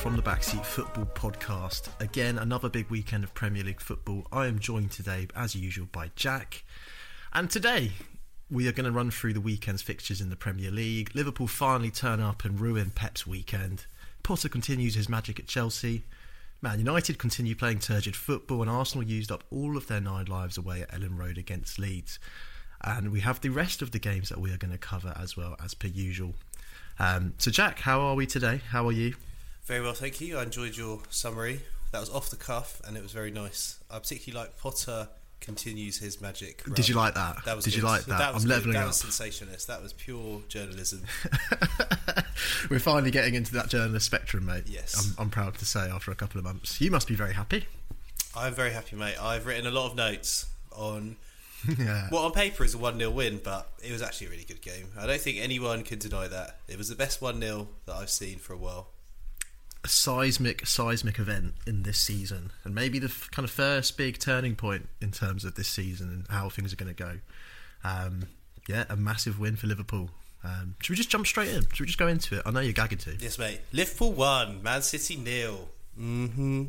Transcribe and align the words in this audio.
from 0.00 0.16
the 0.16 0.22
Backseat 0.22 0.64
Football 0.64 1.04
Podcast. 1.14 1.90
Again, 2.00 2.38
another 2.38 2.70
big 2.70 2.88
weekend 2.88 3.22
of 3.22 3.34
Premier 3.34 3.62
League 3.62 3.82
football. 3.82 4.26
I 4.32 4.46
am 4.46 4.58
joined 4.58 4.92
today, 4.92 5.28
as 5.36 5.54
usual, 5.54 5.88
by 5.92 6.10
Jack. 6.16 6.64
And 7.34 7.50
today, 7.50 7.92
we 8.50 8.66
are 8.66 8.72
going 8.72 8.86
to 8.86 8.92
run 8.92 9.10
through 9.10 9.34
the 9.34 9.42
weekend's 9.42 9.82
fixtures 9.82 10.22
in 10.22 10.30
the 10.30 10.36
Premier 10.36 10.70
League. 10.70 11.10
Liverpool 11.14 11.46
finally 11.46 11.90
turn 11.90 12.18
up 12.18 12.46
and 12.46 12.58
ruin 12.58 12.92
Pep's 12.94 13.26
weekend. 13.26 13.84
Potter 14.22 14.48
continues 14.48 14.94
his 14.94 15.10
magic 15.10 15.38
at 15.38 15.46
Chelsea. 15.46 16.04
Man 16.62 16.78
United 16.78 17.18
continue 17.18 17.54
playing 17.54 17.80
turgid 17.80 18.16
football, 18.16 18.62
and 18.62 18.70
Arsenal 18.70 19.06
used 19.06 19.30
up 19.30 19.44
all 19.50 19.76
of 19.76 19.86
their 19.86 20.00
nine 20.00 20.24
lives 20.24 20.56
away 20.56 20.80
at 20.80 20.92
Elland 20.92 21.18
Road 21.18 21.36
against 21.36 21.78
Leeds. 21.78 22.18
And 22.80 23.12
we 23.12 23.20
have 23.20 23.42
the 23.42 23.50
rest 23.50 23.82
of 23.82 23.90
the 23.90 23.98
games 23.98 24.30
that 24.30 24.40
we 24.40 24.50
are 24.50 24.56
going 24.56 24.72
to 24.72 24.78
cover 24.78 25.12
as 25.20 25.36
well, 25.36 25.56
as 25.62 25.74
per 25.74 25.88
usual. 25.88 26.36
Um, 26.98 27.34
so, 27.36 27.50
Jack, 27.50 27.80
how 27.80 28.00
are 28.00 28.14
we 28.14 28.24
today? 28.24 28.62
How 28.70 28.88
are 28.88 28.92
you? 28.92 29.14
Very 29.70 29.82
well, 29.82 29.92
thank 29.92 30.20
you. 30.20 30.36
I 30.36 30.42
enjoyed 30.42 30.76
your 30.76 30.98
summary. 31.10 31.60
That 31.92 32.00
was 32.00 32.10
off 32.10 32.28
the 32.28 32.34
cuff 32.34 32.82
and 32.84 32.96
it 32.96 33.04
was 33.04 33.12
very 33.12 33.30
nice. 33.30 33.78
I 33.88 34.00
particularly 34.00 34.44
like 34.48 34.58
Potter 34.58 35.06
continues 35.40 35.96
his 35.98 36.20
magic. 36.20 36.64
Did 36.74 36.88
you 36.88 36.96
like 36.96 37.14
that? 37.14 37.44
That 37.44 37.54
was 37.54 37.66
Did 37.66 37.74
good. 37.74 37.76
you 37.76 37.84
like 37.84 38.04
that? 38.06 38.18
that 38.18 38.34
was 38.34 38.42
I'm 38.42 38.48
good. 38.48 38.54
leveling 38.56 38.74
That 38.74 38.80
up. 38.80 38.86
was 38.88 38.96
sensationalist. 38.96 39.68
That 39.68 39.80
was 39.80 39.92
pure 39.92 40.40
journalism. 40.48 41.04
We're 42.68 42.80
finally 42.80 43.12
getting 43.12 43.36
into 43.36 43.52
that 43.52 43.68
journalist 43.68 44.06
spectrum, 44.06 44.46
mate. 44.46 44.64
Yes. 44.66 45.14
I'm, 45.16 45.26
I'm 45.26 45.30
proud 45.30 45.54
to 45.58 45.64
say 45.64 45.82
after 45.88 46.10
a 46.10 46.16
couple 46.16 46.40
of 46.40 46.44
months. 46.44 46.80
You 46.80 46.90
must 46.90 47.06
be 47.06 47.14
very 47.14 47.34
happy. 47.34 47.66
I'm 48.36 48.54
very 48.54 48.72
happy, 48.72 48.96
mate. 48.96 49.22
I've 49.22 49.46
written 49.46 49.68
a 49.68 49.70
lot 49.70 49.88
of 49.88 49.94
notes 49.94 50.46
on 50.72 51.14
yeah. 51.78 52.08
what 52.10 52.24
on 52.24 52.32
paper 52.32 52.64
is 52.64 52.74
a 52.74 52.78
1 52.78 52.98
0 52.98 53.08
win, 53.12 53.40
but 53.44 53.70
it 53.84 53.92
was 53.92 54.02
actually 54.02 54.26
a 54.26 54.30
really 54.30 54.44
good 54.44 54.62
game. 54.62 54.88
I 54.98 55.06
don't 55.06 55.20
think 55.20 55.38
anyone 55.38 55.84
can 55.84 56.00
deny 56.00 56.26
that. 56.26 56.58
It 56.66 56.76
was 56.76 56.88
the 56.88 56.96
best 56.96 57.22
1 57.22 57.40
0 57.40 57.68
that 57.86 57.94
I've 57.94 58.10
seen 58.10 58.38
for 58.40 58.52
a 58.52 58.58
while. 58.58 58.88
A 59.84 59.88
seismic, 59.88 60.66
seismic 60.66 61.18
event 61.18 61.54
in 61.66 61.82
this 61.82 61.98
season, 61.98 62.52
and 62.64 62.74
maybe 62.74 62.98
the 62.98 63.06
f- 63.08 63.30
kind 63.30 63.44
of 63.44 63.50
first 63.50 63.96
big 63.96 64.18
turning 64.18 64.56
point 64.56 64.88
in 65.00 65.10
terms 65.10 65.44
of 65.44 65.54
this 65.54 65.68
season 65.68 66.08
and 66.10 66.26
how 66.28 66.48
things 66.48 66.72
are 66.72 66.76
going 66.76 66.94
to 66.94 67.02
go. 67.02 67.18
Um, 67.84 68.28
yeah, 68.68 68.84
a 68.88 68.96
massive 68.96 69.38
win 69.38 69.56
for 69.56 69.66
Liverpool. 69.66 70.10
Um, 70.44 70.74
should 70.80 70.92
we 70.92 70.96
just 70.96 71.10
jump 71.10 71.26
straight 71.26 71.48
in? 71.48 71.62
Should 71.72 71.80
we 71.80 71.86
just 71.86 71.98
go 71.98 72.08
into 72.08 72.38
it? 72.38 72.42
I 72.46 72.50
know 72.50 72.60
you're 72.60 72.72
gagging 72.72 72.98
to. 72.98 73.16
Yes, 73.18 73.38
mate. 73.38 73.60
Liverpool 73.72 74.12
won, 74.12 74.62
Man 74.62 74.82
City 74.82 75.16
nil. 75.16 75.68
Mm-hmm. 75.98 76.64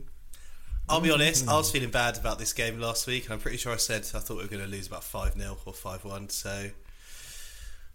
I'll 0.90 1.00
be 1.00 1.12
honest, 1.12 1.48
I 1.48 1.54
was 1.56 1.72
feeling 1.72 1.90
bad 1.90 2.18
about 2.18 2.38
this 2.38 2.52
game 2.52 2.80
last 2.80 3.08
week, 3.08 3.26
and 3.26 3.34
I'm 3.34 3.40
pretty 3.40 3.58
sure 3.58 3.72
I 3.72 3.78
said 3.78 4.02
I 4.14 4.20
thought 4.20 4.38
we 4.38 4.44
were 4.44 4.50
going 4.50 4.64
to 4.64 4.70
lose 4.70 4.88
about 4.88 5.06
5 5.06 5.36
0 5.36 5.58
or 5.66 5.74
5 5.74 6.04
1. 6.04 6.30
So 6.30 6.70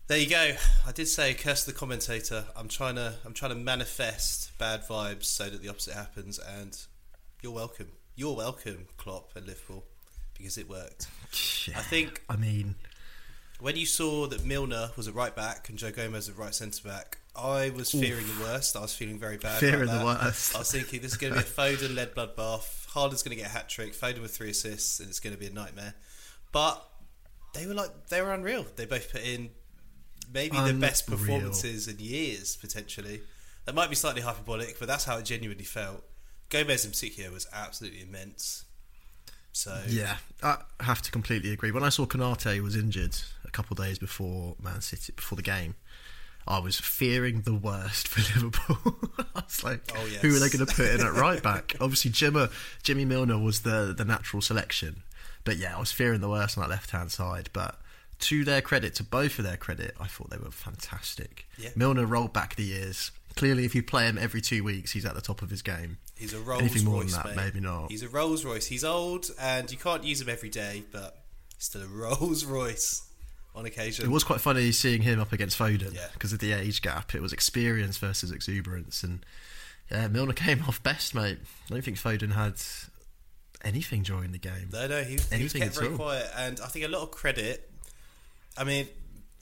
there 0.08 0.18
you 0.18 0.28
go. 0.28 0.52
I 0.86 0.92
did 0.92 1.08
say, 1.08 1.34
curse 1.34 1.64
the 1.64 1.72
commentator. 1.72 2.44
I'm 2.56 2.68
trying 2.68 2.94
to, 2.96 3.14
I'm 3.24 3.34
trying 3.34 3.50
to 3.52 3.56
manifest 3.56 4.56
bad 4.58 4.86
vibes 4.86 5.24
so 5.24 5.48
that 5.48 5.62
the 5.62 5.68
opposite 5.68 5.94
happens, 5.94 6.38
and 6.38 6.78
you're 7.42 7.52
welcome. 7.52 7.88
You're 8.14 8.36
welcome, 8.36 8.86
Klopp 8.96 9.34
and 9.36 9.46
Liverpool, 9.46 9.84
because 10.38 10.58
it 10.58 10.68
worked. 10.68 11.08
Yeah, 11.66 11.78
I 11.78 11.82
think 11.82 12.22
I 12.28 12.36
mean, 12.36 12.76
when 13.60 13.76
you 13.76 13.86
saw 13.86 14.26
that 14.28 14.44
Milner 14.44 14.90
was 14.96 15.08
at 15.08 15.14
right 15.14 15.34
back 15.34 15.68
and 15.68 15.78
Joe 15.78 15.90
Gomez 15.90 16.28
at 16.28 16.36
right 16.36 16.54
centre 16.54 16.86
back, 16.86 17.18
I 17.34 17.70
was 17.70 17.90
fearing 17.90 18.26
the 18.26 18.44
worst. 18.44 18.76
I 18.76 18.80
was 18.80 18.94
feeling 18.94 19.18
very 19.18 19.36
bad. 19.36 19.58
Fearing 19.58 19.90
the 19.90 20.04
worst. 20.04 20.54
I 20.54 20.60
was 20.60 20.70
thinking 20.70 21.02
this 21.02 21.12
is 21.12 21.18
going 21.18 21.34
to 21.34 21.38
be 21.40 21.44
a 21.44 21.48
Foden 21.48 21.94
led 21.94 22.14
bloodbath. 22.14 22.86
Haaland's 22.92 23.22
going 23.22 23.36
to 23.36 23.42
get 23.42 23.50
a 23.50 23.52
hat 23.52 23.68
trick. 23.68 23.92
Foden 23.94 24.22
with 24.22 24.34
three 24.34 24.50
assists, 24.50 25.00
and 25.00 25.08
it's 25.08 25.20
going 25.20 25.34
to 25.34 25.38
be 25.38 25.46
a 25.46 25.52
nightmare. 25.52 25.94
But 26.52 26.82
they 27.52 27.66
were 27.66 27.74
like 27.74 28.08
they 28.08 28.22
were 28.22 28.32
unreal. 28.32 28.64
They 28.76 28.86
both 28.86 29.12
put 29.12 29.22
in 29.22 29.50
maybe 30.32 30.56
the 30.60 30.74
best 30.74 31.06
performances 31.06 31.88
in 31.88 31.98
years 31.98 32.56
potentially. 32.56 33.22
That 33.64 33.74
might 33.74 33.90
be 33.90 33.96
slightly 33.96 34.22
hyperbolic, 34.22 34.78
but 34.78 34.86
that's 34.88 35.04
how 35.04 35.18
it 35.18 35.24
genuinely 35.24 35.64
felt. 35.64 36.04
Gomez 36.50 36.84
in 36.84 36.92
particular 36.92 37.32
was 37.32 37.46
absolutely 37.52 38.02
immense. 38.02 38.64
So 39.52 39.82
yeah, 39.88 40.18
I 40.42 40.58
have 40.80 41.02
to 41.02 41.10
completely 41.10 41.50
agree. 41.52 41.70
When 41.72 41.82
I 41.82 41.88
saw 41.88 42.06
Konaté 42.06 42.60
was 42.60 42.76
injured 42.76 43.16
a 43.44 43.50
couple 43.50 43.74
of 43.78 43.84
days 43.84 43.98
before 43.98 44.54
Man 44.62 44.82
City 44.82 45.12
before 45.16 45.36
the 45.36 45.42
game, 45.42 45.74
I 46.46 46.60
was 46.60 46.78
fearing 46.78 47.40
the 47.40 47.54
worst 47.54 48.06
for 48.06 48.20
Liverpool. 48.38 48.98
I 49.34 49.40
was 49.40 49.64
like, 49.64 49.80
Oh, 49.96 50.06
yes. 50.06 50.20
who 50.22 50.28
are 50.36 50.38
they 50.38 50.48
going 50.50 50.64
to 50.64 50.72
put 50.72 50.86
in 50.90 51.00
at 51.04 51.12
right 51.14 51.42
back? 51.42 51.74
Obviously, 51.80 52.10
Jimmer, 52.12 52.52
Jimmy 52.84 53.04
Milner 53.04 53.38
was 53.38 53.62
the 53.62 53.92
the 53.96 54.04
natural 54.04 54.40
selection, 54.42 55.02
but 55.44 55.56
yeah, 55.56 55.74
I 55.76 55.80
was 55.80 55.90
fearing 55.90 56.20
the 56.20 56.28
worst 56.28 56.56
on 56.56 56.62
that 56.62 56.70
left 56.70 56.90
hand 56.92 57.10
side. 57.10 57.48
But 57.52 57.80
to 58.20 58.44
their 58.44 58.60
credit, 58.62 58.94
to 58.96 59.04
both 59.04 59.38
of 59.38 59.44
their 59.44 59.56
credit, 59.56 59.94
I 60.00 60.06
thought 60.06 60.30
they 60.30 60.38
were 60.38 60.50
fantastic. 60.50 61.46
Yeah. 61.58 61.70
Milner 61.76 62.06
rolled 62.06 62.32
back 62.32 62.56
the 62.56 62.64
years. 62.64 63.10
Clearly, 63.36 63.64
if 63.66 63.74
you 63.74 63.82
play 63.82 64.06
him 64.06 64.16
every 64.18 64.40
two 64.40 64.64
weeks, 64.64 64.92
he's 64.92 65.04
at 65.04 65.14
the 65.14 65.20
top 65.20 65.42
of 65.42 65.50
his 65.50 65.60
game. 65.60 65.98
He's 66.16 66.32
a 66.32 66.40
Rolls 66.40 66.62
Anything 66.62 66.84
more 66.86 67.02
Royce, 67.02 67.12
than 67.14 67.22
that, 67.26 67.36
mate. 67.36 67.44
maybe 67.44 67.60
not. 67.60 67.90
He's 67.90 68.02
a 68.02 68.08
Rolls 68.08 68.44
Royce. 68.44 68.66
He's 68.66 68.82
old, 68.84 69.30
and 69.38 69.70
you 69.70 69.76
can't 69.76 70.02
use 70.04 70.22
him 70.22 70.30
every 70.30 70.48
day, 70.48 70.84
but 70.90 71.22
still 71.58 71.82
a 71.82 71.86
Rolls 71.90 72.46
Royce 72.46 73.02
on 73.54 73.66
occasion. 73.66 74.06
It 74.06 74.10
was 74.10 74.24
quite 74.24 74.40
funny 74.40 74.72
seeing 74.72 75.02
him 75.02 75.20
up 75.20 75.32
against 75.32 75.58
Foden 75.58 75.94
Yeah. 75.94 76.06
because 76.14 76.32
of 76.32 76.38
the 76.38 76.52
age 76.52 76.80
gap. 76.80 77.14
It 77.14 77.20
was 77.20 77.34
experience 77.34 77.98
versus 77.98 78.30
exuberance, 78.32 79.02
and 79.02 79.26
yeah, 79.90 80.08
Milner 80.08 80.32
came 80.34 80.62
off 80.66 80.82
best, 80.82 81.14
mate. 81.14 81.38
I 81.66 81.74
don't 81.74 81.82
think 81.84 81.98
Foden 81.98 82.32
had 82.32 82.54
anything 83.64 84.02
during 84.02 84.32
the 84.32 84.38
game. 84.38 84.70
No, 84.72 84.86
no, 84.86 85.02
he, 85.02 85.10
he 85.10 85.16
was 85.16 85.32
Anything 85.32 85.62
kept 85.62 85.74
very 85.76 85.88
all. 85.90 85.96
quiet, 85.96 86.30
and 86.36 86.60
I 86.60 86.66
think 86.68 86.84
a 86.84 86.88
lot 86.88 87.02
of 87.02 87.10
credit. 87.10 87.70
I 88.58 88.64
mean, 88.64 88.88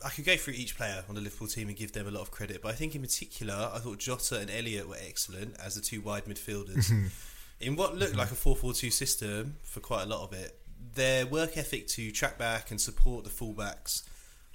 I 0.05 0.11
could 0.11 0.25
go 0.25 0.37
through 0.37 0.55
each 0.55 0.77
player 0.77 1.05
on 1.09 1.15
the 1.15 1.21
Liverpool 1.21 1.49
team 1.49 1.69
and 1.69 1.77
give 1.77 1.93
them 1.93 2.07
a 2.07 2.11
lot 2.11 2.23
of 2.23 2.31
credit, 2.31 2.61
but 2.63 2.69
I 2.69 2.75
think 2.75 2.95
in 2.95 3.01
particular, 3.01 3.71
I 3.73 3.79
thought 3.79 3.99
Jota 3.99 4.39
and 4.39 4.51
Elliott 4.51 4.89
were 4.89 4.99
excellent 5.07 5.57
as 5.59 5.75
the 5.75 5.81
two 5.81 6.01
wide 6.01 6.25
midfielders. 6.27 6.91
in 7.61 7.77
what 7.77 7.97
looked 7.97 8.17
like 8.17 8.31
a 8.31 8.35
4-4-2 8.35 8.93
system 8.93 9.57
for 9.63 9.81
quite 9.81 10.03
a 10.03 10.07
lot 10.07 10.23
of 10.23 10.33
it, 10.33 10.59
their 10.95 11.27
work 11.27 11.57
ethic 11.57 11.87
to 11.89 12.11
track 12.11 12.39
back 12.39 12.71
and 12.71 12.81
support 12.81 13.25
the 13.25 13.31
fullbacks. 13.31 14.03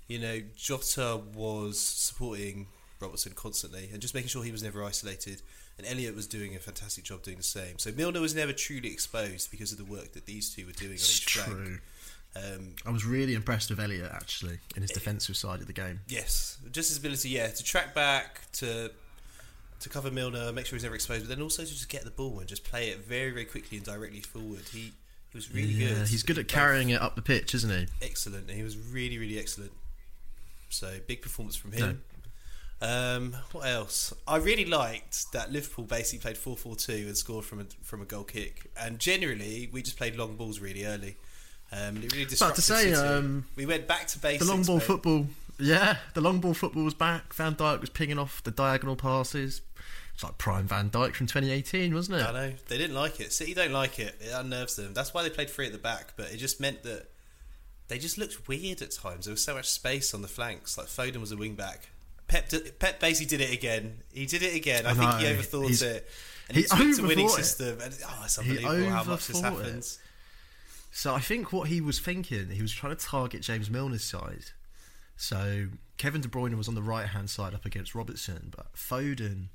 You 0.07 0.19
know, 0.19 0.41
Jota 0.55 1.21
was 1.33 1.79
supporting 1.79 2.67
Robertson 2.99 3.33
constantly 3.33 3.89
and 3.91 4.01
just 4.01 4.13
making 4.13 4.29
sure 4.29 4.43
he 4.43 4.51
was 4.51 4.63
never 4.63 4.83
isolated. 4.83 5.41
And 5.77 5.87
Elliott 5.87 6.15
was 6.15 6.27
doing 6.27 6.55
a 6.55 6.59
fantastic 6.59 7.05
job 7.05 7.23
doing 7.23 7.37
the 7.37 7.43
same. 7.43 7.79
So 7.79 7.91
Milner 7.91 8.19
was 8.19 8.35
never 8.35 8.51
truly 8.51 8.91
exposed 8.91 9.49
because 9.49 9.71
of 9.71 9.77
the 9.77 9.85
work 9.85 10.11
that 10.11 10.25
these 10.25 10.53
two 10.53 10.65
were 10.65 10.73
doing 10.73 10.91
on 10.91 10.95
It's 10.95 11.21
each 11.21 11.37
flank. 11.37 11.81
Um, 12.35 12.75
I 12.85 12.91
was 12.91 13.05
really 13.05 13.33
impressed 13.33 13.69
with 13.69 13.79
Elliott 13.79 14.11
actually 14.13 14.59
in 14.75 14.83
his 14.83 14.91
defensive 14.91 15.35
side 15.35 15.61
of 15.61 15.67
the 15.67 15.73
game. 15.73 16.01
yes, 16.07 16.57
just 16.71 16.89
his 16.89 16.97
ability, 16.97 17.29
yeah, 17.29 17.47
to 17.47 17.63
track 17.63 17.95
back, 17.95 18.41
to 18.53 18.91
to 19.79 19.89
cover 19.89 20.11
Milner, 20.11 20.51
make 20.51 20.65
sure 20.65 20.75
he's 20.75 20.83
never 20.83 20.95
exposed, 20.95 21.27
but 21.27 21.29
then 21.29 21.41
also 21.41 21.63
to 21.63 21.69
just 21.69 21.89
get 21.89 22.03
the 22.03 22.11
ball 22.11 22.39
and 22.39 22.47
just 22.47 22.63
play 22.65 22.89
it 22.89 22.99
very, 23.05 23.31
very 23.31 23.45
quickly 23.45 23.77
and 23.77 23.85
directly 23.85 24.19
forward. 24.19 24.61
He 24.71 24.91
he 25.31 25.37
was 25.37 25.53
really 25.53 25.67
yeah, 25.67 25.89
good. 25.89 26.07
he's 26.07 26.23
good 26.23 26.37
at 26.39 26.47
carrying 26.47 26.89
it 26.89 27.01
up 27.01 27.15
the 27.15 27.21
pitch, 27.21 27.53
isn't 27.53 27.69
he? 27.69 27.87
excellent. 28.05 28.49
He 28.49 28.63
was 28.63 28.77
really, 28.77 29.17
really 29.17 29.37
excellent. 29.39 29.71
So 30.69 30.97
big 31.07 31.21
performance 31.21 31.55
from 31.55 31.71
him. 31.71 32.03
Um, 32.81 33.35
what 33.51 33.67
else? 33.67 34.13
I 34.27 34.37
really 34.37 34.65
liked 34.65 35.31
that 35.33 35.51
Liverpool 35.51 35.85
basically 35.85 36.19
played 36.19 36.37
4-4-2 36.37 37.07
and 37.07 37.17
scored 37.17 37.45
from 37.45 37.59
a 37.59 37.65
from 37.83 38.01
a 38.01 38.05
goal 38.05 38.23
kick. 38.23 38.71
And 38.79 38.99
generally, 38.99 39.69
we 39.71 39.81
just 39.81 39.97
played 39.97 40.15
long 40.15 40.35
balls 40.35 40.59
really 40.59 40.85
early. 40.85 41.17
Um, 41.71 41.97
it 41.97 42.11
really 42.13 42.25
About 42.35 42.55
to 42.55 42.61
say, 42.61 42.93
um, 42.93 43.45
we 43.55 43.65
went 43.65 43.87
back 43.87 44.07
to 44.07 44.19
basics. 44.19 44.45
The 44.45 44.51
long 44.51 44.63
ball 44.63 44.77
mate. 44.77 44.85
football, 44.85 45.27
yeah, 45.59 45.97
the 46.15 46.21
long 46.21 46.39
ball 46.39 46.53
football 46.53 46.83
was 46.83 46.93
back. 46.95 47.33
Van 47.33 47.55
Dijk 47.55 47.81
was 47.81 47.89
pinging 47.89 48.17
off 48.17 48.43
the 48.43 48.51
diagonal 48.51 48.95
passes. 48.95 49.61
It's 50.15 50.23
like 50.23 50.37
prime 50.37 50.67
Van 50.67 50.89
Dijk 50.89 51.13
from 51.15 51.27
2018, 51.27 51.93
wasn't 51.93 52.19
it? 52.21 52.25
I 52.27 52.31
know 52.31 52.53
they 52.67 52.77
didn't 52.77 52.95
like 52.95 53.19
it. 53.19 53.31
City 53.31 53.53
don't 53.53 53.71
like 53.71 53.99
it. 53.99 54.15
It 54.19 54.31
unnerves 54.33 54.75
them. 54.75 54.93
That's 54.93 55.13
why 55.13 55.23
they 55.23 55.29
played 55.29 55.49
three 55.49 55.67
at 55.67 55.71
the 55.71 55.77
back. 55.77 56.13
But 56.17 56.31
it 56.33 56.37
just 56.37 56.59
meant 56.59 56.83
that 56.83 57.05
they 57.87 57.97
just 57.99 58.17
looked 58.17 58.47
weird 58.47 58.81
at 58.81 58.91
times. 58.91 59.25
There 59.25 59.31
was 59.31 59.43
so 59.43 59.53
much 59.53 59.69
space 59.69 60.13
on 60.13 60.21
the 60.21 60.27
flanks. 60.27 60.77
Like 60.77 60.87
Foden 60.87 61.17
was 61.21 61.31
a 61.31 61.37
wing 61.37 61.53
back. 61.55 61.89
Pep, 62.27 62.49
did, 62.49 62.77
Pep 62.79 62.99
basically 62.99 63.37
did 63.37 63.41
it 63.49 63.53
again. 63.53 63.99
He 64.13 64.25
did 64.25 64.43
it 64.43 64.55
again. 64.55 64.85
I, 64.85 64.91
I 64.91 64.93
think 64.93 65.13
he 65.15 65.25
overthought 65.25 65.67
He's- 65.67 65.81
it. 65.83 66.09
And 66.49 66.55
he, 66.57 66.63
he 66.63 66.67
tweaked 66.67 66.99
a 66.99 67.03
winning 67.03 67.25
it. 67.27 67.31
system. 67.31 67.79
And 67.81 67.95
oh, 68.07 68.21
it's 68.25 68.41
He 68.41 68.57
unbelievable 68.57 68.89
how 68.89 69.03
much 69.03 69.27
this 69.27 69.39
overthought 69.39 69.65
it. 69.65 69.97
So 70.91 71.13
I 71.13 71.19
think 71.19 71.53
what 71.53 71.67
he 71.67 71.81
was 71.81 71.99
thinking, 71.99 72.49
he 72.49 72.61
was 72.61 72.71
trying 72.71 72.95
to 72.95 73.05
target 73.05 73.41
James 73.41 73.69
Milner's 73.69 74.03
side. 74.03 74.45
So 75.15 75.67
Kevin 75.97 76.21
De 76.21 76.27
Bruyne 76.27 76.57
was 76.57 76.67
on 76.67 76.75
the 76.75 76.81
right 76.81 77.07
hand 77.07 77.29
side 77.29 77.53
up 77.53 77.65
against 77.65 77.93
Robertson, 77.93 78.51
but 78.55 78.73
Foden, 78.73 79.49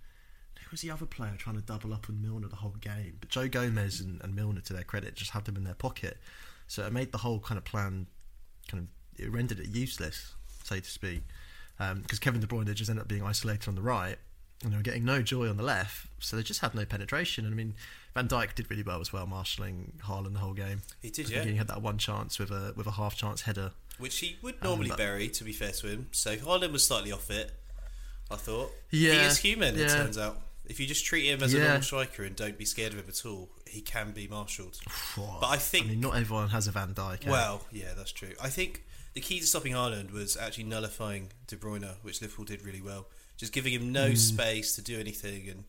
who 0.59 0.71
was 0.71 0.83
the 0.83 0.91
other 0.91 1.07
player 1.07 1.35
trying 1.37 1.57
to 1.57 1.63
double 1.63 1.93
up 1.93 2.07
on 2.09 2.21
Milner 2.21 2.49
the 2.49 2.57
whole 2.57 2.77
game? 2.81 3.17
But 3.21 3.31
Joe 3.31 3.49
Gomez 3.49 4.01
and, 4.01 4.21
and 4.23 4.35
Milner, 4.35 4.61
to 4.61 4.73
their 4.73 4.85
credit, 4.85 5.17
just 5.17 5.33
had 5.33 5.45
them 5.45 5.57
in 5.57 5.65
their 5.65 5.75
pocket. 5.75 6.19
So 6.67 6.87
it 6.87 6.93
made 6.93 7.13
the 7.13 7.19
whole 7.19 7.41
kind 7.41 7.59
of 7.59 7.65
plan 7.65 8.07
kind 8.69 8.85
of 8.85 9.23
it 9.23 9.31
rendered 9.31 9.61
it 9.61 9.69
useless, 9.69 10.35
so 10.65 10.79
to 10.79 10.91
speak, 10.91 11.23
um, 11.79 12.01
because 12.01 12.19
Kevin 12.19 12.41
De 12.41 12.47
Bruyne 12.47 12.73
just 12.75 12.91
ended 12.91 13.03
up 13.03 13.09
being 13.09 13.23
isolated 13.23 13.69
on 13.69 13.75
the 13.75 13.83
right. 13.83 14.19
And 14.63 14.73
they 14.73 14.77
were 14.77 14.83
getting 14.83 15.05
no 15.05 15.21
joy 15.21 15.49
on 15.49 15.57
the 15.57 15.63
left, 15.63 16.09
so 16.21 16.37
they 16.37 16.43
just 16.43 16.61
had 16.61 16.75
no 16.75 16.85
penetration. 16.85 17.45
And 17.45 17.53
I 17.53 17.57
mean, 17.57 17.75
Van 18.14 18.28
Dijk 18.28 18.55
did 18.55 18.70
really 18.70 18.82
well 18.84 19.00
as 19.00 19.12
well, 19.12 19.26
marshalling 19.26 19.93
Haaland 20.05 20.34
the 20.34 20.38
whole 20.38 20.55
game. 20.55 20.82
He 21.02 21.11
did, 21.11 21.26
I 21.32 21.37
yeah. 21.37 21.44
he 21.44 21.56
had 21.56 21.66
that 21.69 21.82
one 21.82 21.99
chance 21.99 22.38
with 22.38 22.50
a 22.50 22.72
with 22.76 22.87
a 22.87 22.93
half 22.93 23.16
chance 23.16 23.43
header. 23.43 23.72
Which 23.99 24.19
he 24.19 24.37
would 24.43 24.62
normally 24.62 24.88
but- 24.90 24.99
bury, 24.99 25.28
to 25.28 25.44
be 25.44 25.52
fair 25.52 25.72
to 25.72 25.87
him. 25.88 26.08
So 26.12 26.37
Haaland 26.37 26.72
was 26.72 26.87
slightly 26.87 27.12
off 27.12 27.31
it. 27.31 27.52
I 28.31 28.37
thought. 28.37 28.72
Yeah, 28.90 29.12
he 29.12 29.19
is 29.26 29.38
human. 29.38 29.78
It 29.78 29.88
turns 29.88 30.16
out. 30.16 30.40
If 30.66 30.81
you 30.81 30.87
just 30.87 31.05
treat 31.05 31.26
him 31.26 31.43
as 31.43 31.52
a 31.52 31.58
Yeah. 31.58 31.64
normal 31.64 31.82
striker 31.82 32.22
and 32.25 32.34
don't 32.34 32.56
be 32.56 32.64
scared 32.64 32.94
of 32.94 32.99
him 32.99 33.05
at 33.06 33.26
all, 33.26 33.50
he 33.69 33.82
can 33.82 34.12
be 34.12 34.26
marshalled. 34.26 34.81
But 35.16 35.46
I 35.49 35.56
think 35.58 35.87
I 35.87 35.88
mean, 35.90 36.00
not 36.00 36.16
everyone 36.16 36.49
has 36.49 36.66
a 36.66 36.70
Van 36.72 36.94
Dijk. 36.94 37.26
eh? 37.26 37.31
Well, 37.31 37.66
yeah, 37.70 37.93
that's 37.94 38.12
true. 38.12 38.32
I 38.43 38.49
think 38.49 38.82
the 39.12 39.20
key 39.20 39.40
to 39.40 39.46
stopping 39.46 39.75
Haaland 39.75 40.11
was 40.11 40.37
actually 40.38 40.64
nullifying 40.64 41.32
De 41.49 41.56
Bruyne, 41.56 41.96
which 42.02 42.22
Liverpool 42.22 42.46
did 42.46 42.64
really 42.64 42.81
well. 42.81 43.06
Just 43.37 43.52
giving 43.52 43.75
him 43.75 43.93
no 43.93 44.14
space 44.14 44.75
to 44.76 44.82
do 44.82 44.99
anything, 44.99 45.49
and 45.50 45.64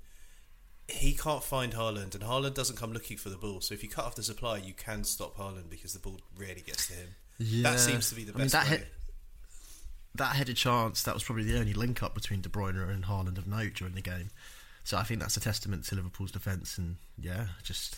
he 0.88 1.14
can't 1.14 1.44
find 1.44 1.74
Haaland, 1.74 2.14
and 2.14 2.24
Haaland 2.24 2.54
doesn't 2.54 2.76
come 2.78 2.94
looking 2.94 3.18
for 3.18 3.30
the 3.30 3.38
ball. 3.38 3.62
So 3.62 3.74
if 3.74 3.82
you 3.84 3.90
cut 3.90 4.06
off 4.06 4.16
the 4.16 4.24
supply, 4.24 4.58
you 4.58 4.74
can 4.74 5.04
stop 5.04 5.36
Haaland 5.38 5.70
because 5.70 5.94
the 5.94 6.00
ball 6.00 6.20
rarely 6.38 6.62
gets 6.62 6.88
to 6.88 6.94
him. 6.94 7.10
yeah. 7.40 7.72
That 7.72 7.80
seems 7.80 8.10
to 8.10 8.16
be 8.16 8.24
the 8.24 8.34
I 8.34 8.38
mean, 8.38 8.46
best 8.46 8.54
that 8.54 8.64
way. 8.66 8.78
hit- 8.78 8.88
that 10.16 10.36
headed 10.36 10.56
chance, 10.56 11.04
that 11.04 11.14
was 11.14 11.24
probably 11.24 11.44
the 11.44 11.60
only 11.60 11.74
link 11.74 12.02
up 12.02 12.14
between 12.16 12.40
De 12.40 12.48
Bruyne 12.48 12.90
and 12.90 13.04
Haaland 13.04 13.38
of 13.38 13.48
note 13.48 13.74
during 13.74 13.96
the 13.96 14.02
game. 14.02 14.30
So 14.86 14.98
I 14.98 15.04
think 15.04 15.20
that's 15.20 15.36
a 15.36 15.42
testament 15.42 15.84
to 15.86 15.96
Liverpool's 15.96 16.32
defence, 16.32 16.78
and 16.78 16.96
yeah, 17.20 17.48
just 17.64 17.98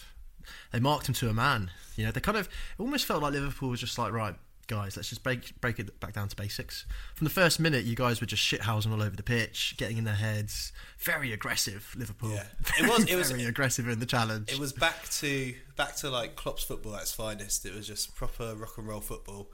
they 0.72 0.80
marked 0.80 1.07
him 1.07 1.13
to 1.16 1.30
a 1.30 1.33
man. 1.33 1.69
You 1.95 2.06
know, 2.06 2.12
they 2.12 2.22
kind 2.22 2.38
of 2.38 2.48
it 2.48 2.81
almost 2.81 3.06
felt 3.06 3.22
like 3.22 3.33
Liverpool 3.33 3.69
was 3.69 3.81
just 3.81 4.00
like, 4.00 4.13
right, 4.13 4.33
guys, 4.68 4.96
let's 4.96 5.10
just 5.10 5.24
break 5.24 5.60
break 5.62 5.80
it 5.80 6.00
back 6.00 6.14
down 6.14 6.28
to 6.30 6.36
basics. 6.36 6.86
From 7.16 7.25
the 7.25 7.31
first 7.34 7.60
minute, 7.60 7.86
you 7.86 7.96
guys 7.96 8.19
were 8.22 8.28
just 8.28 8.44
shithousing 8.44 8.92
all 8.92 9.02
over 9.02 9.16
the 9.16 9.24
pitch, 9.24 9.75
getting 9.78 9.98
in 9.98 10.04
their 10.04 10.16
heads, 10.16 10.72
very 11.00 11.31
aggressive. 11.34 11.94
Liverpool, 11.98 12.31
Yeah. 12.31 12.44
It 12.80 12.88
was- 12.90 13.06
it 13.06 13.16
was- 13.18 13.31
very 13.31 13.46
aggressive 13.46 13.88
in 13.88 14.00
the 14.00 14.06
challenge. 14.06 14.52
It 14.52 14.60
was 14.60 14.74
back 14.74 15.10
to 15.10 15.54
back 15.75 15.96
to 15.98 16.10
like 16.10 16.36
Klopp's 16.36 16.64
football 16.64 16.96
at 16.96 17.04
its 17.04 17.14
finest. 17.14 17.66
It 17.66 17.74
was 17.74 17.88
just 17.88 18.16
proper 18.16 18.56
rock 18.56 18.78
and 18.78 18.88
roll 18.88 19.02
football. 19.02 19.50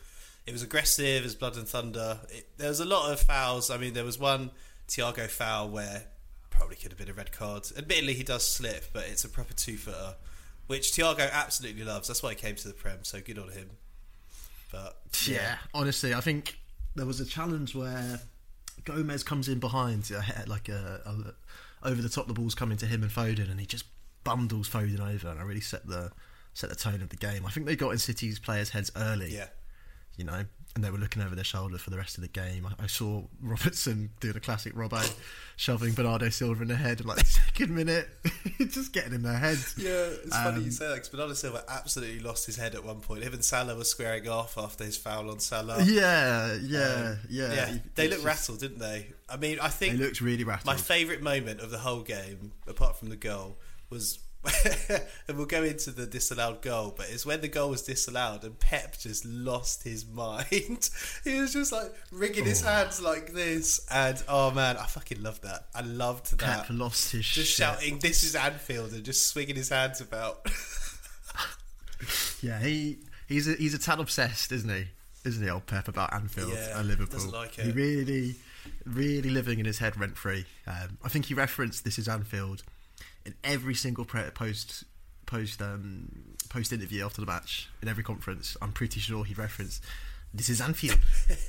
It 0.45 0.51
was 0.51 0.62
aggressive 0.62 1.24
as 1.25 1.36
blood 1.36 1.56
and 1.56 1.68
thunder. 1.68 2.19
It, 2.30 2.50
there 2.57 2.68
was 2.69 2.80
a 2.81 2.86
lot 2.86 3.12
of 3.12 3.19
fouls. 3.21 3.69
I 3.69 3.77
mean, 3.77 3.94
there 3.94 4.04
was 4.04 4.19
one 4.19 4.51
Thiago 4.89 5.30
foul 5.30 5.69
where 5.69 6.06
probably 6.50 6.75
could 6.75 6.92
have 6.92 6.98
been 7.00 7.10
a 7.10 7.13
red 7.13 7.31
card. 7.31 7.63
Admittedly, 7.77 8.13
he 8.13 8.24
does 8.24 8.45
slip, 8.45 8.86
but 8.94 9.06
it's 9.07 9.24
a 9.24 9.30
proper 9.30 9.54
two 9.54 9.77
footer, 9.77 10.15
which 10.68 10.92
Thiago 10.92 11.31
absolutely 11.31 11.83
loves. 11.83 12.10
That's 12.10 12.21
why 12.21 12.31
he 12.31 12.36
came 12.36 12.56
to 12.56 12.68
the 12.68 12.74
Prem. 12.74 13.00
So 13.04 13.21
good 13.21 13.39
on 13.39 13.50
him. 13.50 13.69
But 14.73 14.97
Yeah, 15.27 15.57
honestly, 15.73 16.13
I 16.13 16.19
think 16.19 16.57
there 16.95 17.05
was 17.05 17.21
a 17.21 17.25
challenge 17.25 17.75
where 17.75 18.19
Gomez 18.83 19.23
comes 19.23 19.47
in 19.47 19.59
behind, 19.59 20.11
like 20.47 20.67
a, 20.67 21.01
a 21.05 21.87
over 21.87 22.01
the 22.01 22.09
top. 22.09 22.27
The 22.27 22.33
ball's 22.33 22.55
coming 22.55 22.77
to 22.77 22.85
him 22.87 23.03
and 23.03 23.11
Foden, 23.11 23.49
and 23.49 23.59
he 23.59 23.65
just 23.65 23.85
bundles 24.23 24.67
Foden 24.67 24.99
over, 24.99 25.29
and 25.29 25.39
I 25.39 25.43
really 25.43 25.61
set 25.61 25.87
the 25.87 26.11
set 26.53 26.69
the 26.69 26.75
tone 26.75 27.01
of 27.01 27.09
the 27.09 27.15
game. 27.15 27.45
I 27.45 27.51
think 27.51 27.67
they 27.67 27.75
got 27.75 27.91
in 27.91 27.99
City's 27.99 28.39
players' 28.39 28.71
heads 28.71 28.91
early, 28.95 29.33
yeah, 29.33 29.47
you 30.17 30.25
know, 30.25 30.45
and 30.75 30.83
they 30.83 30.89
were 30.89 30.97
looking 30.97 31.21
over 31.21 31.35
their 31.35 31.43
shoulder 31.43 31.77
for 31.77 31.91
the 31.91 31.97
rest 31.97 32.17
of 32.17 32.23
the 32.23 32.27
game. 32.27 32.65
I, 32.65 32.83
I 32.85 32.87
saw 32.87 33.23
Robertson 33.41 34.09
do 34.19 34.33
the 34.33 34.39
classic 34.39 34.73
Robbo, 34.73 35.01
shoving 35.55 35.93
Bernardo 35.93 36.29
Silva 36.29 36.63
in 36.63 36.67
the 36.69 36.75
head 36.75 37.01
in 37.01 37.07
like 37.07 37.17
the 37.19 37.25
second 37.25 37.75
minute, 37.75 38.07
just 38.69 38.91
getting 38.91 39.13
in 39.13 39.21
their 39.21 39.37
heads. 39.37 39.75
Yeah, 39.77 39.89
it's 40.23 40.35
funny 40.35 40.57
Um, 40.57 40.63
you 40.65 40.71
say 40.71 40.87
that 40.87 40.95
because 40.95 41.09
Bernardo 41.09 41.33
Silva 41.35 41.63
absolutely 41.69 42.19
lost 42.21 42.45
his 42.47 42.55
head 42.55 42.73
at 42.73 42.83
one 42.83 43.01
point. 43.01 43.23
Him 43.23 43.33
and 43.33 43.45
Salah 43.45 43.75
were 43.75 43.83
squaring 43.83 44.27
off 44.27 44.57
after 44.57 44.83
his 44.83 44.97
foul 44.97 45.29
on 45.29 45.39
Salah. 45.39 45.83
Yeah, 45.83 46.55
yeah, 46.61 46.79
Um, 47.11 47.17
yeah. 47.29 47.53
yeah. 47.53 47.77
They 47.95 48.05
looked 48.07 48.23
just- 48.23 48.25
rattled, 48.25 48.59
didn't 48.59 48.79
they? 48.79 49.07
I 49.29 49.37
mean, 49.37 49.59
I 49.59 49.69
think 49.69 49.97
They 49.97 50.03
looked 50.05 50.21
really 50.21 50.43
rattled. 50.43 50.65
my 50.65 50.75
favourite 50.75 51.21
moment 51.21 51.59
of 51.59 51.69
the 51.71 51.79
whole 51.79 52.01
game, 52.01 52.51
apart 52.67 52.97
from 52.97 53.09
the 53.09 53.15
goal, 53.15 53.57
was. 53.89 54.19
and 55.27 55.37
we'll 55.37 55.45
go 55.45 55.63
into 55.63 55.91
the 55.91 56.05
disallowed 56.05 56.61
goal, 56.61 56.93
but 56.95 57.07
it's 57.09 57.25
when 57.25 57.39
the 57.41 57.47
goal 57.47 57.69
was 57.69 57.81
disallowed 57.81 58.43
and 58.43 58.59
Pep 58.59 58.97
just 58.99 59.23
lost 59.25 59.83
his 59.83 60.05
mind. 60.05 60.89
he 61.23 61.39
was 61.39 61.53
just 61.53 61.71
like 61.71 61.93
wringing 62.11 62.43
his 62.45 62.61
hands 62.61 63.01
like 63.01 63.33
this, 63.33 63.85
and 63.89 64.21
oh 64.27 64.51
man, 64.51 64.75
I 64.77 64.85
fucking 64.85 65.21
loved 65.23 65.43
that. 65.43 65.67
I 65.73 65.81
loved 65.81 66.37
that. 66.39 66.65
Pep 66.65 66.65
lost 66.69 67.11
his 67.11 67.25
just 67.25 67.51
shit. 67.51 67.65
shouting, 67.65 67.99
"This 67.99 68.23
is 68.23 68.35
Anfield," 68.35 68.91
and 68.91 69.03
just 69.03 69.27
swinging 69.27 69.55
his 69.55 69.69
hands 69.69 70.01
about. 70.01 70.45
Yeah, 72.41 72.59
he 72.59 72.97
he's 73.27 73.47
a, 73.47 73.53
he's 73.53 73.73
a 73.73 73.79
tad 73.79 73.99
obsessed, 73.99 74.51
isn't 74.51 74.69
he? 74.69 74.87
Isn't 75.23 75.41
he, 75.41 75.49
old 75.49 75.65
Pep, 75.65 75.87
about 75.87 76.13
Anfield 76.13 76.51
Yeah, 76.53 76.77
and 76.77 76.87
Liverpool? 76.89 77.31
like 77.31 77.55
He 77.55 77.71
really, 77.71 78.35
really 78.85 79.29
living 79.29 79.59
in 79.59 79.65
his 79.65 79.77
head 79.77 79.97
rent 79.97 80.17
free. 80.17 80.45
Um, 80.67 80.97
I 81.03 81.07
think 81.07 81.25
he 81.27 81.33
referenced 81.33 81.85
"This 81.85 81.97
is 81.97 82.09
Anfield" 82.09 82.63
in 83.25 83.35
every 83.43 83.75
single 83.75 84.05
pre- 84.05 84.29
post 84.31 84.83
post 85.25 85.61
um, 85.61 86.35
post 86.49 86.71
interview 86.73 87.05
after 87.05 87.21
the 87.21 87.27
match 87.27 87.69
in 87.81 87.87
every 87.87 88.03
conference. 88.03 88.57
I'm 88.61 88.71
pretty 88.71 88.99
sure 88.99 89.23
he 89.23 89.33
referenced 89.33 89.83
"This 90.33 90.49
is 90.49 90.61
Anfield." 90.61 90.99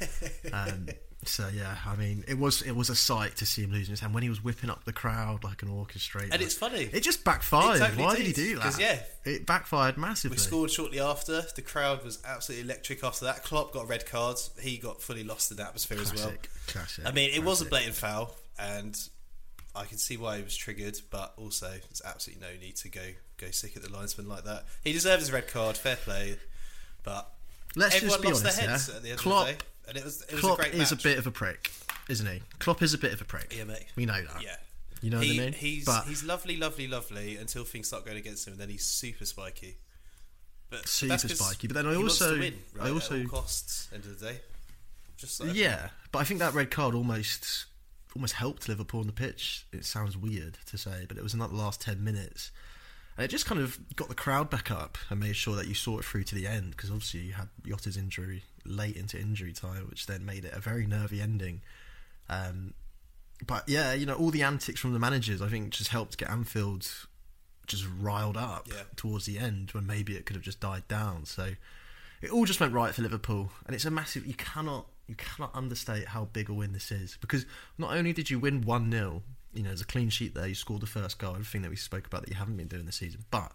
um, 0.53 0.89
so 1.27 1.49
yeah, 1.49 1.77
I 1.87 1.97
mean, 1.97 2.25
it 2.29 2.39
was 2.39 2.63
it 2.63 2.73
was 2.73 2.91
a 2.91 2.95
sight 2.95 3.37
to 3.37 3.47
see 3.47 3.63
him 3.63 3.73
losing 3.73 3.93
his 3.93 4.01
hand 4.01 4.15
when 4.15 4.23
he 4.23 4.29
was 4.29 4.43
whipping 4.43 4.71
up 4.71 4.85
the 4.85 4.93
crowd 4.93 5.45
like 5.45 5.63
an 5.63 5.69
orchestrator. 5.69 6.33
And 6.33 6.43
it's 6.43 6.55
funny. 6.55 6.89
It 6.93 7.01
just 7.03 7.25
backfired. 7.25 7.77
It 7.77 7.79
totally 7.81 8.03
Why 8.03 8.17
did, 8.17 8.25
did, 8.25 8.37
he 8.37 8.45
do 8.45 8.59
that? 8.59 8.79
yeah. 8.79 8.99
it 9.25 9.47
backfired 9.47 9.97
massively. 9.97 10.37
We 10.37 10.39
scored 10.39 10.71
shortly 10.71 11.01
after. 11.01 11.43
The 11.43 11.63
crowd 11.63 12.05
was 12.05 12.19
absolutely 12.25 12.65
electric 12.65 13.03
after 13.03 13.25
that. 13.27 13.43
Klopp 13.43 13.73
got 13.73 13.89
red 13.89 14.07
cards. 14.07 14.51
He 14.61 14.79
got 14.79 15.01
fully 15.03 15.25
lost 15.25 15.51
in 15.51 15.57
the 15.57 15.65
atmosphere 15.65 15.99
as 16.01 16.15
well. 16.15 16.25
Classic, 16.25 16.51
classic. 16.67 17.07
I 17.07 17.13
mean, 17.13 17.31
it 17.35 17.43
was 17.43 17.61
a 17.61 17.65
blatant 17.65 17.95
foul, 17.95 18.35
and 18.59 18.99
I 19.77 19.85
can 19.85 19.99
see 19.99 20.17
why 20.17 20.37
he 20.39 20.43
was 20.43 20.57
triggered. 20.57 21.01
But 21.11 21.33
also, 21.37 21.69
there's 21.69 22.03
absolutely 22.05 22.47
no 22.47 22.53
need 22.61 22.77
to 22.77 22.89
go 22.89 23.03
go 23.37 23.51
sick 23.51 23.77
at 23.77 23.83
the 23.83 23.93
linesman 23.93 24.29
like 24.29 24.45
that. 24.45 24.65
He 24.83 24.93
deserved 24.93 25.21
his 25.21 25.33
red 25.33 25.49
card. 25.49 25.77
Fair 25.77 25.97
play, 25.97 26.37
but 27.03 27.31
Let's 27.77 27.97
everyone 27.97 28.11
just 28.13 28.23
be 28.23 28.29
lost 28.29 28.45
honest, 28.45 28.59
their 28.61 28.69
heads 28.69 28.89
yeah? 28.89 28.97
at 28.97 29.03
the 29.03 29.11
end 29.11 29.19
Klopp, 29.19 29.47
the 29.47 29.89
and 29.89 29.99
it 29.99 30.05
was 30.05 30.23
it 30.23 30.33
was 30.33 30.41
Klopp 30.41 30.61
a 30.61 30.77
is 30.77 30.93
a 30.93 30.97
bit 30.97 31.19
of 31.19 31.27
a 31.27 31.31
prick, 31.31 31.73
isn't 32.09 32.27
he? 32.27 32.43
Klopp 32.59 32.83
is 32.83 32.95
a 32.95 32.99
bit 32.99 33.13
of 33.13 33.21
a 33.21 33.25
prick. 33.25 33.55
Yeah, 33.57 33.65
mate. 33.65 33.87
We 33.97 34.07
know 34.07 34.23
that. 34.23 34.43
Yeah. 34.43 34.57
You 35.03 35.11
know 35.11 35.21
he, 35.21 35.37
what 35.37 35.43
I 35.43 35.45
mean? 35.47 35.53
He's 35.53 35.85
But- 35.85 36.07
he's 36.07 36.25
lovely, 36.25 36.57
lovely, 36.57 36.87
lovely 36.89 37.37
until 37.37 37.65
things 37.65 37.89
start 37.89 38.07
going 38.07 38.17
against 38.17 38.47
him, 38.47 38.53
and 38.55 38.61
then 38.63 38.71
he's 38.71 38.85
super 38.87 39.27
spiky. 39.27 39.77
But 40.71 40.89
Super 40.89 41.19
spiky, 41.19 41.67
but 41.67 41.75
then 41.75 41.87
I 41.87 41.91
he 41.93 41.99
wants 41.99 42.19
to 42.19 42.25
also- 42.25 42.39
win, 42.39 42.59
I 42.81 42.91
also- 42.91 43.17
at 43.17 43.23
all 43.23 43.29
costs. 43.29 43.89
End 43.93 44.05
of 44.05 44.19
the 44.19 44.27
day, 44.33 44.41
just 45.19 45.41
like, 45.41 45.55
Yeah, 45.55 45.91
but 46.11 46.21
I 46.21 46.25
think 46.25 46.41
that 46.41 46.55
red 46.55 46.71
card 46.71 46.95
almost 46.95 47.67
almost 48.15 48.35
helped 48.35 48.69
Liverpool 48.69 49.01
on 49.01 49.07
the 49.07 49.13
pitch. 49.13 49.67
It 49.73 49.85
sounds 49.85 50.17
weird 50.17 50.59
to 50.67 50.79
say, 50.79 51.05
but 51.09 51.17
it 51.17 51.23
was 51.23 51.33
in 51.35 51.41
that 51.41 51.53
last 51.53 51.81
ten 51.81 52.03
minutes, 52.05 52.51
and 53.17 53.25
it 53.25 53.29
just 53.29 53.47
kind 53.47 53.61
of 53.61 53.79
got 53.97 54.09
the 54.09 54.15
crowd 54.15 54.51
back 54.51 54.71
up 54.71 54.99
and 55.11 55.21
made 55.21 55.37
sure 55.37 55.57
that 55.57 55.67
you 55.69 55.75
saw 55.75 55.99
it 55.99 56.05
through 56.05 56.25
to 56.25 56.35
the 56.35 56.47
end 56.47 56.73
because 56.73 56.91
obviously 56.91 57.21
you 57.21 57.33
had 57.33 57.49
Jota's 57.67 57.97
injury 57.97 58.43
late 58.65 58.97
into 58.97 59.19
injury 59.21 59.53
time, 59.53 59.87
which 59.89 60.07
then 60.07 60.25
made 60.25 60.45
it 60.45 60.53
a 60.55 60.61
very 60.61 60.87
nervy 60.87 61.21
ending. 61.21 61.61
Um, 62.29 62.75
but 63.47 63.69
yeah, 63.69 63.93
you 63.93 64.07
know 64.07 64.15
all 64.15 64.31
the 64.31 64.43
antics 64.43 64.81
from 64.81 64.93
the 64.93 64.99
managers, 64.99 65.43
I 65.43 65.49
think, 65.49 65.71
just 65.71 65.91
helped 65.91 66.17
get 66.19 66.31
Anfield 66.31 66.89
just 67.67 67.87
riled 67.99 68.37
up 68.37 68.69
Yeah. 68.71 68.83
towards 68.97 69.25
the 69.27 69.39
end 69.39 69.71
when 69.73 69.87
maybe 69.87 70.17
it 70.17 70.27
could 70.27 70.37
have 70.37 70.43
just 70.45 70.61
died 70.61 70.87
down. 70.87 71.25
So 71.25 71.53
it 72.21 72.31
all 72.31 72.45
just 72.45 72.61
went 72.61 72.73
right 72.73 72.95
for 72.95 73.03
Liverpool, 73.03 73.51
and 73.67 73.75
it's 73.75 73.85
a 73.85 73.91
massive. 73.91 74.27
You 74.27 74.35
cannot 74.35 74.87
you 75.07 75.15
cannot 75.15 75.55
understate 75.55 76.09
how 76.09 76.25
big 76.27 76.49
a 76.49 76.55
win 76.55 76.73
this 76.73 76.91
is 76.91 77.19
because 77.21 77.45
not 77.79 77.95
only 77.95 78.13
did 78.13 78.31
you 78.31 78.39
win 78.39 78.63
one 78.63 78.91
0 78.91 79.23
you 79.53 79.63
know, 79.63 79.69
there's 79.69 79.81
a 79.83 79.87
clean 79.87 80.09
sheet 80.09 80.35
there. 80.35 80.49
You 80.49 80.55
scored 80.57 80.81
the 80.81 80.87
first 80.87 81.19
goal, 81.19 81.35
everything 81.35 81.63
that 81.63 81.71
we 81.71 81.77
spoke 81.77 82.07
about 82.09 82.23
that 82.23 82.31
you 82.31 82.35
haven't 82.35 82.57
been 82.57 82.67
doing 82.67 82.87
this 82.87 82.97
season, 82.97 83.25
but 83.31 83.53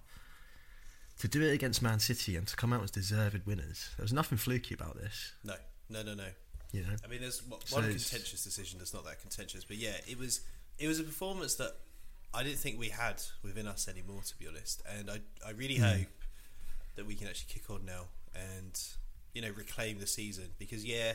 to 1.19 1.27
do 1.27 1.41
it 1.41 1.51
against 1.53 1.81
Man 1.81 1.99
City 1.99 2.35
and 2.37 2.47
to 2.47 2.55
come 2.55 2.71
out 2.71 2.83
as 2.83 2.91
deserved 2.91 3.45
winners, 3.45 3.89
there 3.97 4.03
was 4.03 4.13
nothing 4.13 4.37
fluky 4.37 4.73
about 4.73 4.95
this. 4.95 5.33
No, 5.43 5.55
no, 5.89 6.01
no, 6.03 6.13
no. 6.13 6.27
You 6.71 6.83
know, 6.83 6.95
I 7.03 7.07
mean, 7.09 7.19
there's 7.19 7.41
one 7.45 7.59
So 7.65 7.81
contentious 7.81 8.43
decision 8.43 8.79
that's 8.79 8.93
not 8.93 9.03
that 9.05 9.19
contentious, 9.19 9.65
but 9.65 9.77
yeah, 9.77 9.97
it 10.07 10.17
was 10.17 10.41
it 10.77 10.87
was 10.87 10.99
a 10.99 11.03
performance 11.03 11.55
that 11.55 11.71
I 12.33 12.43
didn't 12.43 12.59
think 12.59 12.79
we 12.79 12.89
had 12.89 13.21
within 13.43 13.67
us 13.67 13.87
anymore, 13.87 14.21
to 14.25 14.37
be 14.37 14.47
honest. 14.47 14.83
And 14.87 15.09
I 15.09 15.19
I 15.45 15.51
really 15.51 15.77
Hmm. 15.77 15.83
hope 15.83 16.07
that 16.95 17.05
we 17.07 17.15
can 17.15 17.27
actually 17.27 17.51
kick 17.51 17.69
on 17.69 17.85
now 17.85 18.05
and 18.35 18.79
you 19.33 19.41
know 19.41 19.49
reclaim 19.49 19.99
the 19.99 20.07
season 20.07 20.49
because 20.59 20.85
yeah, 20.85 21.13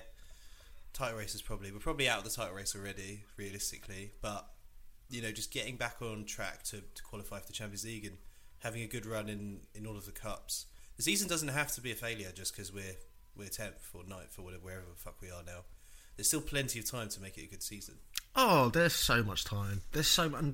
title 0.95 1.19
races 1.19 1.43
probably 1.43 1.71
we're 1.73 1.79
probably 1.79 2.09
out 2.09 2.19
of 2.19 2.25
the 2.25 2.31
title 2.31 2.55
race 2.55 2.75
already, 2.75 3.25
realistically, 3.37 4.13
but 4.23 4.49
you 5.11 5.21
know 5.21 5.31
just 5.31 5.53
getting 5.53 5.77
back 5.77 5.97
on 6.01 6.25
track 6.25 6.63
to, 6.65 6.79
to 6.95 7.03
qualify 7.03 7.41
for 7.41 7.47
the 7.47 7.53
Champions 7.53 7.85
League 7.85 8.07
and 8.07 8.17
having 8.61 8.83
a 8.83 8.87
good 8.87 9.05
run 9.05 9.29
in 9.29 9.61
in 9.75 9.87
all 9.87 9.97
of 9.97 10.07
the 10.07 10.13
cups. 10.13 10.67
The 10.97 11.03
season 11.03 11.29
doesn't 11.29 11.49
have 11.49 11.73
to 11.73 11.81
be 11.81 11.91
a 11.93 11.97
failure 11.97 12.31
just 12.35 12.55
because 12.55 12.73
we're 12.73 12.97
we're 13.37 13.49
tenth 13.49 13.91
or 13.93 14.05
9th 14.05 14.39
or 14.39 14.43
whatever 14.43 14.65
wherever 14.65 14.87
the 14.89 14.97
fuck 14.97 15.17
we 15.21 15.29
are 15.29 15.43
now. 15.45 15.65
There's 16.17 16.29
still 16.29 16.41
plenty 16.41 16.79
of 16.79 16.89
time 16.89 17.09
to 17.09 17.21
make 17.21 17.37
it 17.37 17.45
a 17.45 17.49
good 17.49 17.63
season. 17.63 17.97
oh, 18.37 18.69
there's 18.69 18.93
so 18.95 19.23
much 19.25 19.45
time. 19.45 19.83
There's 19.93 20.07
so 20.07 20.29
much. 20.29 20.45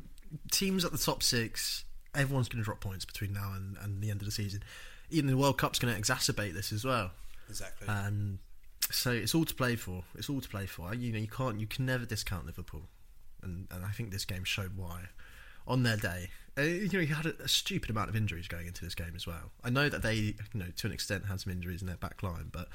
Teams 0.50 0.84
at 0.84 0.92
the 0.92 0.98
top 0.98 1.22
six, 1.22 1.84
everyone's 2.14 2.48
going 2.48 2.62
to 2.62 2.64
drop 2.64 2.80
points 2.80 3.04
between 3.04 3.34
now 3.34 3.52
and, 3.54 3.76
and 3.82 4.00
the 4.02 4.10
end 4.10 4.22
of 4.22 4.26
the 4.26 4.32
season. 4.32 4.62
Even 5.10 5.28
the 5.28 5.36
World 5.36 5.58
Cup's 5.58 5.78
going 5.78 5.92
to 5.94 6.00
exacerbate 6.00 6.54
this 6.54 6.72
as 6.72 6.84
well. 6.84 7.10
Exactly. 7.48 7.88
Um, 7.88 8.38
so 8.90 9.10
it's 9.10 9.34
all 9.34 9.44
to 9.44 9.54
play 9.54 9.76
for. 9.76 10.04
It's 10.16 10.28
all 10.28 10.40
to 10.40 10.48
play 10.48 10.66
for. 10.66 10.94
You 10.94 11.12
know, 11.12 11.18
you 11.18 11.28
can't, 11.28 11.58
you 11.60 11.66
can 11.66 11.86
never 11.86 12.04
discount 12.04 12.46
Liverpool, 12.46 12.82
and 13.42 13.66
and 13.70 13.84
I 13.84 13.90
think 13.90 14.10
this 14.10 14.24
game 14.24 14.44
showed 14.44 14.76
why. 14.76 15.08
On 15.66 15.82
their 15.82 15.96
day, 15.96 16.30
uh, 16.58 16.62
you 16.62 16.88
know, 16.92 16.98
you 17.00 17.14
had 17.14 17.26
a, 17.26 17.34
a 17.42 17.48
stupid 17.48 17.90
amount 17.90 18.08
of 18.08 18.16
injuries 18.16 18.48
going 18.48 18.66
into 18.66 18.84
this 18.84 18.94
game 18.94 19.12
as 19.14 19.26
well. 19.26 19.52
I 19.62 19.70
know 19.70 19.88
that 19.88 20.02
they, 20.02 20.14
you 20.14 20.34
know, 20.54 20.66
to 20.76 20.86
an 20.86 20.92
extent 20.92 21.26
had 21.26 21.40
some 21.40 21.52
injuries 21.52 21.80
in 21.82 21.86
their 21.86 21.96
back 21.98 22.22
line, 22.22 22.48
but 22.50 22.68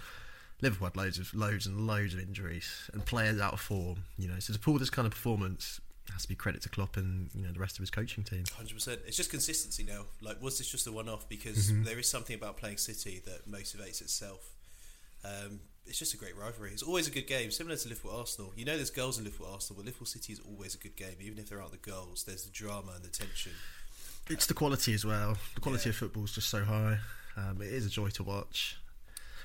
Liverpool 0.62 0.88
had 0.88 0.96
loads 0.96 1.20
of 1.20 1.34
loads 1.34 1.66
and 1.66 1.86
loads 1.88 2.14
of 2.14 2.20
injuries 2.22 2.90
and 2.94 3.06
players 3.06 3.42
out 3.42 3.54
of 3.54 3.60
form. 3.60 4.04
You 4.18 4.28
know, 4.30 4.40
so 4.40 4.54
to 4.54 4.60
pull 4.60 4.78
this 4.78 4.90
kind 4.92 5.06
of 5.06 5.12
performance 5.12 5.82
has 6.14 6.22
to 6.22 6.28
be 6.28 6.36
credit 6.36 6.62
to 6.62 6.70
Klopp 6.70 6.98
and 6.98 7.32
you 7.34 7.42
know 7.42 7.52
the 7.52 7.60
rest 7.60 7.76
of 7.78 7.82
his 7.82 7.90
coaching 7.90 8.24
team. 8.24 8.44
Hundred 8.56 8.76
percent. 8.76 9.02
It's 9.08 9.18
just 9.18 9.32
consistency 9.32 9.84
now. 9.84 10.04
Like, 10.22 10.42
was 10.42 10.60
this 10.60 10.70
just 10.70 10.86
a 10.88 10.92
one-off? 10.92 11.28
Because 11.28 11.72
Mm-hmm. 11.72 11.84
there 11.84 11.98
is 12.00 12.08
something 12.10 12.36
about 12.36 12.58
playing 12.58 12.78
City 12.78 13.22
that 13.26 13.50
motivates 13.50 14.00
itself. 14.02 14.52
Um, 15.26 15.60
it's 15.88 16.00
just 16.00 16.14
a 16.14 16.18
great 16.18 16.36
rivalry. 16.38 16.72
It's 16.72 16.84
always 16.84 17.08
a 17.08 17.12
good 17.12 17.28
game, 17.28 17.52
similar 17.52 17.76
to 17.76 17.90
Liverpool 17.90 18.12
Arsenal. 18.18 18.54
You 18.56 18.66
know, 18.66 18.76
there's 18.76 18.90
goals 18.90 19.18
in 19.18 19.24
Liverpool 19.26 19.48
Arsenal, 19.52 19.78
but 19.82 19.86
Liverpool 19.86 20.08
City 20.08 20.34
is 20.34 20.40
always 20.40 20.76
a 20.76 20.78
good 20.78 20.96
game, 20.96 21.16
even 21.22 21.38
if 21.40 21.50
there 21.50 21.60
aren't 21.60 21.72
the 21.72 21.90
goals. 21.90 22.24
There's 22.24 22.44
the 22.44 22.52
drama 22.52 22.94
and 22.96 23.04
the 23.04 23.10
tension. 23.10 23.52
It's 24.30 24.46
the 24.48 24.54
quality 24.56 24.94
as 24.94 25.06
well. 25.06 25.38
The 25.54 25.62
quality 25.62 25.90
Yeah. 25.90 25.92
of 25.92 25.96
football 25.98 26.24
is 26.24 26.32
just 26.32 26.50
so 26.50 26.64
high. 26.66 27.00
Um, 27.38 27.62
it 27.62 27.68
is 27.72 27.86
a 27.86 27.90
joy 27.90 28.10
to 28.12 28.24
watch. 28.24 28.78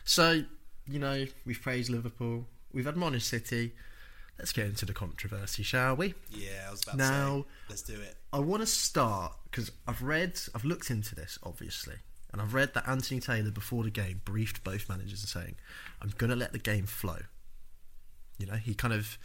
So 0.04 0.44
you 0.87 0.99
know 0.99 1.26
we've 1.44 1.61
praised 1.61 1.90
Liverpool, 1.90 2.47
we've 2.73 2.87
admonished 2.87 3.28
City. 3.28 3.73
Let's 4.38 4.52
get 4.52 4.64
into 4.66 4.87
the 4.87 4.94
controversy, 4.94 5.62
shall 5.62 5.97
we? 5.97 6.14
Yeah, 6.30 6.66
I 6.68 6.70
was 6.70 6.82
about 6.82 6.97
Now- 6.97 7.37
to 7.37 7.42
say, 7.42 7.49
let's 7.68 7.82
do 7.82 8.00
it. 8.00 8.16
I 8.32 8.38
want 8.38 8.62
to 8.62 8.66
start 8.66 9.37
because 9.44 9.70
I've 9.87 10.00
read, 10.00 10.40
I've 10.54 10.64
looked 10.64 10.90
into 10.90 11.14
this 11.14 11.38
obviously, 11.42 11.97
and 12.33 12.41
I've 12.41 12.55
read 12.55 12.75
that 12.75 12.89
Anthony 12.89 13.21
Taylor 13.21 13.51
before 13.51 13.83
the 13.83 13.91
game 13.91 14.21
briefed 14.25 14.63
both 14.63 14.89
managers 14.89 15.21
and 15.21 15.29
saying, 15.29 15.57
"I'm 16.01 16.13
going 16.19 16.31
to 16.31 16.37
let 16.37 16.53
the 16.53 16.59
game 16.59 16.87
flow." 16.87 17.19
You 18.39 18.47
know, 18.47 18.55
he 18.55 18.75
kind 18.75 18.95
of 18.95 19.19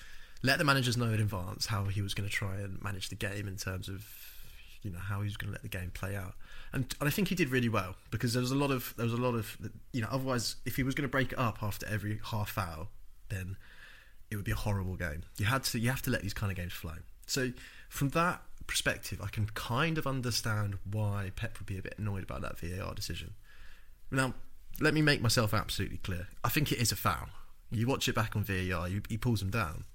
let 0.43 0.57
the 0.57 0.63
managers 0.63 0.97
know 0.97 1.11
in 1.11 1.21
advance 1.21 1.67
how 1.67 1.85
he 1.85 2.01
was 2.01 2.13
going 2.13 2.27
to 2.27 2.33
try 2.33 2.55
and 2.55 2.81
manage 2.83 3.09
the 3.09 3.15
game 3.15 3.47
in 3.47 3.55
terms 3.55 3.87
of, 3.87 4.05
you 4.81 4.91
know, 4.91 4.99
how 4.99 5.21
he 5.21 5.25
was 5.25 5.37
going 5.37 5.49
to 5.49 5.53
let 5.53 5.61
the 5.63 5.69
game 5.69 5.91
play 5.93 6.15
out, 6.15 6.33
and, 6.73 6.93
and 6.99 7.07
I 7.07 7.11
think 7.11 7.29
he 7.29 7.35
did 7.35 7.49
really 7.49 7.69
well 7.69 7.95
because 8.11 8.33
there 8.33 8.41
was 8.41 8.51
a 8.51 8.55
lot 8.55 8.71
of 8.71 8.93
there 8.97 9.05
was 9.05 9.13
a 9.13 9.17
lot 9.17 9.35
of 9.35 9.57
you 9.93 10.01
know 10.01 10.09
otherwise 10.11 10.57
if 10.65 10.75
he 10.75 10.83
was 10.83 10.93
going 10.93 11.07
to 11.07 11.11
break 11.11 11.31
it 11.31 11.39
up 11.39 11.63
after 11.63 11.87
every 11.87 12.19
half 12.31 12.49
foul, 12.51 12.89
then 13.29 13.55
it 14.29 14.35
would 14.35 14.45
be 14.45 14.51
a 14.51 14.55
horrible 14.55 14.95
game. 14.95 15.23
You 15.37 15.45
had 15.45 15.63
to 15.65 15.79
you 15.79 15.89
have 15.89 16.01
to 16.03 16.09
let 16.09 16.21
these 16.21 16.33
kind 16.33 16.51
of 16.51 16.57
games 16.57 16.73
flow. 16.73 16.97
So 17.27 17.51
from 17.89 18.09
that 18.09 18.41
perspective, 18.67 19.21
I 19.23 19.27
can 19.27 19.47
kind 19.47 19.97
of 19.97 20.07
understand 20.07 20.77
why 20.89 21.31
Pep 21.35 21.59
would 21.59 21.65
be 21.65 21.77
a 21.77 21.81
bit 21.81 21.95
annoyed 21.97 22.23
about 22.23 22.41
that 22.41 22.59
VAR 22.59 22.93
decision. 22.93 23.33
Now, 24.11 24.33
let 24.79 24.93
me 24.93 25.01
make 25.01 25.21
myself 25.21 25.53
absolutely 25.53 25.97
clear. 25.97 26.27
I 26.43 26.49
think 26.49 26.71
it 26.71 26.79
is 26.79 26.91
a 26.91 26.95
foul. 26.95 27.29
You 27.71 27.87
watch 27.87 28.07
it 28.07 28.15
back 28.15 28.35
on 28.35 28.43
VAR, 28.43 28.87
you, 28.87 29.01
he 29.09 29.17
pulls 29.17 29.41
him 29.41 29.49
down. 29.49 29.85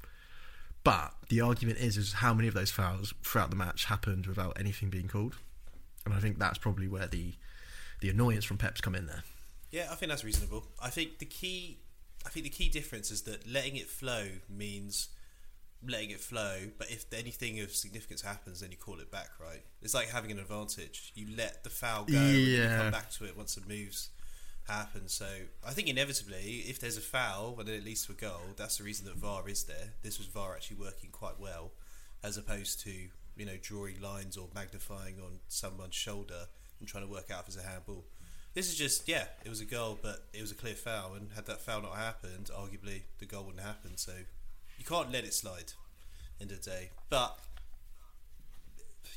But 0.83 1.13
the 1.29 1.41
argument 1.41 1.79
is, 1.79 1.97
is 1.97 2.15
how 2.15 2.33
many 2.33 2.49
of 2.49 2.55
those 2.55 2.71
fouls 2.71 3.13
throughout 3.23 3.51
the 3.51 3.57
match 3.57 3.85
happened 3.87 4.27
without 4.27 4.59
anything 4.59 4.89
being 4.89 5.09
called, 5.09 5.37
and 6.05 6.15
I 6.15 6.21
think 6.21 6.39
that's 6.39 6.59
probably 6.59 6.89
where 6.89 7.07
the 7.07 7.35
the 8.01 8.09
annoyance 8.09 8.47
from 8.47 8.57
Pep's 8.57 8.81
come 8.81 8.95
in 8.95 9.07
there. 9.07 9.25
Yeah, 9.71 9.89
I 9.91 9.95
think 9.95 10.09
that's 10.09 10.25
reasonable. 10.25 10.65
I 10.83 10.89
think 10.89 11.19
the 11.19 11.27
key, 11.27 11.81
I 12.25 12.31
think 12.31 12.45
the 12.45 12.51
key 12.51 12.71
difference 12.71 13.11
is 13.11 13.23
that 13.23 13.47
letting 13.47 13.77
it 13.77 13.89
flow 13.89 14.27
means 14.49 15.09
letting 15.87 16.11
it 16.11 16.21
flow. 16.21 16.69
But 16.79 16.91
if 16.91 17.07
anything 17.13 17.61
of 17.61 17.71
significance 17.75 18.23
happens, 18.23 18.61
then 18.61 18.71
you 18.71 18.77
call 18.77 19.01
it 19.01 19.11
back, 19.11 19.31
right? 19.41 19.63
It's 19.83 19.95
like 19.95 20.09
having 20.11 20.31
an 20.31 20.39
advantage. 20.39 21.13
You 21.15 21.29
let 21.37 21.65
the 21.65 21.71
foul 21.71 22.05
go, 22.05 22.17
and 22.17 22.37
you 22.37 22.63
Yeah. 22.63 22.77
come 22.79 22.91
back 22.91 23.11
to 23.13 23.25
it 23.25 23.37
once 23.37 23.55
the 23.55 23.63
moves 23.67 24.11
happen. 24.69 25.09
So 25.09 25.27
I 25.67 25.73
think 25.73 25.89
inevitably, 25.89 26.65
if 26.69 26.79
there's 26.79 26.97
a 26.97 27.01
foul 27.01 27.57
and 27.59 27.67
then 27.69 27.75
it 27.75 27.85
leads 27.85 28.07
to 28.07 28.13
a 28.13 28.15
goal, 28.15 28.55
that's 28.57 28.77
the 28.79 28.85
reason 28.85 29.07
that 29.07 29.17
VAR 29.17 29.49
is 29.49 29.65
there. 29.65 29.95
This 30.03 30.19
was 30.19 30.27
VAR 30.29 30.55
actually 30.55 30.77
working 30.77 31.11
quite 31.11 31.41
well, 31.41 31.73
as 32.23 32.37
opposed 32.37 32.81
to 32.81 33.09
you 33.37 33.47
know 33.47 33.57
drawing 33.63 34.01
lines 34.03 34.37
or 34.37 34.49
magnifying 34.55 35.19
on 35.21 35.41
someone's 35.49 35.95
shoulder 35.95 36.47
and 36.79 36.87
trying 36.89 37.05
to 37.05 37.11
work 37.11 37.31
out 37.31 37.43
if 37.43 37.49
it's 37.49 37.57
a 37.57 37.63
handball. 37.63 38.05
This 38.53 38.69
is 38.69 38.77
just 38.77 39.09
yeah, 39.09 39.27
it 39.45 39.49
was 39.49 39.61
a 39.61 39.65
goal, 39.65 39.99
but 40.01 40.27
it 40.33 40.41
was 40.43 40.51
a 40.53 40.55
clear 40.57 40.75
foul, 40.75 41.15
and 41.15 41.33
had 41.33 41.47
that 41.47 41.63
foul 41.63 41.81
not 41.83 41.97
happened, 41.97 42.51
arguably 42.55 43.03
the 43.19 43.25
goal 43.27 43.45
wouldn't 43.45 43.65
happen. 43.65 43.97
So 43.97 44.13
you 44.81 44.85
can't 44.85 45.13
let 45.13 45.23
it 45.25 45.33
slide. 45.35 45.73
End 46.41 46.51
of 46.51 46.61
the 46.65 46.71
day, 46.71 46.91
but 47.11 47.39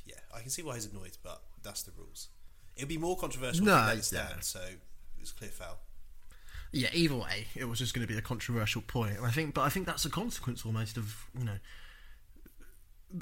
yeah, 0.06 0.16
I 0.36 0.42
can 0.42 0.50
see 0.50 0.62
why 0.62 0.76
he's 0.76 0.86
annoyed, 0.86 1.18
but 1.24 1.42
that's 1.64 1.84
the 1.84 1.92
rules. 1.98 2.28
It'd 2.76 2.90
be 2.90 2.98
more 2.98 3.16
controversial 3.18 3.66
No, 3.66 3.76
if 3.78 3.82
he 3.82 3.88
let 3.88 3.98
it 3.98 4.04
stand. 4.04 4.30
yeah. 4.36 4.40
So 4.42 4.60
it's 5.22 5.32
clear 5.32 5.50
foul. 5.50 5.78
Yeah, 6.74 6.90
either 6.92 7.16
way, 7.16 7.48
it 7.56 7.66
was 7.66 7.80
just 7.80 7.94
going 7.94 8.06
to 8.06 8.12
be 8.12 8.18
a 8.20 8.22
controversial 8.22 8.82
point. 8.82 9.16
And 9.18 9.26
I 9.26 9.30
think, 9.32 9.54
but 9.54 9.62
I 9.62 9.70
think 9.70 9.86
that's 9.86 10.04
a 10.06 10.10
consequence 10.10 10.66
almost 10.66 10.98
of 10.98 11.28
you 11.38 11.46
know 11.46 11.58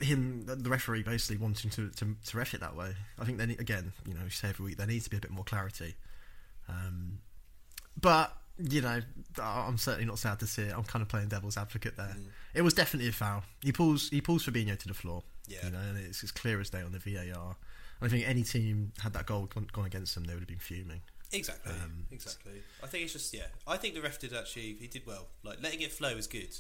him, 0.02 0.46
the 0.48 0.70
referee, 0.70 1.04
basically 1.04 1.38
wanting 1.38 1.70
to 1.72 1.90
to, 1.90 2.16
to 2.26 2.38
ref 2.38 2.54
it 2.56 2.62
that 2.62 2.76
way. 2.76 2.96
I 3.20 3.26
think 3.26 3.38
then 3.38 3.52
again, 3.52 3.92
you 4.08 4.14
know, 4.16 4.22
we 4.24 4.30
say 4.32 4.50
every 4.50 4.66
week 4.66 4.78
there 4.78 4.88
needs 4.88 5.04
to 5.04 5.10
be 5.12 5.18
a 5.18 5.22
bit 5.22 5.32
more 5.32 5.44
clarity. 5.44 5.96
Um, 6.70 7.20
but 8.00 8.36
you 8.70 8.82
know, 8.82 9.00
I'm 9.42 9.78
certainly 9.78 10.06
not 10.06 10.20
sad 10.20 10.40
to 10.40 10.48
see 10.48 10.64
it. 10.64 10.74
I'm 10.76 10.84
kind 10.84 11.02
of 11.02 11.10
playing 11.10 11.30
devil's 11.30 11.58
advocate 11.58 11.98
there. 11.98 12.16
It 12.54 12.62
was 12.62 12.74
definitely 12.74 13.10
a 13.10 13.14
foul. 13.14 13.44
He 13.62 13.72
pulls 13.72 14.10
he 14.10 14.22
pulls 14.22 14.46
Fabinho 14.46 14.78
to 14.78 14.88
the 14.88 14.94
floor. 14.94 15.24
Yeah. 15.48 15.66
you 15.66 15.72
know, 15.72 15.80
and 15.80 15.98
it's 15.98 16.24
as 16.24 16.32
clear 16.32 16.62
as 16.62 16.70
day 16.70 16.82
on 16.82 16.92
the 16.92 17.00
VAR. 17.00 17.56
I 18.02 18.08
think 18.08 18.28
any 18.28 18.44
team 18.44 18.94
had 19.02 19.14
that 19.14 19.26
goal 19.26 19.46
gone, 19.46 19.68
gone 19.72 19.86
against 19.86 20.16
them, 20.16 20.24
they 20.24 20.34
would 20.34 20.42
have 20.42 20.48
been 20.48 20.58
fuming. 20.58 21.02
Exactly. 21.32 21.72
Um, 21.72 22.06
exactly. 22.12 22.64
I 22.84 22.88
think 22.88 23.04
it's 23.06 23.14
just 23.14 23.34
yeah. 23.34 23.48
I 23.68 23.78
think 23.78 23.96
the 23.96 24.02
ref 24.02 24.20
did 24.20 24.34
actually. 24.34 24.76
He 24.80 24.88
did 24.88 25.06
well. 25.06 25.28
Like 25.44 25.62
letting 25.62 25.82
it 25.82 25.92
flow 25.92 26.10
is 26.10 26.28
good. 26.28 26.56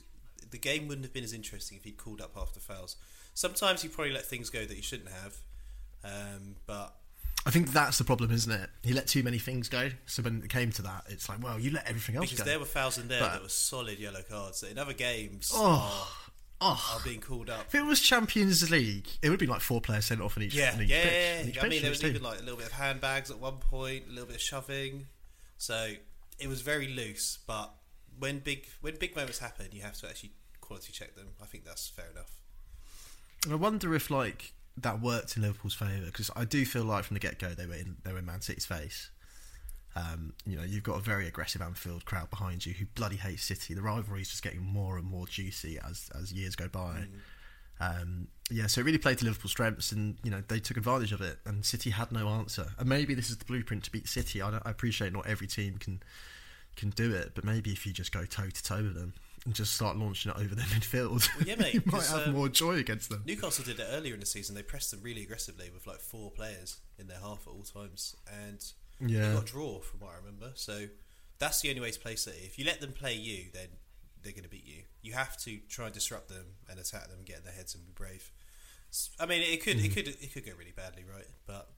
The 0.50 0.58
game 0.58 0.88
wouldn't 0.88 1.05
have 1.05 1.13
been 1.13 1.24
as 1.24 1.34
interesting 1.34 1.77
if 1.77 1.84
he'd 1.84 1.98
called 1.98 2.22
up 2.22 2.36
half 2.36 2.53
the 2.53 2.60
fouls. 2.60 2.96
Sometimes 3.34 3.81
he 3.81 3.88
probably 3.88 4.13
let 4.13 4.25
things 4.25 4.50
go 4.50 4.65
that 4.65 4.74
he 4.74 4.81
shouldn't 4.81 5.10
have. 5.10 5.38
Um, 6.03 6.55
but 6.65 6.96
I 7.45 7.50
think 7.50 7.71
that's 7.71 7.98
the 7.98 8.03
problem, 8.03 8.31
isn't 8.31 8.51
it? 8.51 8.69
He 8.83 8.93
let 8.93 9.07
too 9.07 9.24
many 9.24 9.39
things 9.39 9.67
go. 9.67 9.89
So 10.05 10.21
when 10.21 10.43
it 10.43 10.50
came 10.50 10.71
to 10.74 10.81
that, 10.83 11.05
it's 11.10 11.27
like, 11.27 11.43
well, 11.43 11.60
you 11.60 11.71
let 11.71 11.88
everything 11.88 12.15
else 12.15 12.25
go. 12.25 12.31
because 12.31 12.45
go. 12.45 12.50
there 12.50 12.60
were 12.60 13.01
in 13.01 13.07
there 13.07 13.19
But- 13.19 13.31
that 13.33 13.41
were 13.41 13.50
solid 13.50 13.98
yellow 14.00 14.21
cards 14.21 14.62
that 14.62 14.71
in 14.71 14.77
other 14.77 14.93
games 14.93 15.51
Oh, 15.53 16.12
are, 16.62 16.75
oh. 16.77 16.95
are 16.95 17.03
being 17.03 17.19
called 17.19 17.50
up. 17.50 17.65
If 17.67 17.75
it 17.75 17.86
was 17.86 18.00
Champions 18.00 18.69
League, 18.69 19.07
it 19.24 19.29
would 19.29 19.39
be 19.39 19.48
like 19.48 19.62
four 19.62 19.81
players 19.81 20.05
sent 20.05 20.21
off 20.21 20.38
in 20.38 20.43
each. 20.43 20.53
Yeah, 20.53 20.75
in 20.75 20.83
each 20.83 20.89
yeah, 20.89 21.03
pitch, 21.03 21.13
yeah. 21.13 21.50
each 21.50 21.63
I 21.63 21.67
mean, 21.67 21.81
there 21.81 21.89
was 21.89 22.03
even 22.03 22.21
like 22.21 22.39
a 22.39 22.43
little 22.43 22.57
bit 22.57 22.67
of 22.67 22.74
handbags 22.74 23.31
at 23.31 23.39
one 23.39 23.57
point, 23.57 24.05
a 24.07 24.12
little 24.12 24.27
bit 24.27 24.36
of 24.36 24.41
shoving. 24.41 25.07
So 25.57 25.93
it 26.39 26.48
was 26.48 26.62
very 26.62 26.88
loose. 26.88 27.39
But 27.48 27.71
when 28.19 28.39
big 28.39 28.67
when 28.81 28.98
big 28.98 29.15
moments 29.15 29.39
happen, 29.39 29.67
you 29.71 29.81
have 29.81 29.98
to 29.98 30.07
actually 30.07 30.33
quality 30.60 30.93
check 30.93 31.15
them. 31.15 31.29
I 31.41 31.45
think 31.45 31.65
that's 31.65 31.88
fair 31.88 32.10
enough. 32.12 32.39
And 33.45 33.53
I 33.53 33.55
wonder 33.55 33.95
if 33.95 34.12
like 34.12 34.53
that 34.77 35.01
worked 35.01 35.35
in 35.35 35.43
Liverpool's 35.43 35.73
favour 35.73 36.05
because 36.05 36.31
I 36.35 36.45
do 36.45 36.65
feel 36.65 36.83
like 36.83 37.03
from 37.03 37.15
the 37.15 37.19
get 37.19 37.39
go 37.39 37.49
they 37.49 37.65
were 37.65 37.75
in 37.75 37.97
they 38.03 38.11
were 38.11 38.19
in 38.19 38.25
Man 38.25 38.41
City's 38.41 38.65
face. 38.65 39.09
Um, 39.93 40.33
you 40.45 40.55
know, 40.55 40.63
you've 40.63 40.83
got 40.83 40.95
a 40.95 41.01
very 41.01 41.27
aggressive 41.27 41.61
Anfield 41.61 42.05
crowd 42.05 42.29
behind 42.29 42.65
you 42.65 42.73
who 42.73 42.85
bloody 42.95 43.17
hates 43.17 43.43
City. 43.43 43.73
The 43.73 43.81
rivalry 43.81 44.21
is 44.21 44.29
just 44.29 44.41
getting 44.41 44.61
more 44.61 44.97
and 44.97 45.05
more 45.05 45.27
juicy 45.27 45.79
as 45.79 46.09
as 46.17 46.31
years 46.31 46.55
go 46.55 46.67
by. 46.67 47.07
Um, 47.81 48.27
yeah, 48.49 48.67
so 48.67 48.79
it 48.79 48.83
really 48.83 48.99
played 48.99 49.17
to 49.17 49.25
Liverpool's 49.25 49.51
strengths, 49.51 49.91
and 49.91 50.17
you 50.23 50.31
know 50.31 50.43
they 50.47 50.59
took 50.59 50.77
advantage 50.77 51.11
of 51.11 51.21
it. 51.21 51.39
And 51.45 51.65
City 51.65 51.89
had 51.89 52.11
no 52.11 52.29
answer. 52.29 52.67
And 52.77 52.87
maybe 52.87 53.13
this 53.13 53.29
is 53.29 53.37
the 53.37 53.45
blueprint 53.45 53.83
to 53.85 53.91
beat 53.91 54.07
City. 54.07 54.41
I, 54.41 54.51
don't, 54.51 54.65
I 54.65 54.71
appreciate 54.71 55.11
not 55.11 55.27
every 55.27 55.47
team 55.47 55.77
can 55.77 56.01
can 56.75 56.91
do 56.91 57.13
it, 57.13 57.31
but 57.35 57.43
maybe 57.43 57.71
if 57.71 57.85
you 57.85 57.91
just 57.91 58.13
go 58.13 58.23
toe 58.23 58.49
to 58.49 58.63
toe 58.63 58.83
with 58.83 58.95
them 58.95 59.13
and 59.45 59.53
just 59.53 59.74
start 59.74 59.98
launching 59.98 60.31
it 60.31 60.38
over 60.38 60.53
their 60.55 60.65
midfield, 60.75 61.27
Well, 61.38 61.48
yeah, 61.48 61.55
mate, 61.55 61.74
you 61.75 61.81
might 61.86 62.05
have 62.07 62.27
um, 62.27 62.33
more 62.33 62.50
joy 62.50 62.75
against 62.75 63.10
them. 63.10 63.24
Newcastle 63.25 63.63
did 63.65 63.79
it 63.79 63.88
earlier 63.91 64.13
in 64.13 64.19
the 64.19 64.25
season. 64.25 64.55
They 64.55 64.63
pressed 64.63 64.91
them 64.91 65.01
really 65.01 65.24
aggressively 65.24 65.69
with 65.74 65.88
like 65.88 66.00
four 66.00 66.31
players 66.31 66.77
in 67.00 67.07
their 67.07 67.19
half 67.19 67.48
at 67.48 67.51
all 67.51 67.63
times, 67.63 68.15
and 68.45 68.63
Yeah. 69.00 69.29
they 69.29 69.33
got 69.36 69.43
a 69.43 69.45
draw 69.45 69.79
from 69.81 70.01
what 70.01 70.12
I 70.13 70.17
remember. 70.17 70.51
So 70.55 70.88
that's 71.39 71.62
the 71.62 71.69
only 71.69 71.81
way 71.81 71.91
to 71.91 72.00
play 72.00 72.15
City. 72.15 72.39
If 72.43 72.60
you 72.60 72.65
let 72.65 72.81
them 72.81 72.93
play 72.93 73.13
you, 73.15 73.45
then 73.53 73.67
they're 74.21 74.33
going 74.33 74.43
to 74.43 74.50
beat 74.50 74.65
you. 74.67 74.83
You 75.01 75.13
have 75.13 75.36
to 75.38 75.57
try 75.69 75.86
and 75.86 75.93
disrupt 75.93 76.29
them 76.29 76.45
and 76.69 76.79
attack 76.79 77.07
them 77.07 77.17
and 77.17 77.25
get 77.25 77.38
in 77.39 77.43
their 77.43 77.53
heads 77.53 77.74
and 77.74 77.83
be 77.86 77.91
brave. 77.95 78.31
I 79.19 79.25
mean, 79.25 79.41
it 79.41 79.63
could 79.63 79.79
it 79.83 79.93
could 79.95 80.07
it 80.10 80.33
could 80.33 80.45
go 80.45 80.51
really 80.60 80.74
badly, 80.75 81.03
right? 81.12 81.25
But 81.48 81.69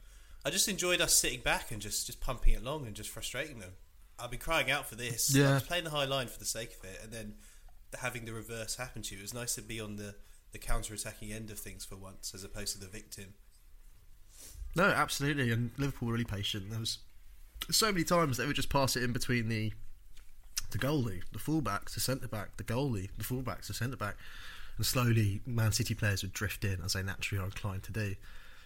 I 0.43 0.49
just 0.49 0.67
enjoyed 0.67 0.99
us 0.99 1.13
sitting 1.13 1.39
back 1.39 1.71
and 1.71 1.79
just 1.81 2.07
just 2.07 2.19
pumping 2.19 2.55
it 2.55 2.61
along 2.61 2.87
and 2.87 2.95
just 2.95 3.09
frustrating 3.11 3.59
them. 3.59 3.71
I've 4.19 4.31
been 4.31 4.39
crying 4.39 4.69
out 4.71 4.89
for 4.89 4.95
this. 4.95 5.33
Yeah. 5.33 5.51
I 5.51 5.53
was 5.53 5.63
playing 5.63 5.83
the 5.85 5.89
high 5.91 6.05
line 6.05 6.27
for 6.27 6.39
the 6.39 6.45
sake 6.45 6.75
of 6.77 6.83
it, 6.89 6.99
and 7.03 7.11
then 7.13 7.35
having 7.97 8.25
the 8.25 8.33
reverse 8.33 8.75
happen 8.75 9.01
to 9.03 9.15
you. 9.15 9.19
It 9.19 9.23
was 9.23 9.33
nice 9.33 9.55
to 9.55 9.61
be 9.61 9.79
on 9.79 9.95
the 9.97 10.15
the 10.51 10.59
counter 10.59 10.93
attacking 10.93 11.31
end 11.33 11.49
of 11.49 11.57
things 11.57 11.83
for 11.83 11.95
once, 11.95 12.31
as 12.35 12.43
opposed 12.43 12.73
to 12.73 12.79
the 12.79 12.87
victim. 12.87 13.33
No, 14.75 14.83
absolutely. 14.85 15.51
And 15.51 15.71
Liverpool 15.77 16.07
were 16.07 16.13
really 16.13 16.25
patient. 16.25 16.69
There 16.69 16.79
was 16.79 16.99
so 17.71 17.91
many 17.91 18.03
times 18.03 18.37
they 18.37 18.45
would 18.45 18.55
just 18.55 18.69
pass 18.69 18.95
it 18.95 19.03
in 19.03 19.13
between 19.13 19.49
the 19.49 19.73
the 20.71 20.77
goalie, 20.79 21.21
the 21.31 21.39
fullback, 21.39 21.91
the 21.91 21.99
centre 21.99 22.27
back, 22.27 22.57
the 22.57 22.63
goalie, 22.63 23.09
the 23.17 23.23
fullback, 23.23 23.61
the 23.63 23.73
centre 23.73 23.95
back, 23.97 24.15
and 24.77 24.85
slowly 24.85 25.41
Man 25.45 25.71
City 25.71 25.93
players 25.93 26.23
would 26.23 26.33
drift 26.33 26.63
in 26.65 26.79
as 26.83 26.93
they 26.93 27.03
naturally 27.03 27.41
are 27.41 27.45
inclined 27.45 27.83
to 27.83 27.91
do. 27.91 28.15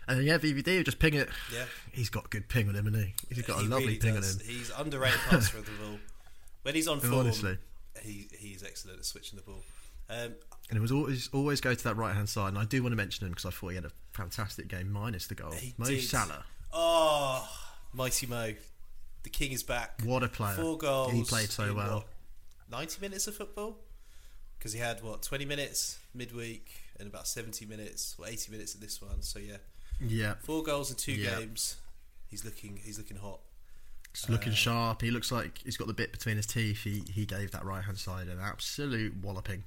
And 0.07 0.23
yeah, 0.23 0.37
VVD 0.37 0.77
would 0.77 0.85
just 0.85 0.99
ping 0.99 1.15
it. 1.15 1.27
Yeah. 1.53 1.65
He's 1.91 2.09
got 2.09 2.25
a 2.25 2.29
good 2.29 2.47
ping 2.47 2.69
on 2.69 2.75
him, 2.75 2.85
hasn't 2.85 3.03
he? 3.29 3.35
He's 3.35 3.45
got 3.45 3.59
a 3.59 3.61
He 3.63 3.67
lovely 3.67 3.85
really 3.87 3.97
ping 3.99 4.15
does. 4.15 4.35
on 4.39 4.41
him. 4.45 4.47
He's 4.49 4.71
underrated 4.77 5.19
passer 5.27 5.57
of 5.57 5.65
the 5.65 5.71
ball. 5.83 5.99
When 6.63 6.75
he's 6.75 6.87
on 6.87 6.99
form, 7.01 7.13
Honestly. 7.13 7.57
He 8.07 8.27
he's 8.37 8.63
excellent 8.63 8.99
at 8.99 9.05
switching 9.05 9.37
the 9.37 9.43
ball. 9.43 9.63
Um, 10.09 10.33
And 10.69 10.77
it 10.77 10.79
was 10.79 10.91
always 10.91 11.29
always 11.33 11.59
go 11.61 11.73
to 11.73 11.83
that 11.83 11.97
right 11.97 12.15
hand 12.15 12.29
side. 12.29 12.49
And 12.49 12.57
I 12.57 12.65
do 12.65 12.81
want 12.81 12.93
to 12.93 12.97
mention 12.97 13.25
him 13.27 13.31
because 13.33 13.45
I 13.45 13.49
thought 13.51 13.69
he 13.69 13.75
had 13.75 13.85
a 13.85 13.91
fantastic 14.13 14.67
game 14.69 14.91
minus 14.91 15.27
the 15.27 15.35
goal. 15.35 15.53
Mo 15.77 15.85
did. 15.85 16.01
Salah, 16.03 16.45
Oh, 16.73 17.47
mighty 17.93 18.25
Mo, 18.27 18.53
the 19.23 19.29
king 19.29 19.51
is 19.51 19.63
back. 19.63 20.01
what 20.03 20.23
a 20.23 20.27
player! 20.29 20.55
Four 20.55 20.77
goals. 20.77 21.11
He 21.11 21.23
played 21.23 21.49
so 21.49 21.73
well. 21.73 21.95
what, 21.95 22.07
Ninety 22.69 22.99
minutes 23.01 23.27
of 23.27 23.35
football. 23.35 23.77
because 24.57 24.73
he 24.73 24.79
had 24.79 25.03
what 25.03 25.21
twenty 25.23 25.45
minutes 25.45 25.99
midweek 26.13 26.71
and 26.99 27.07
about 27.09 27.27
seventy 27.27 27.65
minutes 27.65 28.15
or 28.17 28.27
eighty 28.27 28.51
minutes 28.51 28.75
in 28.75 28.81
this 28.81 29.01
one. 29.01 29.21
So 29.21 29.39
yeah, 29.39 29.57
Yeah, 29.99 30.35
four 30.43 30.63
goals 30.63 30.89
in 30.89 30.95
two 30.97 31.13
Yeah. 31.13 31.39
games. 31.39 31.75
He's 32.29 32.43
looking 32.45 32.77
he's 32.83 32.97
looking 32.97 33.17
hot. 33.17 33.39
He's 34.21 34.29
looking 34.29 34.51
uh, 34.53 34.55
sharp. 34.55 35.01
He 35.01 35.11
looks 35.11 35.31
like 35.31 35.59
he's 35.63 35.77
got 35.77 35.87
the 35.87 35.93
bit 35.93 36.11
between 36.11 36.37
his 36.37 36.47
teeth. 36.47 36.83
He 36.83 37.03
he 37.11 37.25
gave 37.25 37.51
that 37.51 37.63
right 37.63 37.83
hand 37.83 37.97
side 37.97 38.27
an 38.27 38.39
absolute 38.41 39.15
walloping. 39.21 39.63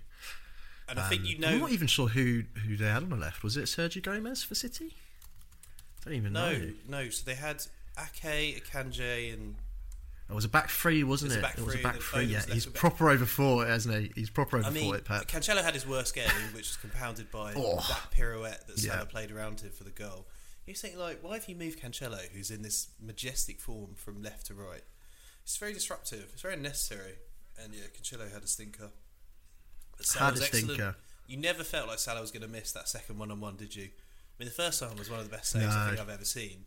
And 0.88 0.99
I 0.99 1.09
think 1.09 1.25
you 1.25 1.37
um, 1.37 1.40
know. 1.42 1.49
I'm 1.49 1.61
not 1.61 1.71
even 1.71 1.87
sure 1.87 2.09
who 2.09 2.42
who 2.66 2.76
they 2.76 2.87
had 2.87 3.02
on 3.04 3.11
the 3.11 3.16
left. 3.16 3.42
Was 3.45 3.57
it 3.57 3.64
Sergio 3.64 4.02
Gomez 4.02 4.42
for 4.42 4.54
City? 4.57 4.97
Don't 6.04 6.14
even 6.14 6.33
no 6.33 6.52
know. 6.52 6.59
no. 6.88 7.02
no. 7.04 7.11
So 7.11 7.25
they 7.25 7.35
had 7.37 7.62
Ake, 7.99 8.64
Akanji, 8.64 9.33
and 9.33 9.54
It 10.28 10.35
was 10.35 10.45
a 10.45 10.49
back 10.49 10.71
three, 10.71 11.04
wasn't 11.04 11.33
It 11.33 11.37
it? 11.37 11.38
was 11.38 11.45
a 11.45 11.47
back 11.47 11.59
it 11.59 11.61
three, 11.62 11.83
back 11.83 11.95
and 11.95 12.02
three. 12.02 12.26
Foden 12.26 12.30
Yeah, 12.49 12.54
he's 12.54 12.66
proper 12.66 13.11
over 13.11 13.26
four, 13.26 13.66
hasn't 13.66 13.95
he? 13.95 14.11
He's 14.14 14.30
proper 14.30 14.57
over 14.59 14.66
I 14.66 14.71
mean, 14.71 14.85
four 14.85 14.97
at 14.97 15.04
Pep. 15.04 15.26
Cancelo 15.28 15.62
had 15.62 15.75
his 15.75 15.87
worst 15.87 16.14
game, 16.14 16.28
which 16.54 16.69
was 16.69 16.76
compounded 16.78 17.30
by 17.30 17.52
Oh. 17.54 17.76
that 17.88 18.11
pirouette 18.11 18.66
that 18.66 18.78
Salah 18.78 18.99
Yeah. 19.00 19.04
played 19.04 19.30
around 19.30 19.61
him 19.61 19.71
for 19.71 19.85
the 19.85 19.90
goal. 19.90 20.26
You 20.66 20.74
think 20.74 20.96
like, 20.96 21.18
why 21.22 21.34
have 21.34 21.48
you 21.48 21.56
moved 21.56 21.80
Cancelo, 21.80 22.20
who's 22.32 22.50
in 22.50 22.62
this 22.62 22.88
majestic 23.00 23.60
form 23.60 23.94
from 23.96 24.22
left 24.22 24.46
to 24.46 24.54
right? 24.54 24.82
It's 25.42 25.56
very 25.56 25.72
disruptive. 25.72 26.28
It's 26.32 26.42
very 26.42 26.54
unnecessary. 26.54 27.14
And 27.62 27.74
yeah, 27.74 27.82
Cancelo 27.96 28.32
had 28.32 28.44
a 28.44 28.46
stinker. 28.46 28.90
But 29.96 30.06
Salah 30.06 30.26
Had 30.26 30.34
was 30.34 30.42
a 30.42 30.44
excellent. 30.44 30.66
stinker. 30.66 30.96
You 31.26 31.36
never 31.36 31.64
felt 31.64 31.88
like 31.88 31.98
Salah 31.98 32.20
was 32.20 32.30
going 32.30 32.42
to 32.42 32.48
miss 32.48 32.72
that 32.72 32.88
second 32.88 33.18
one-on-one, 33.18 33.56
did 33.56 33.74
you? 33.74 33.84
I 33.84 33.88
mean, 34.38 34.46
the 34.48 34.54
first 34.54 34.80
one 34.80 34.96
was 34.96 35.10
one 35.10 35.18
of 35.18 35.28
the 35.28 35.34
best 35.34 35.50
saves 35.50 35.74
I 35.74 35.88
think 35.88 36.00
I've 36.00 36.08
ever 36.08 36.24
seen. 36.24 36.64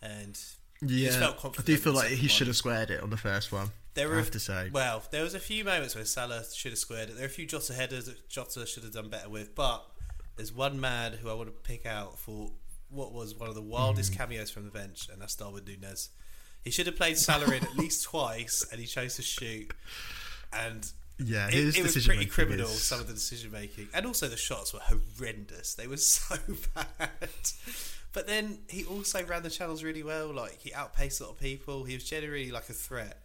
And 0.00 0.38
Yeah, 0.80 1.06
just 1.06 1.18
felt 1.18 1.58
I 1.58 1.62
do 1.62 1.76
feel 1.76 1.92
like 1.92 2.08
he 2.10 2.28
should 2.28 2.46
have 2.46 2.56
squared 2.56 2.90
it 2.90 3.02
on 3.02 3.10
the 3.10 3.16
first 3.16 3.52
one. 3.52 3.70
There 3.94 4.12
I 4.12 4.16
have 4.16 4.30
to 4.32 4.40
say. 4.40 4.70
Well, 4.72 5.02
there 5.10 5.22
was 5.22 5.34
a 5.34 5.38
few 5.40 5.64
moments 5.64 5.94
where 5.94 6.04
Salah 6.04 6.42
should 6.52 6.72
have 6.72 6.78
squared 6.78 7.10
it. 7.10 7.14
There 7.14 7.24
are 7.24 7.28
a 7.28 7.30
few 7.30 7.46
Jota 7.46 7.72
headers 7.74 8.06
that 8.06 8.28
Jota 8.28 8.66
should 8.66 8.82
have 8.82 8.92
done 8.92 9.08
better 9.08 9.28
with, 9.28 9.54
but 9.54 9.84
there's 10.36 10.52
one 10.52 10.80
man 10.80 11.12
who 11.12 11.30
I 11.30 11.34
want 11.34 11.48
to 11.48 11.52
pick 11.52 11.86
out 11.86 12.18
for 12.18 12.50
what 12.94 13.12
was 13.12 13.34
one 13.34 13.48
of 13.48 13.54
the 13.54 13.62
wildest 13.62 14.12
Mm. 14.12 14.16
cameos 14.16 14.50
from 14.50 14.64
the 14.64 14.70
bench, 14.70 15.08
and 15.12 15.20
that's 15.20 15.34
Darwin 15.34 15.64
Nunez. 15.64 16.10
He 16.62 16.70
should 16.70 16.86
have 16.86 16.96
played 16.96 17.18
Salah 17.18 17.46
in 17.54 17.64
at 17.64 17.76
least 17.76 18.04
twice, 18.10 18.64
and 18.70 18.80
he 18.80 18.86
chose 18.86 19.16
to 19.16 19.22
shoot. 19.22 19.72
And 20.52 20.90
Yeah, 21.18 21.48
it, 21.48 21.76
it 21.76 21.82
was 21.82 22.06
pretty 22.06 22.26
criminal, 22.26 22.66
is- 22.68 22.82
some 22.82 23.00
of 23.00 23.06
the 23.08 23.12
decision 23.14 23.50
making. 23.52 23.88
And 23.92 24.06
also 24.06 24.28
the 24.28 24.36
shots 24.36 24.72
were 24.72 24.80
horrendous. 24.80 25.74
They 25.74 25.86
were 25.86 25.96
so 25.98 26.36
bad. 26.74 27.10
But 28.12 28.26
then 28.28 28.60
he 28.68 28.84
also 28.84 29.24
ran 29.24 29.42
the 29.42 29.50
channels 29.50 29.82
really 29.82 30.02
well. 30.04 30.32
Like 30.32 30.60
he 30.60 30.72
outpaced 30.72 31.20
a 31.20 31.24
lot 31.24 31.32
of 31.32 31.40
people. 31.40 31.84
He 31.84 31.94
was 31.94 32.04
generally 32.04 32.50
like 32.52 32.68
a 32.68 32.72
threat. 32.72 33.20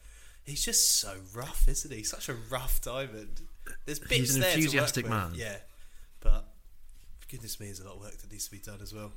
He's 0.45 0.65
just 0.65 0.99
so 0.99 1.13
rough, 1.35 1.67
isn't 1.67 1.93
he? 1.93 2.01
Such 2.03 2.27
a 2.27 2.33
rough 2.33 2.81
diamond. 2.81 3.41
There's 3.85 3.99
bits 3.99 4.11
He's 4.15 4.35
an 4.35 4.41
there 4.41 4.49
to 4.51 4.55
work 4.57 4.63
enthusiastic 4.65 5.03
with. 5.05 5.11
man. 5.13 5.31
Yeah, 5.35 5.57
but 6.21 6.47
goodness 7.29 7.59
me, 7.59 7.67
there's 7.67 7.81
a 7.81 7.85
lot 7.85 7.97
of 7.97 8.01
work 8.01 8.17
that 8.17 8.31
needs 8.31 8.45
to 8.45 8.51
be 8.51 8.57
done 8.57 8.79
as 8.81 8.91
well. 8.91 9.11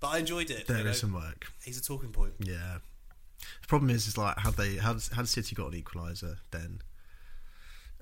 But 0.00 0.08
I 0.08 0.18
enjoyed 0.18 0.50
it. 0.50 0.66
There 0.66 0.78
you 0.78 0.84
know. 0.84 0.90
is 0.90 1.00
some 1.00 1.12
work. 1.12 1.50
He's 1.64 1.78
a 1.78 1.82
talking 1.82 2.10
point. 2.10 2.34
Yeah. 2.40 2.78
The 3.62 3.66
problem 3.68 3.90
is, 3.90 4.06
is 4.06 4.16
like 4.18 4.38
had 4.38 4.54
they 4.54 4.76
had 4.76 5.00
had 5.14 5.28
City 5.28 5.54
got 5.54 5.72
an 5.72 5.80
equaliser, 5.82 6.36
then 6.50 6.80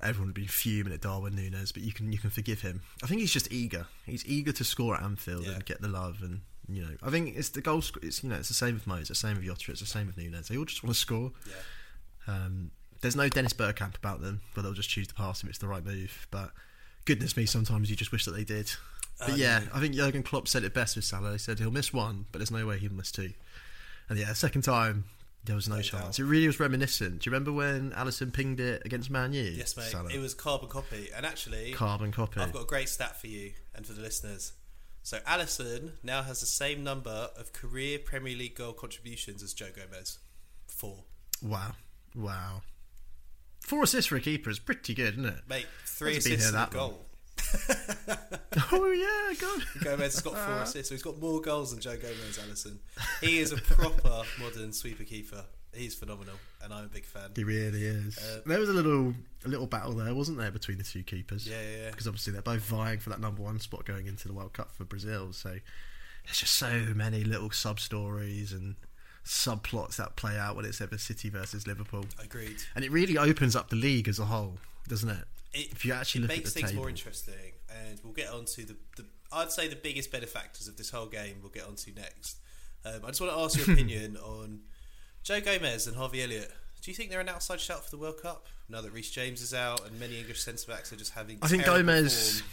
everyone 0.03 0.29
would 0.29 0.35
be 0.35 0.47
fuming 0.47 0.93
at 0.93 1.00
Darwin 1.00 1.35
Nunez. 1.35 1.73
But 1.73 1.83
you 1.83 1.93
can 1.93 2.12
you 2.12 2.19
can 2.19 2.31
forgive 2.31 2.61
him. 2.62 2.83
I 3.03 3.07
think 3.07 3.21
he's 3.21 3.33
just 3.33 3.50
eager. 3.53 3.87
He's 4.05 4.25
eager 4.26 4.52
to 4.52 4.65
score 4.65 4.95
at 4.97 5.02
Anfield 5.02 5.45
Yeah. 5.47 5.52
and 5.52 5.65
get 5.65 5.80
the 5.80 5.89
love. 5.89 6.19
And 6.23 6.41
you 6.69 6.82
know, 6.82 6.97
I 7.02 7.11
think 7.11 7.37
it's 7.37 7.50
the 7.50 7.61
goal. 7.61 7.80
sc- 7.82 7.99
It's 8.02 8.23
you 8.23 8.28
know, 8.30 8.37
it's 8.37 8.49
the 8.49 8.54
same 8.54 8.75
with 8.75 8.87
Mo. 8.87 8.97
It's 8.97 9.09
the 9.09 9.15
same 9.15 9.37
with 9.37 9.45
Jota. 9.45 9.71
It's 9.73 9.80
the 9.80 9.87
same 9.87 10.06
with 10.06 10.17
Nunez. 10.17 10.49
They 10.49 10.56
all 10.56 10.65
just 10.65 10.82
want 10.82 10.95
to 10.95 11.00
score. 11.00 11.32
Yeah. 11.47 12.35
Um, 12.35 12.71
there's 13.02 13.17
no 13.17 13.28
Dennis 13.28 13.52
Bergkamp 13.52 13.97
about 13.97 14.21
them, 14.21 14.41
but 14.54 14.63
they'll 14.63 14.73
just 14.73 14.89
choose 14.89 15.06
to 15.09 15.15
pass 15.15 15.43
if 15.43 15.49
it's 15.49 15.59
the 15.59 15.69
right 15.69 15.85
move. 15.85 16.26
But 16.30 16.50
goodness 17.04 17.37
me, 17.37 17.47
sometimes 17.47 17.89
you 17.91 17.95
just 17.97 18.11
wish 18.11 18.25
that 18.25 18.32
they 18.32 18.43
did. 18.45 18.73
But 19.19 19.31
Uh, 19.31 19.35
yeah. 19.37 19.63
I 19.73 19.81
think 19.81 19.95
Jurgen 19.95 20.23
Klopp 20.23 20.47
said 20.49 20.63
it 20.65 20.75
best 20.75 20.97
with 20.97 21.05
Salah. 21.05 21.33
He 21.33 21.39
said 21.39 21.59
he'll 21.59 21.71
miss 21.71 21.93
one, 21.93 22.26
but 22.33 22.39
there's 22.39 22.50
no 22.50 22.67
way 22.67 22.79
he'll 22.79 22.93
miss 22.93 23.11
two. 23.11 23.33
And 24.09 24.19
yeah, 24.19 24.33
second 24.35 24.63
time 24.63 25.05
there 25.45 25.55
was 25.57 25.69
no 25.69 25.76
No 25.76 25.83
chance. 25.83 26.17
doubt. 26.17 26.19
It 26.19 26.25
really 26.25 26.47
was 26.47 26.59
reminiscent. 26.61 27.21
Do 27.23 27.29
you 27.31 27.33
remember 27.33 27.52
when 27.52 27.93
Alisson 27.93 28.33
pinged 28.33 28.61
it 28.61 28.83
against 28.85 29.11
Man 29.11 29.33
U? 29.33 29.43
Yes, 29.43 29.76
mate. 29.76 29.85
Salah? 29.85 30.11
It 30.13 30.19
was 30.19 30.35
carbon 30.35 30.69
copy. 30.69 31.09
And 31.17 31.25
actually, 31.25 31.73
carbon 31.73 32.13
copy. 32.13 32.41
I've 32.41 32.52
got 32.52 32.63
a 32.63 32.67
great 32.67 32.89
stat 32.89 33.21
for 33.21 33.29
you 33.29 33.52
and 33.75 33.87
for 33.87 33.93
the 33.93 34.02
listeners. 34.02 34.52
So 35.02 35.19
Alisson 35.21 35.93
now 36.02 36.23
has 36.23 36.41
the 36.41 36.47
same 36.47 36.83
number 36.83 37.31
of 37.37 37.52
career 37.52 37.99
Premier 38.00 38.37
League 38.37 38.57
goal 38.57 38.73
contributions 38.73 39.41
as 39.43 39.55
Joe 39.55 39.71
Gomez. 39.75 40.19
Four. 40.67 41.05
Wow, 41.41 41.73
wow. 42.15 42.63
Four 43.61 43.85
assists 43.85 44.09
for 44.09 44.17
a 44.17 44.21
keeper 44.21 44.50
is 44.50 44.59
pretty 44.59 44.95
good, 44.95 45.15
isn't 45.15 45.26
it? 45.26 45.41
Mate, 45.49 45.67
three 45.85 46.17
assists 46.17 46.49
and 46.52 46.57
a 46.57 46.76
long. 46.76 46.95
oh 48.73 48.91
yeah, 48.93 49.35
God. 49.41 49.63
Gomez 49.82 50.15
has 50.15 50.23
got 50.23 50.37
four 50.37 50.59
assists, 50.59 50.89
so 50.89 50.95
he's 50.95 51.02
got 51.02 51.19
more 51.21 51.41
goals 51.41 51.71
than 51.73 51.80
Joe 51.80 51.97
Gomez, 51.97 52.39
Alisson. 52.39 52.78
He 53.21 53.39
is 53.39 53.52
a 53.52 53.56
proper 53.56 54.23
modern 54.41 54.73
sweeper 54.73 55.04
keeper. 55.04 55.45
He's 55.75 55.95
phenomenal, 55.95 56.37
and 56.63 56.73
I'm 56.73 56.85
a 56.85 56.89
big 56.89 57.04
fan. 57.04 57.30
He 57.37 57.45
really 57.45 57.85
is. 57.85 58.17
Uh, 58.19 58.41
there 58.47 58.59
was 58.59 58.71
a 58.71 58.73
little 58.73 59.15
a 59.45 59.49
little 59.49 59.67
battle 59.67 59.93
there, 59.93 60.15
wasn't 60.15 60.39
there, 60.39 60.50
between 60.50 60.78
the 60.78 60.85
two 60.85 61.02
keepers? 61.02 61.47
Yeah, 61.47 61.61
yeah, 61.61 61.82
yeah. 61.85 61.91
Because 61.91 62.06
obviously 62.06 62.32
they're 62.32 62.43
both 62.43 62.63
vying 62.63 62.99
for 62.99 63.11
that 63.11 63.21
number 63.21 63.43
one 63.43 63.61
spot 63.61 63.85
going 63.85 64.06
into 64.06 64.26
the 64.28 64.35
World 64.35 64.54
Cup 64.54 64.73
for 64.73 64.85
Brazil. 64.85 65.32
So 65.32 65.50
there's 66.25 66.39
just 66.39 66.54
so 66.54 66.71
many 66.95 67.25
little 67.25 67.50
sub 67.50 67.78
stories 67.78 68.52
and 68.52 68.76
subplots 69.25 69.97
that 69.97 70.17
play 70.17 70.39
out 70.39 70.56
when 70.56 70.65
it's 70.65 70.80
ever 70.80 70.97
City 70.97 71.28
versus 71.28 71.67
Liverpool, 71.67 72.06
Agreed. 72.23 72.56
and 72.75 72.85
it 72.85 72.91
really 72.93 73.19
opens 73.19 73.54
up 73.56 73.69
the 73.69 73.76
league 73.76 74.09
as 74.09 74.19
a 74.19 74.25
whole, 74.25 74.54
doesn't 74.89 75.11
it? 75.11 75.25
It, 75.56 75.73
If 75.73 75.84
you 75.84 75.92
actually 75.92 76.23
look 76.23 76.30
at 76.30 76.36
makes 76.36 76.52
things 76.52 76.71
table. 76.71 76.82
more 76.82 76.88
interesting, 76.90 77.52
and 77.88 77.99
we'll 78.04 78.12
get 78.12 78.28
on 78.30 78.45
to 78.45 78.64
the, 78.64 78.76
the. 78.97 79.04
I'd 79.32 79.50
say 79.50 79.69
the 79.69 79.76
biggest 79.76 80.12
benefactors 80.12 80.69
of 80.69 80.76
this 80.76 80.90
whole 80.90 81.06
game. 81.06 81.36
We'll 81.42 81.50
get 81.50 81.64
on 81.64 81.75
to 81.76 81.92
next. 81.92 82.38
Um, 82.84 83.00
I 83.04 83.08
just 83.08 83.21
want 83.21 83.32
to 83.32 83.38
ask 83.38 83.58
your 83.58 83.75
opinion 83.75 84.16
on 84.19 84.60
Joe 85.25 85.40
Gomez 85.40 85.86
and 85.86 85.97
Harvey 85.97 86.23
Elliott. 86.23 86.52
Do 86.82 86.90
you 86.90 86.95
think 86.95 87.10
they're 87.10 87.21
an 87.21 87.28
outside 87.28 87.60
shout 87.60 87.82
for 87.84 87.90
the 87.90 87.97
World 87.99 88.23
Cup 88.23 88.47
now 88.69 88.80
that 88.80 88.92
Reece 88.92 89.10
James 89.10 89.42
is 89.42 89.52
out 89.52 89.84
and 89.86 89.99
many 89.99 90.19
English 90.21 90.40
centre 90.40 90.71
backs 90.71 90.92
are 90.92 90.97
just 90.97 91.14
having? 91.14 91.38
I 91.42 91.49
think 91.49 91.64
Gomez. 91.64 92.40
form? 92.40 92.50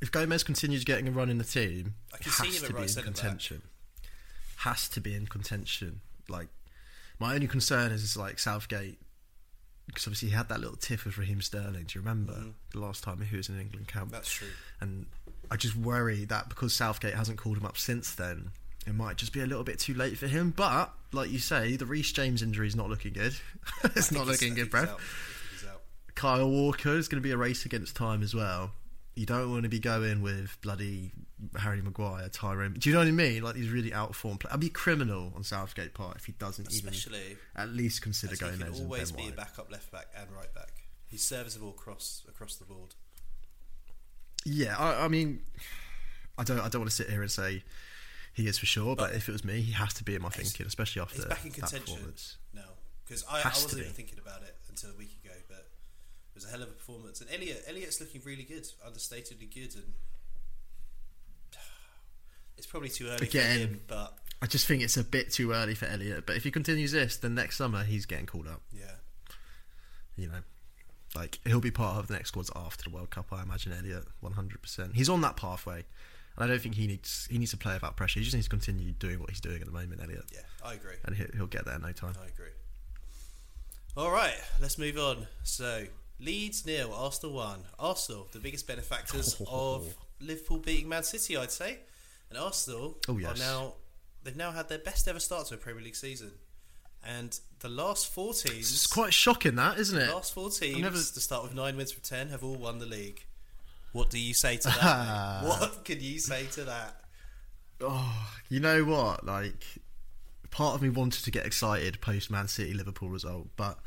If 0.00 0.10
Gomez 0.12 0.42
continues 0.42 0.84
getting 0.84 1.08
a 1.08 1.10
run 1.10 1.28
in 1.28 1.38
the 1.38 1.44
team, 1.44 1.94
I 2.14 2.18
can 2.18 2.32
has 2.32 2.60
to 2.60 2.68
be 2.68 2.74
right 2.74 2.82
in 2.84 2.88
centre 2.88 3.10
back. 3.10 3.14
contention. 3.20 3.62
Has 4.58 4.88
to 4.90 5.00
be 5.00 5.14
in 5.14 5.26
contention. 5.26 6.00
Like 6.28 6.48
my 7.18 7.34
only 7.34 7.46
concern 7.46 7.92
is 7.92 8.16
like 8.16 8.38
Southgate, 8.38 8.98
because 9.86 10.06
obviously 10.06 10.28
he 10.30 10.34
had 10.34 10.48
that 10.48 10.60
little 10.60 10.76
tiff 10.76 11.04
with 11.04 11.16
Raheem 11.18 11.40
Sterling. 11.40 11.84
Do 11.84 11.98
you 11.98 12.00
remember 12.00 12.32
Mhm. 12.34 12.52
the 12.72 12.80
last 12.80 13.02
time 13.04 13.20
he 13.20 13.36
was 13.36 13.48
in 13.48 13.58
England 13.60 13.88
camp? 13.88 14.10
That's 14.10 14.30
true. 14.32 14.48
And 14.80 15.06
I 15.50 15.56
just 15.56 15.76
worry 15.76 16.24
that 16.24 16.48
because 16.48 16.74
Southgate 16.74 17.14
hasn't 17.14 17.38
called 17.38 17.56
him 17.58 17.64
up 17.66 17.78
since 17.78 18.14
then, 18.14 18.50
it 18.86 18.94
might 18.94 19.16
just 19.16 19.32
be 19.32 19.40
a 19.40 19.46
little 19.46 19.64
bit 19.64 19.78
too 19.78 19.94
late 19.94 20.18
for 20.18 20.26
him. 20.26 20.50
But 20.50 20.92
like 21.12 21.30
you 21.30 21.38
say, 21.38 21.76
the 21.76 21.86
Reece 21.86 22.12
James 22.12 22.42
injury 22.42 22.66
is 22.66 22.76
not 22.76 22.88
looking 22.88 23.12
good. 23.12 23.34
it's 23.84 24.10
not 24.12 24.26
looking 24.26 24.54
good, 24.54 24.62
I 24.62 24.70
think 24.70 24.70
bro. 24.70 24.80
he's 24.82 24.88
out. 24.90 24.96
I 24.96 24.98
think 24.98 25.50
he's 25.60 25.64
out. 25.68 25.82
Kyle 26.14 26.50
Walker 26.50 26.96
is 26.96 27.08
going 27.08 27.20
to 27.22 27.26
be 27.26 27.32
a 27.32 27.36
race 27.36 27.64
against 27.64 27.94
time 27.96 28.22
as 28.22 28.34
well. 28.34 28.72
You 29.16 29.24
don't 29.26 29.50
want 29.50 29.62
to 29.62 29.68
be 29.70 29.78
going 29.80 30.20
with 30.20 30.58
bloody 30.60 31.10
Harry 31.58 31.80
Maguire, 31.80 32.28
Tyrone. 32.28 32.74
Do 32.78 32.88
you 32.90 32.94
know 32.94 33.00
what 33.00 33.08
I 33.08 33.12
mean? 33.12 33.42
Like 33.42 33.54
these 33.54 33.70
really 33.70 33.92
out 33.92 34.10
of 34.10 34.16
form. 34.16 34.36
Play- 34.36 34.50
I'd 34.52 34.60
be 34.60 34.68
criminal 34.68 35.32
on 35.34 35.42
Southgate 35.42 35.94
part 35.94 36.16
if 36.18 36.26
he 36.26 36.32
doesn't 36.32 36.70
even 36.72 36.92
at 37.56 37.70
least 37.70 38.02
consider 38.02 38.36
going 38.36 38.52
as 38.54 38.58
he 38.60 38.64
can 38.74 38.84
always 38.84 39.12
be 39.12 39.28
a 39.28 39.32
backup 39.32 39.72
left 39.72 39.90
back 39.90 40.06
and 40.14 40.30
right 40.36 40.52
back. 40.54 40.68
He's 41.06 41.22
serviceable 41.22 41.70
across 41.70 42.24
across 42.28 42.56
the 42.56 42.66
board. 42.66 42.94
Yeah, 44.44 44.76
I, 44.76 45.06
I 45.06 45.08
mean, 45.08 45.40
I 46.38 46.44
don't. 46.44 46.60
I 46.60 46.68
don't 46.68 46.82
want 46.82 46.90
to 46.90 46.96
sit 46.96 47.08
here 47.10 47.22
and 47.22 47.30
say 47.30 47.64
he 48.34 48.46
is 48.46 48.58
for 48.58 48.66
sure, 48.66 48.94
but, 48.96 49.08
But- 49.10 49.16
if 49.16 49.28
it 49.28 49.32
was 49.32 49.44
me, 49.44 49.62
he 49.62 49.72
has 49.72 49.94
to 49.94 50.04
be 50.04 50.14
in 50.14 50.22
my 50.22 50.28
thinking, 50.28 50.66
especially 50.66 51.00
after 51.02 51.16
He's 51.16 51.24
back 51.24 51.42
in 51.44 51.50
that 51.52 51.60
contention. 51.60 51.94
performance. 51.94 52.36
No, 52.54 52.62
because 53.04 53.24
I, 53.30 53.40
I 53.40 53.48
wasn't 53.48 53.80
even 53.80 53.92
thinking 53.94 54.18
about 54.18 54.42
it 54.42 54.54
until 54.68 54.90
a 54.90 54.94
week 54.94 55.16
ago. 55.24 55.34
But 55.48 55.66
was 56.36 56.44
a 56.44 56.48
hell 56.48 56.62
of 56.62 56.68
a 56.68 56.72
performance, 56.72 57.20
and 57.20 57.28
Elliott 57.32 57.64
Elliott's 57.66 58.00
looking 58.00 58.20
really 58.24 58.44
good, 58.44 58.66
understatedly 58.86 59.52
good, 59.52 59.74
and 59.74 59.92
it's 62.56 62.66
probably 62.66 62.88
too 62.90 63.08
early 63.08 63.26
Again. 63.26 63.54
for 63.54 63.58
him. 63.58 63.80
But 63.88 64.14
I 64.42 64.46
just 64.46 64.66
think 64.66 64.82
it's 64.82 64.96
a 64.96 65.04
bit 65.04 65.32
too 65.32 65.52
early 65.52 65.74
for 65.74 65.86
Elliott. 65.86 66.26
But 66.26 66.36
if 66.36 66.44
he 66.44 66.50
continues 66.50 66.92
this, 66.92 67.16
then 67.16 67.34
next 67.34 67.56
summer 67.56 67.82
he's 67.84 68.06
getting 68.06 68.26
called 68.26 68.46
up. 68.46 68.62
yeah, 68.72 68.92
you 70.16 70.28
know, 70.28 70.40
like 71.14 71.40
he'll 71.46 71.60
be 71.60 71.70
part 71.70 71.98
of 71.98 72.06
the 72.08 72.14
next 72.14 72.28
squads 72.28 72.50
after 72.54 72.84
the 72.84 72.90
World 72.94 73.10
Cup. 73.10 73.26
I 73.32 73.42
imagine 73.42 73.72
Elliott, 73.72 74.04
one 74.20 74.32
hundred 74.32 74.62
percent. 74.62 74.94
He's 74.94 75.08
on 75.08 75.20
that 75.22 75.36
pathway, 75.36 75.84
and 76.36 76.44
I 76.44 76.46
don't 76.46 76.60
think 76.60 76.74
he 76.74 76.86
needs 76.86 77.26
he 77.30 77.38
needs 77.38 77.50
to 77.52 77.56
play 77.56 77.74
without 77.74 77.96
pressure. 77.96 78.20
He 78.20 78.24
just 78.24 78.34
needs 78.34 78.46
to 78.46 78.50
continue 78.50 78.92
doing 78.92 79.20
what 79.20 79.30
he's 79.30 79.40
doing 79.40 79.60
at 79.60 79.66
the 79.66 79.72
moment, 79.72 80.00
Elliott, 80.02 80.24
yeah, 80.32 80.40
I 80.64 80.74
agree. 80.74 80.96
and 81.04 81.16
he'll, 81.16 81.28
he'll 81.34 81.46
get 81.46 81.64
there 81.64 81.76
in 81.76 81.82
no 81.82 81.92
time. 81.92 82.14
I 82.22 82.26
agree. 82.28 82.50
All 83.96 84.10
right, 84.10 84.34
let's 84.60 84.76
move 84.76 84.98
on. 84.98 85.26
So 85.42 85.84
Leeds 86.18 86.64
nil, 86.66 86.92
Arsenal 86.94 87.34
one. 87.34 87.60
Arsenal, 87.78 88.28
the 88.32 88.38
biggest 88.38 88.66
benefactors 88.66 89.40
of 89.48 89.94
Liverpool 90.20 90.58
beating 90.58 90.88
Man 90.88 91.02
City, 91.02 91.36
I'd 91.36 91.50
say. 91.52 91.78
And 92.30 92.38
Arsenal 92.38 92.98
Oh, 93.08 93.18
yes. 93.18 93.36
are 93.36 93.38
now 93.38 93.74
they've 94.24 94.36
now 94.36 94.50
had 94.50 94.68
their 94.68 94.78
best 94.78 95.06
ever 95.06 95.20
start 95.20 95.46
to 95.48 95.54
a 95.54 95.58
Premier 95.58 95.82
League 95.84 95.94
season. 95.96 96.32
And 97.06 97.38
the 97.60 97.68
last 97.68 98.08
four 98.12 98.34
teams, 98.34 98.72
It's 98.72 98.86
quite 98.88 99.14
shocking, 99.14 99.54
that 99.56 99.78
isn't 99.78 99.96
it? 99.96 100.06
the 100.06 100.14
last 100.14 100.34
four 100.34 100.50
teams 100.50 100.78
never- 100.80 100.96
to 100.96 101.20
start 101.20 101.44
with 101.44 101.54
nine 101.54 101.76
wins 101.76 101.92
from 101.92 102.02
ten 102.02 102.30
have 102.30 102.42
all 102.42 102.56
won 102.56 102.78
the 102.78 102.86
league. 102.86 103.24
What 103.92 104.10
do 104.10 104.18
you 104.18 104.34
say 104.34 104.56
to 104.56 104.68
that? 104.68 105.44
what 105.44 105.84
can 105.84 106.00
you 106.00 106.18
say 106.18 106.46
to 106.52 106.64
that? 106.64 107.00
Oh, 107.80 108.28
you 108.48 108.58
know 108.58 108.84
what? 108.84 109.24
Like, 109.24 109.64
part 110.50 110.74
of 110.74 110.82
me 110.82 110.88
wanted 110.88 111.22
to 111.24 111.30
get 111.30 111.46
excited 111.46 112.00
post 112.00 112.30
Man 112.30 112.48
City 112.48 112.74
Liverpool 112.74 113.08
result, 113.08 113.48
but 113.56 113.78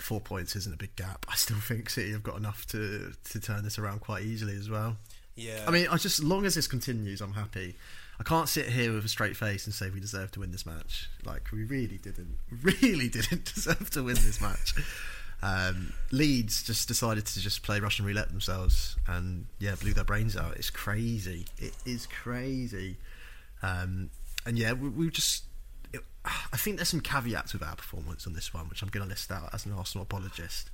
four 0.00 0.20
points 0.20 0.56
isn't 0.56 0.72
a 0.72 0.76
big 0.76 0.94
gap. 0.96 1.26
I 1.28 1.36
still 1.36 1.58
think 1.58 1.90
City 1.90 2.12
have 2.12 2.22
got 2.22 2.36
enough 2.36 2.66
to 2.68 3.12
to 3.30 3.40
turn 3.40 3.64
this 3.64 3.78
around 3.78 4.00
quite 4.00 4.22
easily 4.22 4.56
as 4.56 4.68
well. 4.68 4.96
Yeah, 5.36 5.64
I 5.66 5.70
mean, 5.70 5.86
I 5.88 5.96
just 5.96 6.18
as 6.18 6.24
long 6.24 6.44
as 6.44 6.54
this 6.54 6.66
continues, 6.66 7.20
I'm 7.20 7.34
happy. 7.34 7.76
I 8.18 8.22
can't 8.22 8.50
sit 8.50 8.68
here 8.68 8.92
with 8.92 9.04
a 9.06 9.08
straight 9.08 9.34
face 9.34 9.64
and 9.64 9.74
say 9.74 9.88
we 9.88 9.98
deserve 9.98 10.30
to 10.32 10.40
win 10.40 10.52
this 10.52 10.66
match. 10.66 11.08
Like 11.24 11.50
we 11.52 11.64
really 11.64 11.96
didn't, 11.96 12.36
really 12.62 13.08
didn't 13.08 13.52
deserve 13.54 13.88
to 13.90 14.02
win 14.02 14.16
this 14.16 14.40
match. 14.42 14.74
Um, 15.42 15.94
Leeds 16.10 16.62
just 16.62 16.86
decided 16.86 17.24
to 17.24 17.40
just 17.40 17.62
play 17.62 17.80
Russian 17.80 18.04
roulette 18.04 18.28
themselves 18.28 18.96
and 19.06 19.46
yeah, 19.58 19.74
blew 19.80 19.94
their 19.94 20.04
brains 20.04 20.36
out. 20.36 20.56
It's 20.56 20.68
crazy. 20.68 21.46
It 21.58 21.72
is 21.86 22.06
crazy. 22.06 22.96
Um, 23.62 24.10
and 24.44 24.58
yeah, 24.58 24.72
we, 24.72 24.88
we 24.90 25.10
just. 25.10 25.44
I 26.24 26.56
think 26.56 26.76
there's 26.76 26.88
some 26.90 27.00
caveats 27.00 27.52
with 27.52 27.62
our 27.62 27.76
performance 27.76 28.26
on 28.26 28.34
this 28.34 28.52
one, 28.52 28.68
which 28.68 28.82
I'm 28.82 28.88
going 28.88 29.04
to 29.04 29.08
list 29.08 29.30
out 29.32 29.50
as 29.54 29.64
an 29.64 29.72
Arsenal 29.72 30.02
apologist. 30.02 30.70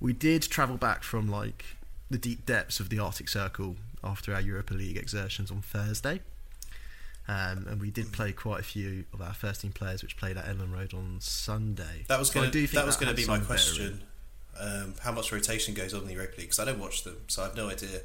We 0.00 0.12
did 0.12 0.42
travel 0.42 0.76
back 0.76 1.02
from 1.02 1.28
like 1.28 1.64
the 2.10 2.18
deep 2.18 2.46
depths 2.46 2.80
of 2.80 2.90
the 2.90 2.98
Arctic 2.98 3.28
Circle 3.28 3.76
after 4.02 4.34
our 4.34 4.40
Europa 4.40 4.74
League 4.74 4.96
exertions 4.96 5.50
on 5.50 5.62
Thursday. 5.62 6.20
Um, 7.26 7.66
and 7.68 7.80
we 7.80 7.90
did 7.90 8.12
play 8.12 8.32
quite 8.32 8.60
a 8.60 8.64
few 8.64 9.06
of 9.14 9.22
our 9.22 9.32
first 9.32 9.62
team 9.62 9.72
players, 9.72 10.02
which 10.02 10.16
played 10.16 10.36
at 10.36 10.44
Elland 10.44 10.74
Road 10.74 10.92
on 10.92 11.16
Sunday. 11.20 12.04
that 12.08 12.18
was 12.18 12.30
going 12.30 12.50
to 12.50 12.66
that 12.68 12.84
was 12.84 12.96
going 12.96 13.08
to 13.08 13.14
be 13.14 13.26
my 13.26 13.38
question. 13.38 14.02
Um, 14.60 14.94
how 15.00 15.10
much 15.10 15.32
rotation 15.32 15.74
goes 15.74 15.94
on 15.94 16.02
in 16.02 16.06
the 16.06 16.12
Europa 16.12 16.36
League? 16.36 16.46
Because 16.46 16.58
I 16.60 16.66
don't 16.66 16.78
watch 16.78 17.02
them, 17.02 17.16
so 17.28 17.42
I 17.42 17.46
have 17.46 17.56
no 17.56 17.68
idea. 17.68 18.02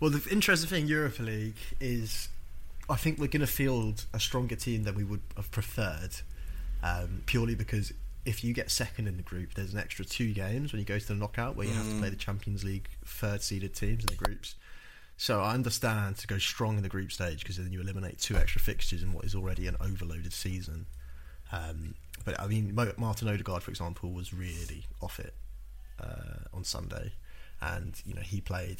Well, 0.00 0.10
the 0.10 0.26
interesting 0.30 0.68
thing 0.68 0.86
Europa 0.86 1.22
League 1.22 1.56
is, 1.80 2.28
I 2.88 2.96
think 2.96 3.18
we're 3.18 3.28
going 3.28 3.40
to 3.40 3.46
field 3.46 4.04
a 4.12 4.20
stronger 4.20 4.56
team 4.56 4.84
than 4.84 4.94
we 4.94 5.04
would 5.04 5.22
have 5.36 5.50
preferred, 5.50 6.16
um, 6.82 7.22
purely 7.26 7.54
because 7.54 7.92
if 8.24 8.42
you 8.42 8.54
get 8.54 8.70
second 8.70 9.06
in 9.06 9.16
the 9.16 9.22
group, 9.22 9.54
there's 9.54 9.72
an 9.72 9.78
extra 9.78 10.04
two 10.04 10.32
games 10.32 10.72
when 10.72 10.80
you 10.80 10.86
go 10.86 10.98
to 10.98 11.08
the 11.08 11.14
knockout 11.14 11.56
where 11.56 11.66
you 11.66 11.72
have 11.72 11.88
to 11.88 11.98
play 11.98 12.08
the 12.08 12.16
Champions 12.16 12.64
League 12.64 12.88
third 13.04 13.42
seeded 13.42 13.74
teams 13.74 14.04
in 14.04 14.06
the 14.06 14.16
groups. 14.16 14.54
So 15.16 15.40
I 15.40 15.54
understand 15.54 16.16
to 16.18 16.26
go 16.26 16.38
strong 16.38 16.76
in 16.76 16.82
the 16.82 16.88
group 16.88 17.12
stage 17.12 17.40
because 17.40 17.56
then 17.56 17.72
you 17.72 17.80
eliminate 17.80 18.18
two 18.18 18.36
extra 18.36 18.60
fixtures 18.60 19.02
in 19.02 19.12
what 19.12 19.24
is 19.24 19.34
already 19.34 19.66
an 19.66 19.76
overloaded 19.80 20.32
season. 20.32 20.86
Um, 21.52 21.94
but 22.24 22.40
I 22.40 22.46
mean, 22.46 22.74
Martin 22.74 23.28
Odegaard, 23.28 23.62
for 23.62 23.70
example, 23.70 24.10
was 24.10 24.32
really 24.32 24.86
off 25.00 25.20
it 25.20 25.34
uh, 26.00 26.48
on 26.52 26.64
Sunday, 26.64 27.12
and 27.60 28.00
you 28.04 28.14
know 28.14 28.22
he 28.22 28.40
played. 28.40 28.78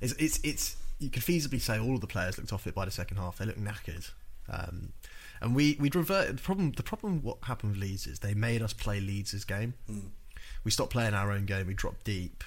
It's, 0.00 0.12
it's 0.14 0.40
it's 0.42 0.76
you 0.98 1.10
could 1.10 1.22
feasibly 1.22 1.60
say 1.60 1.78
all 1.78 1.94
of 1.94 2.00
the 2.00 2.06
players 2.06 2.38
looked 2.38 2.52
off 2.52 2.66
it 2.66 2.74
by 2.74 2.84
the 2.84 2.90
second 2.90 3.18
half. 3.18 3.38
They 3.38 3.44
looked 3.44 3.62
knackered, 3.62 4.10
um, 4.48 4.92
and 5.40 5.54
we 5.54 5.76
we'd 5.78 5.94
reverted. 5.94 6.38
The 6.38 6.42
problem 6.42 6.72
the 6.72 6.82
problem 6.82 7.22
what 7.22 7.38
happened 7.42 7.72
with 7.72 7.80
Leeds 7.80 8.06
is 8.06 8.20
they 8.20 8.34
made 8.34 8.62
us 8.62 8.72
play 8.72 9.00
Leeds' 9.00 9.44
game. 9.44 9.74
We 10.64 10.70
stopped 10.70 10.92
playing 10.92 11.14
our 11.14 11.30
own 11.30 11.44
game. 11.44 11.66
We 11.66 11.74
dropped 11.74 12.04
deep. 12.04 12.42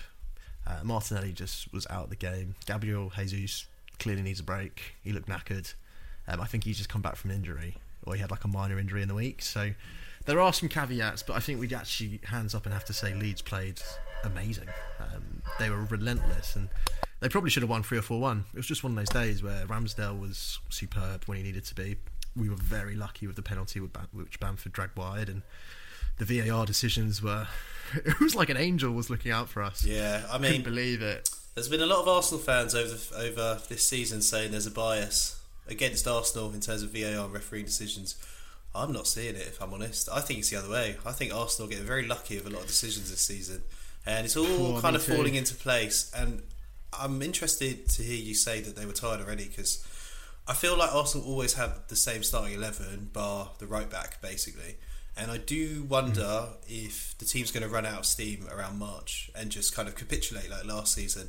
Uh, 0.66 0.82
Martinelli 0.84 1.32
just 1.32 1.72
was 1.74 1.88
out 1.90 2.06
of 2.06 2.10
the 2.10 2.16
game. 2.16 2.56
Gabriel 2.66 3.12
Jesus 3.16 3.66
clearly 3.98 4.22
needs 4.22 4.40
a 4.40 4.44
break. 4.44 4.96
He 5.04 5.12
looked 5.12 5.28
knackered. 5.28 5.74
Um, 6.28 6.42
I 6.42 6.46
think 6.46 6.64
he's 6.64 6.78
just 6.78 6.90
come 6.90 7.02
back 7.02 7.16
from 7.16 7.32
injury, 7.32 7.78
or 8.06 8.14
he 8.16 8.22
had 8.22 8.32
like 8.32 8.44
a 8.44 8.48
minor 8.48 8.80
injury 8.80 9.02
in 9.02 9.08
the 9.08 9.16
week. 9.16 9.42
So 9.42 9.72
there 10.26 10.40
are 10.40 10.54
some 10.54 10.70
caveats, 10.70 11.24
but 11.24 11.36
I 11.36 11.40
think 11.40 11.60
we'd 11.60 11.74
actually 11.74 12.20
hands 12.24 12.54
up 12.54 12.66
and 12.66 12.74
have 12.74 12.86
to 12.86 12.94
say 12.94 13.14
Leeds 13.14 13.42
played 13.42 13.82
amazing. 14.24 14.68
Um, 15.00 15.42
they 15.60 15.70
were 15.70 15.84
relentless, 15.86 16.56
and 16.56 16.70
they 17.20 17.30
probably 17.30 17.50
should 17.50 17.64
have 17.64 17.70
won 17.70 17.84
three 17.84 17.98
or 17.98 18.02
four 18.02 18.20
one. 18.20 18.46
It 18.54 18.58
was 18.58 18.66
just 18.68 18.84
one 18.84 18.92
of 18.92 18.98
those 18.98 19.10
days 19.10 19.44
where 19.44 19.66
Ramsdale 19.66 20.20
was 20.20 20.60
superb 20.70 21.24
when 21.26 21.38
he 21.38 21.44
needed 21.44 21.66
to 21.66 21.76
be. 21.76 21.98
We 22.36 22.50
were 22.50 22.56
very 22.56 22.96
lucky 22.96 23.28
with 23.28 23.36
the 23.36 23.42
penalty 23.42 23.80
which 23.80 24.40
Bamford 24.40 24.72
dragged 24.72 24.98
wide, 24.98 25.28
and 25.30 25.42
the 26.18 26.26
VAR 26.26 26.66
decisions 26.66 27.22
were. 27.22 27.48
It 28.06 28.20
was 28.20 28.36
like 28.36 28.50
an 28.50 28.58
angel 28.58 28.92
was 28.92 29.10
looking 29.10 29.32
out 29.32 29.50
for 29.50 29.64
us. 29.64 29.84
Yeah, 29.84 30.22
I 30.30 30.38
Couldn't 30.38 30.52
mean, 30.52 30.62
believe 30.62 31.02
it. 31.02 31.28
There's 31.56 31.68
been 31.68 31.82
a 31.82 31.88
lot 31.88 32.02
of 32.04 32.08
Arsenal 32.08 32.40
fans 32.40 32.76
over 32.76 32.96
over 33.18 33.60
this 33.68 33.84
season 33.84 34.22
saying 34.22 34.52
there's 34.52 34.68
a 34.68 34.72
bias 34.72 35.42
against 35.68 36.08
Arsenal 36.08 36.54
in 36.54 36.60
terms 36.60 36.84
of 36.84 36.92
VAR 36.92 37.28
refereeing 37.28 37.66
decisions. 37.66 38.16
I'm 38.76 38.94
not 38.94 39.08
seeing 39.08 39.34
it, 39.36 39.42
if 39.48 39.60
I'm 39.60 39.74
honest. 39.74 40.08
I 40.14 40.22
think 40.22 40.38
it's 40.42 40.52
the 40.52 40.58
other 40.58 40.70
way. 40.70 40.98
I 41.04 41.12
think 41.14 41.34
Arsenal 41.34 41.68
get 41.68 41.80
very 41.80 42.06
lucky 42.06 42.36
with 42.38 42.46
a 42.46 42.52
lot 42.52 42.62
of 42.62 42.68
decisions 42.68 43.10
this 43.10 43.22
season, 43.22 43.64
and 44.06 44.24
it's 44.24 44.38
all 44.38 44.78
Oh, 44.78 44.82
kind 44.82 44.96
of 44.96 45.04
too. 45.04 45.16
falling 45.16 45.34
into 45.34 45.56
place. 45.56 46.12
And 46.16 46.44
I'm 46.98 47.22
interested 47.22 47.88
to 47.90 48.04
hear 48.04 48.18
you 48.18 48.34
say 48.36 48.62
that 48.62 48.76
they 48.76 48.86
were 48.86 48.94
tired 48.94 49.22
already 49.22 49.46
because 49.46 49.86
I 50.48 50.54
feel 50.54 50.78
like 50.78 50.94
Arsenal 50.94 51.28
always 51.28 51.54
have 51.54 51.88
the 51.88 51.96
same 51.96 52.24
starting 52.24 52.54
eleven, 52.56 53.10
bar 53.14 53.52
the 53.60 53.68
right 53.68 53.90
back, 53.90 54.22
basically. 54.22 54.76
And 55.18 55.30
I 55.32 55.38
do 55.38 55.84
wonder 55.84 56.22
Mm. 56.22 56.56
if 56.68 57.16
the 57.18 57.26
team's 57.26 57.52
going 57.52 57.64
to 57.64 57.70
run 57.70 57.86
out 57.86 58.00
of 58.00 58.06
steam 58.06 58.48
around 58.52 58.80
March 58.80 59.30
and 59.36 59.50
just 59.52 59.76
kind 59.76 59.88
of 59.88 59.96
capitulate 59.96 60.50
like 60.50 60.66
last 60.66 60.94
season, 60.94 61.28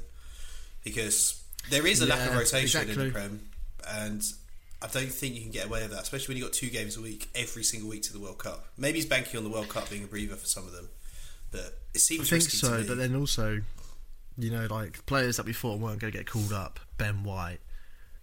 because 0.85 1.43
there 1.71 1.87
is 1.87 2.01
a 2.01 2.07
lack 2.07 2.21
of 2.21 2.33
Yeah, 2.35 2.39
rotation 2.39 2.89
in 2.89 2.99
the 2.99 3.11
Prem, 3.11 3.49
and 3.89 4.23
I 4.83 4.87
don't 4.87 5.11
think 5.13 5.35
you 5.35 5.43
can 5.43 5.51
get 5.51 5.67
away 5.67 5.83
with 5.83 5.91
that, 5.91 6.03
especially 6.03 6.29
when 6.35 6.37
you 6.39 6.45
have 6.45 6.53
got 6.53 6.59
two 6.59 6.71
games 6.71 6.97
a 6.97 7.01
week 7.03 7.29
every 7.35 7.65
single 7.65 7.89
week 7.91 8.03
to 8.05 8.13
the 8.13 8.21
World 8.21 8.39
Cup. 8.39 8.65
Maybe 8.79 8.99
he's 8.99 9.07
banking 9.07 9.37
on 9.39 9.45
the 9.45 9.51
World 9.51 9.69
Cup 9.69 9.91
being 9.91 10.05
a 10.05 10.07
breather 10.07 10.37
for 10.37 10.47
some 10.47 10.67
of 10.67 10.73
them, 10.73 10.89
but 11.51 11.61
it 11.61 11.97
I 11.97 11.99
seems 11.99 12.31
think 12.31 12.43
risky 12.45 12.57
so, 12.57 12.77
to 12.77 12.83
me. 12.83 12.87
but 12.89 12.97
then 12.97 13.15
also, 13.17 13.61
you 14.43 14.51
know, 14.51 14.67
like 14.71 15.05
players 15.07 15.37
that 15.37 15.47
we 15.47 15.53
thought 15.53 15.79
weren't 15.79 16.01
going 16.01 16.13
to 16.13 16.19
get 16.19 16.27
called 16.27 16.53
up, 16.53 16.81
Ben 16.99 17.25
White, 17.25 17.61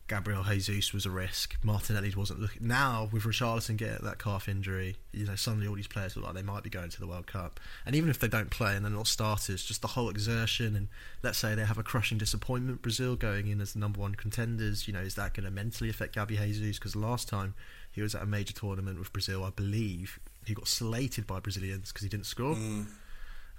Gabriel 0.07 0.43
Jesus 0.43 0.93
was 0.93 1.05
a 1.05 1.11
risk. 1.11 1.57
Martinelli 1.63 2.13
wasn't 2.15 2.39
looking. 2.39 2.65
Now 2.65 3.09
with 3.11 3.23
Richarlison 3.23 3.75
getting 3.75 4.05
that 4.05 4.19
calf 4.19 4.47
injury, 4.47 4.95
you 5.11 5.25
know, 5.25 5.35
suddenly 5.35 5.67
all 5.67 5.75
these 5.75 5.87
players 5.87 6.15
look 6.15 6.25
like 6.25 6.33
they 6.33 6.41
might 6.41 6.63
be 6.63 6.69
going 6.69 6.89
to 6.89 6.99
the 6.99 7.07
World 7.07 7.27
Cup. 7.27 7.59
And 7.85 7.93
even 7.93 8.09
if 8.09 8.17
they 8.17 8.29
don't 8.29 8.49
play 8.49 8.75
and 8.75 8.85
they're 8.85 8.91
not 8.91 9.07
starters, 9.07 9.65
just 9.65 9.81
the 9.81 9.89
whole 9.89 10.09
exertion 10.09 10.77
and 10.77 10.87
let's 11.23 11.37
say 11.37 11.55
they 11.55 11.65
have 11.65 11.77
a 11.77 11.83
crushing 11.83 12.17
disappointment, 12.17 12.81
Brazil 12.81 13.17
going 13.17 13.47
in 13.47 13.59
as 13.59 13.73
the 13.73 13.79
number 13.79 13.99
one 13.99 14.15
contenders. 14.15 14.87
You 14.87 14.93
know, 14.93 15.01
is 15.01 15.15
that 15.15 15.33
going 15.33 15.45
to 15.45 15.51
mentally 15.51 15.89
affect 15.89 16.15
Gabi 16.15 16.37
Jesus? 16.37 16.79
Because 16.79 16.95
last 16.95 17.27
time 17.27 17.53
he 17.91 18.01
was 18.01 18.15
at 18.15 18.23
a 18.23 18.27
major 18.27 18.53
tournament 18.53 18.99
with 18.99 19.11
Brazil, 19.11 19.43
I 19.43 19.49
believe 19.49 20.19
he 20.45 20.53
got 20.53 20.69
slated 20.69 21.27
by 21.27 21.41
Brazilians 21.41 21.91
because 21.91 22.03
he 22.03 22.09
didn't 22.09 22.27
score. 22.27 22.55
Mm. 22.55 22.85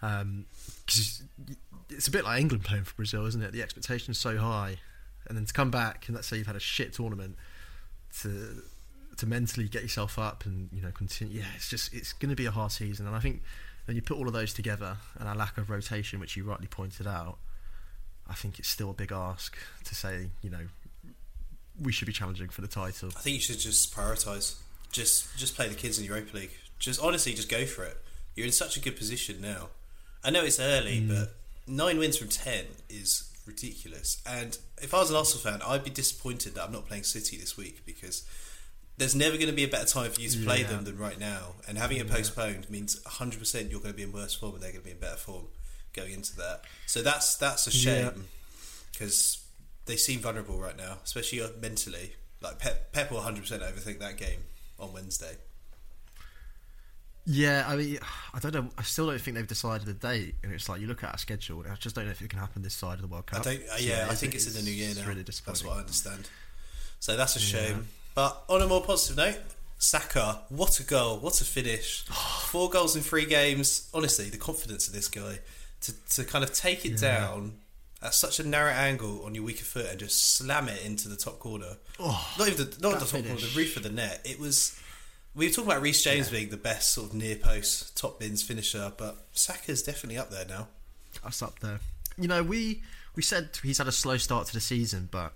Um 0.03 0.47
it's 1.91 2.07
a 2.07 2.11
bit 2.11 2.25
like 2.25 2.41
England 2.41 2.65
playing 2.65 2.85
for 2.85 2.95
Brazil, 2.95 3.27
isn't 3.27 3.43
it? 3.43 3.53
The 3.53 3.63
expectation's 3.63 4.19
so 4.19 4.37
high, 4.39 4.77
and 5.27 5.37
then 5.37 5.45
to 5.45 5.53
come 5.53 5.71
back 5.71 6.07
and 6.07 6.15
let's 6.15 6.29
say 6.29 6.37
you've 6.37 6.47
had 6.47 6.57
a 6.57 6.61
shit 6.61 6.93
tournament, 6.93 7.37
to 8.21 8.63
to 9.17 9.27
mentally 9.27 9.69
get 9.69 9.83
yourself 9.83 10.19
up 10.19 10.47
and 10.47 10.69
you 10.73 10.81
know 10.81 10.91
continue. 10.91 11.41
Yeah, 11.41 11.47
it's 11.57 11.69
just 11.69 11.93
it's 11.93 12.13
going 12.13 12.31
to 12.31 12.37
be 12.37 12.47
a 12.47 12.51
hard 12.51 12.73
season, 12.73 13.07
and 13.07 13.15
I 13.17 13.21
think 13.21 13.43
when 13.87 13.97
you 13.97 14.03
put 14.03 14.17
all 14.17 14.27
of 14.27 14.33
those 14.33 14.53
together 14.53 14.97
and 15.19 15.29
our 15.29 15.35
lack 15.35 15.59
of 15.59 15.71
rotation, 15.71 16.21
which 16.21 16.37
you 16.37 16.45
rightly 16.45 16.67
pointed 16.67 17.07
out, 17.07 17.39
I 18.29 18.35
think 18.35 18.59
it's 18.59 18.69
still 18.69 18.91
a 18.91 18.95
big 18.95 19.13
ask 19.13 19.57
to 19.85 19.95
say 19.95 20.29
you 20.43 20.51
know 20.51 20.69
we 21.81 21.93
should 21.93 22.07
be 22.07 22.13
challenging 22.13 22.49
for 22.49 22.61
the 22.61 22.69
title. 22.69 23.11
I 23.17 23.21
think 23.21 23.35
you 23.35 23.41
should 23.41 23.59
just 23.59 23.95
prioritise. 23.95 24.57
Just 24.91 25.37
just 25.37 25.55
play 25.55 25.69
the 25.69 25.75
kids 25.75 25.99
in 25.99 26.05
the 26.05 26.09
Europa 26.09 26.37
League. 26.37 26.53
Just 26.79 27.01
honestly, 27.03 27.35
just 27.35 27.49
go 27.49 27.67
for 27.67 27.85
it. 27.85 27.97
You're 28.35 28.47
in 28.47 28.53
such 28.53 28.77
a 28.77 28.81
good 28.81 28.97
position 28.97 29.41
now. 29.41 29.69
I 30.25 30.31
know 30.31 30.45
it's 30.45 30.59
early, 30.61 31.01
Mm. 31.01 31.09
but 31.09 31.35
nine 31.67 31.99
wins 31.99 32.17
from 32.17 32.29
ten 32.29 32.67
is 32.89 33.25
ridiculous. 33.47 34.19
And 34.27 34.59
if 34.83 34.93
I 34.95 34.99
was 34.99 35.11
an 35.11 35.17
Arsenal 35.17 35.43
fan, 35.43 35.63
I'd 35.63 35.85
be 35.85 35.91
disappointed 35.91 36.55
that 36.55 36.65
I'm 36.65 36.73
not 36.73 36.87
playing 36.87 37.05
City 37.05 37.37
this 37.37 37.57
week 37.57 37.85
because 37.87 38.23
there's 38.99 39.15
never 39.15 39.37
going 39.37 39.47
to 39.49 39.53
be 39.55 39.65
a 39.65 39.69
better 39.69 39.87
time 39.87 40.11
for 40.11 40.21
you 40.21 40.29
to 40.29 40.39
play 40.45 40.63
Yeah. 40.63 40.67
them 40.69 40.85
than 40.85 40.99
right 40.99 41.19
now. 41.19 41.55
And 41.69 41.79
having 41.79 41.99
it 41.99 42.07
Yeah. 42.09 42.15
postponed 42.15 42.69
means 42.69 42.97
100% 43.07 43.71
you're 43.71 43.81
going 43.81 43.93
to 43.93 43.97
be 43.97 44.03
in 44.03 44.13
worse 44.13 44.35
form 44.35 44.55
and 44.55 44.63
they're 44.63 44.73
going 44.73 44.83
to 44.83 44.85
be 44.87 44.91
in 44.91 44.99
better 44.99 45.17
form 45.17 45.47
going 45.93 46.13
into 46.13 46.35
that. 46.37 46.65
So 46.87 47.03
that's 47.03 47.37
that's 47.37 47.67
a 47.67 47.71
shame 47.71 48.29
because 48.93 49.39
they 49.87 49.97
seem 49.97 50.21
vulnerable 50.21 50.59
right 50.59 50.77
now, 50.77 50.99
especially 51.05 51.41
uh, 51.43 51.51
mentally. 51.61 52.15
Like 52.41 52.59
Pep, 52.59 52.93
Pep 52.93 53.11
will 53.11 53.21
100% 53.21 53.63
overthink 53.63 53.99
that 54.01 54.17
game 54.17 54.45
on 54.79 54.93
Wednesday. 54.93 55.37
Yeah, 57.31 57.65
I 57.69 57.77
mean, 57.77 57.99
I 58.33 58.39
don't 58.39 58.55
know. 58.55 58.71
I 58.79 58.83
still 58.83 59.07
don't 59.09 59.21
think 59.21 59.37
they've 59.37 59.47
decided 59.47 59.87
the 59.87 59.93
date, 59.93 60.37
and 60.43 60.51
it's 60.53 60.67
like 60.69 60.81
you 60.81 60.87
look 60.87 61.05
at 61.05 61.11
our 61.11 61.19
schedule. 61.19 61.61
and 61.63 61.71
I 61.71 61.75
just 61.75 61.95
don't 61.95 62.07
know 62.07 62.11
if 62.11 62.23
it 62.23 62.31
can 62.31 62.39
happen 62.39 62.63
this 62.63 62.73
side 62.75 62.95
of 62.95 63.03
the 63.03 63.07
World 63.07 63.25
I 63.29 63.35
Cup. 63.35 63.45
don't. 63.45 63.63
Uh, 63.65 63.77
So, 63.77 63.85
yeah, 63.85 64.07
I 64.09 64.15
think 64.15 64.35
it's, 64.35 64.47
in 64.47 64.55
the 64.55 64.63
new 64.63 64.75
year 64.75 64.89
it's 64.91 64.99
now. 64.99 65.07
Really 65.07 65.23
That's 65.23 65.63
what 65.63 65.77
I 65.77 65.81
understand. 65.81 66.31
So 67.01 67.17
that's 67.17 67.37
a 67.37 67.41
Yeah. 67.41 67.47
shame. 67.67 67.89
But 68.15 68.45
on 68.49 68.63
a 68.63 68.67
more 68.67 68.83
positive 68.83 69.17
note, 69.19 69.39
Saka, 69.79 70.41
what 70.49 70.81
a 70.81 70.83
goal! 70.83 71.19
What 71.19 71.41
a 71.41 71.45
finish! 71.45 72.03
Four 72.51 72.71
goals 72.71 72.97
in 72.97 73.03
three 73.03 73.27
games. 73.27 73.89
Honestly, 73.93 74.31
the 74.31 74.39
confidence 74.39 74.89
of 74.89 74.95
this 74.95 75.07
guy 75.09 75.41
to 75.83 75.93
to 76.15 76.25
kind 76.25 76.43
of 76.43 76.53
take 76.55 76.85
it 76.87 76.93
Yeah. 77.01 77.19
down 77.21 77.59
at 78.01 78.15
such 78.15 78.41
a 78.41 78.45
narrow 78.45 78.73
angle 78.73 79.25
on 79.25 79.35
your 79.35 79.45
weaker 79.45 79.65
foot 79.65 79.87
and 79.87 80.01
just 80.01 80.37
slam 80.37 80.69
it 80.69 80.83
into 80.85 81.09
the 81.09 81.17
top 81.17 81.39
corner. 81.41 81.77
Oh, 81.99 82.35
Not 82.39 82.49
even 82.49 82.71
the, 82.71 82.77
not 82.81 82.99
the 83.01 83.05
top 83.07 83.11
corner, 83.25 83.37
the 83.41 83.53
roof 83.57 83.77
of 83.77 83.83
the 83.83 83.91
net. 83.91 84.21
It 84.25 84.39
was 84.41 84.79
We 85.39 85.53
talk 85.53 85.67
about 85.67 85.83
Reece 85.83 86.03
James 86.03 86.31
being 86.31 86.49
the 86.49 86.57
best 86.57 86.93
sort 86.93 87.11
of 87.11 87.15
near 87.15 87.37
post 87.37 87.97
top 87.97 88.19
bins 88.19 88.43
finisher, 88.43 88.93
but 88.97 89.17
Saka's 89.33 89.85
definitely 89.85 90.19
up 90.19 90.31
there 90.31 90.45
now. 90.45 90.67
Us 91.25 91.43
up 91.43 91.61
there. 91.61 91.79
You 92.17 92.27
know, 92.27 92.43
we 92.43 92.83
we 93.15 93.23
said 93.23 93.51
he's 93.63 93.79
had 93.79 93.87
a 93.87 93.93
slow 93.93 94.17
start 94.17 94.49
to 94.49 94.53
the 94.53 94.61
season, 94.61 95.09
but 95.13 95.33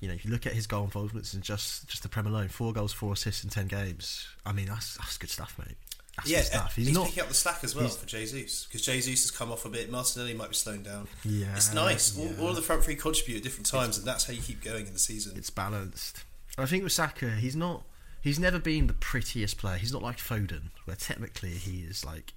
you 0.00 0.08
know, 0.08 0.14
if 0.14 0.26
you 0.26 0.30
look 0.30 0.46
at 0.46 0.52
his 0.52 0.66
goal 0.66 0.84
involvements 0.84 1.32
and 1.32 1.42
just 1.42 1.88
just 1.88 2.02
the 2.02 2.10
Prem 2.10 2.26
alone, 2.26 2.48
four 2.48 2.74
goals, 2.74 2.92
four 2.92 3.14
assists 3.14 3.42
in 3.42 3.48
ten 3.48 3.68
games. 3.68 4.28
I 4.44 4.52
mean, 4.52 4.66
that's 4.66 4.98
that's 4.98 5.16
good 5.16 5.30
stuff, 5.30 5.58
mate. 5.58 5.78
That's 6.18 6.28
yeah, 6.28 6.38
good 6.40 6.46
stuff. 6.46 6.76
he's, 6.76 6.88
He's, 6.88 6.96
not. 6.96 7.06
picking 7.06 7.22
up 7.22 7.28
the 7.30 7.34
slack 7.34 7.64
as 7.64 7.74
well 7.74 7.88
for 7.88 8.04
Jesus 8.04 8.66
because 8.66 8.84
Jesus 8.84 9.22
has 9.22 9.30
come 9.30 9.50
off 9.50 9.64
a 9.64 9.70
bit. 9.70 9.90
Martinelli 9.90 10.34
might 10.34 10.50
be 10.50 10.54
slowing 10.54 10.82
down. 10.82 11.08
Yeah, 11.24 11.56
it's 11.56 11.72
nice. 11.72 12.18
All, 12.18 12.26
yeah. 12.26 12.32
all 12.38 12.48
of 12.50 12.56
the 12.56 12.62
front 12.62 12.84
three 12.84 12.96
contribute 12.96 13.38
at 13.38 13.42
different 13.42 13.64
times, 13.64 13.96
and 13.96 14.06
that's 14.06 14.24
how 14.24 14.34
you 14.34 14.42
keep 14.42 14.62
going 14.62 14.86
in 14.86 14.92
the 14.92 14.98
season. 14.98 15.32
It's 15.36 15.48
balanced. 15.48 16.22
And 16.58 16.64
I 16.64 16.68
think 16.68 16.82
with 16.82 16.92
Saka, 16.92 17.30
he's 17.30 17.56
not. 17.56 17.82
He's 18.22 18.38
never 18.38 18.58
been 18.58 18.86
the 18.86 18.92
prettiest 18.94 19.58
player. 19.58 19.76
He's 19.76 19.92
not 19.92 20.02
like 20.02 20.16
Foden, 20.18 20.70
where 20.84 20.96
technically 20.96 21.50
he 21.50 21.80
is 21.80 22.04
like 22.04 22.32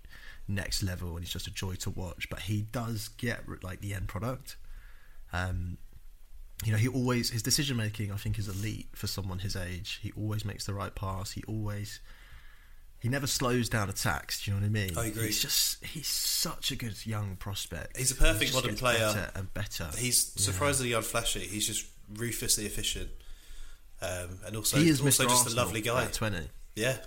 next 0.48 0.82
level 0.84 1.10
and 1.16 1.20
he's 1.20 1.32
just 1.34 1.48
a 1.48 1.52
joy 1.54 1.76
to 1.76 1.90
watch. 1.92 2.28
But 2.30 2.42
he 2.42 2.64
does 2.64 3.08
get 3.10 3.42
like 3.64 3.82
the 3.82 3.94
end 3.94 4.08
product. 4.08 4.58
Um, 5.32 5.78
you 6.64 6.72
know, 6.72 6.78
he 6.78 6.88
always 6.88 7.30
his 7.30 7.44
decision 7.44 7.78
making. 7.78 8.12
I 8.12 8.16
think 8.16 8.40
is 8.40 8.48
elite 8.48 8.88
for 8.96 9.08
someone 9.08 9.40
his 9.40 9.56
age. 9.56 10.00
He 10.02 10.12
always 10.18 10.44
makes 10.44 10.66
the 10.66 10.74
right 10.74 10.94
pass. 10.96 11.32
He 11.32 11.44
always. 11.48 12.00
He 13.00 13.10
never 13.10 13.28
slows 13.28 13.70
down 13.70 13.88
attacks. 13.90 14.44
Do 14.44 14.50
you 14.50 14.56
know 14.58 14.62
what 14.62 14.68
I 14.68 14.70
mean? 14.70 14.98
I 14.98 15.06
agree. 15.08 15.28
He's 15.28 15.42
just 15.42 15.86
he's 15.86 16.08
such 16.08 16.72
a 16.72 16.76
good 16.76 17.06
young 17.06 17.36
prospect. 17.36 17.98
He's 17.98 18.10
a 18.10 18.16
perfect 18.16 18.50
He 18.50 18.56
modern 18.56 18.76
player. 18.76 18.98
better 18.98 19.32
and 19.36 19.54
better. 19.54 19.90
He's 19.98 20.32
Yeah. 20.36 20.42
surprisingly 20.46 20.94
unflashy. 20.94 21.42
He's 21.42 21.68
just 21.68 21.86
ruthlessly 22.16 22.66
efficient, 22.66 23.10
um, 24.02 24.40
and 24.46 24.56
also 24.56 24.78
he 24.78 24.90
is 24.90 25.02
also 25.02 25.24
Mr. 25.24 25.30
just 25.30 25.46
Arsenal 25.46 25.54
a 25.54 25.58
lovely 25.66 25.82
guy. 25.82 26.04
at 26.04 26.14
twenty. 26.14 26.48
Yeah, 26.76 26.98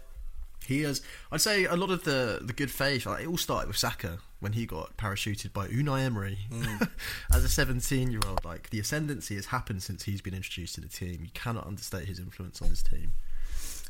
He 0.67 0.83
is. 0.83 1.03
I'd 1.31 1.41
say 1.41 1.65
a 1.65 1.77
lot 1.77 1.91
of 1.91 2.05
the 2.05 2.39
the 2.43 2.53
good 2.53 2.71
faith. 2.71 3.07
Like, 3.07 3.23
it 3.25 3.29
all 3.29 3.37
started 3.37 3.69
with 3.69 3.77
Saka 3.77 4.19
when 4.41 4.53
he 4.53 4.67
got 4.67 4.97
parachuted 4.97 5.53
by 5.53 5.67
Unai 5.69 6.05
Emery 6.05 6.39
Mm. 6.51 6.89
as 7.35 7.43
a 7.45 7.49
17 7.49 8.11
year 8.13 8.21
old. 8.29 8.45
Like 8.45 8.71
the 8.71 8.79
ascendancy 8.81 9.35
has 9.35 9.47
happened 9.47 9.83
since 9.83 10.05
he's 10.05 10.21
been 10.23 10.35
introduced 10.35 10.77
to 10.77 10.81
the 10.81 10.89
team. 10.89 11.21
You 11.23 11.31
cannot 11.35 11.67
understate 11.67 12.07
his 12.07 12.19
influence 12.21 12.63
on 12.63 12.69
this 12.69 12.83
team. 12.83 13.13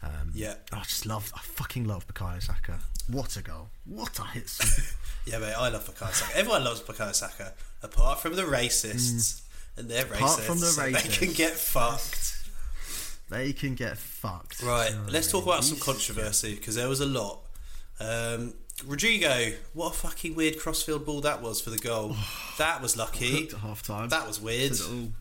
Um, 0.02 0.30
Yeah. 0.34 0.54
I 0.72 0.82
just 0.84 1.06
love. 1.06 1.30
I 1.36 1.40
fucking 1.40 1.84
love 1.86 2.06
Bukayo 2.06 2.42
Saka. 2.42 2.78
What 3.08 3.36
a 3.36 3.42
goal! 3.42 3.68
What 3.84 4.18
a 4.18 4.24
hit! 4.26 4.50
yeah, 5.26 5.38
mate. 5.38 5.54
I 5.56 5.68
love 5.70 5.84
Bukayo 5.88 6.12
Saka. 6.12 6.36
Everyone 6.38 6.64
loves 6.64 6.80
Bukayo 6.82 7.14
Saka, 7.14 7.52
apart 7.82 8.20
from 8.20 8.34
the 8.36 8.42
racists. 8.42 9.42
And 9.76 9.88
they're 9.88 10.04
racist. 10.04 10.16
Mm. 10.16 10.16
Apart 10.16 10.40
from 10.40 10.60
the 10.60 10.66
so 10.66 10.82
they 10.82 10.92
can 10.92 11.32
get 11.34 11.52
fucked. 11.52 12.34
They 13.30 13.52
can 13.52 13.74
get 13.74 13.98
fucked. 13.98 14.62
Right, 14.62 14.94
let's 15.10 15.30
talk 15.30 15.44
about 15.44 15.64
some 15.64 15.78
controversy 15.78 16.54
because 16.54 16.74
there 16.74 16.88
was 16.88 17.00
a 17.00 17.06
lot. 17.06 17.40
Um, 18.00 18.54
Rodrigo, 18.86 19.52
what 19.74 19.92
a 19.92 19.96
fucking 19.96 20.34
weird 20.36 20.58
crossfield 20.58 21.04
ball 21.04 21.20
that 21.22 21.42
was 21.42 21.60
for 21.60 21.70
the 21.70 21.78
goal. 21.78 22.14
that 22.58 22.80
was 22.80 22.96
lucky. 22.96 23.48
Half 23.60 23.82
time. 23.82 24.08
That 24.08 24.26
was 24.26 24.40
weird. 24.40 24.72
Don't 24.72 25.14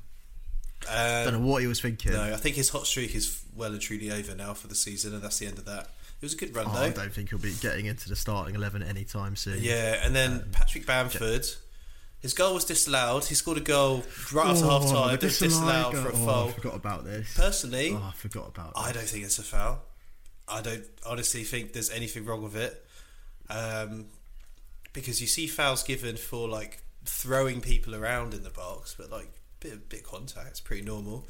Um, 0.90 1.34
know 1.34 1.40
what 1.48 1.62
he 1.62 1.68
was 1.68 1.82
thinking. 1.82 2.12
no, 2.14 2.22
I 2.22 2.38
think 2.38 2.56
his 2.56 2.70
hot 2.70 2.86
streak 2.86 3.16
is 3.16 3.42
well 3.56 3.72
and 3.72 3.82
truly 3.82 4.12
over 4.12 4.36
now 4.36 4.54
for 4.54 4.68
the 4.68 4.76
season, 4.76 5.14
and 5.14 5.24
that's 5.24 5.40
the 5.40 5.48
end 5.48 5.58
of 5.58 5.66
that. 5.66 5.90
It 6.20 6.26
was 6.26 6.34
a 6.34 6.38
good 6.38 6.56
run 6.56 6.68
Oh, 6.70 6.74
though. 6.74 6.82
I 6.82 6.90
don't 6.90 7.12
think 7.14 7.30
he'll 7.30 7.40
be 7.40 7.54
getting 7.62 7.86
into 7.88 8.10
the 8.10 8.16
starting 8.16 8.56
eleven 8.56 8.82
anytime 8.84 9.36
soon. 9.36 9.58
Yeah, 9.62 10.00
and 10.04 10.16
then 10.16 10.32
Um, 10.34 10.44
Patrick 10.52 10.86
Bamford, 10.86 11.46
his 12.20 12.34
goal 12.34 12.56
was 12.56 12.66
disallowed. 12.66 13.26
He 13.26 13.36
scored 13.36 13.58
a 13.58 13.62
goal 13.62 14.04
right 14.34 14.48
after 14.48 14.66
half 14.66 14.90
time. 14.90 15.08
the 15.10 15.14
It 15.14 15.24
was 15.24 15.40
disallowed 15.40 15.96
for 15.96 16.10
a 16.10 16.14
oh, 16.14 16.26
foul. 16.26 16.48
I 16.50 16.52
forgot 16.52 16.76
about 16.76 17.06
this. 17.06 17.36
Personally, 17.36 17.92
Oh, 17.94 18.10
I 18.10 18.12
forgot 18.16 18.48
about. 18.48 18.74
I 18.76 18.92
don't 18.92 19.04
think 19.04 19.24
it's 19.24 19.40
a 19.40 19.44
foul. 19.44 19.82
I 20.48 20.62
don't 20.62 20.86
honestly 21.06 21.44
think 21.44 21.74
there's 21.74 21.90
anything 21.92 22.26
wrong 22.26 22.42
with 22.42 22.56
it. 22.56 22.86
Um, 23.50 24.08
because 24.94 25.22
you 25.22 25.28
see 25.28 25.48
fouls 25.48 25.84
given 25.84 26.18
for 26.18 26.48
like 26.48 26.82
throwing 27.06 27.62
people 27.62 27.96
around 27.96 28.34
in 28.34 28.44
the 28.44 28.50
box, 28.50 28.96
but 28.98 29.12
like 29.12 29.30
bit 29.60 29.90
bit 29.90 30.04
contact, 30.04 30.48
it's 30.48 30.60
pretty 30.60 30.84
normal. 30.84 31.28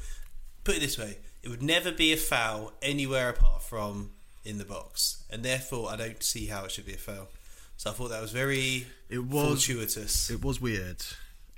Put 0.64 0.76
it 0.76 0.80
this 0.80 0.98
way, 0.98 1.18
it 1.42 1.48
would 1.48 1.62
never 1.62 1.92
be 1.92 2.12
a 2.12 2.16
foul 2.16 2.72
anywhere 2.82 3.28
apart 3.28 3.62
from 3.62 4.10
in 4.44 4.58
the 4.58 4.64
box, 4.64 5.22
and 5.30 5.42
therefore 5.42 5.90
I 5.90 5.96
don't 5.96 6.22
see 6.22 6.46
how 6.46 6.64
it 6.64 6.70
should 6.70 6.86
be 6.86 6.94
a 6.94 6.98
foul. 6.98 7.28
So 7.78 7.90
I 7.90 7.92
thought 7.94 8.08
that 8.10 8.20
was 8.20 8.32
very 8.32 8.86
It 9.08 9.20
was. 9.24 9.64
fortuitous. 9.64 10.28
It 10.30 10.42
was 10.44 10.60
weird. 10.60 10.96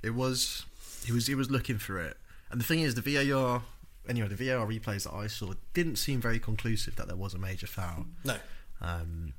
It 0.03 0.11
was. 0.11 0.65
He 1.03 1.11
was. 1.11 1.25
He 1.27 1.35
was 1.35 1.49
looking 1.51 1.77
for 1.79 1.99
it. 1.99 2.15
And 2.51 2.61
the 2.61 2.65
thing 2.65 2.79
is, 2.79 2.95
the 2.95 3.01
VAR. 3.01 3.63
Anyway, 4.07 4.27
the 4.29 4.35
VAR 4.35 4.65
replays 4.67 5.03
that 5.03 5.13
I 5.13 5.27
saw 5.27 5.53
didn't 5.73 5.95
seem 5.97 6.21
very 6.21 6.39
conclusive 6.39 6.95
that 6.95 7.07
there 7.07 7.15
was 7.17 7.33
a 7.33 7.37
major 7.39 7.67
foul. 7.67 8.05
no, 8.23 8.37
Um, 8.81 9.33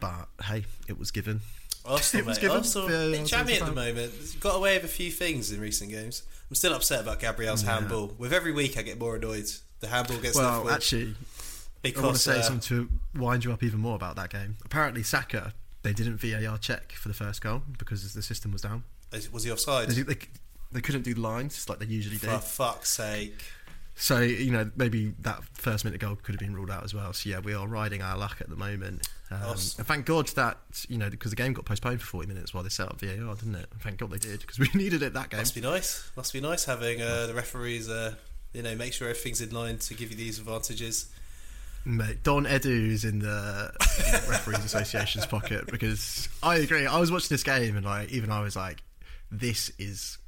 but 0.00 0.28
hey, 0.44 0.64
it 0.88 0.98
was 0.98 1.10
given. 1.10 1.40
Arsenal, 1.84 2.22
It 2.24 2.26
was 2.28 2.36
mate. 2.38 2.40
given 2.42 2.56
Arsenal, 2.58 2.88
fair 2.88 3.10
bit 3.10 3.26
jammy 3.26 3.54
at 3.54 3.66
the 3.66 3.72
moment. 3.72 4.12
Got 4.40 4.56
away 4.56 4.76
with 4.76 4.84
a 4.84 4.88
few 4.88 5.10
things 5.10 5.50
in 5.52 5.60
recent 5.60 5.90
games. 5.90 6.22
I'm 6.50 6.54
still 6.54 6.72
upset 6.74 7.00
about 7.00 7.18
Gabriel's 7.20 7.62
Yeah. 7.62 7.74
handball. 7.74 8.14
With 8.18 8.32
every 8.32 8.52
week, 8.52 8.76
I 8.78 8.82
get 8.82 8.98
more 8.98 9.16
annoyed. 9.16 9.50
The 9.80 9.88
handball 9.88 10.18
gets 10.18 10.36
well, 10.36 10.68
actually, 10.70 11.14
because 11.82 12.02
I 12.02 12.06
want 12.06 12.16
to 12.16 12.22
say 12.22 12.38
uh, 12.38 12.42
something 12.42 12.60
to 12.68 12.88
wind 13.18 13.44
you 13.44 13.52
up 13.52 13.62
even 13.62 13.80
more 13.80 13.96
about 13.96 14.16
that 14.16 14.30
game. 14.30 14.56
Apparently, 14.64 15.02
Saka 15.02 15.52
they 15.82 15.92
didn't 15.92 16.16
VAR 16.18 16.58
check 16.58 16.92
for 16.92 17.08
the 17.08 17.14
first 17.14 17.40
goal 17.40 17.62
because 17.78 18.14
the 18.14 18.22
system 18.22 18.52
was 18.52 18.62
down. 18.62 18.84
was 19.32 19.44
he 19.44 19.50
offside? 19.50 19.88
They, 19.88 20.02
they, 20.02 20.16
they 20.72 20.80
couldn't 20.80 21.02
do 21.02 21.14
lines 21.14 21.68
like 21.68 21.78
they 21.78 21.86
usually 21.86 22.16
do. 22.16 22.26
For 22.28 22.38
fuck's 22.38 22.90
sake! 22.90 23.38
So 23.94 24.20
you 24.20 24.50
know 24.50 24.70
maybe 24.74 25.12
that 25.20 25.44
first 25.52 25.84
minute 25.84 26.00
goal 26.00 26.16
could 26.16 26.34
have 26.34 26.40
been 26.40 26.54
ruled 26.54 26.70
out 26.70 26.82
as 26.82 26.94
well. 26.94 27.12
So 27.12 27.28
yeah, 27.28 27.40
we 27.40 27.52
are 27.54 27.66
riding 27.66 28.00
our 28.00 28.16
luck 28.16 28.38
at 28.40 28.48
the 28.48 28.56
moment. 28.56 29.06
Um, 29.30 29.42
Awesome. 29.42 29.80
and 29.80 29.86
thank 29.86 30.06
God 30.06 30.28
that 30.28 30.58
you 30.88 30.96
know 30.98 31.10
because 31.10 31.30
the 31.30 31.36
game 31.36 31.52
got 31.52 31.64
postponed 31.66 32.00
for 32.00 32.06
forty 32.06 32.26
minutes 32.28 32.54
while 32.54 32.62
they 32.62 32.70
set 32.70 32.88
up 32.88 33.00
VAR, 33.00 33.34
didn't 33.34 33.54
it? 33.54 33.66
Thank 33.80 33.98
God 33.98 34.10
they 34.10 34.18
did 34.18 34.40
because 34.40 34.58
we 34.58 34.68
needed 34.74 35.02
it 35.02 35.12
that 35.14 35.28
game. 35.28 35.40
Must 35.40 35.54
be 35.54 35.60
nice. 35.60 36.10
Must 36.16 36.32
be 36.32 36.40
nice 36.40 36.64
having 36.64 37.02
uh, 37.02 37.26
the 37.26 37.34
referees, 37.34 37.88
uh, 37.90 38.14
you 38.54 38.62
know, 38.62 38.74
make 38.74 38.92
sure 38.94 39.08
everything's 39.08 39.40
in 39.42 39.50
line 39.50 39.78
to 39.78 39.94
give 39.94 40.10
you 40.10 40.16
these 40.16 40.38
advantages. 40.38 41.10
Mate, 41.84 42.22
Don 42.22 42.44
Edu 42.44 42.88
is 42.90 43.04
in 43.04 43.18
the 43.18 43.72
referees 44.28 44.64
association's 44.64 45.26
pocket 45.26 45.66
because 45.66 46.28
I 46.42 46.56
agree. 46.56 46.86
I 46.86 46.98
was 47.00 47.10
watching 47.10 47.28
this 47.30 47.42
game 47.42 47.76
and 47.76 47.84
like 47.84 48.10
even 48.12 48.30
I 48.30 48.40
was 48.40 48.54
like, 48.54 48.82
this 49.30 49.70
is 49.78 50.18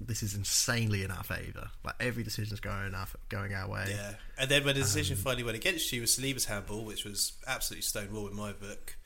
this 0.00 0.22
is 0.22 0.34
insanely 0.34 1.04
in 1.04 1.10
our 1.10 1.22
favour. 1.22 1.70
Like 1.84 1.94
every 2.00 2.22
decision's 2.24 2.60
going 2.60 2.94
our 2.94 3.06
going 3.28 3.54
our 3.54 3.68
way. 3.68 3.86
Yeah, 3.90 4.14
and 4.36 4.50
then 4.50 4.64
when 4.64 4.74
the 4.74 4.80
Um, 4.80 4.86
decision 4.86 5.16
finally 5.16 5.44
went 5.44 5.56
against 5.56 5.92
you 5.92 6.00
was 6.00 6.16
Saliba's 6.18 6.46
handball, 6.46 6.84
which 6.84 7.04
was 7.04 7.32
absolutely 7.46 7.82
stonewall 7.82 8.26
in 8.26 8.34
my 8.34 8.52
book. 8.52 8.96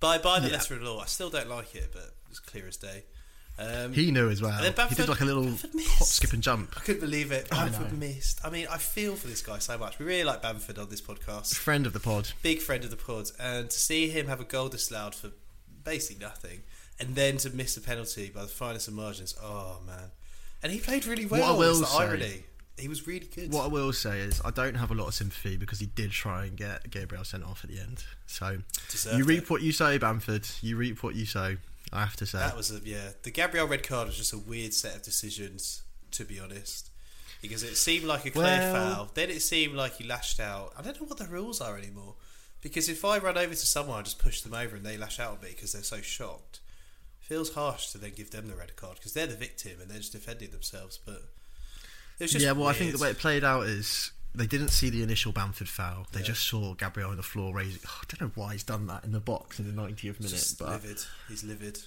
By 0.00 0.18
by 0.18 0.40
the 0.40 0.48
Yeah. 0.48 0.54
letter 0.54 0.74
of 0.74 0.80
the 0.80 0.90
law, 0.90 1.00
I 1.00 1.06
still 1.06 1.30
don't 1.30 1.48
like 1.48 1.74
it, 1.76 1.90
but 1.92 2.14
it's 2.30 2.40
clear 2.40 2.66
as 2.66 2.76
day. 2.76 3.04
Um, 3.58 3.92
He 3.92 4.10
knew 4.10 4.30
as 4.30 4.42
well. 4.42 4.60
Then 4.60 4.74
he 4.88 4.94
did 4.96 5.08
like 5.08 5.20
a 5.20 5.24
little 5.24 5.44
Bamford 5.44 5.70
hop, 5.74 6.06
skip, 6.08 6.32
and 6.32 6.42
jump. 6.42 6.74
I 6.76 6.80
couldn't 6.80 7.00
believe 7.00 7.30
it. 7.30 7.46
I 7.52 7.66
Bamford 7.68 7.92
know. 7.92 7.98
missed. 7.98 8.40
I 8.44 8.50
mean, 8.50 8.66
I 8.70 8.78
feel 8.78 9.14
for 9.14 9.28
this 9.28 9.42
guy 9.42 9.58
so 9.58 9.78
much. 9.78 9.98
We 9.98 10.06
really 10.06 10.24
like 10.24 10.42
Bamford 10.42 10.78
on 10.78 10.88
this 10.88 11.00
podcast. 11.00 11.54
Friend 11.54 11.86
of 11.86 11.92
the 11.92 12.00
pod. 12.00 12.30
Big 12.42 12.60
friend 12.60 12.82
of 12.82 12.90
the 12.90 12.96
pod. 12.96 13.30
And 13.38 13.70
to 13.70 13.78
see 13.78 14.08
him 14.08 14.26
have 14.26 14.40
a 14.40 14.44
goal 14.44 14.68
disallowed 14.68 15.14
for 15.14 15.30
basically 15.84 16.24
nothing, 16.24 16.62
and 16.98 17.14
then 17.14 17.36
to 17.38 17.50
miss 17.50 17.76
a 17.76 17.80
penalty 17.80 18.28
by 18.34 18.42
the 18.42 18.48
finest 18.48 18.88
of 18.88 18.94
margins, 18.94 19.34
oh 19.40 19.80
man. 19.86 20.10
And 20.62 20.72
he 20.72 20.80
played 20.80 21.06
really 21.06 21.26
What 21.26 21.40
I 21.42 21.50
well. 21.50 21.58
will 21.58 21.84
say- 21.84 21.96
irony. 21.98 22.44
He 22.76 22.88
was 22.88 23.06
really 23.06 23.26
good. 23.32 23.52
What 23.52 23.64
I 23.66 23.68
will 23.68 23.92
say 23.92 24.18
is 24.18 24.40
I 24.44 24.50
don't 24.50 24.74
have 24.74 24.90
a 24.90 24.94
lot 24.94 25.06
of 25.06 25.14
sympathy 25.14 25.56
because 25.56 25.78
he 25.78 25.86
did 25.86 26.10
try 26.10 26.46
and 26.46 26.56
get 26.56 26.90
Gabriel 26.90 27.22
sent 27.22 27.44
off 27.44 27.62
at 27.62 27.70
the 27.70 27.78
end. 27.78 28.02
So 28.26 28.58
Deserved 28.90 29.16
you 29.16 29.22
reap 29.24 29.44
it. 29.44 29.50
what 29.50 29.62
you 29.62 29.70
sow, 29.70 29.96
Bamford. 29.96 30.48
You 30.60 30.76
reap 30.76 31.04
what 31.04 31.14
you 31.14 31.24
sow. 31.24 31.56
I 31.94 32.00
have 32.00 32.16
to 32.16 32.26
say. 32.26 32.38
That 32.38 32.56
was 32.56 32.70
a 32.70 32.80
yeah. 32.84 33.10
The 33.22 33.30
Gabriel 33.30 33.66
red 33.66 33.86
card 33.86 34.08
was 34.08 34.16
just 34.16 34.32
a 34.32 34.38
weird 34.38 34.74
set 34.74 34.96
of 34.96 35.02
decisions, 35.02 35.82
to 36.10 36.24
be 36.24 36.40
honest. 36.40 36.90
Because 37.40 37.62
it 37.62 37.76
seemed 37.76 38.04
like 38.04 38.24
a 38.26 38.30
clear 38.30 38.44
Well- 38.44 38.94
foul. 38.94 39.10
Then 39.14 39.30
it 39.30 39.40
seemed 39.40 39.74
like 39.74 39.96
he 39.96 40.04
lashed 40.04 40.40
out. 40.40 40.72
I 40.76 40.82
don't 40.82 41.00
know 41.00 41.06
what 41.06 41.18
the 41.18 41.26
rules 41.26 41.60
are 41.60 41.78
anymore. 41.78 42.14
Because 42.62 42.88
if 42.88 43.04
I 43.04 43.18
run 43.18 43.36
over 43.36 43.54
to 43.54 43.66
someone 43.66 43.98
I 43.98 44.02
just 44.02 44.18
push 44.18 44.40
them 44.40 44.54
over 44.54 44.74
and 44.76 44.84
they 44.86 44.96
lash 44.96 45.20
out 45.20 45.34
at 45.34 45.42
me 45.42 45.50
because 45.50 45.72
they're 45.72 45.82
so 45.82 46.00
shocked, 46.00 46.60
feels 47.20 47.52
harsh 47.54 47.90
to 47.92 47.98
then 47.98 48.12
give 48.16 48.30
them 48.30 48.48
the 48.48 48.54
red 48.54 48.74
card 48.76 48.96
because 48.96 49.12
they're 49.12 49.26
the 49.26 49.36
victim 49.36 49.72
and 49.80 49.90
they're 49.90 49.98
just 49.98 50.12
defending 50.12 50.50
themselves. 50.50 50.98
But 51.04 51.22
it 52.18 52.24
was 52.24 52.32
just 52.32 52.44
yeah, 52.44 52.52
well, 52.52 52.68
I 52.68 52.72
think 52.72 52.92
the 52.92 52.98
way 52.98 53.10
it 53.10 53.18
played 53.18 53.44
out 53.44 53.64
is 53.66 54.12
they 54.34 54.46
didn't 54.46 54.68
see 54.70 54.90
the 54.90 55.02
initial 55.02 55.30
Bamford 55.32 55.68
foul. 55.68 56.06
They 56.12 56.20
Yeah. 56.20 56.26
just 56.26 56.42
saw 56.48 56.74
Gabriel 56.74 57.10
on 57.10 57.16
the 57.16 57.22
floor 57.22 57.54
raising. 57.54 57.80
I 57.86 58.04
don't 58.08 58.20
know 58.28 58.32
why 58.34 58.52
he's 58.52 58.64
done 58.64 58.86
that 58.88 59.04
in 59.04 59.12
the 59.12 59.20
box 59.20 59.58
in 59.60 59.66
the 59.66 59.72
90th 59.82 60.18
minute, 60.20 60.30
just 60.30 60.58
but 60.58 60.68
livid. 60.70 60.98
He's 61.28 61.44
livid. 61.44 61.78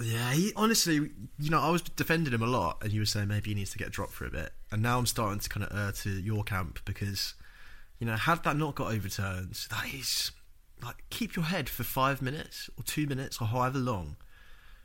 yeah, 0.00 0.32
he 0.32 0.52
honestly, 0.56 0.94
you 1.38 1.50
know, 1.50 1.60
I 1.60 1.70
was 1.70 1.82
defending 1.82 2.32
him 2.32 2.42
a 2.42 2.46
lot, 2.46 2.78
and 2.82 2.92
you 2.92 3.00
were 3.00 3.06
saying 3.06 3.28
maybe 3.28 3.50
he 3.50 3.54
needs 3.54 3.70
to 3.72 3.78
get 3.78 3.90
dropped 3.92 4.12
for 4.12 4.26
a 4.26 4.30
bit, 4.30 4.52
and 4.72 4.82
now 4.82 4.98
I'm 4.98 5.06
starting 5.06 5.40
to 5.40 5.48
kind 5.48 5.64
of 5.66 5.76
err 5.76 5.92
to 5.92 6.10
your 6.10 6.42
camp 6.44 6.80
because, 6.84 7.34
you 7.98 8.06
know, 8.06 8.16
had 8.16 8.42
that 8.44 8.56
not 8.56 8.74
got 8.74 8.92
overturned, 8.92 9.54
that 9.70 9.86
is 9.92 10.30
like 10.82 11.04
keep 11.10 11.34
your 11.36 11.44
head 11.46 11.68
for 11.68 11.82
five 11.84 12.20
minutes 12.20 12.68
or 12.76 12.82
two 12.84 13.06
minutes 13.06 13.40
or 13.40 13.46
however 13.46 13.78
long. 13.78 14.16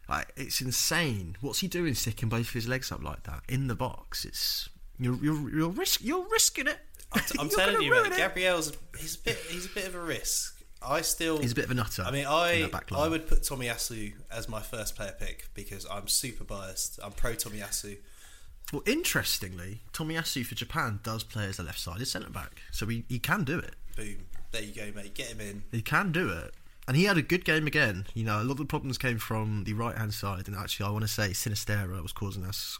Like 0.08 0.32
it's 0.38 0.62
insane. 0.62 1.38
What's 1.42 1.60
he 1.60 1.68
doing, 1.68 1.94
sticking 1.94 2.30
both 2.30 2.48
of 2.48 2.54
his 2.54 2.68
legs 2.68 2.92
up 2.92 3.04
like 3.04 3.24
that 3.24 3.42
in 3.50 3.68
the 3.68 3.76
box? 3.76 4.26
It's 4.26 4.70
you're 5.00 5.16
you're 5.16 5.50
you're 5.50 5.70
risk 5.70 6.02
you're 6.04 6.28
risking 6.30 6.68
it. 6.68 6.78
I'm, 7.12 7.22
t- 7.22 7.36
I'm 7.40 7.48
You're 7.48 7.58
telling 7.58 7.82
you, 7.82 7.92
mate. 7.92 8.16
Gabriel's 8.16 8.74
he's 8.98 9.16
a 9.16 9.20
bit 9.20 9.38
he's 9.50 9.66
a 9.66 9.70
bit 9.70 9.88
of 9.88 9.96
a 9.96 10.02
risk. 10.02 10.56
I 10.82 11.02
still 11.02 11.40
He's 11.40 11.52
a 11.52 11.56
bit 11.56 11.66
of 11.66 11.72
a 11.72 11.74
nutter. 11.74 12.04
I 12.04 12.12
mean, 12.12 12.26
I 12.26 12.62
that 12.62 12.72
back 12.72 12.92
line. 12.92 13.02
I 13.02 13.10
would 13.10 13.28
put 13.28 13.44
Tommy 13.44 13.68
Tomiyasu 13.68 14.14
as 14.32 14.48
my 14.48 14.62
first 14.62 14.96
player 14.96 15.14
pick 15.20 15.50
because 15.54 15.86
I'm 15.92 16.08
super 16.08 16.44
biased. 16.44 17.00
I'm 17.04 17.12
pro 17.12 17.34
Tommy 17.34 17.60
Tomiyasu. 17.60 17.98
Well, 18.72 18.84
interestingly, 18.86 19.82
Tommy 19.92 20.16
Tomiyasu 20.16 20.46
for 20.46 20.56
Japan 20.56 21.00
does 21.04 21.24
play 21.24 21.46
as 21.46 21.60
a 21.60 21.64
left-sided 21.64 22.06
centre 22.06 22.30
back, 22.30 22.62
so 22.72 22.86
he, 22.86 23.04
he 23.10 23.20
can 23.20 23.44
do 23.44 23.58
it. 23.58 23.76
Boom, 23.98 24.28
there 24.52 24.62
you 24.62 24.74
go, 24.74 24.92
mate. 24.96 25.16
Get 25.16 25.28
him 25.28 25.42
in. 25.42 25.64
He 25.72 25.82
can 25.82 26.12
do 26.12 26.30
it, 26.30 26.54
and 26.88 26.96
he 26.96 27.06
had 27.06 27.18
a 27.18 27.24
good 27.24 27.44
game 27.44 27.68
again. 27.68 28.06
You 28.14 28.24
know, 28.24 28.42
a 28.42 28.44
lot 28.44 28.52
of 28.52 28.58
the 28.60 28.66
problems 28.66 28.98
came 28.98 29.18
from 29.18 29.64
the 29.66 29.74
right-hand 29.74 30.14
side, 30.14 30.48
and 30.48 30.56
actually, 30.56 30.86
I 30.86 30.92
want 30.92 31.02
to 31.02 31.10
say 31.10 31.30
Sinisterra 31.30 32.02
was 32.02 32.14
causing 32.14 32.46
us 32.46 32.80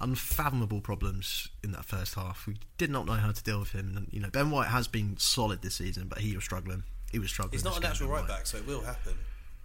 unfathomable 0.00 0.80
problems 0.80 1.48
in 1.64 1.72
that 1.72 1.84
first 1.84 2.14
half. 2.14 2.46
We 2.46 2.56
did 2.78 2.90
not 2.90 3.06
know 3.06 3.14
how 3.14 3.32
to 3.32 3.42
deal 3.42 3.60
with 3.60 3.72
him. 3.72 3.94
And 3.96 4.08
you 4.12 4.20
know, 4.20 4.30
Ben 4.30 4.50
White 4.50 4.68
has 4.68 4.86
been 4.88 5.16
solid 5.18 5.62
this 5.62 5.76
season, 5.76 6.08
but 6.08 6.18
he 6.18 6.34
was 6.34 6.44
struggling. 6.44 6.84
He 7.12 7.18
was 7.18 7.30
struggling. 7.30 7.52
He's 7.52 7.64
not 7.64 7.78
a 7.78 7.80
natural 7.80 8.10
right 8.10 8.26
back, 8.26 8.46
so 8.46 8.58
it 8.58 8.66
will 8.66 8.82
happen. 8.82 9.14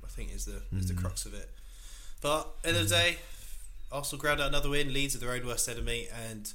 I 0.03 0.07
think 0.07 0.33
is 0.33 0.45
the 0.45 0.61
is 0.75 0.85
Mm. 0.85 0.87
the 0.89 0.93
crux 0.95 1.25
of 1.25 1.33
it. 1.33 1.49
But 2.21 2.47
end 2.63 2.77
of 2.77 2.87
the 2.89 2.95
day, 2.95 3.17
Arsenal 3.91 4.21
ground 4.21 4.41
out 4.41 4.47
another 4.49 4.69
win. 4.69 4.93
Leeds 4.93 5.15
are 5.15 5.19
their 5.19 5.31
own 5.31 5.45
worst 5.45 5.67
enemy, 5.67 6.07
and 6.27 6.53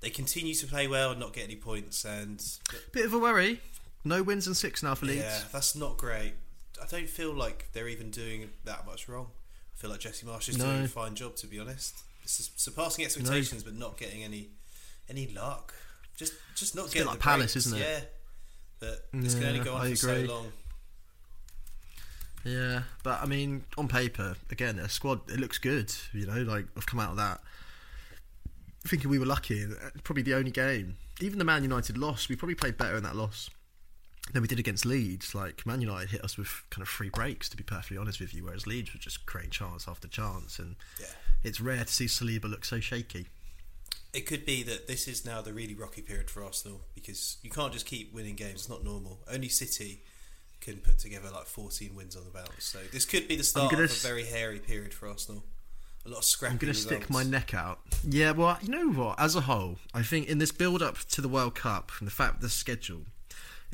they 0.00 0.10
continue 0.10 0.54
to 0.54 0.66
play 0.66 0.86
well 0.88 1.10
and 1.12 1.20
not 1.20 1.32
get 1.32 1.44
any 1.44 1.56
points. 1.56 2.04
And 2.04 2.44
Bit 2.92 3.06
of 3.06 3.14
a 3.14 3.18
worry. 3.18 3.60
No 4.04 4.22
wins 4.22 4.46
and 4.46 4.56
six 4.56 4.82
now 4.82 4.94
for 4.94 5.06
Leeds. 5.06 5.22
yeah, 5.22 5.40
that's 5.52 5.74
not 5.74 5.96
great. 5.96 6.34
I 6.82 6.86
don't 6.86 7.08
feel 7.08 7.32
like 7.32 7.68
they're 7.72 7.88
even 7.88 8.10
doing 8.10 8.50
that 8.64 8.84
much 8.84 9.08
wrong. 9.08 9.28
I 9.76 9.80
feel 9.80 9.90
like 9.90 10.00
Jesse 10.00 10.26
Marsch 10.26 10.48
is 10.48 10.58
No. 10.58 10.66
doing 10.66 10.84
a 10.84 10.88
fine 10.88 11.14
job, 11.14 11.36
to 11.36 11.46
be 11.46 11.58
honest. 11.58 11.94
Surpassing 12.26 13.04
expectations, 13.04 13.62
but 13.62 13.74
not 13.74 13.96
getting 13.98 14.22
any 14.22 14.48
any 15.08 15.28
luck. 15.28 15.74
Just 16.16 16.34
just 16.54 16.74
not 16.74 16.86
It's 16.86 16.94
a 16.94 16.96
bit 16.96 16.98
getting 17.00 17.10
like 17.12 17.20
Palace, 17.20 17.54
breaks. 17.54 17.66
isn't 17.66 17.78
it? 17.78 17.82
Yeah, 17.82 18.00
but 18.80 19.06
this 19.12 19.34
can 19.34 19.44
only 19.44 19.60
go 19.60 19.74
on 19.74 19.82
I 19.82 19.90
for 19.90 19.96
so 19.96 20.20
long. 20.20 20.52
Yeah, 22.44 22.82
but 23.02 23.22
I 23.22 23.26
mean, 23.26 23.64
on 23.78 23.88
paper, 23.88 24.36
again, 24.50 24.76
their 24.76 24.88
squad 24.88 25.20
it 25.30 25.40
looks 25.40 25.58
good. 25.58 25.92
You 26.12 26.26
know, 26.26 26.42
like 26.42 26.66
I've 26.76 26.86
come 26.86 27.00
out 27.00 27.10
of 27.10 27.16
that 27.16 27.40
thinking 28.86 29.10
we 29.10 29.18
were 29.18 29.26
lucky. 29.26 29.66
Probably 30.02 30.22
the 30.22 30.34
only 30.34 30.50
game, 30.50 30.96
even 31.20 31.38
the 31.38 31.44
Man 31.44 31.62
United 31.62 31.96
loss, 31.96 32.28
we 32.28 32.36
probably 32.36 32.54
played 32.54 32.76
better 32.76 32.96
in 32.96 33.02
that 33.02 33.16
loss 33.16 33.50
than 34.32 34.42
we 34.42 34.48
did 34.48 34.58
against 34.58 34.84
Leeds. 34.86 35.34
Like 35.34 35.64
Man 35.66 35.80
United 35.80 36.10
hit 36.10 36.24
us 36.24 36.36
with 36.36 36.62
kind 36.70 36.82
of 36.82 36.88
free 36.88 37.10
breaks, 37.10 37.48
to 37.50 37.56
be 37.56 37.62
perfectly 37.64 37.96
honest 37.98 38.20
with 38.20 38.34
you, 38.34 38.44
whereas 38.44 38.66
Leeds 38.66 38.92
were 38.92 39.00
just 39.00 39.26
creating 39.26 39.50
chance 39.50 39.86
after 39.88 40.08
chance, 40.08 40.58
and 40.58 40.76
Yeah. 41.00 41.06
it's 41.42 41.60
rare 41.60 41.84
to 41.84 41.92
see 41.92 42.06
Saliba 42.06 42.44
look 42.50 42.64
so 42.64 42.80
shaky. 42.80 43.26
It 44.12 44.26
could 44.26 44.46
be 44.46 44.62
that 44.62 44.86
this 44.86 45.08
is 45.08 45.24
now 45.24 45.42
the 45.42 45.52
really 45.52 45.74
rocky 45.74 46.00
period 46.00 46.30
for 46.30 46.44
Arsenal 46.44 46.82
because 46.94 47.36
you 47.42 47.50
can't 47.50 47.72
just 47.72 47.84
keep 47.86 48.12
winning 48.12 48.36
games. 48.36 48.60
It's 48.60 48.68
not 48.68 48.84
normal. 48.84 49.20
Only 49.28 49.48
City 49.48 50.02
can 50.60 50.76
put 50.76 50.98
together 50.98 51.30
like 51.30 51.46
14 51.46 51.94
wins 51.96 52.14
on 52.16 52.24
the 52.24 52.30
bounce. 52.30 52.64
So 52.64 52.78
this 52.92 53.04
could 53.04 53.26
be 53.26 53.34
the 53.36 53.42
start 53.44 53.72
of 53.72 53.80
a 53.80 53.82
s- 53.84 54.02
very 54.02 54.24
hairy 54.24 54.60
period 54.60 54.94
for 54.94 55.08
Arsenal. 55.08 55.44
A 56.06 56.10
lot 56.10 56.18
of 56.18 56.24
scrappy 56.24 56.52
I'm 56.52 56.58
going 56.58 56.72
to 56.72 56.78
stick 56.78 57.10
my 57.10 57.22
neck 57.24 57.54
out. 57.54 57.80
Yeah, 58.08 58.30
well, 58.32 58.56
you 58.62 58.68
know 58.68 58.90
what? 58.92 59.18
As 59.18 59.34
a 59.36 59.40
whole, 59.42 59.78
I 59.92 60.02
think 60.02 60.28
in 60.28 60.38
this 60.38 60.52
build 60.52 60.80
up 60.82 60.98
to 60.98 61.20
the 61.20 61.28
World 61.28 61.54
Cup, 61.56 61.90
and 61.98 62.06
the 62.06 62.12
fact 62.12 62.34
that 62.34 62.40
the 62.42 62.50
schedule 62.50 63.02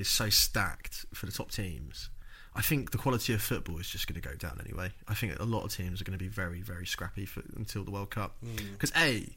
is 0.01 0.09
so 0.09 0.31
stacked 0.31 1.07
for 1.15 1.27
the 1.27 1.33
top 1.33 1.51
teams, 1.51 2.11
I 2.55 2.63
think 2.63 2.91
the 2.91 2.99
quality 2.99 3.33
of 3.33 3.43
football 3.43 3.79
is 3.79 3.89
just 3.89 4.07
going 4.07 4.21
to 4.21 4.29
go 4.29 4.35
down 4.35 4.61
anyway. 4.65 4.91
I 5.07 5.15
think 5.15 5.39
a 5.39 5.45
lot 5.45 5.65
of 5.65 5.75
teams 5.75 6.01
are 6.01 6.05
going 6.05 6.19
to 6.19 6.23
be 6.23 6.29
very, 6.29 6.63
very 6.63 6.87
scrappy 6.87 7.27
for, 7.27 7.43
until 7.57 7.85
the 7.85 7.91
World 7.91 8.11
Cup. 8.11 8.37
Hmm. 8.41 8.73
Because, 8.73 8.93
A, 8.97 9.29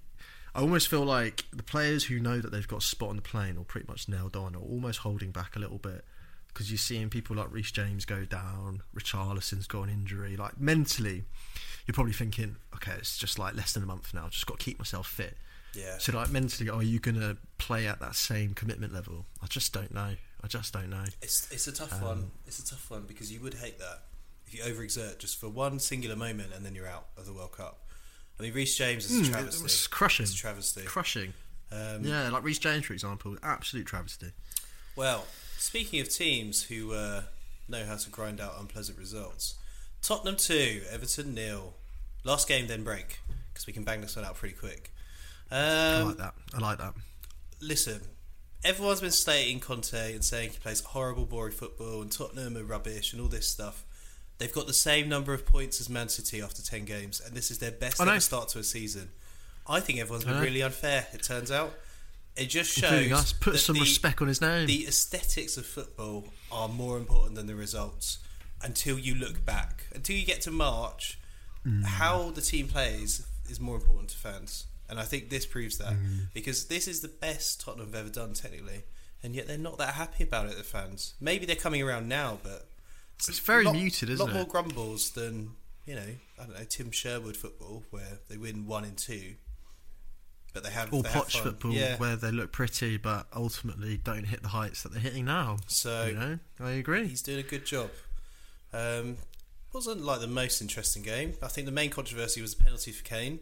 I 0.55 0.61
almost 0.61 0.87
feel 0.87 1.03
like 1.03 1.45
the 1.51 1.63
players 1.63 2.05
who 2.05 2.19
know 2.19 2.39
that 2.39 2.51
they've 2.51 2.67
got 2.67 2.77
a 2.77 2.85
spot 2.85 3.09
on 3.09 3.15
the 3.15 3.21
plane 3.21 3.57
or 3.57 3.65
pretty 3.65 3.87
much 3.87 4.07
nailed 4.07 4.35
on 4.35 4.55
are 4.55 4.59
almost 4.59 4.99
holding 4.99 5.31
back 5.31 5.55
a 5.55 5.59
little 5.59 5.77
bit. 5.77 6.05
Because 6.47 6.69
you're 6.69 6.77
seeing 6.77 7.09
people 7.09 7.35
like 7.35 7.51
Reece 7.51 7.71
James 7.71 8.05
go 8.05 8.25
down, 8.25 8.83
Richarlison's 8.95 9.65
got 9.65 9.83
an 9.83 9.89
injury. 9.89 10.37
Like 10.37 10.59
mentally, 10.59 11.23
you're 11.87 11.93
probably 11.95 12.13
thinking, 12.13 12.57
okay, 12.75 12.93
it's 12.97 13.17
just 13.17 13.39
like 13.39 13.55
less 13.55 13.73
than 13.73 13.81
a 13.81 13.87
month 13.87 14.13
now. 14.13 14.27
Just 14.29 14.45
got 14.45 14.59
to 14.59 14.63
keep 14.63 14.77
myself 14.77 15.07
fit. 15.07 15.35
Yeah. 15.73 15.97
So 15.97 16.13
like 16.15 16.29
mentally, 16.29 16.69
are 16.69 16.83
you 16.83 16.99
going 16.99 17.19
to 17.19 17.37
play 17.57 17.87
at 17.87 17.99
that 18.01 18.15
same 18.15 18.53
commitment 18.53 18.93
level? 18.93 19.25
I 19.41 19.47
just 19.47 19.73
don't 19.73 19.93
know. 19.93 20.15
I 20.43 20.47
just 20.47 20.73
don't 20.73 20.89
know. 20.89 21.05
It's 21.21 21.49
it's 21.51 21.67
a 21.67 21.71
tough 21.71 21.93
Um, 21.93 22.01
one. 22.01 22.31
It's 22.45 22.59
a 22.59 22.65
tough 22.65 22.89
one 22.91 23.03
because 23.07 23.31
you 23.31 23.39
would 23.41 23.53
hate 23.55 23.79
that 23.79 24.03
if 24.45 24.53
you 24.53 24.61
overexert 24.63 25.17
just 25.19 25.39
for 25.39 25.47
one 25.49 25.79
singular 25.79 26.15
moment 26.15 26.51
and 26.53 26.65
then 26.65 26.75
you're 26.75 26.87
out 26.87 27.07
of 27.17 27.25
the 27.25 27.33
World 27.33 27.53
Cup. 27.53 27.79
I 28.39 28.43
mean, 28.43 28.53
Reece 28.53 28.75
James 28.77 29.09
is 29.09 29.27
a 29.27 29.29
Mm, 29.29 29.33
travesty. 29.33 29.59
it 29.59 29.63
was 29.63 29.87
crushing. 29.87 30.23
It's 30.25 30.33
a 30.33 30.37
travesty. 30.37 30.81
Crushing. 30.83 31.33
Um, 31.71 32.03
Yeah, 32.03 32.29
like 32.29 32.43
Reece 32.43 32.59
James, 32.59 32.85
for 32.85 32.93
example, 32.93 33.37
absolute 33.41 33.85
travesty. 33.85 34.31
Well, 34.95 35.25
speaking 35.57 36.01
of 36.01 36.09
teams 36.09 36.63
who 36.63 36.93
uh, 36.93 37.23
know 37.69 37.85
how 37.85 37.95
to 37.95 38.09
grind 38.09 38.41
out 38.41 38.55
unpleasant 38.59 38.97
results, 38.97 39.55
Tottenham 40.01 40.35
two, 40.35 40.81
Everton 40.91 41.33
nil. 41.33 41.75
Last 42.25 42.47
game, 42.47 42.67
then 42.67 42.83
break 42.83 43.19
because 43.53 43.65
we 43.67 43.73
can 43.73 43.83
bang 43.83 44.01
this 44.01 44.15
one 44.15 44.25
out 44.25 44.35
pretty 44.35 44.55
quick. 44.55 44.91
I 45.51 45.99
Um, 45.99 46.07
like 46.09 46.17
that. 46.17 46.33
I 46.53 46.57
like 46.59 46.77
that. 46.79 46.93
listen, 47.61 48.01
everyone's 48.63 49.01
been 49.01 49.11
slating 49.11 49.59
Conte 49.59 50.13
and 50.13 50.23
saying 50.23 50.51
he 50.51 50.57
plays 50.57 50.81
horrible, 50.81 51.25
boring 51.25 51.53
football, 51.53 52.01
and 52.01 52.11
Tottenham 52.11 52.57
are 52.57 52.63
rubbish, 52.63 53.13
and 53.13 53.21
all 53.21 53.27
this 53.27 53.47
stuff. 53.47 53.83
They've 54.37 54.51
got 54.53 54.67
the 54.67 54.73
same 54.73 55.07
number 55.09 55.33
of 55.33 55.45
points 55.45 55.79
as 55.79 55.89
Man 55.89 56.09
City 56.09 56.41
after 56.41 56.61
ten 56.61 56.85
games, 56.85 57.21
and 57.25 57.35
this 57.35 57.51
is 57.51 57.59
their 57.59 57.71
best 57.71 58.01
ever 58.01 58.19
start 58.19 58.49
to 58.49 58.59
a 58.59 58.63
season. 58.63 59.09
I 59.67 59.79
think 59.79 59.99
everyone's 59.99 60.25
been 60.25 60.41
really 60.41 60.61
unfair. 60.61 61.07
It 61.13 61.23
turns 61.23 61.51
out, 61.51 61.73
it 62.35 62.47
just 62.47 62.71
shows 62.77 63.11
us. 63.11 63.31
Put 63.33 63.57
some 63.59 63.75
the- 63.75 63.81
respect 63.81 64.21
on 64.21 64.27
his 64.27 64.41
name. 64.41 64.65
the 64.67 64.87
aesthetics 64.87 65.55
of 65.55 65.65
football 65.65 66.33
are 66.51 66.67
more 66.67 66.97
important 66.97 67.35
than 67.35 67.47
the 67.47 67.55
results 67.55 68.17
until 68.61 68.97
you 68.99 69.15
look 69.15 69.45
back. 69.45 69.85
Until 69.93 70.15
you 70.17 70.25
get 70.25 70.41
to 70.41 70.51
March, 70.51 71.19
Mm. 71.65 71.85
how 71.85 72.29
the 72.31 72.41
team 72.41 72.67
plays 72.67 73.25
is 73.49 73.57
more 73.59 73.75
important 73.77 74.09
to 74.09 74.17
fans. 74.17 74.65
And 74.93 74.99
I 74.99 75.05
think 75.05 75.31
this 75.31 75.47
proves 75.47 75.79
that 75.79 75.93
Mm. 75.93 76.27
because 76.35 76.65
this 76.67 76.87
is 76.87 76.99
the 77.01 77.07
best 77.07 77.59
Tottenham 77.61 77.87
have 77.87 77.95
ever 77.95 78.09
done 78.09 78.35
technically, 78.35 78.83
and 79.23 79.33
yet 79.33 79.47
they're 79.47 79.57
not 79.57 79.79
that 79.79 79.95
happy 79.95 80.23
about 80.23 80.45
it. 80.45 80.55
The 80.55 80.63
fans, 80.63 81.15
maybe 81.19 81.47
they're 81.47 81.55
coming 81.55 81.81
around 81.81 82.07
now, 82.07 82.39
but 82.43 82.69
It's 83.17 83.39
very 83.39 83.63
lot- 83.63 83.73
muted, 83.73 84.11
isn't 84.11 84.23
lot 84.23 84.29
it? 84.29 84.37
more 84.37 84.45
grumbles 84.45 85.09
than 85.09 85.55
you 85.87 85.95
know. 85.95 86.15
I 86.37 86.43
don't 86.45 86.53
know 86.59 86.63
Tim 86.65 86.91
Sherwood 86.91 87.35
football 87.35 87.85
where 87.89 88.19
they 88.29 88.37
win 88.37 88.67
one 88.67 88.83
and 88.83 88.95
two, 88.95 89.35
but 90.53 90.61
they 90.63 90.69
have 90.69 90.93
or 90.93 91.01
they 91.01 91.09
have 91.09 91.27
football 91.31 91.73
Yeah. 91.73 91.97
where 91.97 92.15
they 92.15 92.31
look 92.31 92.51
pretty 92.51 92.97
but 92.97 93.25
ultimately 93.33 93.97
don't 93.97 94.25
hit 94.25 94.43
the 94.43 94.49
heights 94.49 94.83
that 94.83 94.91
they're 94.91 95.01
hitting 95.01 95.25
now. 95.25 95.57
So 95.65 96.05
you 96.05 96.13
know, 96.13 96.39
I 96.59 96.71
agree. 96.73 97.07
He's 97.07 97.23
doing 97.23 97.39
a 97.39 97.43
good 97.49 97.65
job. 97.65 97.89
Um, 98.71 99.17
wasn't 99.73 100.01
like 100.01 100.19
the 100.19 100.27
most 100.27 100.61
interesting 100.61 101.01
game. 101.01 101.33
I 101.41 101.47
think 101.47 101.65
the 101.65 101.71
main 101.71 101.89
controversy 101.89 102.43
was 102.43 102.53
the 102.53 102.63
penalty 102.63 102.91
for 102.91 103.03
Kane. 103.03 103.39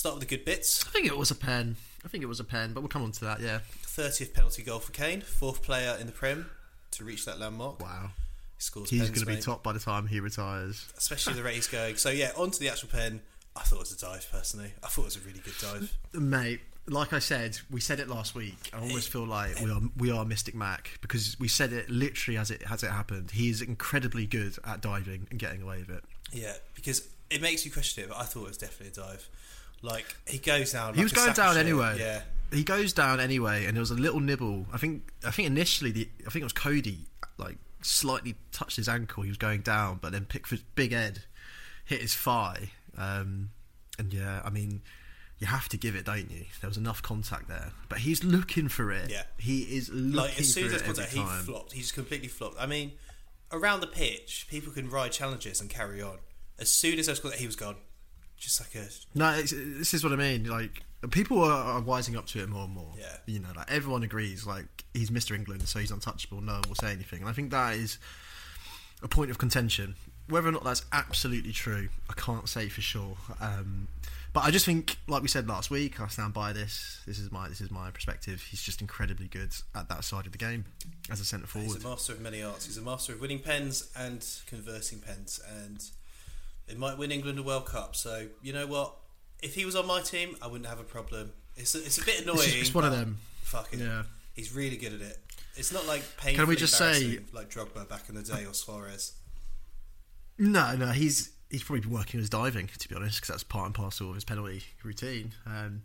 Start 0.00 0.14
with 0.14 0.26
the 0.26 0.34
good 0.34 0.46
bits. 0.46 0.82
I 0.86 0.88
think 0.88 1.04
it 1.04 1.14
was 1.14 1.30
a 1.30 1.34
pen. 1.34 1.76
I 2.06 2.08
think 2.08 2.24
it 2.24 2.26
was 2.26 2.40
a 2.40 2.44
pen, 2.44 2.72
but 2.72 2.80
we'll 2.80 2.88
come 2.88 3.02
on 3.02 3.12
to 3.12 3.24
that. 3.26 3.40
Yeah. 3.40 3.58
Thirtieth 3.82 4.32
penalty 4.32 4.62
goal 4.62 4.78
for 4.78 4.92
Kane, 4.92 5.20
fourth 5.20 5.62
player 5.62 5.94
in 6.00 6.06
the 6.06 6.12
Prem 6.12 6.48
to 6.92 7.04
reach 7.04 7.26
that 7.26 7.38
landmark. 7.38 7.82
Wow. 7.82 8.12
He 8.56 8.62
scores. 8.62 8.88
He's 8.88 9.10
going 9.10 9.12
to 9.12 9.26
be 9.26 9.36
top 9.36 9.62
by 9.62 9.74
the 9.74 9.78
time 9.78 10.06
he 10.06 10.18
retires. 10.20 10.90
especially 10.96 11.34
the 11.34 11.42
rate 11.42 11.56
he's 11.56 11.66
going. 11.66 11.96
So 11.96 12.08
yeah, 12.08 12.30
on 12.34 12.50
to 12.50 12.58
the 12.58 12.70
actual 12.70 12.88
pen. 12.88 13.20
I 13.54 13.60
thought 13.60 13.76
it 13.76 13.80
was 13.80 13.92
a 13.92 13.98
dive 13.98 14.26
personally. 14.32 14.72
I 14.82 14.86
thought 14.86 15.02
it 15.02 15.04
was 15.04 15.16
a 15.16 15.20
really 15.20 15.40
good 15.40 15.58
dive. 15.60 15.98
Mate, 16.14 16.60
like 16.88 17.12
I 17.12 17.18
said, 17.18 17.58
we 17.70 17.82
said 17.82 18.00
it 18.00 18.08
last 18.08 18.34
week. 18.34 18.70
I 18.72 18.80
almost 18.80 19.10
feel 19.10 19.26
like 19.26 19.60
we 19.60 19.70
are 19.70 19.82
we 19.98 20.10
are 20.10 20.24
Mystic 20.24 20.54
Mac 20.54 20.98
because 21.02 21.38
we 21.38 21.46
said 21.46 21.74
it 21.74 21.90
literally 21.90 22.38
as 22.38 22.50
it 22.50 22.62
as 22.70 22.82
it 22.82 22.90
happened. 22.90 23.32
He 23.32 23.50
is 23.50 23.60
incredibly 23.60 24.24
good 24.24 24.56
at 24.64 24.80
diving 24.80 25.26
and 25.30 25.38
getting 25.38 25.60
away 25.60 25.80
with 25.80 25.90
it. 25.90 26.04
Yeah, 26.32 26.54
because 26.74 27.06
it 27.28 27.42
makes 27.42 27.66
you 27.66 27.70
question 27.70 28.04
it, 28.04 28.08
but 28.08 28.16
I 28.16 28.22
thought 28.22 28.44
it 28.44 28.48
was 28.48 28.56
definitely 28.56 28.98
a 28.98 29.06
dive. 29.06 29.28
Like 29.82 30.04
he 30.26 30.38
goes 30.38 30.72
down. 30.72 30.94
He 30.94 31.02
was 31.02 31.12
going 31.12 31.32
down 31.32 31.54
shit. 31.54 31.64
anyway. 31.66 31.96
Yeah, 31.98 32.22
He 32.52 32.64
goes 32.64 32.92
down 32.92 33.20
anyway, 33.20 33.64
and 33.66 33.76
there 33.76 33.80
was 33.80 33.90
a 33.90 33.94
little 33.96 34.20
nibble. 34.20 34.66
I 34.72 34.76
think 34.78 35.10
I 35.24 35.30
think 35.30 35.46
initially 35.46 35.90
the 35.90 36.08
I 36.26 36.30
think 36.30 36.42
it 36.42 36.44
was 36.44 36.52
Coady 36.52 37.06
like 37.38 37.56
slightly 37.82 38.34
touched 38.52 38.76
his 38.76 38.88
ankle. 38.88 39.22
He 39.22 39.30
was 39.30 39.38
going 39.38 39.62
down, 39.62 39.98
but 40.02 40.12
then 40.12 40.24
Pickford's 40.26 40.64
big 40.74 40.92
Ed 40.92 41.22
hit 41.84 42.02
his 42.02 42.14
thigh. 42.14 42.70
Um, 42.98 43.50
and 43.98 44.12
yeah, 44.12 44.42
I 44.44 44.50
mean, 44.50 44.82
you 45.38 45.46
have 45.46 45.68
to 45.70 45.78
give 45.78 45.94
it, 45.96 46.04
don't 46.04 46.30
you? 46.30 46.44
There 46.60 46.68
was 46.68 46.76
enough 46.76 47.00
contact 47.02 47.48
there, 47.48 47.72
but 47.88 47.98
he's 47.98 48.22
looking 48.22 48.68
for 48.68 48.92
it. 48.92 49.10
Yeah. 49.10 49.22
he 49.38 49.62
is 49.62 49.88
looking 49.88 50.12
like 50.12 50.38
as 50.38 50.52
soon 50.52 50.68
for 50.68 50.74
as 50.74 50.82
it 50.82 50.84
there's 50.84 50.98
every 50.98 51.18
contact, 51.20 51.40
he 51.40 51.46
flopped. 51.52 51.72
He's 51.72 51.92
completely 51.92 52.28
flopped. 52.28 52.56
I 52.58 52.66
mean, 52.66 52.92
around 53.50 53.80
the 53.80 53.86
pitch, 53.86 54.46
people 54.50 54.72
can 54.72 54.90
ride 54.90 55.12
challenges 55.12 55.60
and 55.60 55.70
carry 55.70 56.02
on. 56.02 56.18
As 56.58 56.68
soon 56.68 56.98
as 56.98 57.06
there's 57.06 57.20
contact, 57.20 57.40
he 57.40 57.46
was 57.46 57.56
gone. 57.56 57.76
Just 58.40 58.60
like 58.60 58.74
a 58.74 58.88
No, 59.14 59.30
it's, 59.34 59.52
this 59.52 59.94
is 59.94 60.02
what 60.02 60.12
I 60.12 60.16
mean. 60.16 60.44
Like 60.44 60.82
people 61.10 61.44
are, 61.44 61.76
are 61.76 61.82
wising 61.82 62.16
up 62.16 62.26
to 62.28 62.42
it 62.42 62.48
more 62.48 62.64
and 62.64 62.72
more. 62.74 62.92
Yeah. 62.98 63.16
you 63.26 63.38
know, 63.38 63.50
like 63.54 63.70
everyone 63.70 64.02
agrees. 64.02 64.46
Like 64.46 64.84
he's 64.94 65.10
Mr. 65.10 65.36
England, 65.36 65.68
so 65.68 65.78
he's 65.78 65.90
untouchable. 65.90 66.40
No 66.40 66.54
one 66.54 66.62
will 66.68 66.74
say 66.74 66.90
anything, 66.90 67.20
and 67.20 67.28
I 67.28 67.32
think 67.32 67.50
that 67.50 67.74
is 67.76 67.98
a 69.02 69.08
point 69.08 69.30
of 69.30 69.38
contention. 69.38 69.94
Whether 70.28 70.48
or 70.48 70.52
not 70.52 70.64
that's 70.64 70.84
absolutely 70.92 71.52
true, 71.52 71.88
I 72.08 72.14
can't 72.14 72.48
say 72.48 72.68
for 72.68 72.80
sure. 72.80 73.16
Um, 73.40 73.88
But 74.32 74.44
I 74.44 74.52
just 74.52 74.64
think, 74.64 74.96
like 75.08 75.22
we 75.22 75.28
said 75.28 75.48
last 75.48 75.70
week, 75.72 76.00
I 76.00 76.06
stand 76.06 76.32
by 76.32 76.52
this. 76.52 77.00
This 77.04 77.18
is 77.18 77.32
my 77.32 77.48
this 77.48 77.60
is 77.60 77.70
my 77.70 77.90
perspective. 77.90 78.40
He's 78.48 78.62
just 78.62 78.80
incredibly 78.80 79.26
good 79.26 79.52
at 79.74 79.88
that 79.88 80.04
side 80.04 80.26
of 80.26 80.32
the 80.32 80.38
game 80.38 80.64
as 81.10 81.20
a 81.20 81.24
centre 81.24 81.48
forward. 81.48 81.74
He's 81.74 81.84
a 81.84 81.88
master 81.88 82.12
of 82.12 82.20
many 82.20 82.42
arts. 82.42 82.66
He's 82.66 82.78
a 82.78 82.82
master 82.82 83.12
of 83.12 83.20
winning 83.20 83.40
pens 83.40 83.90
and 83.96 84.24
converting 84.46 85.00
pens, 85.00 85.40
and 85.62 85.82
it 86.70 86.78
might 86.78 86.96
win 86.98 87.10
England 87.10 87.38
a 87.38 87.42
World 87.42 87.66
Cup. 87.66 87.96
So 87.96 88.26
you 88.42 88.52
know 88.52 88.66
what? 88.66 88.94
If 89.42 89.54
he 89.54 89.64
was 89.64 89.74
on 89.76 89.86
my 89.86 90.00
team, 90.02 90.36
I 90.42 90.46
wouldn't 90.46 90.68
have 90.68 90.80
a 90.80 90.84
problem. 90.84 91.32
It's 91.56 91.74
a, 91.74 91.78
it's 91.78 91.98
a 91.98 92.04
bit 92.04 92.22
annoying. 92.22 92.38
It's, 92.38 92.46
just- 92.46 92.58
it's 92.58 92.74
one 92.74 92.84
of 92.84 92.92
them. 92.92 93.18
Fuck 93.42 93.72
it. 93.72 93.80
Yeah. 93.80 94.02
He's 94.34 94.54
really 94.54 94.76
good 94.76 94.92
at 94.94 95.00
it. 95.00 95.18
It's 95.56 95.72
not 95.72 95.86
like 95.86 96.02
Can 96.18 96.46
we 96.46 96.56
just 96.56 96.76
say- 96.78 97.18
like 97.32 97.50
Drogba 97.50 97.88
back 97.88 98.08
in 98.08 98.14
the 98.14 98.22
day 98.22 98.44
or 98.46 98.54
Suarez. 98.54 99.12
No, 100.38 100.74
no, 100.76 100.86
he's 100.88 101.30
he's 101.50 101.62
probably 101.62 101.80
been 101.80 101.90
working 101.90 102.18
on 102.18 102.20
his 102.20 102.30
diving 102.30 102.68
to 102.78 102.88
be 102.88 102.94
honest, 102.94 103.16
because 103.20 103.28
that's 103.28 103.42
part 103.44 103.66
and 103.66 103.74
parcel 103.74 104.08
of 104.08 104.14
his 104.14 104.24
penalty 104.24 104.62
routine. 104.82 105.32
Um, 105.46 105.82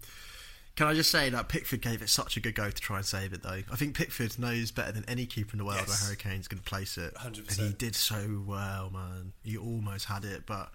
can 0.75 0.87
I 0.87 0.93
just 0.93 1.09
say 1.11 1.29
that 1.29 1.47
Pickford 1.49 1.81
gave 1.81 2.01
it 2.01 2.09
such 2.09 2.35
a 2.37 2.39
good 2.39 2.55
go 2.55 2.69
to 2.69 2.81
try 2.81 2.97
and 2.97 3.05
save 3.05 3.31
it 3.33 3.43
though? 3.43 3.61
I 3.71 3.75
think 3.75 3.95
Pickford 3.95 4.37
knows 4.37 4.71
better 4.71 4.91
than 4.91 5.05
any 5.07 5.25
keeper 5.25 5.51
in 5.53 5.59
the 5.59 5.65
world 5.65 5.77
Yes. 5.79 5.89
where 5.89 5.97
Harry 6.07 6.17
Kane's 6.17 6.47
going 6.47 6.61
to 6.61 6.69
place 6.69 6.97
it, 6.97 7.13
100%. 7.15 7.37
and 7.57 7.67
he 7.67 7.73
did 7.73 7.95
so 7.95 8.43
well, 8.45 8.89
man. 8.91 9.33
He 9.43 9.57
almost 9.57 10.05
had 10.05 10.25
it, 10.25 10.45
but 10.45 10.71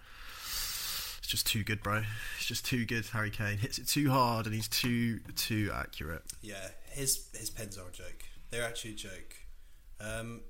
it's 1.19 1.27
just 1.27 1.45
too 1.47 1.63
good, 1.63 1.83
bro. 1.83 2.03
It's 2.37 2.45
just 2.47 2.65
too 2.65 2.85
good. 2.85 3.05
Harry 3.07 3.29
Kane 3.29 3.57
hits 3.57 3.77
it 3.77 3.87
too 3.87 4.09
hard, 4.09 4.45
and 4.47 4.55
he's 4.55 4.67
too 4.67 5.19
too 5.35 5.71
accurate. 5.73 6.23
Yeah, 6.41 6.69
his 6.89 7.27
his 7.37 7.49
pens 7.49 7.77
are 7.77 7.87
a 7.87 7.91
joke. 7.91 8.23
They're 8.49 8.65
actually 8.65 8.91
a 8.91 8.95
joke. 8.95 9.35
Um, 9.99 10.41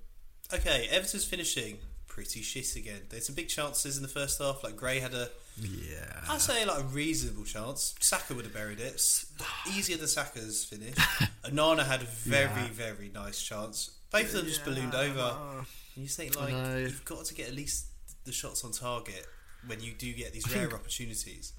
okay, 0.53 0.87
Everton's 0.89 1.25
finishing 1.25 1.77
pretty 2.07 2.41
shit 2.41 2.75
again. 2.75 3.01
There's 3.09 3.25
some 3.25 3.35
big 3.35 3.49
chances 3.49 3.97
in 3.97 4.01
the 4.03 4.09
first 4.09 4.39
half. 4.41 4.63
Like 4.63 4.75
Gray 4.75 4.99
had 4.99 5.13
a, 5.13 5.29
Yeah, 5.59 6.21
I'd 6.29 6.41
say 6.41 6.65
like 6.65 6.79
a 6.79 6.87
reasonable 6.87 7.43
chance. 7.43 7.93
Saka 7.99 8.33
would 8.33 8.45
have 8.45 8.53
buried 8.53 8.79
it. 8.79 8.93
S- 8.95 9.25
Easier 9.75 9.97
than 9.97 10.07
Saka's 10.07 10.63
finish. 10.65 10.95
Onana 11.45 11.85
had 11.85 12.01
a 12.01 12.05
very 12.05 12.45
Yeah. 12.45 12.67
very 12.71 13.09
nice 13.13 13.41
chance. 13.41 13.91
Both 14.11 14.27
of 14.27 14.31
them 14.33 14.45
just 14.45 14.63
ballooned 14.65 14.95
over. 14.95 15.37
And 15.95 16.03
you 16.03 16.07
think 16.07 16.39
like 16.39 16.53
know. 16.53 16.77
you've 16.77 17.05
got 17.05 17.25
to 17.25 17.33
get 17.33 17.47
at 17.49 17.53
least 17.53 17.85
the 18.23 18.31
shots 18.31 18.63
on 18.63 18.71
target 18.71 19.25
when 19.67 19.81
you 19.81 19.93
do 19.93 20.11
get 20.13 20.33
these 20.33 20.49
rare 20.55 20.73
opportunities. 20.73 21.53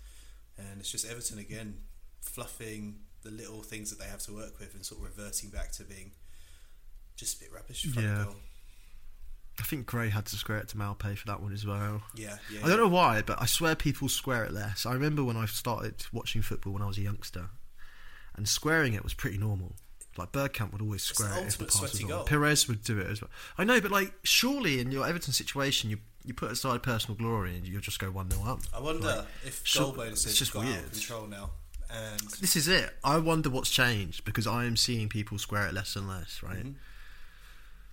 And 0.58 0.80
it's 0.80 0.90
just 0.90 1.06
Everton 1.08 1.38
again 1.38 1.78
fluffing 2.20 3.00
the 3.22 3.30
little 3.30 3.62
things 3.62 3.90
that 3.90 3.98
they 3.98 4.06
have 4.08 4.20
to 4.22 4.32
work 4.34 4.58
with 4.58 4.74
and 4.74 4.84
sort 4.84 5.00
of 5.00 5.06
reverting 5.16 5.50
back 5.50 5.70
to 5.72 5.84
being 5.84 6.10
just 7.16 7.36
a 7.36 7.44
bit 7.44 7.52
rubbish 7.52 7.84
in 7.84 7.92
front 7.92 8.08
Yeah. 8.08 8.24
goal. 8.24 8.36
I 9.60 9.64
think 9.64 9.86
Gray 9.86 10.08
had 10.08 10.26
to 10.26 10.36
square 10.36 10.58
it 10.58 10.68
to 10.68 10.76
Maupay 10.76 11.16
for 11.16 11.26
that 11.26 11.40
one 11.42 11.52
as 11.52 11.66
well. 11.66 12.02
Yeah, 12.14 12.38
yeah. 12.52 12.60
I 12.64 12.68
don't 12.68 12.78
know 12.78 12.88
why, 12.88 13.22
but 13.22 13.40
I 13.40 13.46
swear 13.46 13.74
people 13.74 14.08
square 14.08 14.44
it 14.44 14.52
less. 14.52 14.86
I 14.86 14.92
remember 14.94 15.22
when 15.22 15.36
I 15.36 15.44
started 15.46 16.06
watching 16.12 16.40
football 16.42 16.72
when 16.72 16.82
I 16.82 16.86
was 16.86 16.98
a 16.98 17.02
youngster, 17.02 17.50
and 18.34 18.48
squaring 18.48 18.94
it 18.94 19.04
was 19.04 19.14
pretty 19.14 19.38
normal. 19.38 19.74
Like 20.16 20.32
Bergkamp 20.32 20.72
would 20.72 20.82
always 20.82 21.02
square 21.02 21.32
it 21.38 21.46
if 21.46 21.58
the 21.58 21.64
pass 21.64 21.80
was 21.80 22.02
on. 22.02 22.08
goal. 22.08 22.24
Perez 22.24 22.68
would 22.68 22.82
do 22.82 22.98
it 22.98 23.06
as 23.06 23.20
well. 23.22 23.30
I 23.56 23.64
know, 23.64 23.80
but 23.80 23.90
like 23.90 24.12
surely 24.24 24.78
in 24.80 24.90
your 24.90 25.06
Everton 25.06 25.32
situation, 25.32 25.90
you 25.90 25.98
you 26.24 26.32
put 26.34 26.52
aside 26.52 26.82
personal 26.82 27.16
glory 27.16 27.56
and 27.56 27.66
you'll 27.66 27.80
just 27.80 27.98
go 27.98 28.10
one 28.10 28.30
0 28.30 28.44
up. 28.46 28.60
I 28.74 28.80
wonder 28.80 29.06
Like, 29.06 29.26
if 29.44 29.62
goal 29.74 29.92
bonuses 29.92 30.26
it's 30.26 30.38
just 30.38 30.52
got 30.52 30.66
out 30.66 30.78
of 30.84 30.92
control 30.92 31.26
now. 31.26 31.50
And 31.90 32.20
This 32.40 32.56
is 32.56 32.68
it. 32.68 32.96
I 33.02 33.18
wonder 33.18 33.50
what's 33.50 33.70
changed 33.70 34.24
because 34.24 34.46
I 34.46 34.64
am 34.66 34.76
seeing 34.76 35.08
people 35.08 35.36
square 35.38 35.66
it 35.66 35.74
less 35.74 35.96
and 35.96 36.08
less. 36.08 36.40
Right? 36.42 36.64
Mhm. 36.64 36.74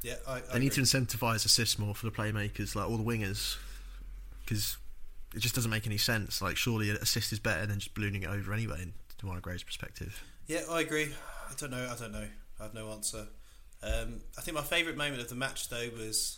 Yeah, 0.01 0.15
I, 0.27 0.37
I 0.37 0.39
They 0.53 0.59
need 0.59 0.71
to 0.73 0.81
agree. 0.81 0.83
incentivise 0.83 1.45
assists 1.45 1.77
more 1.77 1.93
for 1.93 2.05
the 2.05 2.11
playmakers, 2.11 2.75
like 2.75 2.89
all 2.89 2.97
the 2.97 3.03
wingers, 3.03 3.57
because 4.45 4.77
it 5.35 5.39
just 5.39 5.55
doesn't 5.55 5.71
make 5.71 5.85
any 5.85 5.97
sense. 5.97 6.41
Like, 6.41 6.55
surely 6.57 6.89
an 6.89 6.97
assist 6.97 7.33
is 7.33 7.39
better 7.39 7.65
than 7.65 7.79
just 7.79 7.93
ballooning 7.93 8.23
it 8.23 8.29
over 8.29 8.53
anyway. 8.53 8.81
In 8.83 8.93
Demar 9.19 9.39
Gray's 9.41 9.63
perspective, 9.63 10.23
Yeah, 10.47 10.61
I 10.69 10.81
agree. 10.81 11.09
I 11.49 11.53
don't 11.57 11.71
know. 11.71 11.89
I 11.91 11.95
don't 11.99 12.11
know. 12.13 12.27
I 12.59 12.63
have 12.63 12.73
no 12.73 12.89
answer. 12.91 13.27
Um, 13.83 14.21
I 14.37 14.41
think 14.41 14.55
my 14.55 14.63
favourite 14.63 14.97
moment 14.97 15.21
of 15.21 15.29
the 15.29 15.35
match 15.35 15.69
though 15.69 15.89
was 15.97 16.37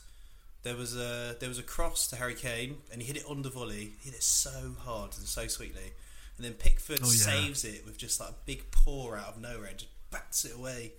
there 0.63 0.75
was 0.75 0.95
a 0.95 1.35
there 1.39 1.49
was 1.49 1.57
a 1.57 1.63
cross 1.63 2.07
to 2.09 2.15
Harry 2.15 2.35
Kane 2.35 2.77
and 2.91 3.01
he 3.01 3.07
hit 3.07 3.17
it 3.17 3.25
on 3.27 3.41
the 3.41 3.49
volley. 3.49 3.93
He 4.01 4.09
hit 4.09 4.15
it 4.15 4.23
so 4.23 4.75
hard 4.79 5.15
and 5.17 5.25
so 5.27 5.47
sweetly, 5.47 5.93
and 6.37 6.45
then 6.45 6.53
Pickford 6.53 6.99
Oh, 7.01 7.05
yeah. 7.05 7.11
saves 7.43 7.63
it 7.65 7.83
with 7.85 7.97
just 7.97 8.19
like 8.19 8.29
a 8.29 8.35
big 8.45 8.69
paw 8.71 9.15
out 9.15 9.27
of 9.29 9.41
nowhere 9.41 9.65
and 9.69 9.77
just 9.79 9.91
bats 10.11 10.45
it 10.45 10.55
away 10.55 10.91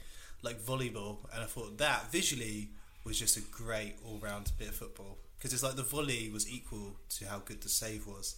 like 0.43 0.61
volleyball. 0.61 1.19
And 1.33 1.43
I 1.43 1.47
thought 1.47 1.79
that 1.79 2.11
visually 2.13 2.71
was 3.05 3.19
just 3.19 3.37
a 3.37 3.41
great 3.41 3.95
all 4.05 4.19
round 4.19 4.53
bit 4.59 4.69
of 4.69 4.75
football 4.75 5.19
because 5.39 5.53
it's 5.53 5.63
like 5.63 5.75
the 5.77 5.83
volley 5.83 6.31
was 6.33 6.49
equal 6.49 6.97
to 7.19 7.27
how 7.27 7.41
good 7.45 7.61
the 7.63 7.69
save 7.69 8.07
was. 8.07 8.37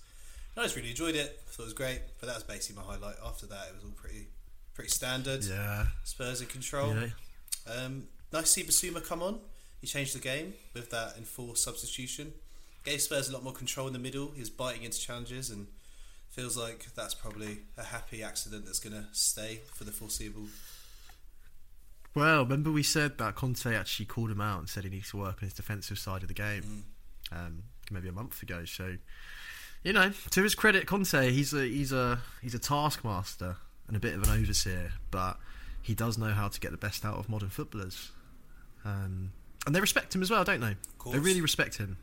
And 0.54 0.62
I 0.62 0.64
just 0.66 0.76
really 0.76 0.90
enjoyed 0.90 1.16
it. 1.16 1.40
I 1.46 1.50
thought 1.50 1.64
it 1.64 1.66
was 1.66 1.74
great, 1.74 2.00
but 2.20 2.26
that 2.26 2.34
was 2.36 2.44
basically 2.44 2.82
my 2.82 2.90
highlight. 2.92 3.16
After 3.24 3.46
that, 3.46 3.68
it 3.68 3.74
was 3.74 3.84
all 3.84 3.90
pretty 3.90 4.28
pretty 4.74 4.90
standard. 4.90 5.44
yeah, 5.44 5.86
Spurs 6.04 6.40
in 6.40 6.46
control. 6.48 6.94
yeah. 6.94 7.08
Um, 7.72 8.08
nice 8.32 8.52
to 8.54 8.64
see 8.64 8.88
Bissouma 8.90 9.04
come 9.06 9.22
on. 9.22 9.40
He 9.80 9.86
changed 9.86 10.14
the 10.14 10.20
game 10.20 10.54
with 10.72 10.90
that 10.90 11.16
enforced 11.16 11.62
substitution. 11.62 12.32
Gave 12.84 13.00
Spurs 13.00 13.28
a 13.28 13.32
lot 13.32 13.42
more 13.42 13.52
control 13.52 13.86
in 13.86 13.92
the 13.92 13.98
middle. 13.98 14.30
He 14.34 14.40
was 14.40 14.50
biting 14.50 14.82
into 14.82 14.98
challenges 14.98 15.50
and 15.50 15.66
feels 16.30 16.56
like 16.56 16.86
that's 16.94 17.14
probably 17.14 17.58
a 17.78 17.84
happy 17.84 18.22
accident 18.22 18.66
that's 18.66 18.80
going 18.80 18.94
to 18.94 19.06
stay 19.12 19.60
for 19.72 19.84
the 19.84 19.92
foreseeable. 19.92 20.46
Well, 22.14 22.44
remember 22.44 22.70
we 22.70 22.82
said 22.82 23.18
that 23.18 23.34
Conte 23.34 23.66
actually 23.66 24.06
called 24.06 24.30
him 24.30 24.40
out 24.40 24.60
and 24.60 24.68
said 24.68 24.84
he 24.84 24.90
needs 24.90 25.10
to 25.10 25.16
work 25.16 25.42
on 25.42 25.48
his 25.48 25.52
defensive 25.52 25.98
side 25.98 26.22
of 26.22 26.28
the 26.28 26.34
game, 26.34 26.84
um, 27.32 27.64
maybe 27.90 28.08
a 28.08 28.12
month 28.12 28.42
ago. 28.42 28.64
So, 28.64 28.96
you 29.82 29.92
know, 29.92 30.12
to 30.30 30.42
his 30.42 30.54
credit, 30.54 30.86
Conte 30.86 31.30
he's 31.30 31.52
a 31.52 31.64
he's 31.64 31.92
a 31.92 32.20
he's 32.40 32.54
a 32.54 32.58
taskmaster 32.58 33.56
and 33.88 33.96
a 33.96 34.00
bit 34.00 34.14
of 34.14 34.22
an 34.22 34.30
overseer, 34.30 34.92
but 35.10 35.38
he 35.82 35.94
does 35.94 36.16
know 36.16 36.30
how 36.30 36.48
to 36.48 36.60
get 36.60 36.70
the 36.70 36.76
best 36.76 37.04
out 37.04 37.18
of 37.18 37.28
modern 37.28 37.50
footballers, 37.50 38.12
um, 38.84 39.32
and 39.66 39.74
they 39.74 39.80
respect 39.80 40.14
him 40.14 40.22
as 40.22 40.30
well, 40.30 40.44
don't 40.44 40.60
they? 40.60 40.76
course. 41.04 41.14
They 41.14 41.20
really 41.20 41.40
respect 41.40 41.76
him. 41.76 41.96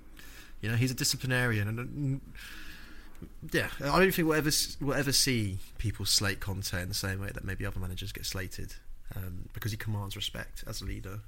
You 0.62 0.70
know, 0.70 0.76
he's 0.76 0.92
a 0.92 0.96
disciplinarian, 0.96 1.68
and 1.68 1.80
mm, 1.80 3.52
yeah, 3.52 3.70
I 3.82 4.00
don't 4.00 4.12
think 4.14 4.28
we'll 4.28 4.38
ever 4.38 4.52
we'll 4.80 4.96
ever 4.96 5.12
see 5.12 5.58
people 5.80 6.06
slate 6.06 6.40
Conte 6.40 6.80
in 6.80 6.88
the 6.88 6.94
same 6.94 7.20
way 7.20 7.32
that 7.34 7.44
maybe 7.44 7.66
other 7.66 7.80
managers 7.80 8.12
get 8.12 8.26
slated, 8.26 8.76
um, 9.16 9.50
because 9.54 9.72
he 9.72 9.78
commands 9.78 10.16
respect 10.16 10.64
as 10.68 10.82
a 10.82 10.86
leader. 10.86 11.20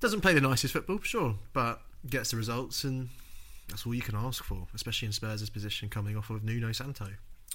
Doesn't 0.00 0.20
play 0.20 0.32
the 0.32 0.40
nicest 0.40 0.72
football, 0.72 1.00
sure, 1.02 1.34
but 1.52 1.82
gets 2.08 2.30
the 2.30 2.36
results, 2.36 2.84
and 2.84 3.10
that's 3.68 3.86
all 3.86 3.94
you 3.94 4.02
can 4.02 4.16
ask 4.16 4.42
for, 4.42 4.66
especially 4.74 5.06
in 5.06 5.12
Spurs' 5.12 5.50
position 5.50 5.88
coming 5.88 6.16
off 6.16 6.30
of 6.30 6.42
Nuno 6.42 6.72
Santo. 6.72 7.06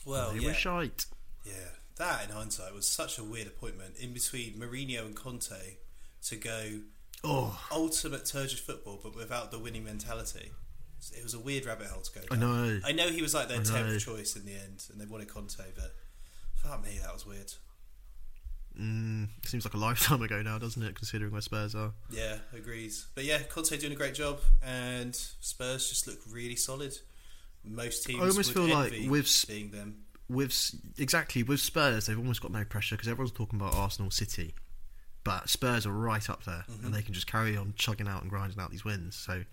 Well, 0.05 0.31
they 0.31 0.39
yeah, 0.39 0.47
were 0.49 0.53
shite. 0.53 1.05
yeah. 1.43 1.53
That 1.97 2.25
in 2.25 2.35
hindsight 2.35 2.73
was 2.73 2.87
such 2.87 3.17
a 3.17 3.23
weird 3.23 3.47
appointment 3.47 3.95
in 3.97 4.13
between 4.13 4.55
Mourinho 4.55 5.05
and 5.05 5.15
Conte 5.15 5.77
to 6.23 6.35
go 6.35 6.81
Oh, 7.23 7.59
ultimate 7.71 8.25
turgid 8.25 8.59
football, 8.59 8.99
but 9.01 9.15
without 9.15 9.49
the 9.51 9.57
winning 9.59 9.83
mentality. 9.83 10.51
It 11.15 11.23
was 11.23 11.33
a 11.33 11.39
weird 11.39 11.65
rabbit 11.65 11.87
hole 11.87 12.01
to 12.01 12.19
go. 12.19 12.25
Down. 12.25 12.43
I 12.43 12.45
know. 12.45 12.79
I 12.85 12.91
know 12.91 13.09
he 13.09 13.21
was 13.21 13.33
like 13.33 13.47
their 13.47 13.61
tenth 13.61 14.03
choice 14.03 14.35
in 14.35 14.45
the 14.45 14.53
end, 14.53 14.85
and 14.91 14.99
they 14.99 15.05
wanted 15.05 15.27
Conte, 15.27 15.63
but 15.75 15.93
fuck 16.55 16.83
me, 16.83 16.99
that 17.01 17.13
was 17.13 17.25
weird. 17.25 17.51
Mm, 18.79 19.29
seems 19.45 19.63
like 19.65 19.73
a 19.73 19.77
lifetime 19.89 20.21
ago 20.21 20.41
now, 20.41 20.57
doesn't 20.57 20.81
it? 20.83 20.95
Considering 20.95 21.31
where 21.31 21.41
Spurs 21.41 21.75
are. 21.75 21.93
Yeah, 22.09 22.37
agrees. 22.53 23.07
But 23.15 23.23
yeah, 23.23 23.39
Conte 23.43 23.77
doing 23.77 23.93
a 23.93 23.95
great 23.95 24.13
job, 24.15 24.39
and 24.63 25.15
Spurs 25.15 25.89
just 25.89 26.07
look 26.07 26.19
really 26.29 26.55
solid. 26.55 26.97
Most 27.63 28.05
teams 28.05 28.21
I 28.21 28.27
almost 28.27 28.53
feel 28.53 28.67
like 28.67 28.93
with 29.07 29.45
being 29.47 29.71
them. 29.71 30.03
with 30.29 30.75
exactly 30.97 31.41
with 31.43 31.59
Spurs, 31.59 32.05
they've 32.05 32.17
almost 32.17 32.41
got 32.41 32.51
no 32.51 32.63
pressure 32.63 32.95
because 32.95 33.07
everyone's 33.07 33.31
talking 33.31 33.59
about 33.59 33.73
Arsenal, 33.73 34.11
City, 34.11 34.53
but 35.23 35.49
Spurs 35.49 35.85
are 35.87 35.91
right 35.91 36.29
up 36.29 36.43
there, 36.43 36.65
Mhm. 36.69 36.85
and 36.85 36.93
they 36.93 37.01
can 37.01 37.13
just 37.15 37.25
carry 37.27 37.57
on 37.57 37.73
chugging 37.75 38.07
out 38.07 38.21
and 38.21 38.29
grinding 38.29 38.59
out 38.59 38.69
these 38.71 38.85
wins. 38.85 39.15
So, 39.15 39.45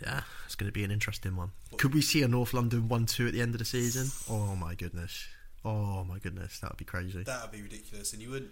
yeah, 0.00 0.22
it's 0.46 0.54
going 0.54 0.68
to 0.68 0.72
be 0.72 0.84
an 0.84 0.90
interesting 0.92 1.34
one. 1.34 1.50
Could 1.78 1.94
we 1.94 2.00
see 2.02 2.22
a 2.22 2.28
North 2.28 2.54
London 2.54 2.88
one-two 2.88 3.26
at 3.26 3.32
the 3.32 3.40
end 3.42 3.54
of 3.54 3.58
the 3.58 3.64
season? 3.64 4.10
Oh 4.28 4.54
my 4.54 4.74
goodness! 4.76 5.26
Oh 5.64 6.04
my 6.04 6.18
goodness, 6.18 6.58
that 6.60 6.70
would 6.70 6.78
be 6.78 6.84
crazy. 6.84 7.22
That 7.22 7.42
would 7.42 7.52
be 7.52 7.62
ridiculous, 7.62 8.12
and 8.12 8.22
you 8.22 8.30
wouldn't. 8.30 8.50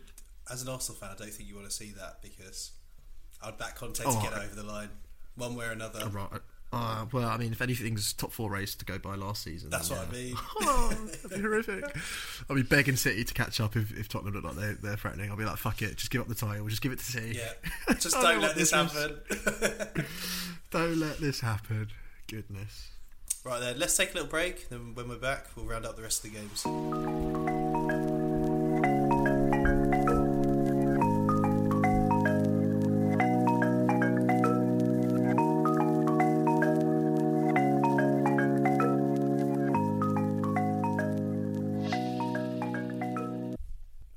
as 0.50 0.62
an 0.62 0.68
Arsenal 0.68 0.98
fan, 0.98 1.11
I 1.11 1.14
don't 1.14 1.30
think 1.32 1.48
you 1.48 1.54
want 1.54 1.68
to 1.68 1.74
see 1.74 1.90
that 1.98 2.20
because 2.22 2.72
I'd 3.42 3.56
back 3.59 3.76
Conte 3.76 3.94
to 4.02 4.09
Oh, 4.09 4.20
get 4.22 4.32
I- 4.34 4.44
over 4.44 4.54
the 4.54 4.62
line, 4.62 4.90
one 5.36 5.54
way 5.54 5.66
or 5.66 5.70
another. 5.72 6.00
Uh, 6.02 6.09
right, 6.09 6.28
uh, 6.70 7.06
well, 7.12 7.28
I 7.28 7.38
mean, 7.38 7.52
if 7.52 7.62
anything's 7.62 8.12
top 8.12 8.30
four 8.30 8.50
race 8.50 8.74
to 8.74 8.84
go 8.84 8.98
by 8.98 9.14
last 9.14 9.42
season, 9.42 9.70
That's 9.70 9.88
then 9.88 9.98
what 9.98 10.09
I 10.09 10.12
mean. 10.12 10.34
oh, 10.61 10.88
that'd 11.22 11.30
be 11.30 11.40
horrific. 11.40 11.96
I'll 12.50 12.56
be 12.56 12.62
begging 12.62 12.96
City 12.96 13.24
to 13.24 13.32
catch 13.32 13.59
up 13.59 13.74
if, 13.74 13.96
if 13.98 14.09
Tottenham 14.09 14.34
look 14.34 14.44
like 14.44 14.56
they're, 14.56 14.74
they're 14.74 14.96
threatening. 14.98 15.30
I'll 15.30 15.36
be 15.38 15.46
like, 15.46 15.56
fuck 15.56 15.80
it, 15.80 15.96
just 15.96 16.11
give 16.11 16.20
up 16.20 16.28
the 16.28 16.34
title, 16.34 16.68
just 16.68 16.82
give 16.82 16.92
it 16.92 16.98
to 16.98 17.04
City. 17.06 17.38
Yeah, 17.38 17.94
just 17.98 18.14
I 18.16 18.32
don't 18.32 18.42
let 18.42 18.54
this 18.54 18.70
happen. 18.72 19.16
Don't 20.70 20.98
let 20.98 21.18
this 21.18 21.40
happen. 21.40 21.88
Goodness. 22.26 22.88
Right 23.45 23.61
then, 23.61 23.78
let's 23.78 23.97
take 23.97 24.11
a 24.11 24.14
little 24.14 24.28
break. 24.28 24.68
Then 24.68 24.95
when 24.95 25.09
we're 25.09 25.16
back, 25.16 25.47
we'll 25.57 25.64
round 25.64 25.86
up 25.86 25.97
the 25.97 26.03
rest 26.03 26.22
of 26.24 26.30
the 26.30 26.39
games. 26.39 26.66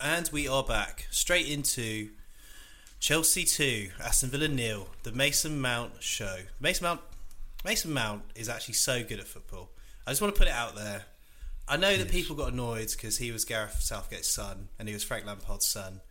And 0.01 0.30
we 0.34 0.47
are 0.47 0.63
back 0.63 1.07
straight 1.09 1.47
into 1.47 2.09
Chelsea 2.99 3.45
2, 3.45 3.91
Aston 4.03 4.30
Villa 4.30 4.49
nil, 4.49 4.89
the 5.03 5.11
Mason 5.11 5.61
Mount 5.61 6.03
show. 6.03 6.39
Mason 6.59 6.84
Mount 6.84 6.99
Mason 7.64 7.93
Mount 7.93 8.24
is 8.36 8.49
actually 8.49 8.74
so 8.76 9.03
good 9.03 9.20
at 9.20 9.28
football. 9.28 9.72
I 10.05 10.12
just 10.12 10.22
want 10.22 10.34
to 10.34 10.39
put 10.39 10.47
it 10.47 10.53
out 10.53 10.76
there. 10.76 11.03
I 11.68 11.78
know 11.78 11.95
that 11.95 12.09
people 12.09 12.36
got 12.36 12.51
annoyed 12.51 12.89
because 12.91 13.18
he 13.18 13.32
was 13.32 13.45
Gareth 13.45 13.82
Southgate's 13.82 14.30
son 14.30 14.70
and 14.80 14.88
he 14.88 14.93
was 14.93 15.03
Frank 15.03 15.26
Lampard's 15.26 15.66
son. 15.66 16.01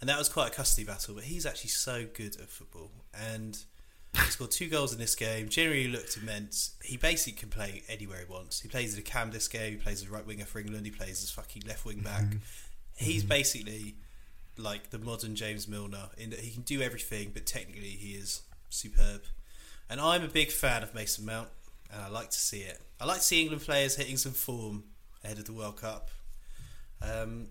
And 0.00 0.08
that 0.08 0.18
was 0.18 0.28
quite 0.28 0.52
a 0.52 0.54
custody 0.54 0.86
battle, 0.86 1.14
but 1.14 1.24
he's 1.24 1.44
actually 1.44 1.70
so 1.70 2.06
good 2.14 2.36
at 2.36 2.48
football. 2.48 2.90
And 3.12 3.58
he 4.14 4.30
scored 4.30 4.52
two 4.52 4.68
goals 4.68 4.92
in 4.92 5.00
this 5.00 5.14
game. 5.14 5.48
Generally 5.48 5.88
looked 5.88 6.16
immense. 6.16 6.76
He 6.84 6.96
basically 6.96 7.38
can 7.38 7.48
play 7.48 7.82
anywhere 7.88 8.18
he 8.18 8.32
wants. 8.32 8.60
He 8.60 8.68
plays 8.68 8.92
as 8.92 8.98
a 8.98 9.02
cam 9.02 9.30
this 9.30 9.48
game. 9.48 9.72
He 9.72 9.76
plays 9.78 10.02
as 10.02 10.08
a 10.08 10.12
right 10.12 10.26
winger 10.26 10.44
for 10.44 10.60
England. 10.60 10.86
He 10.86 10.92
plays 10.92 11.22
as 11.22 11.30
fucking 11.30 11.62
left 11.66 11.84
wing 11.84 12.00
back. 12.00 12.22
Mm-hmm. 12.22 12.38
He's 12.94 13.22
mm-hmm. 13.22 13.28
basically 13.28 13.96
like 14.56 14.90
the 14.90 14.98
modern 14.98 15.34
James 15.34 15.66
Milner 15.66 16.10
in 16.16 16.30
that 16.30 16.40
he 16.40 16.50
can 16.50 16.62
do 16.62 16.80
everything, 16.80 17.30
but 17.32 17.46
technically 17.46 17.88
he 17.88 18.12
is 18.12 18.42
superb. 18.70 19.22
And 19.90 20.00
I'm 20.00 20.22
a 20.22 20.28
big 20.28 20.50
fan 20.50 20.82
of 20.82 20.94
Mason 20.94 21.24
Mount, 21.24 21.48
and 21.92 22.02
I 22.02 22.08
like 22.08 22.30
to 22.30 22.38
see 22.38 22.60
it. 22.60 22.80
I 23.00 23.06
like 23.06 23.18
to 23.18 23.22
see 23.24 23.40
England 23.40 23.62
players 23.62 23.96
hitting 23.96 24.16
some 24.16 24.32
form 24.32 24.84
ahead 25.24 25.38
of 25.38 25.46
the 25.46 25.52
World 25.52 25.80
Cup. 25.80 26.10
Um, 27.00 27.48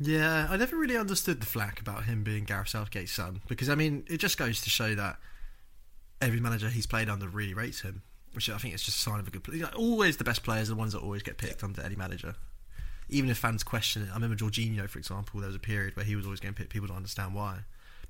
Yeah, 0.00 0.46
I 0.48 0.56
never 0.56 0.76
really 0.76 0.96
understood 0.96 1.40
the 1.40 1.46
flack 1.46 1.80
about 1.80 2.04
him 2.04 2.22
being 2.24 2.44
Gareth 2.44 2.68
Southgate's 2.68 3.12
son 3.12 3.42
because 3.48 3.68
I 3.68 3.74
mean 3.74 4.04
it 4.08 4.18
just 4.18 4.38
goes 4.38 4.60
to 4.62 4.70
show 4.70 4.94
that 4.94 5.18
every 6.20 6.40
manager 6.40 6.68
he's 6.68 6.86
played 6.86 7.08
under 7.08 7.28
really 7.28 7.54
rates 7.54 7.80
him, 7.80 8.02
which 8.32 8.48
I 8.48 8.58
think 8.58 8.74
is 8.74 8.82
just 8.82 8.98
a 8.98 9.00
sign 9.00 9.20
of 9.20 9.28
a 9.28 9.30
good 9.30 9.44
player. 9.44 9.68
Always 9.76 10.16
the 10.16 10.24
best 10.24 10.42
players 10.42 10.68
are 10.68 10.74
the 10.74 10.78
ones 10.78 10.92
that 10.92 11.00
always 11.00 11.22
get 11.22 11.36
picked 11.36 11.62
under 11.62 11.82
any 11.82 11.96
manager, 11.96 12.36
even 13.08 13.28
if 13.28 13.38
fans 13.38 13.62
question 13.62 14.02
it. 14.02 14.10
I 14.10 14.14
remember 14.14 14.36
Jorginho, 14.36 14.88
for 14.88 14.98
example. 14.98 15.40
There 15.40 15.48
was 15.48 15.56
a 15.56 15.60
period 15.60 15.96
where 15.96 16.04
he 16.04 16.16
was 16.16 16.24
always 16.24 16.40
getting 16.40 16.54
picked. 16.54 16.70
People 16.70 16.88
don't 16.88 16.96
understand 16.96 17.34
why. 17.34 17.60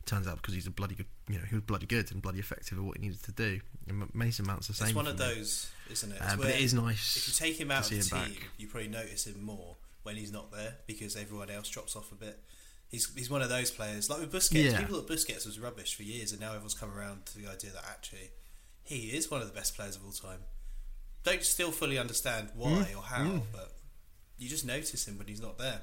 Turns 0.08 0.26
out 0.26 0.36
because 0.36 0.54
he's 0.54 0.66
a 0.66 0.70
bloody 0.70 0.94
good, 0.94 1.06
you 1.28 1.38
know, 1.38 1.44
he 1.48 1.54
was 1.54 1.64
bloody 1.64 1.84
good 1.86 2.10
and 2.12 2.22
bloody 2.22 2.38
effective 2.38 2.78
at 2.78 2.82
what 2.84 2.96
he 2.96 3.02
needed 3.06 3.22
to 3.24 3.32
do. 3.32 3.60
And 3.88 4.12
Mason 4.14 4.46
Mount's 4.46 4.68
the 4.68 4.72
same. 4.74 4.88
it's 4.88 4.96
one 4.96 5.06
of 5.06 5.18
me. 5.18 5.24
those, 5.26 5.70
isn't 5.90 6.12
it? 6.12 6.18
Uh, 6.22 6.36
but 6.36 6.46
it 6.46 6.60
is 6.60 6.72
nice. 6.72 7.16
If 7.16 7.28
you 7.28 7.34
take 7.34 7.60
him 7.60 7.70
out 7.70 7.82
of 7.84 7.90
the 7.90 8.02
team, 8.02 8.18
back. 8.18 8.50
you 8.56 8.66
probably 8.68 8.88
notice 8.88 9.26
him 9.26 9.42
more 9.44 9.76
when 10.04 10.16
he's 10.16 10.32
not 10.32 10.50
there 10.50 10.76
because 10.86 11.14
everyone 11.14 11.50
else 11.50 11.68
drops 11.68 11.94
off 11.94 12.10
a 12.10 12.14
bit. 12.14 12.38
He's 12.88 13.14
he's 13.14 13.28
one 13.28 13.42
of 13.42 13.50
those 13.50 13.70
players. 13.70 14.08
Like 14.08 14.20
with 14.20 14.32
Busquets, 14.32 14.72
Yeah. 14.72 14.78
people 14.80 14.96
thought 14.96 15.08
Busquets 15.10 15.44
was 15.44 15.60
rubbish 15.60 15.94
for 15.94 16.04
years, 16.04 16.32
and 16.32 16.40
now 16.40 16.48
everyone's 16.48 16.72
come 16.74 16.90
around 16.96 17.26
to 17.26 17.38
the 17.38 17.46
idea 17.46 17.70
that 17.72 17.84
actually 17.86 18.30
he 18.82 19.08
is 19.14 19.30
one 19.30 19.42
of 19.42 19.46
the 19.46 19.52
best 19.52 19.76
players 19.76 19.94
of 19.94 20.04
all 20.06 20.12
time. 20.12 20.40
Don't 21.22 21.42
still 21.42 21.70
fully 21.70 21.98
understand 21.98 22.48
why 22.54 22.70
Mm, 22.90 22.96
or 22.96 23.02
how, 23.02 23.42
but 23.52 23.72
you 24.38 24.48
just 24.48 24.64
notice 24.64 25.06
him 25.06 25.18
when 25.18 25.26
he's 25.26 25.42
not 25.42 25.58
there. 25.58 25.82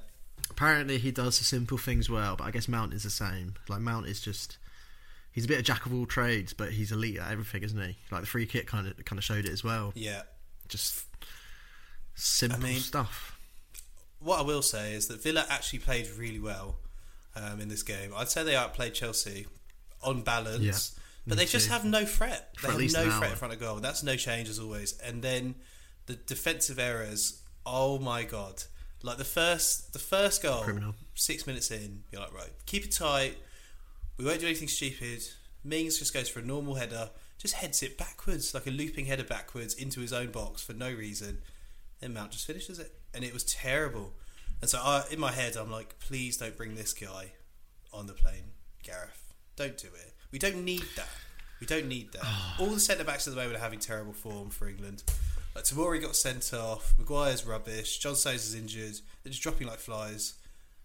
Apparently, 0.50 0.98
he 0.98 1.12
does 1.12 1.38
the 1.40 1.44
simple 1.46 1.78
things 1.78 2.10
well, 2.10 2.36
but 2.36 2.46
I 2.46 2.52
guess 2.52 2.68
Mount 2.68 2.94
is 2.94 3.04
the 3.04 3.10
same. 3.10 3.56
Like 3.68 3.82
Mount 3.82 4.08
is 4.08 4.20
just. 4.22 4.58
He's 5.32 5.44
a 5.44 5.48
bit 5.50 5.60
of 5.60 5.66
jack 5.66 5.86
of 5.86 5.94
all 5.94 6.06
trades, 6.06 6.54
but 6.54 6.72
he's 6.72 6.94
elite 6.94 7.18
at 7.20 7.30
everything, 7.30 7.62
isn't 7.64 7.82
he? 7.82 7.98
Like 8.10 8.22
the 8.22 8.28
free 8.28 8.46
kick 8.46 8.68
kind 8.68 8.88
of 8.88 9.04
kind 9.04 9.18
of 9.20 9.24
showed 9.24 9.46
it 9.46 9.52
as 9.52 9.64
well. 9.64 9.92
Yeah. 9.96 10.22
Just 10.70 11.04
simple 12.16 12.60
I 12.62 12.64
mean, 12.70 12.80
stuff. 12.80 13.38
What 14.20 14.40
I 14.40 14.44
will 14.44 14.62
say 14.62 14.94
is 14.94 15.08
that 15.08 15.22
Villa 15.22 15.46
actually 15.50 15.80
played 15.80 16.08
really 16.18 16.40
well 16.40 16.78
um, 17.36 17.60
in 17.60 17.68
this 17.68 17.84
game. 17.84 18.12
I'd 18.16 18.30
say 18.30 18.44
they 18.44 18.56
outplayed 18.56 18.94
Chelsea 18.94 19.46
on 20.02 20.22
balance, 20.22 20.60
Yeah, 20.96 21.02
but 21.28 21.38
they 21.38 21.46
just 21.46 21.68
have 21.68 21.84
no 21.84 22.06
threat. 22.06 22.52
For 22.58 22.68
They 22.68 22.84
have 22.86 22.94
no 22.94 23.04
threat 23.10 23.24
hour. 23.24 23.26
in 23.26 23.36
front 23.36 23.54
of 23.54 23.60
goal. 23.60 23.76
That's 23.78 24.04
no 24.04 24.16
change 24.16 24.48
as 24.48 24.58
always. 24.60 24.98
And 25.00 25.22
then 25.22 25.56
the 26.06 26.16
defensive 26.16 26.80
errors. 26.80 27.42
Oh 27.66 28.00
my 28.00 28.24
god! 28.24 28.64
Like 29.06 29.18
the 29.18 29.24
first, 29.24 29.94
the 29.94 30.00
first 30.00 30.42
goal, 30.42 30.64
Criminal. 30.64 30.96
six 31.14 31.46
minutes 31.46 31.70
in, 31.70 32.04
you're 32.12 32.22
like, 32.22 32.34
right, 32.34 32.50
keep 32.66 32.86
it 32.86 32.92
tight. 32.92 33.38
We 34.18 34.26
won't 34.26 34.40
do 34.40 34.48
anything 34.48 34.68
stupid. 34.68 35.22
Mings 35.64 36.00
just 36.00 36.12
goes 36.12 36.28
for 36.28 36.40
a 36.40 36.44
normal 36.44 36.74
header, 36.74 37.12
just 37.38 37.54
heads 37.54 37.84
it 37.84 38.00
backwards, 38.00 38.56
like 38.56 38.66
a 38.66 38.72
looping 38.72 39.06
header 39.06 39.24
backwards 39.24 39.76
into 39.76 40.00
his 40.00 40.12
own 40.12 40.32
box 40.32 40.64
for 40.64 40.74
no 40.74 40.92
reason. 40.92 41.38
Then 42.00 42.16
Mount 42.16 42.32
just 42.32 42.48
finishes 42.48 42.80
it, 42.80 42.94
and 43.14 43.24
it 43.24 43.32
was 43.32 43.44
terrible. 43.44 44.14
And 44.62 44.70
so, 44.70 44.80
I, 44.80 45.04
in 45.12 45.20
my 45.20 45.32
head, 45.32 45.56
I'm 45.56 45.72
like, 45.72 46.00
please 46.00 46.38
don't 46.38 46.58
bring 46.58 46.74
this 46.74 46.94
guy 46.94 47.34
on 47.94 48.08
the 48.08 48.14
plane, 48.14 48.54
Gareth. 48.82 49.34
Don't 49.56 49.78
do 49.78 49.88
it. 49.88 50.14
We 50.32 50.40
don't 50.40 50.66
need 50.66 50.84
that. 50.96 51.10
We 51.60 51.68
don't 51.68 51.88
need 51.88 52.12
that. 52.14 52.26
All 52.60 52.68
the 52.68 52.80
centre 52.80 53.04
backs 53.04 53.28
at 53.28 53.36
the 53.36 53.40
moment 53.40 53.58
are 53.58 53.64
having 53.64 53.80
terrible 53.80 54.14
form 54.14 54.50
for 54.50 54.68
England. 54.68 55.04
Like 55.56 55.64
Tamori 55.64 56.02
got 56.02 56.16
sent 56.16 56.54
off. 56.54 56.94
Maguire's 56.98 57.46
rubbish. 57.46 57.98
John 58.00 58.16
Stones 58.16 58.46
is 58.46 58.56
injured. 58.56 59.00
They're 59.24 59.32
just 59.32 59.42
dropping 59.42 59.68
like 59.68 59.80
flies. 59.80 60.34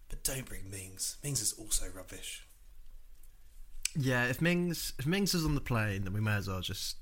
But 0.09 0.23
don't 0.23 0.45
bring 0.45 0.69
Mings. 0.71 1.17
Mings 1.23 1.41
is 1.41 1.53
also 1.53 1.85
rubbish. 1.95 2.45
Yeah, 3.97 4.25
if 4.25 4.41
Mings 4.41 4.93
if 4.97 5.05
Mings 5.05 5.33
is 5.33 5.45
on 5.45 5.55
the 5.55 5.61
plane, 5.61 6.03
then 6.05 6.13
we 6.13 6.21
may 6.21 6.33
as 6.35 6.47
well 6.47 6.61
just 6.61 6.95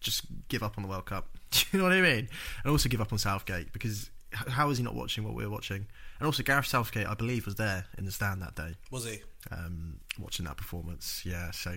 just 0.00 0.24
give 0.48 0.62
up 0.62 0.76
on 0.76 0.82
the 0.82 0.88
World 0.88 1.06
Cup. 1.06 1.28
Do 1.50 1.64
you 1.72 1.78
know 1.78 1.84
what 1.84 1.92
I 1.94 2.00
mean? 2.02 2.28
And 2.64 2.70
also 2.70 2.88
give 2.88 3.00
up 3.00 3.12
on 3.12 3.18
Southgate 3.18 3.72
because 3.72 4.10
how 4.32 4.70
is 4.70 4.78
he 4.78 4.84
not 4.84 4.94
watching 4.94 5.24
what 5.24 5.34
we're 5.34 5.50
watching? 5.50 5.86
And 6.18 6.26
also 6.26 6.42
Gareth 6.42 6.66
Southgate, 6.66 7.06
I 7.06 7.14
believe, 7.14 7.46
was 7.46 7.56
there 7.56 7.86
in 7.98 8.04
the 8.04 8.12
stand 8.12 8.42
that 8.42 8.54
day. 8.54 8.74
Was 8.90 9.04
he? 9.06 9.22
um, 9.50 10.00
watching 10.18 10.44
that 10.44 10.56
performance. 10.56 11.22
Yeah, 11.24 11.50
so 11.50 11.76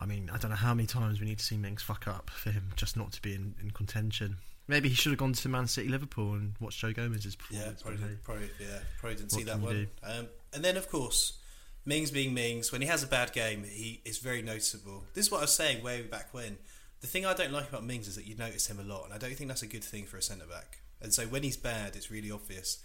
I 0.00 0.06
mean, 0.06 0.30
I 0.32 0.38
don't 0.38 0.50
know 0.50 0.56
how 0.56 0.74
many 0.74 0.86
times 0.86 1.20
we 1.20 1.26
need 1.26 1.38
to 1.38 1.44
see 1.44 1.56
Mings 1.56 1.82
fuck 1.82 2.06
up 2.06 2.30
for 2.30 2.50
him 2.50 2.70
just 2.76 2.96
not 2.96 3.12
to 3.12 3.22
be 3.22 3.34
in, 3.34 3.54
in 3.60 3.70
contention. 3.72 4.36
Maybe 4.68 4.88
he 4.88 4.94
should 4.94 5.10
have 5.12 5.18
gone 5.18 5.32
to 5.32 5.48
Man 5.48 5.66
City, 5.66 5.88
Liverpool, 5.88 6.34
and 6.34 6.52
watched 6.60 6.80
Joe 6.80 6.92
Gomez's 6.92 7.36
Yeah, 7.50 7.70
performance. 7.72 7.82
probably, 7.82 8.00
but 8.00 8.08
hey. 8.08 8.16
probably, 8.22 8.50
yeah, 8.60 8.78
probably 9.00 9.16
didn't 9.16 9.32
What 9.32 9.38
see 9.38 9.44
that 9.44 9.60
one. 9.60 9.88
Um, 10.04 10.28
and 10.52 10.62
then, 10.64 10.76
of 10.76 10.88
course, 10.90 11.38
Mings 11.86 12.10
being 12.10 12.34
Mings, 12.34 12.70
when 12.70 12.82
he 12.82 12.86
has 12.86 13.02
a 13.02 13.06
bad 13.06 13.32
game, 13.32 13.64
he 13.64 14.02
is 14.04 14.18
very 14.18 14.42
noticeable. 14.42 15.04
This 15.14 15.26
is 15.26 15.32
what 15.32 15.38
I 15.38 15.42
was 15.42 15.54
saying 15.54 15.82
way 15.82 16.02
back 16.02 16.34
when. 16.34 16.58
The 17.00 17.06
thing 17.06 17.24
I 17.24 17.32
don't 17.32 17.52
like 17.52 17.68
about 17.68 17.84
Mings 17.84 18.08
is 18.08 18.16
that 18.16 18.26
you 18.26 18.36
notice 18.36 18.66
him 18.66 18.78
a 18.78 18.82
lot, 18.82 19.04
and 19.06 19.14
I 19.14 19.18
don't 19.18 19.34
think 19.34 19.48
that's 19.48 19.62
a 19.62 19.66
good 19.66 19.84
thing 19.84 20.04
for 20.04 20.18
a 20.18 20.22
centre 20.22 20.46
back. 20.46 20.80
And 21.00 21.14
so 21.14 21.22
when 21.24 21.44
he's 21.44 21.56
bad, 21.56 21.96
it's 21.96 22.10
really 22.10 22.30
obvious. 22.30 22.78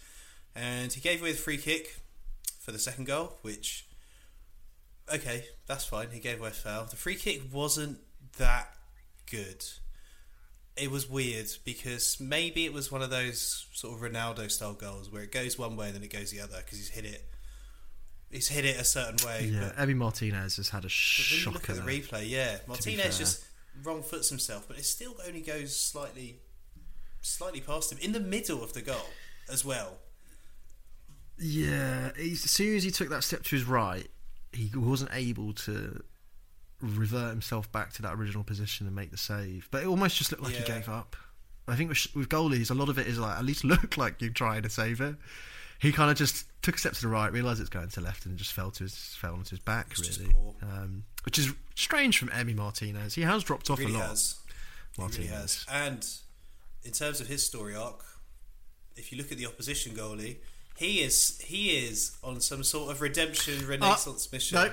And 0.55 0.93
he 0.93 1.01
gave 1.01 1.19
away 1.21 1.31
the 1.33 1.37
free 1.37 1.57
kick 1.57 1.97
for 2.59 2.71
the 2.71 2.79
second 2.79 3.05
goal, 3.07 3.39
which, 3.41 3.87
okay, 5.11 5.45
that's 5.67 5.85
fine. 5.85 6.09
He 6.11 6.19
gave 6.19 6.39
away 6.39 6.49
a 6.49 6.51
foul. 6.51 6.85
The 6.85 6.95
free 6.95 7.15
kick 7.15 7.41
wasn't 7.51 7.99
that 8.37 8.73
good 9.29 9.63
it 10.75 10.89
was 10.89 11.09
weird 11.09 11.47
because 11.65 12.17
maybe 12.19 12.65
it 12.65 12.73
was 12.73 12.91
one 12.91 13.01
of 13.01 13.09
those 13.09 13.67
sort 13.73 13.93
of 13.93 14.11
Ronaldo 14.11 14.49
style 14.49 14.73
goals 14.73 15.11
where 15.11 15.21
it 15.21 15.31
goes 15.31 15.57
one 15.57 15.75
way 15.75 15.87
and 15.87 15.95
then 15.95 16.03
it 16.03 16.11
goes 16.11 16.31
the 16.31 16.39
other 16.41 16.57
because 16.57 16.77
he's 16.79 16.89
hit 16.89 17.05
it. 17.05 17.29
He's 18.31 18.47
hit 18.47 18.65
it 18.65 18.79
a 18.79 18.83
certain 18.83 19.17
way. 19.27 19.51
Yeah, 19.53 19.71
But, 19.77 19.87
Emi 19.87 19.95
Martinez 19.95 20.55
has 20.57 20.69
had 20.69 20.79
a 20.79 20.87
but 20.87 20.89
when 20.89 20.89
you 20.89 20.91
shocker. 20.91 21.53
look 21.53 21.69
at 21.69 21.75
the 21.75 21.81
replay, 21.83 22.27
yeah, 22.27 22.57
Martinez 22.67 23.19
just 23.19 23.45
wrong 23.83 24.01
foots 24.01 24.29
himself, 24.29 24.67
but 24.67 24.77
it 24.79 24.85
still 24.85 25.15
only 25.27 25.41
goes 25.41 25.77
slightly, 25.77 26.39
slightly 27.21 27.61
past 27.61 27.91
him 27.91 27.99
in 28.01 28.11
the 28.11 28.19
middle 28.19 28.63
of 28.63 28.73
the 28.73 28.81
goal 28.81 29.09
as 29.51 29.63
well. 29.63 29.97
Yeah, 31.37 32.11
he's, 32.17 32.43
as 32.45 32.51
soon 32.51 32.75
as 32.75 32.83
he 32.83 32.89
took 32.89 33.09
that 33.09 33.23
step 33.23 33.43
to 33.43 33.55
his 33.55 33.65
right, 33.65 34.07
he 34.53 34.71
wasn't 34.75 35.11
able 35.13 35.53
to 35.53 36.03
revert 36.81 37.29
himself 37.29 37.71
back 37.71 37.93
to 37.93 38.01
that 38.01 38.13
original 38.13 38.43
position 38.43 38.87
and 38.87 38.95
make 38.95 39.11
the 39.11 39.17
save. 39.17 39.67
But 39.71 39.83
it 39.83 39.87
almost 39.87 40.17
just 40.17 40.31
looked 40.31 40.43
like 40.43 40.55
he 40.55 40.63
gave 40.63 40.89
up. 40.89 41.15
I 41.67 41.75
think 41.75 41.89
with, 41.89 42.07
with 42.13 42.29
goalies, 42.29 42.69
a 42.69 42.73
lot 42.73 42.89
of 42.89 42.97
it 42.97 43.07
is 43.07 43.17
like 43.17 43.37
at 43.37 43.45
least 43.45 43.63
look 43.63 43.97
like 43.97 44.21
you're 44.21 44.31
trying 44.31 44.63
to 44.63 44.69
save 44.69 45.01
it. 45.01 45.15
He 45.79 45.91
kind 45.91 46.09
of 46.09 46.17
just 46.17 46.45
took 46.61 46.75
a 46.75 46.77
step 46.77 46.93
to 46.93 47.01
the 47.01 47.07
right, 47.07 47.31
realised 47.31 47.59
it's 47.59 47.69
going 47.69 47.89
to 47.89 47.99
the 47.99 48.05
left, 48.05 48.25
and 48.25 48.37
just 48.37 48.53
fell 48.53 48.71
to 48.71 48.83
his 48.83 48.95
fell 48.95 49.33
onto 49.33 49.49
his 49.51 49.59
back. 49.59 49.87
It's 49.91 50.17
really, 50.17 50.33
um, 50.61 51.03
which 51.25 51.37
is 51.37 51.53
strange 51.75 52.17
from 52.17 52.29
Emi 52.29 52.55
Martinez. 52.55 53.15
He 53.15 53.21
has 53.23 53.43
dropped 53.43 53.69
off 53.69 53.79
really 53.79 53.95
a 53.95 53.97
lot. 53.97 54.09
has. 54.09 54.35
He 54.95 55.01
really 55.01 55.09
Martinez. 55.09 55.31
has. 55.31 55.65
And 55.69 56.07
in 56.83 56.91
terms 56.91 57.19
of 57.19 57.27
his 57.27 57.43
story 57.43 57.75
arc, 57.75 58.03
if 58.95 59.11
you 59.11 59.17
look 59.17 59.31
at 59.31 59.37
the 59.37 59.45
opposition 59.45 59.93
goalie, 59.93 60.37
he 60.83 61.01
is 61.01 61.39
he 61.41 61.85
is 61.85 62.17
on 62.23 62.41
some 62.41 62.63
sort 62.63 62.91
of 62.91 63.01
redemption 63.01 63.63
uh, 63.63 63.67
renaissance 63.67 64.31
mission. 64.31 64.57
No, 64.57 64.71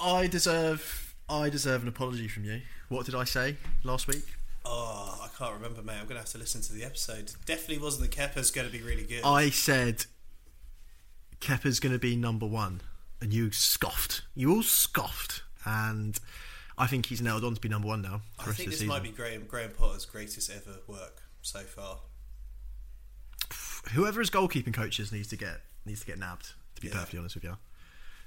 I 0.00 0.26
deserve 0.26 1.14
I 1.28 1.48
deserve 1.48 1.82
an 1.82 1.88
apology 1.88 2.28
from 2.28 2.44
you. 2.44 2.60
What 2.88 3.06
did 3.06 3.14
I 3.14 3.24
say 3.24 3.56
last 3.84 4.08
week? 4.08 4.24
Oh, 4.64 5.20
I 5.22 5.28
can't 5.38 5.54
remember, 5.54 5.82
mate. 5.82 5.98
I'm 6.00 6.06
gonna 6.06 6.20
have 6.20 6.30
to 6.30 6.38
listen 6.38 6.60
to 6.62 6.72
the 6.72 6.84
episode. 6.84 7.32
Definitely 7.46 7.78
wasn't 7.78 8.10
Kepa's 8.10 8.50
going 8.50 8.66
to 8.66 8.72
be 8.72 8.82
really 8.82 9.04
good. 9.04 9.22
I 9.24 9.50
said 9.50 10.06
going 11.46 11.92
to 11.92 11.98
be 11.98 12.16
number 12.16 12.46
one, 12.46 12.80
and 13.20 13.32
you 13.32 13.52
scoffed. 13.52 14.22
You 14.34 14.54
all 14.54 14.62
scoffed, 14.62 15.42
and 15.64 16.18
I 16.78 16.86
think 16.86 17.06
he's 17.06 17.20
nailed 17.20 17.44
on 17.44 17.54
to 17.54 17.60
be 17.60 17.68
number 17.68 17.88
one 17.88 18.02
now. 18.02 18.22
I 18.38 18.46
the 18.46 18.54
think 18.54 18.70
this 18.70 18.80
the 18.80 18.86
might 18.86 19.02
be. 19.02 19.10
Graham 19.10 19.44
Graham 19.46 19.70
Potter's 19.70 20.06
greatest 20.06 20.50
ever 20.50 20.78
work 20.88 21.22
so 21.42 21.60
far. 21.60 21.98
Whoever 23.92 24.20
his 24.20 24.30
goalkeeping 24.30 24.74
coaches 24.74 25.12
needs 25.12 25.28
to 25.28 25.36
get 25.36 25.60
needs 25.84 26.00
to 26.00 26.06
get 26.06 26.18
nabbed. 26.18 26.52
To 26.76 26.80
be 26.80 26.88
Yeah. 26.88 26.94
perfectly 26.94 27.18
honest 27.20 27.34
with 27.36 27.44
you, 27.44 27.56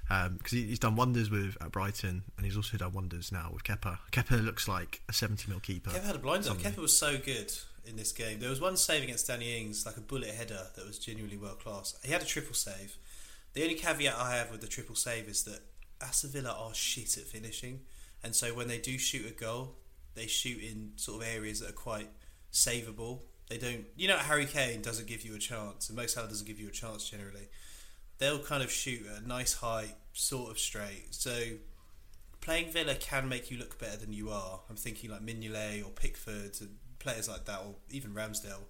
um, 0.08 0.36
because 0.38 0.52
he, 0.52 0.62
he's 0.64 0.78
done 0.78 0.96
wonders 0.96 1.28
with 1.30 1.56
at 1.60 1.70
Brighton, 1.70 2.22
and 2.36 2.46
he's 2.46 2.56
also 2.56 2.76
done 2.78 2.92
wonders 2.92 3.30
now 3.30 3.50
with 3.52 3.62
Kepa. 3.64 3.98
Kepa 4.10 4.42
looks 4.44 4.66
like 4.68 5.02
a 5.08 5.12
seventy 5.12 5.50
mil 5.50 5.60
keeper. 5.60 5.90
Kepa 5.90 6.02
had 6.04 6.16
a 6.16 6.18
blinder. 6.18 6.50
Kepa 6.50 6.76
was 6.78 6.96
so 6.96 7.18
good 7.18 7.52
in 7.84 7.96
this 7.96 8.12
game. 8.12 8.40
There 8.40 8.48
was 8.50 8.60
one 8.60 8.76
save 8.76 9.02
against 9.02 9.26
Danny 9.26 9.58
Ings, 9.60 9.84
like 9.84 9.96
a 9.96 10.00
bullet 10.00 10.30
header 10.30 10.68
that 10.76 10.86
was 10.86 10.98
genuinely 10.98 11.36
world 11.36 11.60
class. 11.60 11.94
He 12.02 12.12
had 12.12 12.22
a 12.22 12.26
triple 12.26 12.54
save. 12.54 12.96
The 13.54 13.62
only 13.62 13.74
caveat 13.74 14.14
I 14.16 14.36
have 14.36 14.50
with 14.50 14.60
the 14.60 14.66
triple 14.68 14.94
save 14.94 15.28
is 15.28 15.42
that 15.44 15.60
Aston 16.00 16.30
Villa 16.30 16.52
are 16.58 16.72
shit 16.74 17.16
at 17.18 17.24
finishing, 17.24 17.80
and 18.22 18.34
so 18.34 18.54
when 18.54 18.68
they 18.68 18.78
do 18.78 18.96
shoot 18.98 19.26
a 19.26 19.30
goal, 19.30 19.74
they 20.14 20.26
shoot 20.26 20.62
in 20.62 20.92
sort 20.96 21.22
of 21.22 21.28
areas 21.28 21.60
that 21.60 21.70
are 21.70 21.72
quite 21.72 22.08
savable. 22.52 23.20
They 23.48 23.58
don't, 23.58 23.84
you 23.96 24.08
know, 24.08 24.16
Harry 24.16 24.46
Kane 24.46 24.82
doesn't 24.82 25.06
give 25.06 25.22
you 25.22 25.34
a 25.34 25.38
chance, 25.38 25.88
and 25.88 25.96
Mo 25.96 26.06
Salah 26.06 26.28
doesn't 26.28 26.46
give 26.46 26.60
you 26.60 26.68
a 26.68 26.72
chance 26.72 27.08
generally. 27.08 27.48
They'll 28.18 28.40
kind 28.40 28.62
of 28.62 28.70
shoot 28.70 29.06
at 29.14 29.22
a 29.22 29.28
nice 29.28 29.54
height, 29.54 29.94
sort 30.12 30.50
of 30.50 30.58
straight. 30.58 31.06
So 31.14 31.32
playing 32.40 32.70
Villa 32.70 32.94
can 32.94 33.28
make 33.28 33.50
you 33.50 33.58
look 33.58 33.78
better 33.78 33.96
than 33.96 34.12
you 34.12 34.30
are. 34.30 34.60
I'm 34.68 34.76
thinking 34.76 35.10
like 35.10 35.24
Mignolet 35.24 35.84
or 35.84 35.90
Pickford 35.90 36.56
and 36.60 36.76
players 36.98 37.28
like 37.28 37.46
that, 37.46 37.60
or 37.60 37.76
even 37.90 38.12
Ramsdale. 38.12 38.64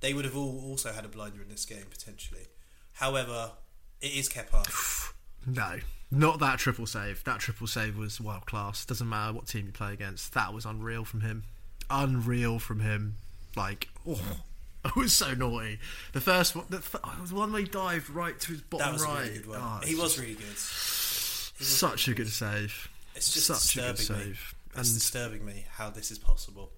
They 0.00 0.12
would 0.12 0.24
have 0.24 0.36
all 0.36 0.62
also 0.64 0.92
had 0.92 1.04
a 1.04 1.08
blinder 1.08 1.42
in 1.42 1.48
this 1.48 1.64
game 1.64 1.84
potentially. 1.88 2.48
However, 2.92 3.52
it 4.00 4.12
is 4.12 4.28
Kepa. 4.28 5.12
No, 5.46 5.78
not 6.10 6.38
that 6.40 6.58
triple 6.58 6.84
save. 6.84 7.24
That 7.24 7.40
triple 7.40 7.66
save 7.66 7.96
was 7.96 8.20
world 8.20 8.44
class. 8.44 8.84
Doesn't 8.84 9.08
matter 9.08 9.32
what 9.32 9.46
team 9.46 9.64
you 9.64 9.72
play 9.72 9.94
against. 9.94 10.34
That 10.34 10.52
was 10.52 10.66
unreal 10.66 11.02
from 11.06 11.22
him. 11.22 11.44
Unreal 11.88 12.58
from 12.58 12.80
him. 12.80 13.16
Like, 13.56 13.88
oh, 14.08 14.20
it 14.84 14.96
was 14.96 15.12
so 15.12 15.34
naughty. 15.34 15.78
The 16.12 16.20
first 16.20 16.54
one, 16.56 16.66
the, 16.70 16.78
f- 16.78 16.96
oh, 17.02 17.24
the 17.26 17.34
one 17.34 17.52
where 17.52 17.60
he 17.62 17.66
dived 17.68 18.10
right 18.10 18.38
to 18.40 18.52
his 18.52 18.60
bottom 18.62 18.86
That 18.86 18.92
was 18.94 19.04
right. 19.04 19.18
a 19.18 19.22
really 19.22 19.38
good 19.38 19.46
one. 19.48 19.60
Oh, 19.60 19.80
he 19.86 19.94
was 19.94 20.18
really 20.18 20.34
good. 20.34 20.56
Such 20.56 22.08
a 22.08 22.14
good 22.14 22.28
save. 22.28 22.88
It's 23.14 23.32
just 23.32 23.46
such 23.46 23.76
a 23.76 23.86
good 23.88 23.96
disturbing 23.96 24.18
me. 24.18 24.24
save. 24.34 24.54
It's 24.68 24.76
And 24.76 24.98
disturbing 24.98 25.44
me 25.44 25.66
how 25.72 25.90
this 25.90 26.10
is 26.10 26.18
possible. 26.18 26.70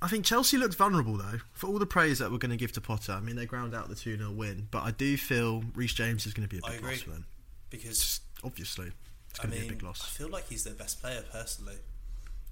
I 0.00 0.06
think 0.06 0.24
Chelsea 0.24 0.56
looked 0.56 0.76
vulnerable 0.76 1.16
though. 1.16 1.40
For 1.52 1.66
all 1.66 1.78
the 1.80 1.86
praise 1.86 2.20
that 2.20 2.30
we're 2.30 2.38
going 2.38 2.52
to 2.52 2.56
give 2.56 2.70
to 2.72 2.80
Potter, 2.80 3.12
I 3.12 3.20
mean 3.20 3.34
they 3.36 3.46
ground 3.46 3.74
out 3.74 3.88
the 3.88 3.96
two 3.96 4.16
0 4.16 4.30
win, 4.30 4.68
but 4.70 4.84
I 4.84 4.92
do 4.92 5.16
feel 5.16 5.64
Reece 5.74 5.92
James 5.94 6.24
is 6.24 6.32
going 6.34 6.48
to 6.48 6.54
be 6.54 6.60
a 6.62 6.66
I 6.66 6.70
big 6.70 6.78
agree. 6.78 6.90
loss 6.92 7.00
for 7.02 7.10
them. 7.10 7.26
Because 7.70 8.20
obviously, 8.44 8.92
it's 9.30 9.40
I 9.40 9.42
going 9.42 9.54
to 9.54 9.58
mean, 9.58 9.68
be 9.68 9.74
a 9.74 9.76
big 9.76 9.82
loss. 9.82 10.00
I 10.00 10.04
loss. 10.04 10.16
feel 10.16 10.28
like 10.28 10.48
he's 10.48 10.62
their 10.64 10.74
best 10.74 11.00
player 11.02 11.22
personally. 11.32 11.76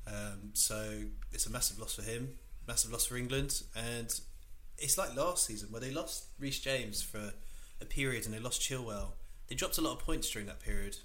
Um, 0.07 0.51
so 0.55 1.03
it's 1.33 1.47
a 1.47 1.51
massive 1.51 1.79
loss 1.79 1.95
for 1.95 2.03
him, 2.03 2.35
massive 2.67 2.93
loss 2.93 3.07
for 3.07 3.17
England, 3.17 3.63
and 3.75 4.19
it's 4.79 4.97
like 4.99 5.17
last 5.17 5.47
season 5.47 5.69
where 5.71 5.81
they 5.81 5.91
lost 5.91 6.27
Reece 6.39 6.61
James 6.61 7.03
for 7.03 7.33
a 7.81 7.85
period 7.85 8.25
and 8.25 8.35
they 8.35 8.39
lost 8.39 8.61
Chilwell. 8.61 9.13
They 9.49 9.55
dropped 9.55 9.79
a 9.79 9.81
lot 9.81 9.93
of 9.93 9.99
points 10.01 10.31
during 10.31 10.47
that 10.47 10.61
period. 10.61 10.97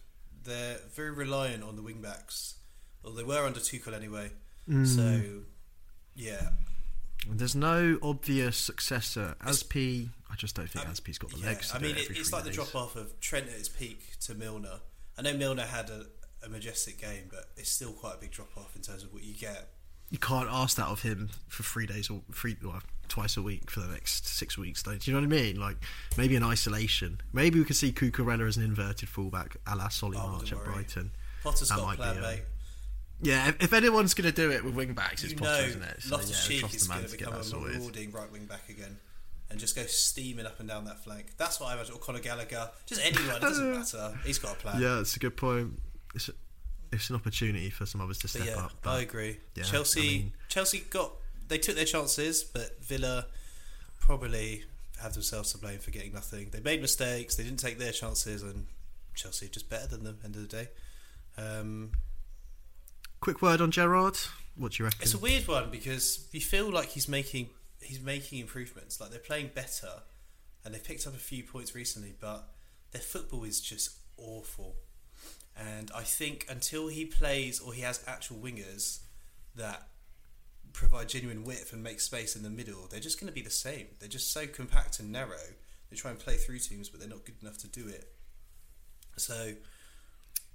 They're 0.43 0.78
very 0.93 1.12
reliant 1.12 1.64
on 1.64 1.76
the 1.76 1.82
wing 1.82 2.02
backs. 2.02 2.56
Well, 3.04 3.14
they 3.14 3.24
were 3.24 3.45
under 3.45 3.60
Tuchel 3.60 3.93
anyway. 3.93 4.32
Mm. 4.70 4.86
So, 4.88 5.41
yeah, 6.16 6.49
There's 7.30 7.56
no 7.56 7.97
obvious 8.02 8.58
successor. 8.58 9.36
Asp, 9.41 9.76
I 9.76 10.36
just 10.38 10.56
don't 10.56 10.70
think 10.70 10.86
Um, 10.86 10.91
Asp's 10.91 11.18
got 11.18 11.32
the 11.32 11.38
yeah. 11.39 11.45
legs. 11.47 11.70
To 11.70 11.76
I 11.78 11.80
mean, 11.80 11.95
it 11.95 12.10
it's 12.12 12.32
like 12.34 12.43
the 12.43 12.52
drop 12.52 12.76
off 12.76 12.95
of 12.95 13.20
Trent 13.20 13.47
at 13.47 13.54
his 13.54 13.70
peak 13.70 14.20
to 14.22 14.34
Milner. 14.34 14.80
I 15.18 15.22
know 15.24 15.34
Milner 15.34 15.66
had 15.66 15.89
a, 15.89 16.06
a 16.43 16.49
majestic 16.49 16.99
game, 16.99 17.25
but 17.29 17.45
it's 17.57 17.69
still 17.71 17.91
quite 17.91 18.15
a 18.15 18.17
big 18.17 18.31
drop 18.31 18.49
off 18.57 18.75
in 18.75 18.81
terms 18.81 19.03
of 19.03 19.13
what 19.13 19.23
you 19.23 19.33
get. 19.33 19.69
You 20.09 20.17
can't 20.17 20.49
ask 20.51 20.75
that 20.77 20.87
of 20.87 21.01
him 21.03 21.29
for 21.47 21.63
three 21.63 21.85
days 21.85 22.09
or 22.09 22.21
three, 22.33 22.57
well, 22.63 22.81
twice 23.07 23.37
a 23.37 23.41
week 23.41 23.69
for 23.71 23.79
the 23.79 23.87
next 23.87 24.27
six 24.27 24.57
weeks. 24.57 24.83
Though, 24.83 24.95
do 24.97 25.09
you 25.11 25.15
know 25.15 25.25
what 25.25 25.33
I 25.33 25.41
mean? 25.41 25.59
Like 25.59 25.77
maybe 26.17 26.35
in 26.35 26.43
isolation. 26.43 27.21
Maybe 27.31 27.59
we 27.59 27.65
could 27.65 27.75
see 27.77 27.91
Cucurella 27.93 28.47
as 28.47 28.57
an 28.57 28.63
inverted 28.63 29.07
fullback, 29.09 29.55
a 29.67 29.75
la 29.75 29.87
Solly 29.89 30.17
Oh, 30.19 30.27
March 30.27 30.51
at 30.51 30.57
worry. 30.57 30.73
Brighton. 30.73 31.11
Potter's 31.43 31.69
That 31.69 31.77
got 31.77 31.95
plan, 31.95 32.15
be, 32.15 32.21
mate. 32.21 32.41
Yeah, 33.23 33.49
if, 33.49 33.63
if 33.63 33.73
anyone's 33.73 34.13
going 34.13 34.29
to 34.29 34.35
do 34.35 34.51
it 34.51 34.63
with 34.63 34.73
wing 34.73 34.93
backs, 34.93 35.23
it's 35.23 35.33
You 35.33 35.37
Potter, 35.39 35.61
know, 35.61 35.67
isn't 35.67 35.83
it? 35.83 36.01
So, 36.01 36.15
Loftus 36.15 36.49
yeah, 36.49 36.61
Cheek 36.61 36.73
is 36.73 36.87
going 36.87 37.05
to 37.05 37.11
become 37.11 37.33
a 37.33 37.43
marauding 37.43 38.11
right 38.11 38.31
wing 38.31 38.45
back 38.45 38.67
again 38.67 38.97
and 39.49 39.59
just 39.59 39.75
go 39.75 39.83
steaming 39.83 40.45
up 40.45 40.59
and 40.59 40.67
down 40.67 40.85
that 40.85 41.03
flank. 41.03 41.27
That's 41.37 41.59
what 41.59 41.67
I 41.69 41.73
imagine. 41.75 41.93
Or 41.93 41.99
Conor 41.99 42.19
Gallagher, 42.19 42.69
just 42.85 43.01
anyone, 43.05 43.35
it 43.35 43.41
doesn't 43.41 43.71
matter. 43.77 44.17
He's 44.25 44.39
got 44.39 44.53
a 44.53 44.55
plan. 44.55 44.81
Yeah, 44.81 44.99
it's 45.01 45.15
a 45.15 45.19
good 45.19 45.37
point. 45.37 45.79
It's 46.14 46.30
a, 46.30 46.34
it's 46.91 47.09
an 47.09 47.16
opportunity 47.16 47.70
for 47.70 47.86
some 47.86 48.01
others 48.01 48.18
to 48.20 48.28
step 48.28 48.45
yeah, 48.45 48.66
up. 48.66 48.74
I 48.86 48.99
agree. 49.01 49.38
yeah, 49.55 49.64
Chelsea, 49.64 49.99
I 49.99 50.03
mean- 50.03 50.34
Chelsea 50.49 50.80
got 50.89 51.12
they 51.47 51.57
took 51.57 51.76
their 51.76 51.86
chances, 51.86 52.43
but 52.43 52.82
Villa 52.82 53.26
probably 53.99 54.64
have 55.01 55.14
themselves 55.14 55.51
to 55.51 55.57
blame 55.57 55.80
for 55.80 55.91
getting 55.91 56.14
nothing. 56.14 56.49
They 56.51 56.62
made 56.62 56.82
mistakes. 56.82 57.36
They 57.36 57.43
didn't 57.43 57.59
take 57.59 57.78
their 57.78 57.91
chances, 57.91 58.41
and 58.41 58.68
Chelsea 59.16 59.47
are 59.47 59.49
just 59.49 59.70
better 59.70 59.88
than 59.88 60.03
them. 60.03 60.20
End 60.24 60.36
of 60.36 60.41
the 60.41 60.47
day, 60.47 60.70
um, 61.38 61.91
quick 63.20 63.41
word 63.41 63.62
on 63.62 63.72
Gerrard. 63.72 64.18
What 64.55 64.74
do 64.74 64.84
you 64.84 64.86
reckon? 64.86 64.99
it's 65.01 65.14
a 65.14 65.18
weird 65.18 65.47
one 65.47 65.70
because 65.72 66.28
you 66.32 66.41
feel 66.41 66.70
like 66.70 66.89
he's 66.89 67.07
making 67.07 67.49
he's 67.82 68.01
making 68.01 68.39
improvements. 68.39 68.99
Like 68.99 69.09
they're 69.12 69.20
playing 69.20 69.51
better, 69.53 70.03
and 70.64 70.74
they've 70.74 70.84
picked 70.84 71.07
up 71.07 71.14
a 71.14 71.20
few 71.20 71.43
points 71.43 71.76
recently, 71.76 72.14
but 72.20 72.49
their 72.91 73.01
football 73.01 73.43
is 73.43 73.59
just 73.59 73.97
awful. 74.18 74.76
And 75.58 75.91
I 75.95 76.04
think 76.04 76.45
until 76.49 76.88
he 76.88 77.06
plays 77.06 77.60
or 77.60 77.74
he 77.74 77.82
has 77.82 78.04
actual 78.08 78.38
wingers 78.38 78.99
that 79.56 79.88
provide 80.74 81.10
genuine 81.10 81.43
width 81.43 81.74
and 81.74 81.84
make 81.84 81.99
space 81.99 82.36
in 82.36 82.43
the 82.43 82.49
middle, 82.49 82.88
they're 82.89 82.99
just 82.99 83.20
going 83.20 83.28
to 83.28 83.34
be 83.34 83.41
the 83.41 83.49
same. 83.49 83.88
They're 83.99 84.10
just 84.10 84.32
so 84.32 84.47
compact 84.47 84.99
and 84.99 85.12
narrow. 85.12 85.54
They 85.89 85.97
try 85.97 86.12
and 86.12 86.20
play 86.20 86.38
through 86.38 86.60
teams, 86.60 86.89
but 86.89 86.99
they're 86.99 87.10
not 87.10 87.26
good 87.26 87.36
enough 87.41 87.58
to 87.60 87.68
do 87.68 87.88
it. 87.88 88.14
So 89.18 89.54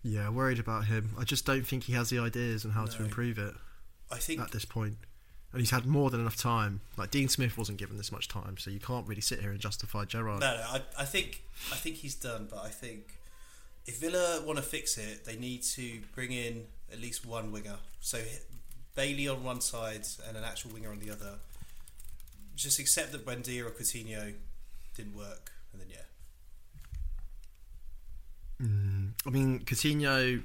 yeah, 0.03 0.29
worried 0.29 0.59
about 0.59 0.87
him. 0.87 1.11
I 1.19 1.25
just 1.25 1.45
don't 1.45 1.67
think 1.67 1.85
he 1.85 1.93
has 1.93 2.11
the 2.11 2.19
ideas 2.19 2.65
and 2.65 2.73
how 2.73 2.87
to 2.87 3.03
improve 3.03 3.39
it 3.39 3.55
I 4.11 4.19
think 4.19 4.41
at 4.41 4.53
this. 4.53 4.67
And 4.75 4.97
he's 5.61 5.71
had 5.71 5.87
more 5.87 6.11
than 6.11 6.21
enough 6.21 6.37
time. 6.37 6.81
Like 6.97 7.11
Dean 7.11 7.29
Smith 7.29 7.57
wasn't 7.59 7.79
given 7.79 7.97
this 7.97 8.13
much 8.13 8.29
time, 8.29 8.57
so 8.59 8.71
you 8.71 8.81
can't 8.81 9.07
really 9.07 9.21
sit 9.21 9.41
here 9.41 9.51
and 9.51 9.61
justify 9.61 10.05
Gerrard. 10.05 10.41
No, 10.41 10.55
no, 10.55 10.63
I, 10.63 10.83
I 10.99 11.05
think 11.05 11.43
I 11.73 11.77
think 11.77 11.97
he's 11.97 12.15
done, 12.15 12.47
but 12.51 12.59
I 12.59 12.69
think 12.69 13.16
if 13.87 14.01
Villa 14.01 14.43
want 14.45 14.59
to 14.59 14.63
fix 14.65 14.99
it, 14.99 15.25
they 15.25 15.37
need 15.37 15.63
to 15.63 16.01
bring 16.15 16.33
in 16.33 16.65
at 16.93 17.01
least 17.01 17.25
one 17.27 17.53
winger. 17.53 17.77
So 18.01 18.19
Bailey 18.95 19.29
on 19.29 19.45
one 19.45 19.61
side 19.61 20.07
and 20.29 20.37
an 20.37 20.45
actual 20.45 20.73
winger 20.73 20.91
on 20.91 20.99
the 20.99 21.11
other. 21.11 21.35
Just 22.57 22.79
accept 22.79 23.13
that 23.13 23.25
Buendia 23.27 23.67
or 23.67 23.71
Coutinho 23.71 24.35
didn't 24.95 25.15
work, 25.15 25.53
and 25.73 25.81
then 25.81 25.89
yeah, 25.91 25.97
Mm, 28.63 29.11
I 29.27 29.31
mean, 29.31 29.61
Coutinho 29.61 30.43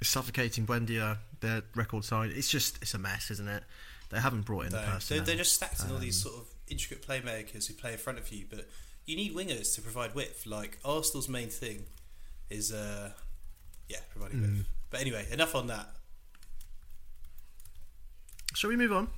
is 0.00 0.08
suffocating 0.08 0.66
Buendia. 0.66 1.18
Their 1.40 1.62
record 1.74 2.04
side. 2.04 2.30
It's 2.34 2.48
just 2.48 2.76
it's 2.82 2.94
a 2.94 2.98
mess, 2.98 3.30
isn't 3.30 3.48
it? 3.48 3.64
They 4.10 4.18
haven't 4.20 4.42
brought 4.42 4.66
in 4.66 4.70
the 4.70 4.76
no, 4.76 4.82
they're, 4.82 4.94
person. 4.94 5.24
they're 5.24 5.36
just 5.36 5.54
stacked 5.54 5.82
in 5.84 5.90
all 5.90 5.98
these 5.98 6.24
Um, 6.24 6.32
sort 6.32 6.42
of 6.42 6.48
intricate 6.68 7.06
playmakers 7.06 7.66
who 7.66 7.74
play 7.74 7.92
in 7.92 7.98
front 7.98 8.18
of 8.18 8.30
you, 8.32 8.46
but 8.48 8.68
you 9.06 9.16
need 9.16 9.34
wingers 9.34 9.74
to 9.74 9.82
provide 9.82 10.14
width. 10.14 10.46
Like 10.46 10.78
Arsenal's 10.84 11.28
main 11.28 11.48
thing 11.48 11.84
is, 12.50 12.72
uh, 12.72 13.10
yeah, 13.88 13.98
providing 14.10 14.40
Mm. 14.40 14.64
But 14.90 15.00
anyway, 15.00 15.26
enough 15.30 15.54
on 15.54 15.66
that. 15.68 15.88
Shall 18.54 18.70
we 18.70 18.76
move 18.76 18.92
on? 18.92 19.08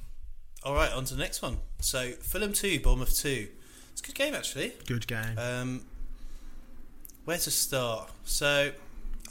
All 0.62 0.74
right, 0.74 0.90
on 0.92 1.04
to 1.04 1.14
the 1.14 1.20
next 1.20 1.42
one. 1.42 1.58
So 1.80 2.10
Fulham 2.12 2.52
two, 2.52 2.80
Bournemouth 2.80 3.16
two. 3.16 3.48
It's 3.92 4.00
a 4.00 4.04
good 4.06 4.14
game 4.14 4.34
actually. 4.34 4.72
Good 4.86 5.06
game. 5.06 5.38
Um, 5.38 5.84
where 7.24 7.38
to 7.38 7.50
start? 7.50 8.10
So 8.24 8.72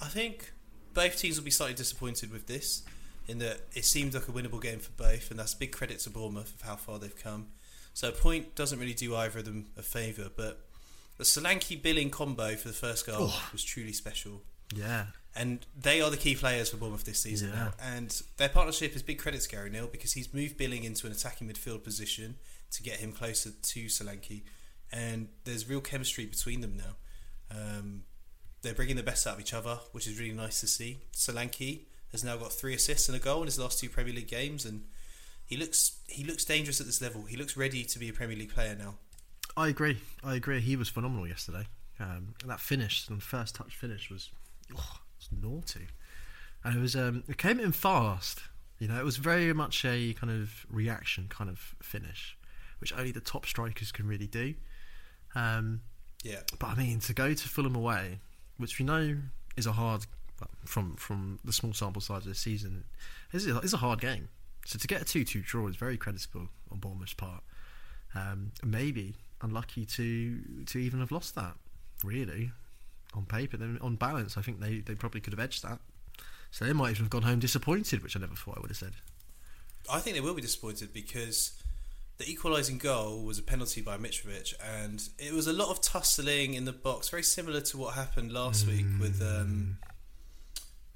I 0.01 0.07
think 0.07 0.51
both 0.93 1.17
teams 1.17 1.37
will 1.37 1.45
be 1.45 1.51
slightly 1.51 1.75
disappointed 1.75 2.31
with 2.31 2.47
this, 2.47 2.83
in 3.27 3.39
that 3.39 3.61
it 3.73 3.85
seemed 3.85 4.13
like 4.13 4.27
a 4.27 4.31
winnable 4.31 4.61
game 4.61 4.79
for 4.79 4.91
both, 4.91 5.31
and 5.31 5.39
that's 5.39 5.53
big 5.53 5.71
credit 5.71 5.99
to 5.99 6.09
Bournemouth 6.09 6.53
of 6.53 6.61
how 6.61 6.75
far 6.75 6.99
they've 6.99 7.17
come. 7.17 7.47
So 7.93 8.09
a 8.09 8.11
point 8.11 8.55
doesn't 8.55 8.77
really 8.79 8.93
do 8.93 9.15
either 9.15 9.39
of 9.39 9.45
them 9.45 9.67
a 9.77 9.81
favour, 9.81 10.29
but 10.35 10.61
the 11.17 11.23
Solanke 11.23 11.81
Billing 11.81 12.09
combo 12.09 12.55
for 12.55 12.67
the 12.67 12.73
first 12.73 13.05
goal 13.05 13.27
Oh. 13.31 13.49
was 13.51 13.63
truly 13.63 13.93
special. 13.93 14.43
yeah. 14.75 15.07
And 15.37 15.65
they 15.77 15.99
are 15.99 16.09
the 16.09 16.15
key 16.15 16.33
players 16.35 16.69
for 16.69 16.77
Bournemouth 16.77 17.03
this 17.03 17.19
season 17.19 17.49
Yeah. 17.49 17.55
now. 17.55 17.73
And 17.81 18.21
their 18.37 18.47
partnership 18.47 18.95
is 18.95 19.03
big 19.03 19.19
credit 19.19 19.41
to 19.41 19.49
Gary 19.49 19.69
Neal 19.69 19.87
because 19.87 20.13
he's 20.13 20.33
moved 20.33 20.55
Billing 20.55 20.85
into 20.85 21.05
an 21.07 21.11
attacking 21.11 21.49
midfield 21.49 21.83
position 21.83 22.37
to 22.71 22.81
get 22.81 22.99
him 23.01 23.11
closer 23.11 23.51
to 23.51 23.85
Solanke. 23.87 24.43
And 24.93 25.27
there's 25.43 25.67
real 25.67 25.81
chemistry 25.81 26.25
between 26.25 26.61
them 26.61 26.77
now. 26.77 26.95
Um, 27.51 28.05
they're 28.61 28.73
bringing 28.73 28.95
the 28.95 29.03
best 29.03 29.27
out 29.27 29.33
of 29.35 29.41
each 29.41 29.53
other, 29.53 29.79
which 29.91 30.07
is 30.07 30.17
really 30.17 30.33
nice 30.33 30.61
to 30.61 30.67
see. 30.67 30.99
Solanke 31.13 31.81
has 32.13 32.23
now 32.23 32.37
got 32.37 32.53
three 32.53 32.73
assists 32.73 33.09
and 33.09 33.15
a 33.17 33.19
goal 33.19 33.41
in 33.41 33.47
his 33.47 33.59
last 33.59 33.79
two 33.79 33.89
Premier 33.89 34.13
League 34.13 34.29
games, 34.29 34.63
and 34.65 34.85
he 35.45 35.57
looks 35.57 35.97
he 36.07 36.23
looks 36.23 36.45
dangerous 36.45 36.79
at 36.79 36.85
this 36.87 37.01
level. 37.01 37.25
He 37.25 37.35
looks 37.35 37.57
ready 37.57 37.83
to 37.83 37.99
be 37.99 38.07
a 38.07 38.13
Premier 38.13 38.37
League 38.37 38.53
player 38.53 38.73
now. 38.73 38.95
I 39.57 39.69
agree. 39.69 39.97
I 40.23 40.35
agree. 40.35 40.59
He 40.59 40.75
was 40.75 40.89
phenomenal 40.89 41.27
yesterday. 41.27 41.67
Um, 41.99 42.35
and 42.41 42.49
that 42.49 42.59
finish, 42.59 43.05
the 43.05 43.15
first 43.15 43.55
touch 43.55 43.75
finish, 43.75 44.09
was, 44.09 44.31
oh, 44.75 44.99
was 45.17 45.29
naughty. 45.31 45.87
And 46.63 46.77
it 46.77 46.81
was 46.81 46.95
um, 46.95 47.23
it 47.27 47.37
came 47.37 47.59
in 47.59 47.71
fast. 47.71 48.41
You 48.79 48.89
know, 48.89 48.99
it 48.99 49.05
was 49.05 49.17
very 49.17 49.53
much 49.53 49.85
a 49.85 50.13
kind 50.13 50.31
of 50.31 50.65
reaction 50.69 51.27
kind 51.29 51.49
of 51.49 51.75
finish, 51.81 52.37
which 52.79 52.91
only 52.91 53.11
the 53.11 53.21
top 53.21 53.45
strikers 53.45 53.91
can 53.91 54.07
really 54.07 54.27
do. 54.27 54.55
Um, 55.35 55.81
Yeah, 56.23 56.39
but 56.59 56.67
I 56.67 56.75
mean, 56.75 56.99
to 57.01 57.13
go 57.13 57.33
to 57.33 57.47
Fulham 57.47 57.75
away, 57.75 58.19
which 58.57 58.79
we 58.79 58.85
know 58.85 59.17
is 59.55 59.67
a 59.67 59.71
hard 59.73 60.05
from 60.65 60.95
from 60.95 61.39
the 61.45 61.53
small 61.53 61.73
sample 61.73 62.01
size 62.01 62.23
of 62.23 62.29
the 62.29 62.35
season, 62.35 62.83
is 63.31 63.47
a, 63.47 63.59
is 63.59 63.73
a 63.73 63.77
hard 63.77 64.01
game. 64.01 64.29
So 64.65 64.79
to 64.79 64.87
get 64.87 65.01
a 65.01 65.05
two-two 65.05 65.41
draw 65.41 65.67
is 65.67 65.75
very 65.75 65.97
creditable 65.97 66.49
on 66.71 66.79
Bournemouth's 66.79 67.13
part. 67.13 67.43
Um, 68.15 68.51
maybe 68.63 69.15
unlucky 69.45 69.85
to 69.85 70.65
to 70.65 70.79
even 70.79 70.99
have 70.99 71.11
lost 71.11 71.35
that. 71.35 71.53
Really, 72.03 72.51
on 73.15 73.25
paper, 73.25 73.57
then 73.57 73.77
on 73.81 73.95
balance, 73.95 74.37
I 74.37 74.41
think 74.41 74.59
they, 74.59 74.79
they 74.79 74.95
probably 74.95 75.21
could 75.21 75.33
have 75.33 75.39
edged 75.39 75.63
that. 75.63 75.79
So 76.51 76.65
they 76.65 76.73
might 76.73 76.91
even 76.91 77.05
have 77.05 77.09
gone 77.09 77.23
home 77.23 77.39
disappointed, 77.39 78.03
which 78.03 78.15
I 78.15 78.19
never 78.19 78.35
thought 78.35 78.57
I 78.57 78.61
would 78.61 78.69
have 78.69 78.77
said. 78.77 78.93
I 79.91 79.99
think 79.99 80.15
they 80.15 80.21
will 80.21 80.33
be 80.33 80.41
disappointed 80.41 80.93
because 80.93 81.51
the 82.17 82.29
equalising 82.29 82.77
goal 82.77 83.23
was 83.23 83.39
a 83.39 83.43
penalty 83.43 83.81
by 83.81 83.97
Mitrovic, 83.97 84.53
and 84.63 85.01
it 85.19 85.33
was 85.33 85.47
a 85.47 85.53
lot 85.53 85.69
of 85.69 85.81
tussling 85.81 86.53
in 86.53 86.65
the 86.65 86.71
box, 86.71 87.09
very 87.09 87.23
similar 87.23 87.61
to 87.61 87.77
what 87.77 87.93
happened 87.95 88.31
last 88.31 88.67
week 88.67 88.85
with 88.99 89.21
um, 89.21 89.77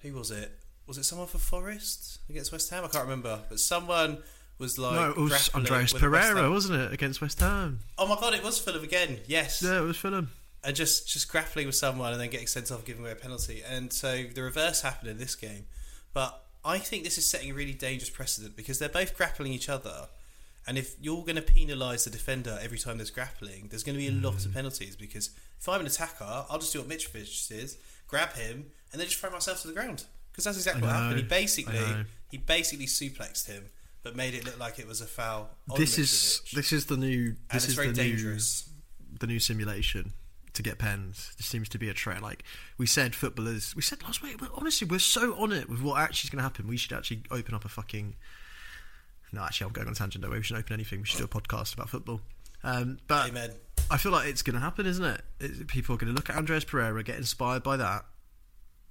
who 0.01 0.13
was 0.13 0.31
it? 0.31 0.51
Was 0.87 0.97
it 0.97 1.03
someone 1.03 1.27
for 1.27 1.37
Forest 1.37 2.19
against 2.29 2.51
West 2.51 2.69
Ham? 2.71 2.83
I 2.83 2.87
can't 2.87 3.03
remember, 3.03 3.41
but 3.49 3.59
someone 3.59 4.19
was 4.60 4.78
like 4.78 4.93
no, 4.93 5.10
it 5.12 5.18
was 5.18 5.49
Andreas 5.55 5.93
Pereira, 5.93 6.51
wasn't 6.51 6.82
it, 6.82 6.93
against 6.93 7.22
West 7.22 7.39
Ham? 7.39 7.80
Oh 7.97 8.07
my 8.07 8.16
god, 8.20 8.34
it 8.34 8.43
was 8.43 8.60
Fulham 8.60 8.84
again. 8.84 9.20
Yes, 9.26 9.64
Yeah, 9.64 9.80
it 9.80 9.84
was 9.84 9.97
Fulham. 9.97 10.32
and 10.64 10.76
just 10.76 11.07
just 11.07 11.32
grappling 11.32 11.66
with 11.66 11.76
someone 11.76 12.12
and 12.12 12.22
then 12.22 12.30
getting 12.30 12.47
sent 12.47 12.72
off, 12.72 12.86
giving 12.86 13.03
away 13.03 13.12
a 13.12 13.16
penalty. 13.16 13.64
And 13.68 13.91
so 13.91 14.24
the 14.34 14.43
reverse 14.43 14.82
happened 14.82 15.10
in 15.10 15.18
this 15.18 15.36
game. 15.36 15.66
But 16.14 16.43
I 16.64 16.78
think 16.78 17.03
this 17.03 17.18
is 17.18 17.26
setting 17.26 17.51
a 17.51 17.53
really 17.53 17.74
dangerous 17.74 18.10
precedent 18.10 18.55
because 18.55 18.80
they're 18.80 18.89
both 18.89 19.16
grappling 19.16 19.53
each 19.53 19.70
other. 19.70 20.07
And 20.68 20.78
if 20.78 20.95
you're 21.01 21.24
going 21.24 21.38
to 21.38 21.41
penalise 21.41 22.03
the 22.03 22.10
defender 22.10 22.60
every 22.62 22.78
time 22.78 22.97
there's 22.97 23.10
grappling, 23.10 23.70
there's 23.70 23.84
going 23.84 23.97
to 23.97 23.99
be 23.99 24.07
a 24.07 24.12
lot 24.12 24.36
of 24.36 24.43
hmm. 24.43 24.51
penalties. 24.51 24.95
Because 24.95 25.32
if 25.60 25.68
I'm 25.70 25.80
an 25.80 25.88
attacker, 25.88 26.45
I'll 26.49 26.60
just 26.60 26.74
do 26.74 26.80
what 26.80 26.89
Mitrovic 26.89 27.51
is, 27.51 27.78
grab 28.07 28.34
him, 28.34 28.68
and 28.91 28.99
then 28.99 29.07
just 29.07 29.20
throw 29.20 29.32
myself 29.32 29.62
to 29.62 29.68
the 29.68 29.74
ground. 29.74 30.05
Because 30.32 30.43
that's 30.43 30.57
exactly 30.57 30.84
what 30.84 30.91
happened. 30.91 31.18
He 31.18 31.24
basically 31.24 32.05
he 32.30 32.38
basically 32.38 32.86
suplexed 32.86 33.47
him, 33.47 33.66
but 34.03 34.15
made 34.15 34.33
it 34.33 34.45
look 34.45 34.59
like 34.59 34.79
it 34.79 34.87
was 34.87 35.01
a 35.01 35.05
foul. 35.05 35.49
On 35.69 35.79
This 35.79 35.95
Mitrovic. 35.95 35.99
is 35.99 36.41
this 36.53 36.71
is 36.73 36.85
the 36.87 36.97
new 36.97 37.27
and 37.27 37.37
this 37.51 37.63
it's 37.63 37.67
is 37.69 37.75
very 37.75 37.87
the 37.91 38.03
new 38.03 38.09
dangerous. 38.15 38.69
the 39.19 39.27
new 39.27 39.39
simulation 39.39 40.13
to 40.53 40.63
get 40.63 40.77
pens. 40.79 41.31
There 41.37 41.43
seems 41.45 41.69
to 41.69 41.77
be 41.77 41.89
a 41.89 41.93
trend. 41.93 42.21
Like 42.21 42.43
we 42.77 42.85
said, 42.85 43.15
footballers. 43.15 43.75
We 43.75 43.81
said 43.81 44.01
last 44.03 44.21
week. 44.23 44.37
But 44.39 44.49
honestly, 44.55 44.87
we're 44.87 44.99
so 44.99 45.35
on 45.35 45.51
it 45.51 45.69
with 45.69 45.81
what 45.81 45.99
actually 45.99 46.27
is 46.27 46.29
going 46.31 46.37
to 46.39 46.43
happen. 46.43 46.67
We 46.67 46.77
should 46.77 46.93
actually 46.93 47.23
open 47.31 47.53
up 47.53 47.65
a 47.65 47.69
fucking. 47.69 48.15
No, 49.31 49.43
actually, 49.43 49.67
I'm 49.67 49.73
going 49.73 49.87
on 49.87 49.93
a 49.93 49.95
tangent. 49.95 50.23
Though 50.23 50.31
we 50.31 50.41
shouldn't 50.41 50.65
open 50.65 50.73
anything. 50.73 50.99
We 51.01 51.05
should 51.05 51.19
do 51.19 51.25
a 51.25 51.27
podcast 51.27 51.73
about 51.75 51.89
football. 51.89 52.21
Um, 52.63 52.97
but 53.07 53.29
Amen. 53.29 53.51
I 53.91 53.97
feel 53.97 54.11
like 54.11 54.27
it's 54.27 54.41
going 54.41 54.55
to 54.55 54.59
happen, 54.59 54.85
isn't 54.85 55.05
it? 55.05 55.21
it? 55.39 55.67
People 55.67 55.95
are 55.95 55.97
going 55.97 56.11
to 56.11 56.15
look 56.15 56.29
at 56.29 56.35
Andreas 56.35 56.63
Pereira, 56.63 57.03
get 57.03 57.17
inspired 57.17 57.63
by 57.63 57.77
that, 57.77 58.05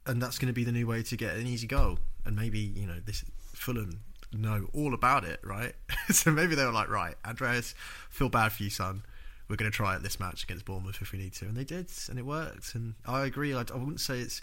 and 0.07 0.23
that's 0.23 0.39
going 0.39 0.47
to 0.47 0.53
be 0.55 0.65
the 0.65 0.73
new 0.73 0.87
way 0.87 1.03
to 1.03 1.17
get 1.17 1.37
an 1.37 1.47
easy 1.47 1.67
goal. 1.67 1.99
And 2.25 2.37
maybe 2.37 2.59
you 2.61 2.87
know 2.87 3.01
this 3.05 3.25
Fulham 3.53 4.01
know 4.33 4.69
all 4.75 4.95
about 4.95 5.25
it, 5.25 5.41
right? 5.43 5.75
so 6.11 6.31
maybe 6.31 6.55
they 6.55 6.65
were 6.65 6.73
like, 6.73 6.89
right, 6.89 7.15
Andreas, 7.25 7.75
feel 8.11 8.29
bad 8.29 8.53
for 8.53 8.63
you, 8.63 8.71
son. 8.71 9.03
We're 9.49 9.57
going 9.57 9.71
to 9.71 9.77
try 9.77 9.97
it 9.97 10.03
this 10.03 10.21
match 10.21 10.43
against 10.43 10.67
Bournemouth 10.67 11.01
if 11.01 11.13
we 11.13 11.19
need 11.19 11.33
to, 11.35 11.47
and 11.47 11.57
they 11.57 11.65
did, 11.65 11.91
and 12.11 12.19
it 12.19 12.27
worked. 12.27 12.75
And 12.75 12.95
I 13.07 13.25
agree. 13.25 13.55
I, 13.55 13.61
I 13.61 13.77
wouldn't 13.77 14.01
say 14.01 14.19
it's. 14.19 14.43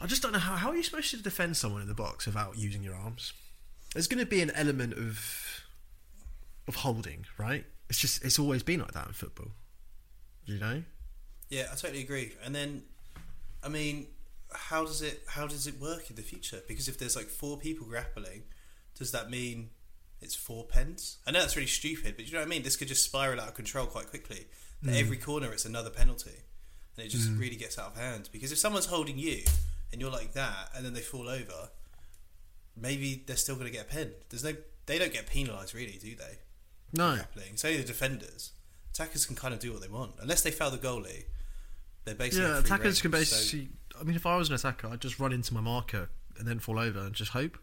I 0.00 0.06
just 0.06 0.22
don't 0.22 0.30
know 0.32 0.38
how. 0.38 0.54
How 0.54 0.70
are 0.70 0.76
you 0.76 0.84
supposed 0.84 1.10
to 1.10 1.20
defend 1.20 1.56
someone 1.56 1.82
in 1.82 1.88
the 1.88 1.94
box 1.94 2.26
without 2.26 2.56
using 2.56 2.84
your 2.84 2.94
arms? 2.94 3.32
There's 3.94 4.06
going 4.06 4.20
to 4.20 4.26
be 4.26 4.40
an 4.40 4.52
element 4.52 4.92
of 4.92 5.64
of 6.68 6.76
holding, 6.76 7.26
right? 7.38 7.64
It's 7.88 7.98
just 7.98 8.24
it's 8.24 8.38
always 8.38 8.62
been 8.62 8.80
like 8.80 8.92
that 8.92 9.08
in 9.08 9.12
football. 9.14 9.48
You 10.44 10.58
know? 10.58 10.82
Yeah, 11.48 11.66
I 11.72 11.74
totally 11.74 12.02
agree. 12.02 12.32
And 12.44 12.54
then, 12.54 12.82
I 13.62 13.68
mean, 13.68 14.06
how 14.52 14.84
does 14.84 15.02
it 15.02 15.22
how 15.26 15.46
does 15.46 15.66
it 15.66 15.80
work 15.80 16.08
in 16.10 16.16
the 16.16 16.22
future? 16.22 16.60
Because 16.68 16.88
if 16.88 16.98
there's 16.98 17.16
like 17.16 17.26
four 17.26 17.56
people 17.56 17.86
grappling, 17.86 18.44
does 18.98 19.12
that 19.12 19.30
mean 19.30 19.70
it's 20.20 20.34
four 20.34 20.64
pens? 20.64 21.18
I 21.26 21.30
know 21.30 21.40
that's 21.40 21.56
really 21.56 21.68
stupid, 21.68 22.14
but 22.16 22.26
you 22.26 22.32
know 22.32 22.40
what 22.40 22.46
I 22.46 22.48
mean. 22.48 22.62
This 22.62 22.76
could 22.76 22.88
just 22.88 23.04
spiral 23.04 23.40
out 23.40 23.48
of 23.48 23.54
control 23.54 23.86
quite 23.86 24.08
quickly. 24.08 24.46
At 24.82 24.90
mm. 24.90 25.00
every 25.00 25.16
corner, 25.16 25.52
it's 25.52 25.64
another 25.64 25.90
penalty, 25.90 26.42
and 26.96 27.06
it 27.06 27.08
just 27.08 27.30
mm. 27.30 27.38
really 27.38 27.56
gets 27.56 27.78
out 27.78 27.92
of 27.92 27.96
hand. 27.96 28.28
Because 28.32 28.52
if 28.52 28.58
someone's 28.58 28.86
holding 28.86 29.18
you 29.18 29.42
and 29.92 30.00
you're 30.00 30.10
like 30.10 30.32
that, 30.32 30.70
and 30.76 30.84
then 30.84 30.94
they 30.94 31.00
fall 31.00 31.28
over, 31.28 31.70
maybe 32.76 33.22
they're 33.26 33.36
still 33.36 33.54
going 33.54 33.66
to 33.66 33.72
get 33.72 33.86
a 33.86 33.88
pen. 33.88 34.12
There's 34.28 34.44
no, 34.44 34.54
they 34.86 34.98
don't 34.98 35.12
get 35.12 35.26
penalised 35.26 35.74
really, 35.74 35.98
do 36.00 36.14
they? 36.14 36.38
No. 36.92 37.14
grappling. 37.14 37.52
It's 37.52 37.64
only 37.64 37.78
the 37.78 37.86
defenders. 37.86 38.52
Attackers 38.92 39.26
can 39.26 39.36
kind 39.36 39.54
of 39.54 39.60
do 39.60 39.72
what 39.72 39.82
they 39.82 39.88
want, 39.88 40.12
unless 40.20 40.42
they 40.42 40.50
foul 40.50 40.70
the 40.70 40.78
goalie. 40.78 41.24
They're 42.04 42.14
basically 42.14 42.48
Yeah, 42.48 42.58
attackers 42.58 43.00
can 43.00 43.10
range, 43.10 43.28
so- 43.28 43.36
basically. 43.36 43.68
I 44.00 44.04
mean, 44.04 44.16
if 44.16 44.26
I 44.26 44.36
was 44.36 44.48
an 44.48 44.54
attacker, 44.54 44.88
I'd 44.88 45.00
just 45.00 45.18
run 45.18 45.32
into 45.32 45.52
my 45.54 45.60
marker 45.60 46.08
and 46.38 46.46
then 46.46 46.60
fall 46.60 46.78
over 46.78 47.00
and 47.00 47.12
just 47.12 47.32
hope. 47.32 47.58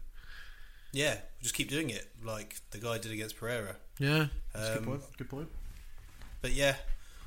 Yeah, 0.96 1.18
just 1.42 1.54
keep 1.54 1.68
doing 1.68 1.90
it 1.90 2.08
like 2.24 2.56
the 2.70 2.78
guy 2.78 2.96
did 2.98 3.12
against 3.12 3.36
Pereira. 3.36 3.76
Yeah, 3.98 4.26
that's 4.52 4.68
a 4.68 4.72
Um, 4.72 4.78
good 4.78 4.86
point. 4.86 5.02
Good 5.18 5.30
point. 5.30 5.48
But 6.42 6.52
yeah, 6.52 6.76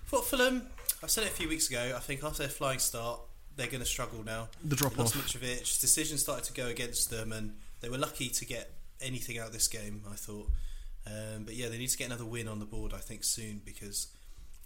for 0.05 0.21
Fulham, 0.23 0.63
I 1.03 1.07
said 1.07 1.23
it 1.25 1.27
a 1.29 1.33
few 1.33 1.47
weeks 1.47 1.69
ago. 1.69 1.93
I 1.95 1.99
think 1.99 2.23
after 2.23 2.39
their 2.43 2.49
flying 2.49 2.79
start, 2.79 3.21
they're 3.55 3.67
going 3.67 3.79
to 3.81 3.85
struggle 3.85 4.23
now. 4.23 4.47
The 4.63 4.75
drop 4.75 4.97
Lost 4.97 5.15
off. 5.15 5.27
Mitrovic, 5.27 5.79
decisions 5.81 6.21
started 6.21 6.45
to 6.45 6.53
go 6.53 6.67
against 6.67 7.09
them, 7.11 7.31
and 7.31 7.57
they 7.81 7.89
were 7.89 7.97
lucky 7.97 8.29
to 8.29 8.45
get 8.45 8.71
anything 9.01 9.37
out 9.37 9.47
of 9.47 9.53
this 9.53 9.67
game. 9.67 10.01
I 10.11 10.15
thought, 10.15 10.49
um, 11.05 11.43
but 11.45 11.53
yeah, 11.55 11.69
they 11.69 11.77
need 11.77 11.89
to 11.89 11.97
get 11.97 12.05
another 12.07 12.25
win 12.25 12.47
on 12.47 12.59
the 12.59 12.65
board. 12.65 12.93
I 12.93 12.97
think 12.99 13.23
soon 13.23 13.61
because 13.63 14.07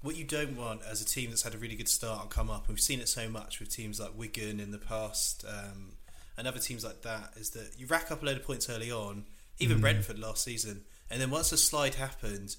what 0.01 0.15
you 0.17 0.23
don't 0.23 0.55
want 0.57 0.81
as 0.89 1.01
a 1.01 1.05
team 1.05 1.29
that's 1.29 1.43
had 1.43 1.55
a 1.55 1.57
really 1.57 1.75
good 1.75 1.89
start 1.89 2.21
and 2.21 2.29
come 2.29 2.49
up, 2.49 2.67
and 2.67 2.75
we've 2.75 2.79
seen 2.81 2.99
it 2.99 3.09
so 3.09 3.27
much 3.29 3.59
with 3.59 3.69
teams 3.69 3.99
like 3.99 4.11
Wigan 4.15 4.59
in 4.59 4.71
the 4.71 4.77
past, 4.77 5.43
um, 5.47 5.93
and 6.37 6.47
other 6.47 6.59
teams 6.59 6.83
like 6.83 7.01
that, 7.03 7.33
is 7.35 7.51
that 7.51 7.71
you 7.77 7.87
rack 7.87 8.11
up 8.11 8.23
a 8.23 8.25
load 8.25 8.37
of 8.37 8.45
points 8.45 8.69
early 8.69 8.91
on. 8.91 9.25
Even 9.59 9.77
mm. 9.77 9.81
Brentford 9.81 10.17
last 10.17 10.43
season, 10.43 10.81
and 11.11 11.21
then 11.21 11.29
once 11.29 11.51
a 11.51 11.57
slide 11.57 11.95
happens, 11.95 12.57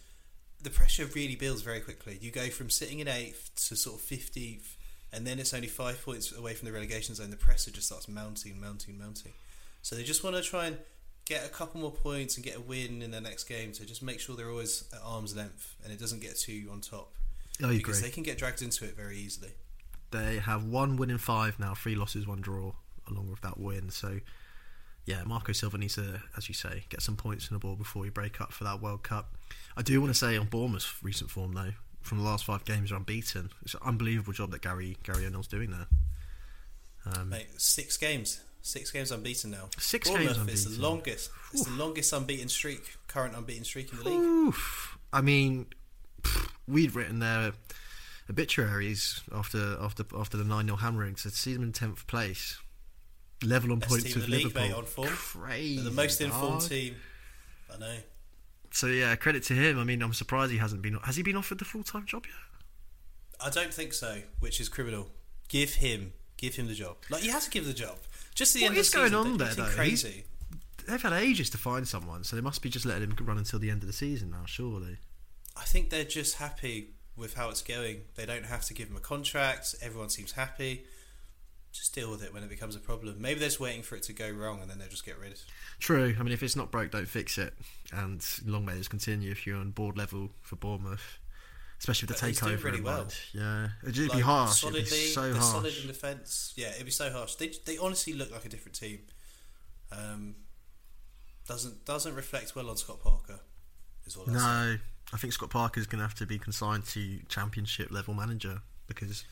the 0.62 0.70
pressure 0.70 1.06
really 1.06 1.34
builds 1.34 1.62
very 1.62 1.80
quickly. 1.80 2.18
You 2.20 2.30
go 2.30 2.48
from 2.50 2.70
sitting 2.70 3.00
in 3.00 3.08
eighth 3.08 3.50
to 3.68 3.74
sort 3.74 3.96
of 3.96 4.02
fifteenth, 4.02 4.76
and 5.12 5.26
then 5.26 5.40
it's 5.40 5.52
only 5.52 5.66
five 5.66 6.00
points 6.04 6.32
away 6.32 6.54
from 6.54 6.66
the 6.66 6.72
relegation 6.72 7.16
zone. 7.16 7.30
The 7.30 7.36
pressure 7.36 7.72
just 7.72 7.88
starts 7.88 8.08
mounting, 8.08 8.60
mounting, 8.60 8.96
mounting. 8.96 9.32
So 9.82 9.96
they 9.96 10.04
just 10.04 10.22
want 10.22 10.36
to 10.36 10.42
try 10.42 10.66
and 10.66 10.78
get 11.24 11.44
a 11.44 11.48
couple 11.48 11.80
more 11.80 11.90
points 11.90 12.36
and 12.36 12.44
get 12.44 12.56
a 12.56 12.60
win 12.60 13.02
in 13.02 13.10
their 13.10 13.20
next 13.20 13.44
game 13.44 13.72
to 13.72 13.84
just 13.84 14.02
make 14.02 14.20
sure 14.20 14.36
they're 14.36 14.50
always 14.50 14.84
at 14.92 15.00
arm's 15.02 15.34
length 15.34 15.74
and 15.82 15.92
it 15.92 15.98
doesn't 15.98 16.20
get 16.20 16.36
too 16.36 16.68
on 16.70 16.80
top 16.80 17.14
I 17.60 17.66
agree. 17.66 17.78
because 17.78 18.02
they 18.02 18.10
can 18.10 18.22
get 18.22 18.38
dragged 18.38 18.62
into 18.62 18.84
it 18.84 18.96
very 18.96 19.16
easily. 19.18 19.50
They 20.10 20.38
have 20.38 20.64
one 20.64 20.96
win 20.96 21.10
in 21.10 21.18
five 21.18 21.58
now, 21.58 21.74
three 21.74 21.94
losses, 21.94 22.26
one 22.26 22.40
draw, 22.40 22.72
along 23.10 23.30
with 23.30 23.40
that 23.42 23.58
win. 23.58 23.90
So, 23.90 24.20
yeah, 25.04 25.22
Marco 25.24 25.52
Silva 25.52 25.78
needs 25.78 25.96
to, 25.96 26.22
as 26.36 26.48
you 26.48 26.54
say, 26.54 26.84
get 26.88 27.02
some 27.02 27.16
points 27.16 27.48
on 27.50 27.54
the 27.54 27.58
board 27.58 27.78
before 27.78 28.02
we 28.02 28.10
break 28.10 28.40
up 28.40 28.52
for 28.52 28.64
that 28.64 28.80
World 28.80 29.02
Cup. 29.02 29.34
I 29.76 29.82
do 29.82 30.00
want 30.00 30.12
to 30.12 30.18
say 30.18 30.36
on 30.36 30.46
Bournemouth's 30.46 30.92
recent 31.02 31.30
form, 31.30 31.52
though, 31.52 31.72
from 32.02 32.18
the 32.18 32.24
last 32.24 32.44
five 32.44 32.64
games, 32.64 32.90
are 32.92 32.96
unbeaten. 32.96 33.50
It's 33.62 33.74
an 33.74 33.80
unbelievable 33.84 34.32
job 34.32 34.50
that 34.52 34.62
Gary 34.62 34.96
Gary 35.02 35.26
O'Neil's 35.26 35.46
doing 35.48 35.70
there. 35.70 35.86
Um, 37.06 37.30
Mate, 37.30 37.48
six 37.58 37.96
games, 37.98 38.40
six 38.62 38.90
games 38.90 39.10
unbeaten 39.10 39.50
now. 39.50 39.68
Six 39.78 40.08
Bournemouth 40.08 40.36
games 40.46 40.52
is 40.52 40.64
the 40.64 40.68
unbeaten. 40.70 40.82
longest. 40.82 41.30
It's 41.52 41.64
the 41.64 41.72
longest 41.72 42.12
unbeaten 42.12 42.48
streak, 42.48 42.96
current 43.08 43.36
unbeaten 43.36 43.64
streak 43.64 43.92
in 43.92 43.98
the 43.98 44.04
league. 44.04 44.18
Oof. 44.18 44.98
I 45.12 45.20
mean, 45.20 45.66
we'd 46.66 46.94
written 46.94 47.18
their 47.18 47.52
obituaries 48.30 49.22
after 49.32 49.76
after 49.80 50.04
after 50.18 50.36
the 50.36 50.44
nine 50.44 50.64
0 50.66 50.76
hammering 50.78 51.16
So 51.16 51.28
to 51.30 51.36
see 51.36 51.52
them 51.52 51.62
in 51.62 51.72
tenth 51.72 52.06
place, 52.06 52.58
level 53.42 53.72
on 53.72 53.78
Best 53.80 53.90
points 53.90 54.14
with 54.14 54.26
the 54.26 54.30
league, 54.30 54.44
Liverpool. 54.44 54.62
mate, 54.68 54.74
on 54.74 54.84
form. 54.84 55.08
Crazy, 55.08 55.76
They're 55.76 55.84
the 55.84 55.90
most 55.90 56.20
informed 56.20 56.60
dog. 56.60 56.68
team. 56.70 56.96
I 57.74 57.78
know. 57.78 57.96
So 58.70 58.86
yeah, 58.88 59.14
credit 59.16 59.42
to 59.44 59.54
him. 59.54 59.78
I 59.78 59.84
mean, 59.84 60.02
I'm 60.02 60.12
surprised 60.14 60.50
he 60.52 60.58
hasn't 60.58 60.82
been. 60.82 60.94
Has 61.04 61.16
he 61.16 61.22
been 61.22 61.36
offered 61.36 61.58
the 61.58 61.64
full 61.64 61.82
time 61.84 62.06
job 62.06 62.24
yet? 62.26 62.34
I 63.46 63.50
don't 63.50 63.72
think 63.74 63.92
so, 63.92 64.18
which 64.40 64.60
is 64.60 64.68
criminal. 64.68 65.08
Give 65.48 65.74
him, 65.74 66.12
give 66.36 66.54
him 66.56 66.66
the 66.68 66.74
job. 66.74 66.96
Like 67.10 67.24
you 67.24 67.30
have 67.32 67.44
to 67.44 67.50
give 67.50 67.66
the 67.66 67.72
job. 67.74 67.96
Just 68.34 68.54
the 68.54 68.62
What 68.62 68.70
end 68.70 68.76
is 68.78 68.88
of 68.88 68.92
the 68.92 68.98
going 68.98 69.10
season, 69.10 69.32
on 69.32 69.38
there, 69.38 69.54
though? 69.54 69.74
Crazy. 69.74 70.24
They've 70.88 71.00
had 71.00 71.12
ages 71.12 71.48
to 71.50 71.58
find 71.58 71.86
someone, 71.86 72.24
so 72.24 72.36
they 72.36 72.42
must 72.42 72.62
be 72.62 72.68
just 72.68 72.84
letting 72.84 73.10
him 73.10 73.16
run 73.26 73.38
until 73.38 73.58
the 73.58 73.70
end 73.70 73.82
of 73.82 73.86
the 73.86 73.92
season 73.92 74.30
now. 74.30 74.42
Surely. 74.46 74.98
I 75.56 75.62
think 75.64 75.90
they're 75.90 76.04
just 76.04 76.36
happy 76.36 76.90
with 77.16 77.34
how 77.34 77.48
it's 77.48 77.62
going. 77.62 78.02
They 78.16 78.26
don't 78.26 78.44
have 78.46 78.64
to 78.66 78.74
give 78.74 78.88
him 78.88 78.96
a 78.96 79.00
contract. 79.00 79.76
Everyone 79.80 80.08
seems 80.10 80.32
happy. 80.32 80.84
Just 81.74 81.92
deal 81.94 82.08
with 82.10 82.22
it 82.22 82.32
when 82.32 82.42
it 82.44 82.48
becomes 82.48 82.76
a 82.76 82.78
problem. 82.78 83.16
Maybe 83.20 83.40
they're 83.40 83.48
just 83.48 83.58
waiting 83.58 83.82
for 83.82 83.96
it 83.96 84.04
to 84.04 84.12
go 84.12 84.30
wrong 84.30 84.60
and 84.62 84.70
then 84.70 84.78
they'll 84.78 84.88
just 84.88 85.04
get 85.04 85.18
rid. 85.18 85.32
Of 85.32 85.38
it. 85.38 85.44
True. 85.80 86.14
I 86.18 86.22
mean, 86.22 86.32
if 86.32 86.40
it's 86.42 86.54
not 86.54 86.70
broke, 86.70 86.92
don't 86.92 87.08
fix 87.08 87.36
it. 87.36 87.52
And 87.92 88.24
long 88.46 88.64
may 88.64 88.74
this 88.74 88.86
continue 88.86 89.32
if 89.32 89.44
you're 89.44 89.56
on 89.58 89.72
board 89.72 89.98
level 89.98 90.30
for 90.40 90.54
Bournemouth, 90.54 91.18
especially 91.80 92.06
with 92.06 92.18
the 92.20 92.26
But 92.26 92.34
takeover. 92.36 92.62
really 92.62 92.80
well. 92.80 93.08
Yeah, 93.32 93.70
it'd 93.82 93.94
be 93.96 94.06
Like, 94.08 94.22
harsh. 94.22 94.60
Solidly, 94.60 94.82
it'd 94.82 94.92
be 94.92 95.06
so 95.08 95.22
they're 95.22 95.32
harsh. 95.34 95.44
solid 95.52 95.74
in 95.80 95.86
defence. 95.88 96.52
Yeah, 96.56 96.68
it'd 96.74 96.84
be 96.86 96.92
so 96.92 97.10
harsh. 97.10 97.34
They 97.34 97.50
they 97.66 97.76
honestly 97.76 98.12
look 98.12 98.30
like 98.30 98.44
a 98.44 98.48
different 98.48 98.76
team. 98.76 99.00
Um, 99.90 100.36
doesn't 101.48 101.84
doesn't 101.84 102.14
reflect 102.14 102.54
well 102.54 102.70
on 102.70 102.76
Scott 102.76 103.02
Parker. 103.02 103.40
Is 104.06 104.16
all 104.16 104.24
I 104.24 104.26
say. 104.26 104.32
No, 104.34 104.78
I 105.12 105.16
think 105.16 105.32
Scott 105.32 105.50
Parker's 105.50 105.86
going 105.86 105.98
to 105.98 106.04
have 106.06 106.14
to 106.16 106.26
be 106.26 106.38
consigned 106.38 106.84
to 106.86 107.18
Championship 107.28 107.90
level 107.90 108.14
manager 108.14 108.62
because 108.86 109.24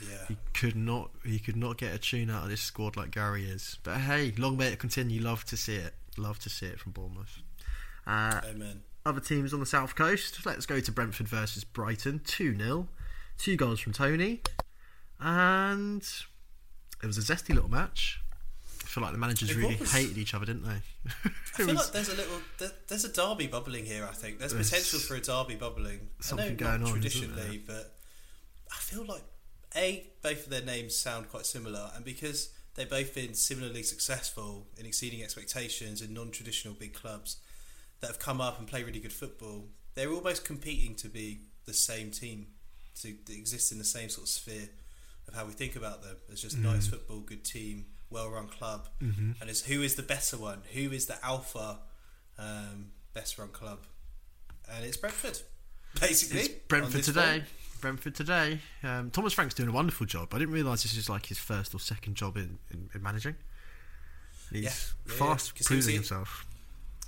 Yeah. 0.00 0.16
he 0.28 0.36
could 0.54 0.76
not 0.76 1.10
he 1.24 1.38
could 1.38 1.56
not 1.56 1.76
get 1.78 1.94
a 1.94 1.98
tune 1.98 2.30
out 2.30 2.44
of 2.44 2.50
this 2.50 2.60
squad 2.60 2.96
like 2.96 3.10
Gary 3.10 3.44
is. 3.48 3.78
But 3.82 3.98
hey, 3.98 4.32
long 4.38 4.56
may 4.56 4.68
it 4.68 4.78
continue. 4.78 5.20
Love 5.20 5.44
to 5.46 5.56
see 5.56 5.76
it. 5.76 5.94
love 6.16 6.38
to 6.40 6.48
see 6.50 6.66
it 6.66 6.78
from 6.78 6.92
Bournemouth. 6.92 7.38
Uh, 8.06 8.40
Amen. 8.48 8.82
other 9.04 9.20
teams 9.20 9.52
on 9.52 9.60
the 9.60 9.66
south 9.66 9.94
coast. 9.94 10.44
Let's 10.46 10.66
go 10.66 10.80
to 10.80 10.92
Brentford 10.92 11.28
versus 11.28 11.64
Brighton. 11.64 12.20
2 12.24 12.56
0. 12.56 12.88
Two 13.38 13.56
goals 13.56 13.80
from 13.80 13.92
Toney. 13.92 14.40
And 15.20 16.02
it 17.02 17.06
was 17.06 17.18
a 17.18 17.20
zesty 17.34 17.54
little 17.54 17.70
match. 17.70 18.20
I 18.82 18.86
feel 18.86 19.02
like 19.02 19.12
the 19.12 19.18
managers 19.18 19.50
It 19.50 19.56
really 19.56 19.76
was. 19.76 19.92
hated 19.92 20.16
each 20.16 20.32
other, 20.34 20.46
didn't 20.46 20.64
they? 20.64 20.70
I 21.24 21.28
feel 21.44 21.66
was- 21.66 21.76
like 21.76 21.92
there's 21.92 22.08
a 22.08 22.14
little 22.16 22.40
there's 22.88 23.04
a 23.04 23.12
derby 23.12 23.46
bubbling 23.46 23.84
here. 23.84 24.06
I 24.10 24.14
think 24.14 24.38
there's 24.38 24.54
There's 24.54 24.70
potential 24.70 24.98
for 25.00 25.16
a 25.16 25.20
derby 25.20 25.56
bubbling. 25.56 26.08
something 26.20 26.46
I 26.46 26.50
know 26.50 26.56
going 26.56 26.82
on, 26.84 26.90
traditionally, 26.92 27.62
but 27.66 27.94
I 28.72 28.76
feel 28.76 29.04
like 29.04 29.22
a 29.76 30.06
both 30.22 30.44
of 30.44 30.50
their 30.50 30.62
names 30.62 30.96
sound 30.96 31.28
quite 31.30 31.46
similar, 31.46 31.90
and 31.94 32.04
because 32.04 32.50
they've 32.74 32.88
both 32.88 33.14
been 33.14 33.34
similarly 33.34 33.82
successful 33.82 34.66
in 34.76 34.86
exceeding 34.86 35.22
expectations 35.22 36.00
in 36.02 36.14
non-traditional 36.14 36.74
big 36.74 36.94
clubs 36.94 37.36
that 38.00 38.06
have 38.06 38.18
come 38.18 38.40
up 38.40 38.58
and 38.58 38.68
play 38.68 38.82
really 38.84 39.00
good 39.00 39.12
football, 39.12 39.64
they're 39.94 40.12
almost 40.12 40.44
competing 40.44 40.94
to 40.94 41.08
be 41.08 41.40
the 41.66 41.72
same 41.74 42.10
team 42.10 42.46
to, 43.02 43.14
exist 43.30 43.72
in 43.72 43.78
the 43.78 43.84
same 43.84 44.08
sort 44.08 44.24
of 44.24 44.28
sphere 44.28 44.68
of 45.26 45.34
how 45.34 45.44
we 45.44 45.52
think 45.52 45.76
about 45.76 46.02
them 46.02 46.16
as 46.32 46.40
just 46.40 46.56
nice 46.58 46.86
football, 46.86 47.20
good 47.20 47.44
team, 47.44 47.84
well-run 48.10 48.46
club, 48.48 48.88
Mm-hmm. 49.02 49.32
and 49.40 49.50
it's 49.50 49.62
who 49.62 49.82
is 49.82 49.94
the 49.96 50.02
better 50.02 50.36
one, 50.38 50.62
who 50.72 50.90
is 50.92 51.06
the 51.06 51.16
alpha, 51.24 51.78
um, 52.38 52.92
best-run 53.12 53.48
club, 53.48 53.80
and 54.72 54.84
it's 54.84 54.96
Brentford, 54.96 55.38
basically. 56.00 56.40
It's 56.40 56.48
Brentford 56.48 57.02
today. 57.04 57.20
form. 57.40 57.42
Brentford 57.80 58.14
today. 58.14 58.60
Um, 58.82 59.10
Thomas 59.10 59.32
Frank's 59.32 59.54
doing 59.54 59.68
a 59.68 59.72
wonderful 59.72 60.06
job. 60.06 60.28
I 60.34 60.38
didn't 60.38 60.54
realise 60.54 60.82
this 60.82 60.96
is 60.96 61.08
like 61.08 61.26
his 61.26 61.38
first 61.38 61.74
or 61.74 61.80
second 61.80 62.14
job 62.14 62.36
in, 62.36 62.58
in, 62.70 62.90
in 62.94 63.02
managing. 63.02 63.36
He's 64.50 64.62
Yeah, 64.64 64.70
yeah, 65.06 65.14
fast 65.18 65.52
yeah. 65.54 65.58
'Cause 65.58 65.68
he 65.68 65.80
the- 65.80 65.92
himself. 65.94 66.46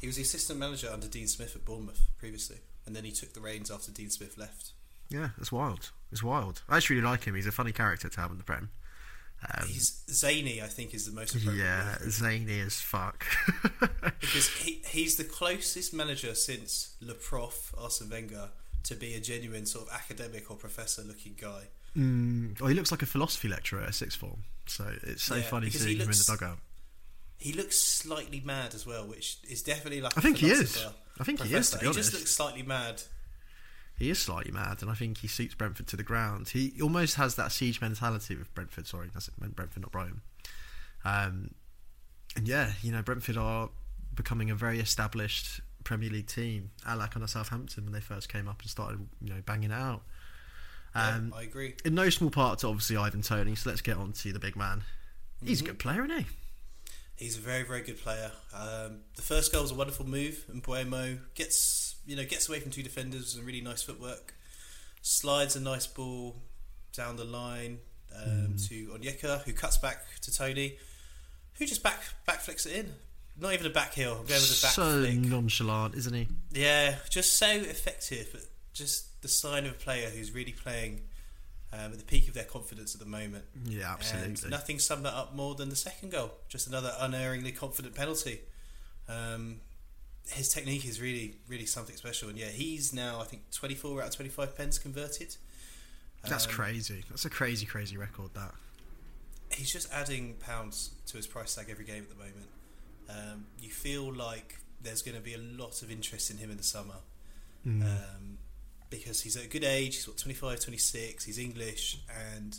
He 0.01 0.07
was 0.07 0.17
the 0.17 0.23
assistant 0.23 0.59
manager 0.59 0.89
under 0.91 1.07
Dean 1.09 1.29
Smith 1.29 1.55
at 1.55 1.65
Bournemouth 1.67 2.07
previously, 2.19 2.57
and 2.87 2.97
then 2.97 3.05
he 3.05 3.11
took 3.13 3.35
the 3.35 3.41
reins 3.41 3.71
after 3.71 3.93
Dean 3.93 4.09
Smith 4.09 4.39
left. 4.39 4.73
Yeah, 5.11 5.31
it's 5.39 5.53
wild. 5.53 5.91
It's 6.11 6.23
wild. 6.23 6.63
I 6.71 6.79
actually 6.79 6.97
really 6.97 7.09
like 7.09 7.25
him. 7.25 7.35
He's 7.35 7.47
a 7.47 7.53
funny 7.53 7.73
character 7.73 8.09
to 8.09 8.21
have 8.21 8.31
in 8.31 8.39
the 8.39 8.45
Prem. 8.45 8.71
Um, 9.59 9.67
He's 9.69 10.03
zany, 10.11 10.61
I 10.63 10.67
think, 10.69 10.93
is 10.95 11.07
the 11.07 11.13
most 11.13 11.35
appropriate 11.35 11.63
yeah, 11.65 11.97
zany 12.09 12.61
as 12.61 12.81
fuck. 12.81 13.25
because 14.21 14.49
he, 14.49 14.83
he's 14.87 15.17
the 15.17 15.25
closest 15.25 15.93
manager 15.95 16.35
since 16.35 16.95
Le 17.01 17.15
Prof 17.15 17.75
Arsene 17.77 18.09
Wenger 18.11 18.51
to 18.85 18.95
be 18.95 19.15
a 19.15 19.21
genuine 19.21 19.67
sort 19.67 19.89
of 19.89 19.95
academic 19.95 20.51
or 20.51 20.57
professor 20.57 21.03
looking 21.03 21.35
guy. 21.41 21.65
mm, 21.97 22.57
oh, 22.61 22.67
he 22.67 22.75
looks 22.75 22.91
like 22.91 23.03
a 23.03 23.07
philosophy 23.07 23.49
lecturer 23.49 23.83
at 23.83 23.95
sixth 23.95 24.19
form. 24.19 24.43
So 24.67 24.91
it's 25.03 25.23
so 25.23 25.37
Yeah, 25.37 25.43
funny 25.43 25.71
seeing 25.71 25.97
he 25.97 26.03
him 26.03 26.11
in 26.11 26.17
the 26.17 26.25
dugout. 26.27 26.59
He 27.39 27.53
looks 27.53 27.79
slightly 27.81 28.41
mad 28.45 28.75
as 28.75 28.87
well, 28.87 29.07
which 29.07 29.39
is 29.49 29.63
definitely 29.63 30.01
like 30.01 30.17
I 30.17 30.21
a 30.21 30.23
think 30.23 30.39
he 30.39 30.51
is. 30.51 30.87
I 31.19 31.25
think 31.25 31.41
he 31.41 31.55
is, 31.55 31.71
to 31.71 31.79
professor. 31.79 31.79
be 31.81 31.87
He 31.87 31.93
just 31.95 32.13
looks 32.13 32.31
slightly 32.31 32.63
mad. 32.63 33.03
He 33.99 34.09
is 34.11 34.19
slightly 34.19 34.51
mad, 34.53 34.81
and 34.81 34.91
I 34.91 34.95
think 34.95 35.19
he 35.19 35.29
suits 35.29 35.55
Brentford 35.55 35.87
to 35.89 35.97
the 35.97 36.03
ground. 36.03 36.49
He 36.51 36.73
almost 36.83 37.17
has 37.17 37.35
that 37.37 37.53
siege 37.53 37.81
mentality 37.83 38.35
with 38.37 38.55
Brentford. 38.55 38.87
Sorry, 38.87 39.09
that's 39.13 39.29
it, 39.29 39.35
meant 39.39 39.57
Brentford, 39.57 39.83
not 39.83 39.93
Brighton. 39.93 40.23
Um, 41.05 41.51
and 42.37 42.47
yeah, 42.49 42.73
you 42.83 42.93
know, 42.93 43.03
Brentford 43.03 43.37
are 43.37 43.69
becoming 44.15 44.51
a 44.51 44.55
very 44.55 44.81
established 44.81 45.61
Premier 45.85 46.11
League 46.11 46.27
team, 46.27 46.71
a 46.87 46.97
la 46.97 47.07
kind 47.07 47.23
of 47.23 47.31
Southampton 47.31 47.85
when 47.85 47.93
they 47.93 48.01
first 48.01 48.29
came 48.29 48.49
up 48.49 48.61
and 48.61 48.71
started, 48.71 49.07
you 49.21 49.31
know, 49.31 49.41
banging 49.45 49.71
it 49.71 49.75
out. 49.75 50.03
Um, 50.95 51.33
yeah, 51.33 51.41
I 51.41 51.43
agree. 51.45 51.75
in 51.85 51.95
no 51.95 52.11
small 52.11 52.31
part 52.31 52.61
to 52.61 52.69
obviously 52.69 52.97
Ivan 52.97 53.23
Toney. 53.23 53.55
So 53.55 53.71
let's 53.71 53.81
get 53.81 53.97
on 53.97 54.13
to 54.13 54.33
the 54.33 54.39
big 54.39 54.57
man. 54.57 54.83
He's 55.45 55.61
a 55.61 55.65
good 55.65 55.79
player, 55.79 56.05
isn't 56.05 56.19
he? 56.19 56.27
He's 57.17 57.37
a 57.37 57.41
very, 57.41 57.63
very 57.65 57.83
good 57.83 57.99
player. 57.99 58.31
Um, 58.55 59.01
the 59.17 59.23
first 59.23 59.53
goal 59.53 59.63
was 59.63 59.71
a 59.71 59.75
wonderful 59.75 60.07
move, 60.07 60.45
and 60.49 60.63
Mbeumo 60.63 61.19
gets 61.35 61.97
you 62.07 62.17
know 62.17 62.25
gets 62.25 62.49
away 62.49 62.61
from 62.61 62.71
two 62.71 62.83
defenders 62.83 63.37
and 63.37 63.47
really 63.47 63.61
nice 63.61 63.83
footwork. 63.83 64.35
Slides 65.03 65.57
a 65.57 65.61
nice 65.61 65.87
ball 65.87 66.37
down 66.95 67.17
the 67.17 67.25
line 67.25 67.79
um, 68.17 68.57
to 68.69 68.87
Onyeka, 68.89 69.43
who 69.43 69.53
cuts 69.53 69.79
back 69.79 70.05
to 70.23 70.35
Toney, 70.35 70.77
who 71.59 71.67
just 71.67 71.83
back 71.83 72.01
back 72.27 72.41
flicks 72.41 72.67
it 72.67 72.77
in. 72.77 72.95
Not 73.41 73.55
even 73.55 73.67
a 73.67 73.71
back 73.71 73.95
heel. 73.95 74.11
I'm 74.13 74.27
going 74.27 74.41
with 74.41 74.59
a 74.59 74.63
back 74.63 74.73
So 74.73 75.01
flick. 75.05 75.15
nonchalant, 75.19 75.95
isn't 75.95 76.13
he? 76.15 76.29
Yeah, 76.53 76.97
just 77.09 77.39
so 77.39 77.49
effective. 77.51 78.29
But 78.33 78.43
just 78.75 79.23
the 79.23 79.29
sign 79.29 79.65
of 79.67 79.73
a 79.73 79.75
player 79.75 80.11
who's 80.11 80.33
really 80.33 80.53
playing 80.53 81.03
um, 81.73 81.93
at 81.93 81.99
the 81.99 82.05
peak 82.05 82.29
of 82.29 82.35
their 82.35 82.45
confidence 82.45 82.95
at 82.95 83.01
the 83.01 83.07
moment. 83.07 83.45
Yeah, 83.65 83.93
absolutely. 83.93 84.43
And 84.43 84.51
nothing 84.51 84.79
summed 84.79 85.05
that 85.07 85.15
up 85.15 85.35
more 85.35 85.55
than 85.55 85.69
the 85.71 85.77
second 85.77 86.11
goal. 86.13 86.33
Just 86.49 86.67
another 86.69 86.93
unerringly 87.01 87.53
confident 87.53 87.95
penalty. 87.95 88.41
Um, 89.09 89.61
his 90.33 90.49
technique 90.49 90.85
is 90.87 91.01
really, 91.01 91.37
really 91.49 91.67
something 91.67 91.97
special. 91.97 92.29
And 92.29 92.39
yeah, 92.39 92.49
he's 92.49 92.93
now 92.93 93.21
I 93.21 93.25
think 93.25 93.51
24 93.53 94.03
out 94.03 94.09
of 94.09 94.15
25 94.17 94.57
pens 94.57 94.79
converted. 94.79 95.37
That's 96.29 96.47
Um, 96.47 96.53
crazy. 96.53 97.05
That's 97.09 97.25
a 97.25 97.31
crazy, 97.31 97.65
crazy 97.67 97.97
record. 97.97 98.35
That. 98.35 98.55
He's 99.53 99.73
just 99.73 99.91
adding 99.93 100.35
pounds 100.35 100.91
to 101.07 101.17
his 101.17 101.27
price 101.27 101.55
tag 101.55 101.67
every 101.71 101.85
game 101.85 102.03
at 102.03 102.11
the 102.11 102.17
moment. 102.17 102.49
Um, 103.11 103.47
you 103.59 103.71
feel 103.71 104.13
like 104.13 104.59
there's 104.81 105.03
going 105.03 105.17
to 105.17 105.23
be 105.23 105.35
a 105.35 105.39
lot 105.39 105.83
of 105.83 105.91
interest 105.91 106.31
in 106.31 106.39
him 106.39 106.51
in 106.51 106.57
the 106.57 106.63
summer. 106.63 106.97
Mm. 107.67 107.83
um, 107.83 108.39
because 108.89 109.23
he's 109.23 109.37
at 109.37 109.45
a 109.45 109.49
good 109.49 109.65
age. 109.65 109.97
He's 109.97 110.09
what 110.09 110.19
25, 110.19 110.61
26. 110.61 111.25
He's 111.25 111.39
English, 111.39 111.99
and 112.35 112.57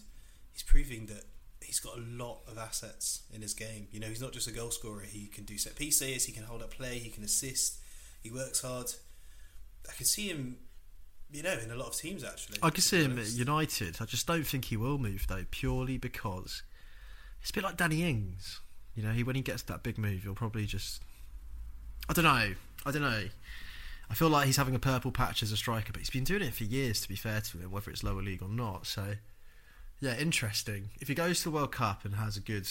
he's 0.54 0.64
proving 0.64 1.08
that 1.08 1.24
he's 1.62 1.80
got 1.80 1.97
a 1.97 2.02
lot 2.02 2.39
of 2.47 2.58
assets 2.58 3.24
in 3.34 3.41
his 3.41 3.54
game. 3.54 3.88
You 3.91 3.99
know, 3.99 4.08
he's 4.08 4.22
not 4.22 4.32
just 4.32 4.47
a 4.47 4.52
goal 4.52 4.72
scorer. 4.72 5.02
He 5.02 5.28
can 5.28 5.43
do 5.43 5.58
set 5.58 5.76
pieces. 5.76 6.26
He 6.26 6.32
can 6.32 6.43
hold 6.43 6.62
up 6.62 6.72
play. 6.72 6.99
He 6.99 7.10
can 7.10 7.24
assist. 7.24 7.80
He 8.24 8.32
works 8.32 8.62
hard. 8.62 8.91
I 9.89 9.93
can 9.93 10.06
see 10.06 10.28
him, 10.28 10.58
you 11.32 11.43
know, 11.43 11.58
in 11.64 11.72
a 11.72 11.76
lot 11.76 11.88
of 11.88 11.95
teams 11.95 12.24
actually. 12.24 12.60
I 12.64 12.70
can 12.70 12.82
see 12.82 13.04
him 13.04 13.20
at. 13.20 13.28
United. 13.32 13.97
I 13.99 14.06
just 14.06 14.28
don't 14.28 14.45
think 14.45 14.66
he 14.66 14.78
will 14.78 14.97
move 14.97 15.26
though, 15.28 15.45
purely 15.52 15.97
because 15.97 16.64
it's 17.41 17.49
a 17.49 17.54
bit 17.54 17.64
like 17.64 17.78
Danny 17.78 18.04
Ings. 18.04 18.61
You 18.95 19.03
know, 19.03 19.11
he 19.11 19.23
when 19.23 19.35
he 19.35 19.41
gets 19.41 19.61
that 19.63 19.83
big 19.83 19.97
move, 19.97 20.23
he'll 20.23 20.35
probably 20.35 20.65
just. 20.65 21.01
I 22.09 22.13
don't 22.13 22.25
know. 22.25 22.53
I 22.85 22.91
don't 22.91 23.01
know. 23.01 23.23
I 24.09 24.13
feel 24.13 24.27
like 24.29 24.45
he's 24.45 24.57
having 24.57 24.75
a 24.75 24.79
purple 24.79 25.11
patch 25.11 25.41
as 25.41 25.51
a 25.53 25.57
striker, 25.57 25.93
but 25.93 25.99
he's 26.01 26.09
been 26.09 26.25
doing 26.25 26.41
it 26.41 26.53
for 26.53 26.65
years. 26.65 26.99
To 27.01 27.07
be 27.09 27.15
fair 27.15 27.39
to 27.41 27.57
him, 27.59 27.71
whether 27.71 27.89
it's 27.89 28.03
lower 28.03 28.21
league 28.21 28.41
or 28.41 28.49
not. 28.49 28.85
So, 28.85 29.13
yeah, 30.01 30.17
interesting. 30.19 30.89
If 30.99 31.07
he 31.07 31.13
goes 31.15 31.39
to 31.39 31.43
the 31.45 31.51
World 31.51 31.71
Cup 31.71 32.03
and 32.03 32.15
has 32.15 32.35
a 32.35 32.41
good 32.41 32.67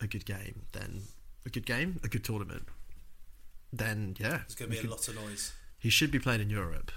a 0.00 0.06
good 0.06 0.24
game, 0.24 0.62
then 0.72 1.02
a 1.46 1.48
good 1.50 1.66
game, 1.66 1.98
a 2.04 2.08
good 2.08 2.22
tournament, 2.24 2.64
then 3.72 4.14
yeah, 4.18 4.28
There's 4.46 4.54
going 4.54 4.70
to 4.70 4.76
be 4.76 4.80
could- 4.80 4.88
a 4.90 4.92
lot 4.92 5.08
of 5.08 5.14
noise. 5.16 5.52
he 5.78 5.90
should 5.90 6.10
be 6.10 6.18
playing 6.18 6.40
in 6.40 6.50
Europe. 6.50 6.92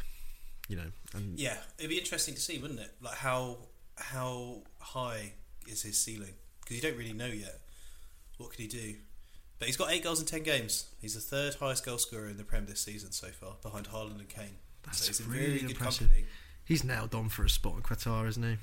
You 0.69 0.75
know, 0.75 0.91
and 1.13 1.39
Yeah, 1.39 1.57
it'd 1.77 1.89
be 1.89 1.97
interesting 1.97 2.33
to 2.35 2.41
see, 2.41 2.57
wouldn't 2.59 2.79
it? 2.81 2.91
Like 3.01 3.15
how 3.17 3.57
how 3.95 4.57
high 4.79 5.33
is 5.65 5.81
his 5.81 5.97
ceiling? 5.97 6.33
Because 6.61 6.75
you 6.75 6.81
don't 6.81 6.97
really 6.97 7.13
know 7.13 7.27
yet. 7.27 7.61
What 8.37 8.49
could 8.51 8.59
he 8.59 8.67
do? 8.67 8.95
But 9.59 9.67
he's 9.67 9.77
got 9.77 9.91
eight 9.91 10.03
goals 10.03 10.19
in 10.19 10.25
ten 10.27 10.43
games. 10.43 10.85
He's 11.01 11.15
the 11.15 11.19
third 11.21 11.55
highest 11.55 11.85
goal 11.85 11.97
scorer 11.97 12.27
in 12.29 12.37
the 12.37 12.43
Prem 12.43 12.65
this 12.67 12.81
season 12.81 13.11
so 13.11 13.27
far, 13.27 13.53
behind 13.63 13.87
Haaland 13.89 14.19
and 14.19 14.29
Kane. 14.29 14.57
That's 14.83 14.99
so 15.01 15.07
he's 15.07 15.19
in 15.21 15.29
really 15.31 15.59
good 15.59 15.71
impressive. 15.71 16.07
company. 16.07 16.25
he's 16.63 16.83
nailed 16.83 17.15
on 17.15 17.29
for 17.29 17.43
a 17.43 17.49
spot 17.49 17.75
in 17.75 17.81
Qatar, 17.81 18.27
isn't 18.27 18.43
he? 18.43 18.57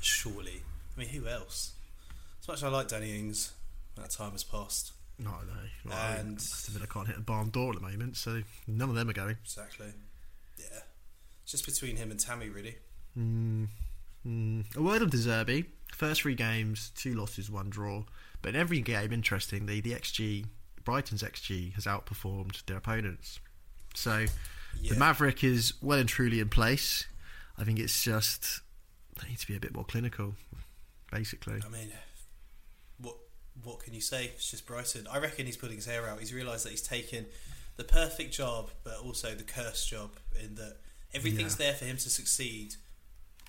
Surely, 0.00 0.62
I 0.96 1.00
mean, 1.00 1.08
who 1.08 1.26
else? 1.28 1.72
As 2.40 2.48
much 2.48 2.56
as 2.58 2.64
I 2.64 2.68
like 2.68 2.88
Danny 2.88 3.18
Ings, 3.18 3.52
that 3.96 4.10
time 4.10 4.32
has 4.32 4.44
passed. 4.44 4.92
No, 5.18 5.30
no. 5.30 5.60
Well, 5.84 5.96
I, 5.98 6.16
And- 6.16 6.34
must 6.34 6.68
admit 6.68 6.82
I 6.82 6.92
can't 6.92 7.06
hit 7.06 7.16
a 7.18 7.20
barn 7.20 7.50
door 7.50 7.72
at 7.72 7.80
the 7.80 7.86
moment, 7.86 8.16
so 8.16 8.42
none 8.66 8.88
of 8.88 8.94
them 8.96 9.08
are 9.08 9.12
going. 9.14 9.36
Exactly. 9.44 9.86
Yeah, 10.58 10.80
it's 11.42 11.52
just 11.52 11.66
between 11.66 11.96
him 11.96 12.10
and 12.10 12.18
Tammy, 12.18 12.48
really. 12.48 12.76
Mm, 13.18 13.68
mm. 14.26 14.76
A 14.76 14.82
word 14.82 15.02
on 15.02 15.10
De 15.10 15.16
Zerbi. 15.18 15.66
First 15.92 16.22
three 16.22 16.34
games, 16.34 16.90
two 16.96 17.14
losses, 17.14 17.50
one 17.50 17.70
draw. 17.70 18.02
But 18.44 18.54
in 18.54 18.60
every 18.60 18.80
game, 18.82 19.10
interestingly, 19.10 19.80
the 19.80 19.92
XG, 19.94 20.44
Brighton's 20.84 21.22
XG, 21.22 21.72
has 21.76 21.86
outperformed 21.86 22.62
their 22.66 22.76
opponents. 22.76 23.40
So 23.94 24.26
Yeah. 24.82 24.92
the 24.92 24.98
Maverick 24.98 25.42
is 25.42 25.72
well 25.80 25.98
and 25.98 26.06
truly 26.06 26.40
in 26.40 26.50
place. 26.50 27.06
I 27.56 27.64
think 27.64 27.78
it's 27.78 28.02
just 28.04 28.60
they 29.18 29.28
need 29.30 29.38
to 29.38 29.46
be 29.46 29.56
a 29.56 29.60
bit 29.60 29.72
more 29.74 29.86
clinical, 29.86 30.36
basically. 31.10 31.62
I 31.64 31.68
mean, 31.70 31.90
what 32.98 33.16
what 33.62 33.78
can 33.80 33.94
you 33.94 34.02
say? 34.02 34.26
It's 34.26 34.50
just 34.50 34.66
Brighton. 34.66 35.06
I 35.06 35.20
reckon 35.20 35.46
he's 35.46 35.56
putting 35.56 35.76
his 35.76 35.86
hair 35.86 36.06
out. 36.06 36.18
He's 36.20 36.34
realised 36.34 36.66
that 36.66 36.70
he's 36.70 36.82
taken 36.82 37.24
the 37.76 37.84
perfect 37.84 38.34
job, 38.34 38.72
but 38.82 38.98
also 38.98 39.34
the 39.34 39.44
cursed 39.44 39.88
job 39.88 40.18
in 40.38 40.56
that 40.56 40.82
everything's 41.14 41.52
Yeah. 41.52 41.66
there 41.68 41.74
for 41.76 41.86
him 41.86 41.96
to 41.96 42.10
succeed, 42.10 42.74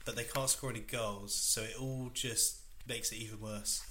but 0.05 0.15
they 0.15 0.23
can't 0.23 0.49
score 0.49 0.69
any 0.69 0.79
goals. 0.79 1.35
So 1.35 1.63
it 1.63 1.75
all 1.75 2.11
just 2.13 2.59
makes 2.87 3.11
it 3.11 3.17
even 3.17 3.41
worse. 3.41 3.81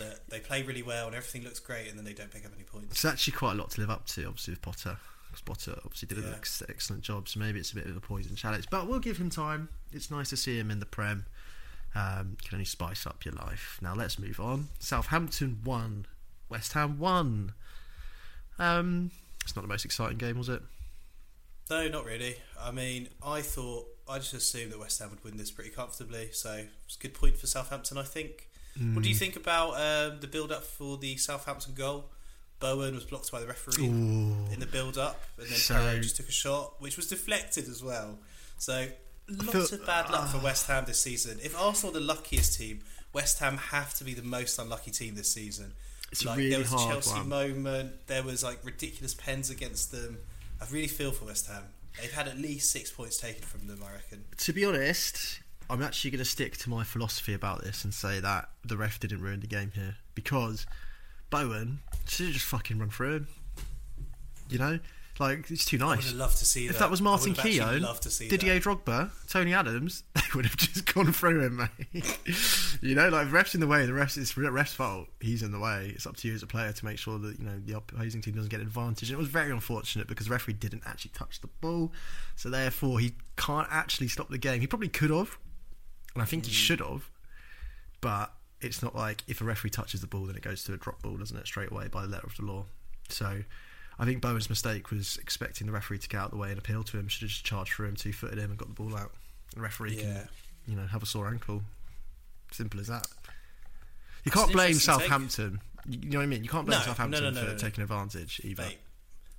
That 0.00 0.28
they 0.28 0.40
play 0.40 0.62
really 0.62 0.82
well 0.82 1.06
and 1.06 1.14
everything 1.14 1.44
looks 1.44 1.60
great, 1.60 1.88
and 1.88 1.96
then 1.96 2.04
they 2.04 2.12
don't 2.12 2.30
pick 2.30 2.44
up 2.44 2.52
any 2.54 2.64
points. 2.64 2.88
It's 2.90 3.04
actually 3.04 3.34
quite 3.34 3.52
a 3.52 3.54
lot 3.56 3.70
to 3.72 3.80
live 3.80 3.90
up 3.90 4.06
to, 4.08 4.24
obviously, 4.26 4.52
with 4.54 4.62
Potter. 4.62 4.96
Because 5.28 5.42
Potter 5.42 5.80
obviously 5.84 6.08
did 6.08 6.18
an 6.18 6.24
Yeah. 6.24 6.36
ex- 6.36 6.62
excellent 6.68 7.02
job, 7.04 7.28
so 7.28 7.38
maybe 7.38 7.60
it's 7.60 7.70
a 7.70 7.76
bit 7.76 7.86
of 7.86 7.96
a 7.96 8.00
poison 8.00 8.34
challenge. 8.34 8.66
But 8.70 8.88
we'll 8.88 8.98
give 8.98 9.18
him 9.18 9.30
time. 9.30 9.68
It's 9.92 10.10
nice 10.10 10.30
to 10.30 10.36
see 10.36 10.58
him 10.58 10.70
in 10.72 10.80
the 10.80 10.86
Prem. 10.86 11.26
Um, 11.94 12.36
can 12.42 12.54
only 12.54 12.64
spice 12.64 13.06
up 13.06 13.24
your 13.24 13.34
life. 13.34 13.78
Now 13.80 13.94
let's 13.94 14.18
move 14.18 14.40
on. 14.40 14.68
Southampton 14.80 15.60
won. 15.64 16.06
West 16.48 16.72
Ham 16.72 16.98
won. 16.98 17.52
Um, 18.58 19.10
it's 19.44 19.54
not 19.56 19.62
the 19.62 19.68
most 19.68 19.84
exciting 19.84 20.18
game, 20.18 20.36
was 20.38 20.48
it? 20.48 20.62
No, 21.68 21.88
not 21.88 22.04
really. 22.04 22.36
I 22.58 22.70
mean, 22.72 23.08
I 23.24 23.42
thought 23.42 23.86
I 24.08 24.18
just 24.18 24.34
assumed 24.34 24.72
that 24.72 24.78
West 24.80 24.98
Ham 24.98 25.10
would 25.10 25.22
win 25.22 25.36
this 25.36 25.50
pretty 25.52 25.70
comfortably. 25.70 26.30
So 26.32 26.66
it's 26.86 26.96
a 26.96 26.98
good 26.98 27.14
point 27.14 27.36
for 27.36 27.46
Southampton, 27.46 27.96
I 27.98 28.02
think. 28.02 28.48
What 28.94 29.02
do 29.02 29.08
you 29.08 29.14
think 29.14 29.36
about 29.36 29.72
um, 29.74 30.20
the 30.20 30.26
build-up 30.26 30.64
for 30.64 30.96
the 30.96 31.16
Southampton 31.16 31.74
goal? 31.74 32.06
Bowen 32.60 32.94
was 32.94 33.04
blocked 33.04 33.30
by 33.32 33.40
the 33.40 33.46
referee 33.46 33.86
Ooh. 33.86 34.34
in 34.52 34.60
the 34.60 34.66
build-up, 34.66 35.22
and 35.38 35.46
then 35.48 35.58
So- 35.58 36.00
just 36.00 36.16
took 36.16 36.28
a 36.28 36.32
shot, 36.32 36.80
which 36.80 36.96
was 36.96 37.06
deflected 37.08 37.68
as 37.68 37.82
well. 37.82 38.18
So 38.58 38.88
lots 39.28 39.50
feel- 39.70 39.80
of 39.80 39.86
bad 39.86 40.10
luck 40.10 40.30
for 40.30 40.38
West 40.38 40.66
Ham 40.66 40.84
this 40.86 41.00
season. 41.00 41.40
If 41.42 41.56
Arsenal 41.58 41.96
are 41.96 42.00
the 42.00 42.04
luckiest 42.06 42.58
team, 42.58 42.82
West 43.12 43.38
Ham 43.38 43.56
have 43.56 43.94
to 43.94 44.04
be 44.04 44.14
the 44.14 44.22
most 44.22 44.58
unlucky 44.58 44.90
team 44.90 45.14
this 45.14 45.32
season. 45.32 45.72
It's 46.12 46.22
a 46.22 46.26
like 46.28 46.38
really 46.38 46.50
there 46.50 46.58
was 46.60 46.72
a 46.72 46.76
Chelsea 46.76 47.10
one. 47.12 47.28
moment. 47.28 48.06
There 48.06 48.22
was 48.22 48.42
like 48.42 48.64
ridiculous 48.64 49.14
pens 49.14 49.48
against 49.50 49.90
them. 49.92 50.18
I 50.60 50.66
really 50.70 50.88
feel 50.88 51.12
for 51.12 51.24
West 51.26 51.46
Ham. 51.48 51.62
They've 52.00 52.12
had 52.12 52.28
at 52.28 52.38
least 52.38 52.70
six 52.70 52.90
points 52.90 53.16
taken 53.18 53.42
from 53.42 53.66
them. 53.66 53.82
I 53.84 53.92
reckon. 53.92 54.24
To 54.38 54.52
be 54.52 54.64
honest, 54.64 55.39
I'm 55.70 55.82
actually 55.82 56.10
going 56.10 56.18
to 56.18 56.24
stick 56.30 56.56
to 56.58 56.70
my 56.70 56.84
philosophy 56.84 57.32
about 57.34 57.62
this 57.62 57.84
and 57.84 57.94
say 57.94 58.20
that 58.20 58.48
the 58.64 58.76
ref 58.76 58.98
didn't 59.00 59.20
ruin 59.20 59.40
the 59.40 59.46
game 59.46 59.72
here 59.74 59.96
because 60.14 60.66
Bowen 61.30 61.78
should 62.06 62.26
have 62.26 62.34
just 62.34 62.46
fucking 62.46 62.78
run 62.78 62.90
through 62.90 63.16
him. 63.16 63.28
You 64.48 64.58
know, 64.58 64.78
like 65.20 65.48
it's 65.50 65.64
too 65.64 65.76
I 65.80 65.84
would 65.90 65.96
nice. 65.98 66.18
have 66.18 66.34
to 66.36 66.44
see 66.44 66.66
If 66.66 66.72
that. 66.72 66.78
that 66.80 66.90
was 66.90 67.00
Martin 67.00 67.34
Keown, 67.34 67.82
loved 67.82 68.02
to 68.02 68.10
see 68.10 68.28
Didier 68.28 68.54
that. 68.54 68.62
Drogba, 68.64 69.10
Tony 69.28 69.54
Adams, 69.54 70.02
they 70.14 70.22
would 70.34 70.44
have 70.44 70.56
just 70.56 70.92
gone 70.92 71.12
through 71.12 71.42
him, 71.42 71.56
mate. 71.56 72.18
you 72.80 72.96
know, 72.96 73.08
like 73.10 73.28
refs 73.28 73.54
in 73.54 73.60
the 73.60 73.66
way, 73.68 73.86
the 73.86 73.92
refs 73.92 74.16
it's 74.18 74.36
ref's 74.36 74.72
fault. 74.72 75.06
He's 75.20 75.42
in 75.44 75.52
the 75.52 75.60
way. 75.60 75.92
It's 75.94 76.06
up 76.06 76.16
to 76.16 76.28
you 76.28 76.34
as 76.34 76.42
a 76.42 76.48
player 76.48 76.72
to 76.72 76.84
make 76.84 76.98
sure 76.98 77.16
that 77.18 77.38
you 77.38 77.44
know 77.44 77.60
the 77.64 77.76
opposing 77.76 78.22
team 78.22 78.34
doesn't 78.34 78.50
get 78.50 78.60
advantage. 78.60 79.10
And 79.10 79.14
it 79.16 79.20
was 79.20 79.28
very 79.28 79.52
unfortunate 79.52 80.08
because 80.08 80.26
the 80.26 80.32
referee 80.32 80.54
didn't 80.54 80.82
actually 80.84 81.12
touch 81.14 81.40
the 81.40 81.48
ball, 81.60 81.92
so 82.34 82.50
therefore 82.50 82.98
he 82.98 83.12
can't 83.36 83.68
actually 83.70 84.08
stop 84.08 84.30
the 84.30 84.38
game. 84.38 84.60
He 84.60 84.66
probably 84.66 84.88
could 84.88 85.10
have, 85.10 85.38
and 86.14 86.22
I 86.22 86.26
think 86.26 86.46
he 86.46 86.50
hmm. 86.50 86.56
should 86.56 86.80
have, 86.80 87.08
but 88.00 88.32
it's 88.60 88.82
not 88.82 88.94
like 88.94 89.22
if 89.26 89.40
a 89.40 89.44
referee 89.44 89.70
touches 89.70 90.00
the 90.00 90.06
ball, 90.06 90.26
then 90.26 90.36
it 90.36 90.42
goes 90.42 90.64
to 90.64 90.74
a 90.74 90.76
drop 90.76 91.02
ball, 91.02 91.16
doesn't 91.16 91.36
it? 91.36 91.46
Straight 91.46 91.70
away 91.70 91.88
by 91.88 92.02
the 92.02 92.08
letter 92.08 92.26
of 92.26 92.36
the 92.36 92.44
law. 92.44 92.64
So. 93.08 93.42
I 93.98 94.06
think 94.06 94.22
Bowen's 94.22 94.48
mistake 94.48 94.90
was 94.90 95.18
expecting 95.18 95.66
the 95.66 95.74
referee 95.74 95.98
to 95.98 96.08
get 96.08 96.16
out 96.16 96.24
of 96.26 96.30
the 96.30 96.38
way 96.38 96.48
and 96.48 96.58
appeal 96.58 96.82
to 96.84 96.98
him. 96.98 97.06
Should 97.08 97.20
have 97.20 97.28
just 97.28 97.44
charged 97.44 97.74
through 97.74 97.88
him, 97.88 97.96
two 97.96 98.14
footed 98.14 98.38
him, 98.38 98.48
and 98.48 98.58
got 98.58 98.68
the 98.68 98.74
ball 98.74 98.96
out. 98.96 99.12
The 99.54 99.60
referee 99.60 99.96
Yeah. 99.96 100.02
can, 100.02 100.28
you 100.66 100.76
know, 100.76 100.86
have 100.86 101.02
a 101.02 101.06
sore 101.06 101.28
ankle. 101.28 101.64
Simple 102.50 102.80
as 102.80 102.86
that. 102.86 103.06
You 104.24 104.32
can't 104.32 104.50
blame 104.52 104.68
interesting 104.68 104.94
take. 104.94 105.02
Southampton. 105.02 105.60
You 105.86 106.10
know 106.10 106.18
what 106.18 106.22
I 106.24 106.26
mean? 106.26 106.44
You 106.44 106.48
can't 106.48 106.66
blame 106.66 106.78
No, 106.78 106.84
Southampton 106.86 107.24
no, 107.24 107.30
no, 107.30 107.46
for 107.46 107.58
taking 107.58 107.82
advantage 107.82 108.40
either. 108.42 108.62
Mate, 108.62 108.78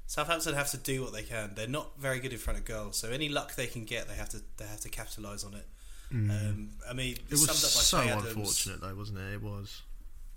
Southampton 0.07 0.53
have 0.53 0.69
to 0.71 0.77
do 0.77 1.01
what 1.01 1.13
they 1.13 1.23
can. 1.23 1.53
They're 1.55 1.67
not 1.67 1.99
very 1.99 2.19
good 2.19 2.31
in 2.31 2.37
front 2.39 2.59
of 2.59 2.65
goal, 2.65 2.91
so 2.91 3.09
any 3.09 3.29
luck 3.29 3.55
they 3.55 3.67
can 3.67 3.85
get, 3.85 4.07
they 4.07 4.15
have 4.15 4.29
to 4.29 4.41
they 4.57 4.65
have 4.65 4.81
to 4.81 4.89
capitalise 4.89 5.43
on 5.43 5.53
it. 5.53 5.65
Um, 6.11 6.71
I 6.89 6.93
mean, 6.93 7.15
Mm. 7.15 7.25
it 7.27 7.31
was 7.31 7.45
summed 7.45 7.49
up 7.49 7.61
by 7.61 7.67
so 7.67 8.03
Che 8.03 8.09
Adams. 8.09 8.35
unfortunate, 8.35 8.81
though, 8.81 8.95
wasn't 8.95 9.19
it? 9.19 9.33
It 9.35 9.41
was. 9.41 9.81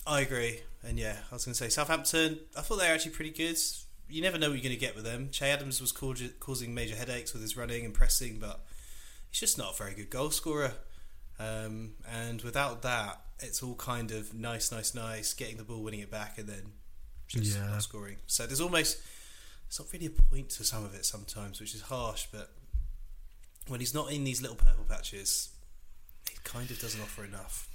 I 0.06 0.20
agree, 0.20 0.60
and 0.82 0.98
yeah, 0.98 1.18
I 1.30 1.34
was 1.34 1.44
going 1.44 1.54
to 1.54 1.58
say 1.58 1.68
Southampton. 1.68 2.38
I 2.56 2.60
thought 2.60 2.76
they 2.76 2.88
were 2.88 2.94
actually 2.94 3.12
pretty 3.12 3.30
good. 3.30 3.58
You 4.08 4.20
never 4.22 4.36
know 4.38 4.48
what 4.50 4.54
you're 4.54 4.62
going 4.62 4.78
to 4.78 4.80
get 4.80 4.94
with 4.94 5.04
them. 5.04 5.30
Che 5.30 5.50
Adams 5.50 5.80
was 5.80 5.90
cau- 5.92 6.14
causing 6.40 6.74
major 6.74 6.94
headaches 6.94 7.32
with 7.32 7.42
his 7.42 7.56
running 7.56 7.84
and 7.84 7.94
pressing, 7.94 8.38
but 8.38 8.64
he's 9.30 9.40
just 9.40 9.56
not 9.58 9.74
a 9.74 9.76
very 9.76 9.94
good 9.94 10.10
goal 10.10 10.30
scorer. 10.30 10.74
Um, 11.38 11.94
and 12.08 12.42
without 12.42 12.82
that, 12.82 13.20
it's 13.40 13.62
all 13.62 13.74
kind 13.74 14.10
of 14.12 14.34
nice, 14.34 14.70
nice, 14.70 14.94
nice, 14.94 15.32
getting 15.32 15.56
the 15.56 15.64
ball, 15.64 15.82
winning 15.82 16.00
it 16.00 16.10
back, 16.10 16.38
and 16.38 16.48
then 16.48 16.72
just 17.26 17.56
Yeah. 17.56 17.66
not 17.66 17.82
scoring. 17.82 18.18
So 18.26 18.46
there's 18.46 18.60
almost 18.60 18.98
it's 19.66 19.78
not 19.80 19.90
really 19.92 20.06
a 20.06 20.10
point 20.10 20.50
to 20.50 20.64
some 20.64 20.84
of 20.84 20.94
it 20.94 21.04
sometimes, 21.06 21.58
which 21.58 21.74
is 21.74 21.80
harsh. 21.80 22.26
But 22.30 22.52
when 23.66 23.80
he's 23.80 23.94
not 23.94 24.12
in 24.12 24.22
these 24.22 24.40
little 24.42 24.56
purple 24.56 24.84
patches, 24.84 25.48
he 25.48 25.53
kind 26.44 26.70
of 26.70 26.78
doesn't 26.80 27.00
offer 27.00 27.24
enough. 27.24 27.68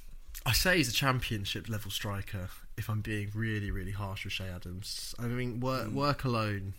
I 0.45 0.53
say 0.53 0.77
he's 0.77 0.89
a 0.89 0.93
championship 0.93 1.67
level 1.67 1.91
striker. 1.91 2.49
If 2.77 2.89
I'm 2.89 3.01
being 3.01 3.29
really, 3.33 3.71
really 3.71 3.91
harsh 3.91 4.23
with 4.23 4.33
Che 4.33 4.45
Adams, 4.47 5.13
I 5.19 5.23
mean 5.23 5.59
work 5.59 5.87
Mm. 5.89 5.93
work 5.93 6.23
alone. 6.23 6.73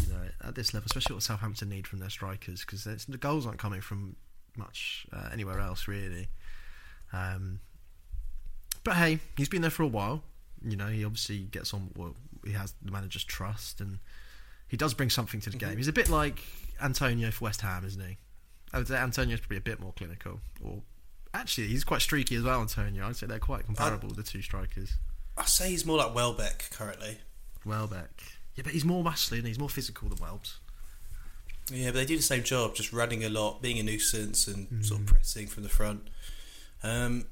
You 0.00 0.12
know, 0.14 0.28
at 0.42 0.54
this 0.54 0.72
level, 0.72 0.86
especially 0.86 1.14
what 1.14 1.22
Southampton 1.22 1.68
need 1.68 1.86
from 1.86 1.98
their 1.98 2.08
strikers, 2.08 2.60
because 2.64 2.84
the 2.84 3.18
goals 3.18 3.44
aren't 3.46 3.58
coming 3.58 3.82
from 3.82 4.16
much 4.56 5.06
uh, 5.12 5.28
anywhere 5.32 5.58
else 5.60 5.86
really. 5.86 6.28
Um, 7.12 7.60
but 8.82 8.94
hey, 8.96 9.18
he's 9.36 9.48
been 9.50 9.60
there 9.62 9.70
for 9.70 9.82
a 9.82 9.86
while. 9.88 10.22
You 10.62 10.76
know, 10.76 10.86
he 10.88 11.04
obviously 11.04 11.40
gets 11.40 11.74
on. 11.74 11.90
Well, 11.96 12.16
he 12.46 12.52
has 12.52 12.72
the 12.82 12.90
manager's 12.90 13.24
trust, 13.24 13.80
and 13.80 13.98
he 14.68 14.76
does 14.78 14.94
bring 14.94 15.10
something 15.10 15.40
to 15.42 15.50
the 15.50 15.56
Mhm. 15.56 15.60
game. 15.60 15.76
He's 15.76 15.88
a 15.88 15.92
bit 15.92 16.08
like 16.08 16.40
Antonio 16.80 17.30
for 17.30 17.44
West 17.44 17.60
Ham, 17.60 17.84
isn't 17.84 18.00
he? 18.02 18.16
I 18.72 18.78
would 18.78 18.88
say 18.88 18.96
Antonio's 18.96 19.40
probably 19.40 19.58
a 19.58 19.60
bit 19.62 19.78
more 19.80 19.92
clinical, 19.92 20.40
or 20.62 20.82
actually, 21.34 21.66
he's 21.68 21.84
quite 21.84 22.00
streaky 22.00 22.36
as 22.36 22.42
well. 22.42 22.60
Antonio, 22.62 23.06
I'd 23.06 23.16
say 23.16 23.26
they're 23.26 23.38
quite 23.38 23.66
comparable, 23.66 24.08
the 24.08 24.22
two 24.22 24.40
strikers. 24.40 24.92
I 25.36 25.44
say 25.44 25.68
he's 25.70 25.84
more 25.84 25.98
like 25.98 26.14
Welbeck 26.14 26.70
currently. 26.70 27.18
Welbeck, 27.66 28.22
yeah, 28.54 28.62
but 28.62 28.72
he's 28.72 28.84
more 28.84 29.02
muscly 29.04 29.38
and 29.38 29.46
he's 29.46 29.58
more 29.58 29.68
physical 29.68 30.08
than 30.08 30.18
Welbs. 30.18 30.54
Yeah, 31.70 31.86
but 31.88 31.94
they 31.94 32.04
do 32.06 32.16
the 32.16 32.22
same 32.22 32.42
job, 32.42 32.74
just 32.74 32.92
running 32.92 33.24
a 33.24 33.28
lot, 33.28 33.62
being 33.62 33.78
a 33.78 33.82
nuisance, 33.82 34.46
and 34.46 34.84
sort 34.84 35.00
Mm. 35.00 35.04
of 35.04 35.06
pressing 35.10 35.46
from 35.46 35.62
the 35.62 35.68
front. 35.70 36.08
Um, 36.82 37.26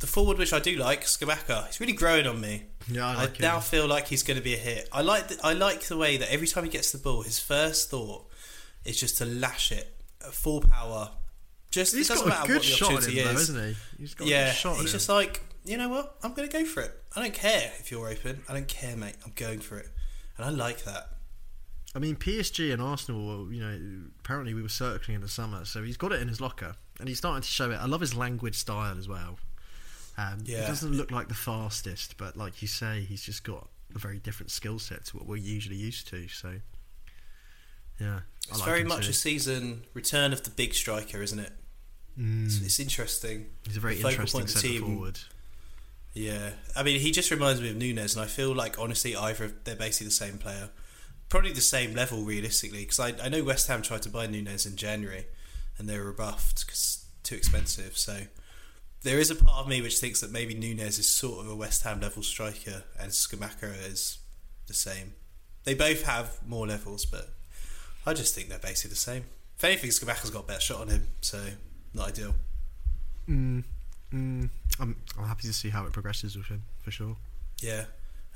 the 0.00 0.06
forward, 0.06 0.38
which 0.38 0.52
I 0.52 0.58
do 0.58 0.74
like, 0.76 1.04
Scamacca, 1.04 1.66
he's 1.66 1.78
really 1.80 1.92
growing 1.92 2.26
on 2.26 2.40
me. 2.40 2.64
Yeah, 2.88 3.06
I 3.08 3.14
like 3.14 3.40
I, 3.40 3.42
now 3.42 3.60
feel 3.60 3.86
like 3.86 4.08
he's 4.08 4.22
going 4.22 4.36
to 4.38 4.42
be 4.42 4.54
a 4.54 4.58
hit. 4.58 4.88
I 4.92 5.02
like 5.02 5.28
the, 5.28 5.38
I 5.44 5.52
like 5.52 5.82
the 5.82 5.96
way 5.96 6.16
that 6.16 6.30
every 6.32 6.46
time 6.46 6.64
he 6.64 6.70
gets 6.70 6.92
the 6.92 6.98
ball, 6.98 7.22
his 7.22 7.38
first 7.38 7.90
thought 7.90 8.26
is 8.84 8.98
just 8.98 9.18
to 9.18 9.24
lash 9.26 9.70
it 9.70 9.94
at 10.24 10.32
full 10.32 10.60
power. 10.62 11.10
Just 11.76 11.94
He's 11.94 12.08
got 12.08 12.44
a 12.44 12.46
good 12.46 12.64
shot 12.64 12.88
in 12.90 12.96
him, 12.96 12.96
opportunity 12.96 13.22
though, 13.22 13.30
is. 13.32 13.50
isn't 13.50 13.68
he? 13.68 13.76
He's 13.98 14.14
got 14.14 14.26
a 14.26 14.30
yeah, 14.30 14.46
good 14.46 14.54
shot 14.54 14.74
he's 14.76 14.84
him. 14.86 14.92
just 14.92 15.08
like, 15.10 15.42
you 15.66 15.76
know 15.76 15.88
what? 15.90 16.16
I'm 16.22 16.32
going 16.32 16.48
to 16.48 16.58
go 16.58 16.64
for 16.64 16.80
it. 16.80 16.92
I 17.14 17.22
don't 17.22 17.34
care 17.34 17.70
if 17.78 17.90
you're 17.90 18.08
open. 18.08 18.42
I 18.48 18.54
don't 18.54 18.66
care, 18.68 18.96
mate. 18.96 19.16
I'm 19.26 19.32
going 19.36 19.60
for 19.60 19.76
it, 19.78 19.88
and 20.38 20.46
I 20.46 20.48
like 20.50 20.84
that. 20.84 21.08
I 21.94 21.98
mean, 21.98 22.16
PSG 22.16 22.72
and 22.72 22.80
Arsenal, 22.80 23.52
you 23.52 23.60
know, 23.60 23.78
apparently 24.20 24.54
we 24.54 24.62
were 24.62 24.68
circling 24.70 25.16
in 25.16 25.20
the 25.20 25.28
summer, 25.28 25.64
so 25.66 25.82
he's 25.82 25.96
got 25.98 26.12
it 26.12 26.20
in 26.22 26.28
his 26.28 26.40
locker, 26.40 26.76
and 26.98 27.08
he's 27.08 27.18
starting 27.18 27.42
to 27.42 27.48
show 27.48 27.70
it. 27.70 27.76
I 27.76 27.86
love 27.86 28.00
his 28.00 28.14
language 28.14 28.54
style 28.56 28.96
as 28.98 29.06
well. 29.08 29.38
Um, 30.18 30.44
He 30.46 30.52
doesn't 30.54 30.92
look 30.92 31.10
like 31.10 31.28
the 31.28 31.34
fastest, 31.34 32.16
but 32.16 32.36
like 32.38 32.62
you 32.62 32.68
say, 32.68 33.02
he's 33.02 33.22
just 33.22 33.44
got 33.44 33.68
a 33.94 33.98
very 33.98 34.18
different 34.18 34.50
skill 34.50 34.78
set 34.78 35.04
to 35.06 35.16
what 35.18 35.26
we're 35.26 35.36
usually 35.36 35.76
used 35.76 36.08
to. 36.08 36.26
So, 36.28 36.54
yeah, 38.00 38.16
I 38.16 38.20
It's 38.48 38.58
like 38.60 38.66
very 38.66 38.80
him 38.82 38.88
much 38.88 39.04
too. 39.04 39.10
a 39.10 39.14
season 39.14 39.82
return 39.94 40.32
of 40.32 40.42
the 40.44 40.50
big 40.50 40.72
striker, 40.74 41.20
isn't 41.22 41.38
it? 41.38 41.52
Mm, 42.18 42.46
It's, 42.46 42.60
it's 42.60 42.80
interesting. 42.80 43.46
he's 43.66 43.76
a 43.76 43.80
very 43.80 43.96
the 43.96 44.08
interesting 44.08 44.40
point 44.40 44.48
of 44.50 44.54
the 44.54 44.60
centre 44.60 44.78
team. 44.78 44.94
forward. 44.94 45.18
Yeah, 46.14 46.50
I 46.74 46.82
mean, 46.82 46.98
he 47.00 47.10
just 47.10 47.30
reminds 47.30 47.60
me 47.60 47.68
of 47.70 47.76
Nunez, 47.76 48.14
and 48.16 48.24
I 48.24 48.26
feel 48.28 48.54
like 48.54 48.78
honestly, 48.78 49.14
either 49.14 49.52
they're 49.64 49.76
basically 49.76 50.06
the 50.06 50.12
same 50.12 50.38
player, 50.38 50.70
probably 51.28 51.52
the 51.52 51.60
same 51.60 51.94
level 51.94 52.22
realistically. 52.22 52.80
Because 52.80 52.98
I, 53.00 53.12
I 53.22 53.28
know 53.28 53.44
West 53.44 53.66
Ham 53.68 53.82
tried 53.82 54.00
to 54.02 54.08
buy 54.08 54.26
Nunez 54.26 54.64
in 54.64 54.76
January, 54.76 55.26
and 55.76 55.86
they 55.88 55.98
were 55.98 56.06
rebuffed 56.06 56.64
because 56.66 57.04
too 57.22 57.34
expensive. 57.34 57.98
So 57.98 58.20
there 59.02 59.18
is 59.18 59.30
a 59.30 59.34
part 59.34 59.58
of 59.64 59.68
me 59.68 59.82
which 59.82 59.98
thinks 59.98 60.20
that 60.22 60.32
maybe 60.32 60.54
Nunez 60.54 60.98
is 60.98 61.06
sort 61.08 61.44
of 61.44 61.50
a 61.50 61.54
West 61.56 61.82
Ham 61.82 62.00
level 62.00 62.22
striker, 62.22 62.84
and 62.98 63.10
Scamacca 63.10 63.74
is 63.86 64.16
the 64.68 64.74
same. 64.74 65.12
They 65.64 65.74
both 65.74 66.04
have 66.04 66.38
more 66.46 66.66
levels, 66.66 67.04
but 67.04 67.28
I 68.06 68.14
just 68.14 68.34
think 68.34 68.48
they're 68.48 68.58
basically 68.58 68.90
the 68.90 68.96
same. 68.96 69.24
If 69.58 69.64
anything, 69.64 69.90
Scamacca's 69.90 70.30
got 70.30 70.44
a 70.44 70.46
better 70.46 70.60
shot 70.60 70.80
on 70.80 70.88
him, 70.88 71.08
so 71.20 71.40
not 71.96 72.08
ideal. 72.08 72.34
Mm, 73.28 73.64
mm, 74.12 74.48
I'm, 74.78 74.96
I'm 75.18 75.24
happy 75.26 75.48
to 75.48 75.52
see 75.52 75.70
how 75.70 75.84
it 75.86 75.92
progresses 75.92 76.36
with 76.36 76.46
him 76.46 76.62
for 76.82 76.90
sure. 76.90 77.16
Yeah. 77.60 77.86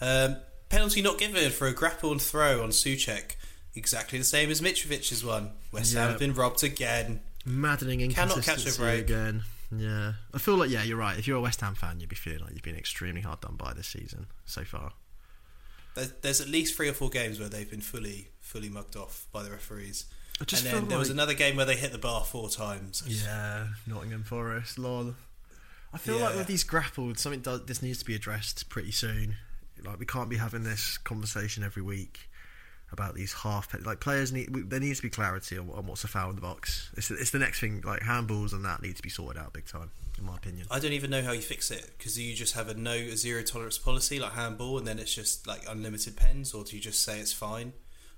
Um, 0.00 0.36
penalty 0.68 1.02
not 1.02 1.18
given 1.18 1.50
for 1.50 1.68
a 1.68 1.72
grapple 1.72 2.11
and 2.11 2.20
throw 2.20 2.62
on 2.62 2.70
Soucek. 2.70 3.36
Exactly 3.76 4.18
the 4.18 4.24
same 4.24 4.50
as 4.50 4.61
Mitrovic's 4.61 5.22
one. 5.22 5.50
West 5.70 5.92
Ham 5.94 6.02
Yeah. 6.04 6.11
have 6.11 6.18
been 6.18 6.34
robbed 6.34 6.64
again. 6.64 7.20
Maddening 7.44 8.00
inconsistency 8.00 8.42
Cannot 8.42 8.44
catch 8.44 8.66
a 8.66 8.68
inconsistency 8.68 8.82
break. 8.82 9.00
again. 9.04 9.42
Yeah, 9.72 10.12
I 10.34 10.38
feel 10.38 10.56
like 10.56 10.70
yeah, 10.70 10.82
you're 10.82 10.96
right. 10.96 11.16
If 11.16 11.28
you're 11.28 11.36
a 11.36 11.40
West 11.40 11.61
Ham 11.61 11.76
fan, 11.76 12.00
you'd 12.00 12.08
be 12.08 12.16
feeling 12.16 12.40
like 12.40 12.52
you've 12.54 12.62
been 12.62 12.74
extremely 12.76 13.20
hard 13.20 13.40
done 13.40 13.54
by 13.54 13.72
this 13.72 13.86
season 13.86 14.26
so 14.44 14.64
far. 14.64 14.92
There's, 15.94 16.11
there's 16.22 16.40
at 16.40 16.48
least 16.48 16.74
three 16.76 16.88
or 16.88 16.92
four 16.92 17.08
games 17.08 17.38
where 17.38 17.48
they've 17.48 17.70
been 17.70 17.80
fully, 17.80 18.28
fully 18.40 18.68
mugged 18.68 18.96
off 18.96 19.26
by 19.32 19.42
the 19.44 19.50
referees. 19.50 20.06
And 20.41 20.49
then 20.49 20.88
there 20.88 20.99
was 20.99 21.11
another 21.11 21.34
game 21.34 21.57
where 21.57 21.66
they 21.66 21.76
hit 21.76 21.93
the 21.93 21.99
bar 21.99 22.24
four 22.24 22.49
times. 22.49 23.03
Yeah, 23.07 23.66
Nottingham 23.86 24.24
Forest, 24.24 24.78
lol. 24.78 25.14
I 25.93 25.99
feel 25.99 26.18
like 26.18 26.34
with 26.36 26.47
these 26.47 26.64
grappled, 26.64 27.18
something 27.18 27.41
does, 27.41 27.66
this 27.66 27.82
needs 27.82 27.99
to 27.99 28.05
be 28.05 28.14
addressed 28.14 28.68
pretty 28.68 28.93
soon. 28.93 29.36
Like 29.84 29.99
we 29.99 30.07
can't 30.07 30.30
be 30.30 30.36
having 30.38 30.62
this 30.62 30.99
conversation 30.99 31.62
every 31.62 31.82
week. 31.82 32.30
about 32.93 33.14
these 33.14 33.32
half 33.32 33.68
like 33.84 34.01
players 34.01 34.32
need. 34.32 34.49
There 34.68 34.80
needs 34.80 34.99
to 34.99 35.03
be 35.03 35.11
clarity 35.11 35.59
on, 35.59 35.70
on 35.70 35.86
what's 35.86 36.05
a 36.05 36.09
foul 36.09 36.30
in 36.30 36.36
the 36.36 36.43
box. 36.43 36.91
It's 36.97 37.11
it's 37.11 37.30
the 37.30 37.38
next 37.38 37.61
thing. 37.61 37.82
Like 37.84 38.01
handballs 38.01 38.53
and 38.53 38.64
that 38.64 38.82
need 38.82 38.97
to 38.97 39.03
be 39.03 39.09
sorted 39.09 39.41
out 39.41 39.53
big 39.53 39.66
time, 39.66 39.91
in 40.18 40.24
my 40.24 40.36
opinion. 40.36 40.66
I 40.70 40.78
don't 40.80 40.93
even 40.93 41.11
know 41.11 41.22
how 41.22 41.32
you 41.32 41.41
fix 41.41 41.70
it 41.70 41.91
because 41.97 42.18
you 42.18 42.34
just 42.34 42.55
have 42.55 42.68
a 42.68 42.74
no 42.74 42.93
a 42.93 43.16
zero 43.16 43.43
tolerance 43.43 43.78
policy 43.78 44.18
like 44.18 44.32
handball 44.32 44.78
and 44.78 44.86
then 44.86 44.99
it's 44.99 45.14
just 45.14 45.47
like 45.47 45.62
unlimited 45.68 46.16
pens, 46.16 46.53
or 46.53 46.64
do 46.64 46.76
you 46.76 46.82
just 46.82 47.05
say 47.05 47.20
it's 47.20 47.32
fine 47.32 47.72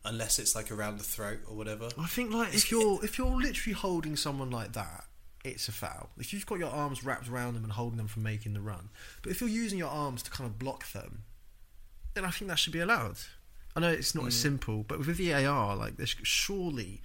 unless 0.05 0.39
it's 0.39 0.55
like 0.55 0.71
around 0.71 0.99
the 0.99 1.05
throat 1.05 1.41
or 1.49 1.57
whatever? 1.57 1.89
I 1.99 2.07
think 2.07 2.33
like 2.33 2.55
if 2.55 2.71
you're 2.71 3.05
if 3.05 3.19
you're 3.19 3.37
literally 3.37 3.75
holding 3.75 4.17
someone 4.17 4.51
like 4.51 4.73
that, 4.73 5.05
it's 5.45 5.69
a 5.69 5.73
foul. 5.73 6.11
If 6.19 6.33
you've 6.33 6.47
got 6.47 6.59
your 6.59 6.71
arms 6.71 7.05
wrapped 7.05 7.29
around 7.29 7.55
them 7.55 7.65
and 7.65 7.73
holding 7.73 7.97
them 7.97 8.09
from 8.09 8.23
making 8.23 8.55
the 8.55 8.61
run, 8.61 8.91
but 9.23 9.33
if 9.33 9.41
you're 9.41 9.51
using 9.51 9.79
your 9.79 9.91
arms 9.91 10.23
to 10.25 10.31
kind 10.31 10.49
of 10.49 10.59
block 10.59 10.91
them, 10.93 11.25
then 12.15 12.25
I 12.25 12.31
think 12.31 12.49
that 12.49 12.59
should 12.59 12.73
be 12.73 12.81
allowed. 12.81 13.17
I 13.75 13.81
know 13.81 13.89
it's 13.89 14.15
not 14.15 14.27
as 14.27 14.35
mm. 14.35 14.43
simple, 14.43 14.85
but 14.87 14.99
with 14.99 15.09
VAR, 15.09 15.77
like 15.77 15.97
there's 15.97 16.15
surely 16.23 17.01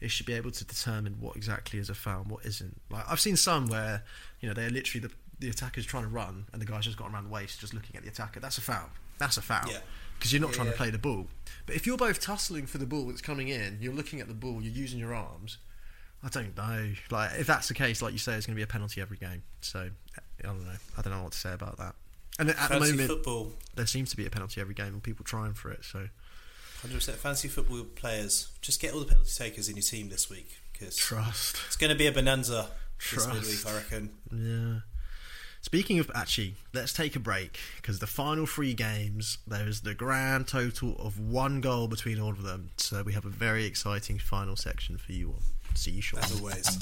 it 0.00 0.10
should 0.10 0.26
be 0.26 0.34
able 0.34 0.50
to 0.50 0.64
determine 0.64 1.16
what 1.20 1.36
exactly 1.36 1.78
is 1.78 1.90
a 1.90 1.94
foul 1.94 2.22
and 2.22 2.30
what 2.30 2.44
isn't. 2.44 2.80
Like 2.90 3.04
I've 3.08 3.20
seen 3.20 3.36
some 3.36 3.68
where 3.68 4.04
you 4.40 4.48
know 4.48 4.54
they're 4.54 4.70
literally 4.70 5.06
the 5.06 5.12
the 5.40 5.48
attacker's 5.48 5.86
trying 5.86 6.02
to 6.02 6.08
run 6.08 6.46
and 6.52 6.60
the 6.60 6.66
guy's 6.66 6.84
just 6.84 6.96
got 6.96 7.12
around 7.12 7.24
the 7.24 7.30
waist, 7.30 7.60
just 7.60 7.72
looking 7.72 7.96
at 7.96 8.02
the 8.02 8.08
attacker. 8.08 8.40
That's 8.40 8.58
a 8.58 8.60
foul. 8.60 8.90
That's 9.18 9.36
a 9.36 9.42
foul. 9.42 9.70
Yeah. 9.70 9.78
Because 10.18 10.32
you're 10.32 10.40
not 10.42 10.50
Yeah, 10.50 10.56
trying 10.56 10.66
yeah. 10.66 10.72
to 10.72 10.78
play 10.78 10.90
the 10.90 10.98
ball. 10.98 11.26
But 11.66 11.76
if 11.76 11.86
you're 11.86 11.96
both 11.96 12.20
tussling 12.20 12.66
for 12.66 12.78
the 12.78 12.86
ball 12.86 13.06
that's 13.06 13.20
coming 13.20 13.48
in, 13.48 13.78
you're 13.80 13.92
looking 13.94 14.20
at 14.20 14.28
the 14.28 14.34
ball, 14.34 14.62
you're 14.62 14.72
using 14.72 14.98
your 14.98 15.14
arms. 15.14 15.58
I 16.24 16.28
don't 16.28 16.56
know. 16.56 16.92
Like 17.10 17.32
if 17.38 17.46
that's 17.46 17.68
the 17.68 17.74
case, 17.74 18.02
like 18.02 18.12
you 18.12 18.18
say, 18.18 18.34
it's 18.34 18.46
going 18.46 18.54
to 18.54 18.58
be 18.58 18.62
a 18.64 18.66
penalty 18.66 19.00
every 19.00 19.16
game. 19.18 19.42
So 19.60 19.90
I 20.16 20.42
don't 20.42 20.64
know. 20.64 20.72
I 20.96 21.02
don't 21.02 21.12
know 21.12 21.22
what 21.22 21.32
to 21.32 21.38
say 21.38 21.52
about 21.52 21.76
that. 21.78 21.94
And 22.40 22.50
at 22.50 22.68
the 22.68 22.80
moment, 22.80 23.08
football, 23.08 23.52
there 23.74 23.86
seems 23.86 24.10
to 24.10 24.16
be 24.16 24.24
a 24.26 24.30
penalty 24.30 24.60
every 24.60 24.74
game, 24.74 24.88
and 24.94 25.02
people 25.02 25.24
trying 25.24 25.54
for 25.54 25.70
it. 25.70 25.84
So 25.84 26.08
hundred 26.82 26.94
percent. 26.94 27.18
Fantasy 27.18 27.48
football 27.48 27.82
players, 27.84 28.48
just 28.60 28.80
get 28.80 28.94
all 28.94 29.00
the 29.00 29.06
penalty 29.06 29.30
takers 29.36 29.68
in 29.68 29.76
your 29.76 29.82
team 29.82 30.08
this 30.08 30.28
week 30.30 30.58
because 30.72 30.96
trust. 30.96 31.56
it's 31.66 31.76
going 31.76 31.90
to 31.90 31.96
be 31.98 32.06
a 32.06 32.12
bonanza 32.12 32.70
this 33.12 33.24
Trust. 33.26 33.32
midweek, 33.32 33.66
I 33.66 33.76
reckon. 33.76 34.10
Yeah. 34.32 34.80
Speaking 35.68 35.98
of 35.98 36.10
actually, 36.14 36.54
let's 36.72 36.94
take 36.94 37.14
a 37.14 37.20
break 37.20 37.58
because 37.76 37.98
the 37.98 38.06
final 38.06 38.46
three 38.46 38.72
games 38.72 39.36
there 39.46 39.68
is 39.68 39.82
the 39.82 39.92
grand 39.92 40.48
total 40.48 40.96
of 40.98 41.20
one 41.20 41.60
goal 41.60 41.88
between 41.88 42.18
all 42.18 42.30
of 42.30 42.42
them. 42.42 42.70
So 42.78 43.02
we 43.02 43.12
have 43.12 43.26
a 43.26 43.28
very 43.28 43.66
exciting 43.66 44.18
final 44.18 44.56
section 44.56 44.96
for 44.96 45.12
you 45.12 45.28
all. 45.28 45.42
See 45.74 45.90
you 45.90 46.00
shortly. 46.00 46.24
As 46.24 46.40
always. 46.40 46.78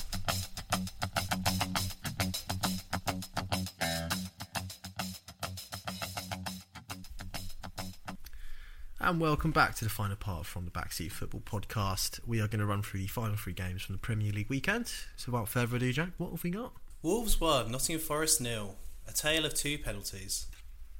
And 9.00 9.20
welcome 9.20 9.50
back 9.50 9.74
to 9.74 9.84
the 9.84 9.90
final 9.90 10.14
part 10.14 10.46
from 10.46 10.64
the 10.64 10.70
Backseat 10.70 11.10
Football 11.10 11.40
Podcast. 11.40 12.20
We 12.24 12.40
are 12.40 12.46
going 12.46 12.60
to 12.60 12.66
run 12.66 12.82
through 12.82 13.00
the 13.00 13.08
final 13.08 13.34
three 13.34 13.52
games 13.52 13.82
from 13.82 13.96
the 13.96 14.00
Premier 14.00 14.30
League 14.30 14.48
weekend. 14.48 14.92
So 15.16 15.32
without 15.32 15.48
further 15.48 15.74
ado, 15.74 15.92
Jack, 15.92 16.10
what 16.18 16.30
have 16.30 16.44
we 16.44 16.50
got? 16.50 16.70
Wolves 17.06 17.40
one, 17.40 17.70
Nottingham 17.70 18.04
Forest 18.04 18.40
nil. 18.40 18.74
A 19.06 19.12
tale 19.12 19.46
of 19.46 19.54
two 19.54 19.78
penalties. 19.78 20.48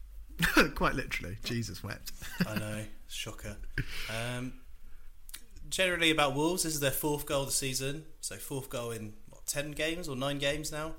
Quite 0.77 0.95
literally, 0.95 1.37
Jesus 1.43 1.83
wept. 1.83 2.13
I 2.47 2.57
know, 2.57 2.85
shocker. 3.09 3.57
Um, 4.09 4.53
generally 5.69 6.13
about 6.13 6.37
Wolves, 6.37 6.63
this 6.63 6.75
is 6.75 6.79
their 6.79 6.93
fourth 6.93 7.27
goal 7.27 7.41
of 7.41 7.47
the 7.49 7.53
season. 7.53 8.05
So 8.21 8.37
fourth 8.37 8.71
goal 8.71 8.93
in 8.93 9.15
what, 9.31 9.47
ten 9.47 9.73
games 9.73 10.09
or 10.09 10.15
nine 10.15 10.39
games 10.39 10.71
now. 10.71 10.93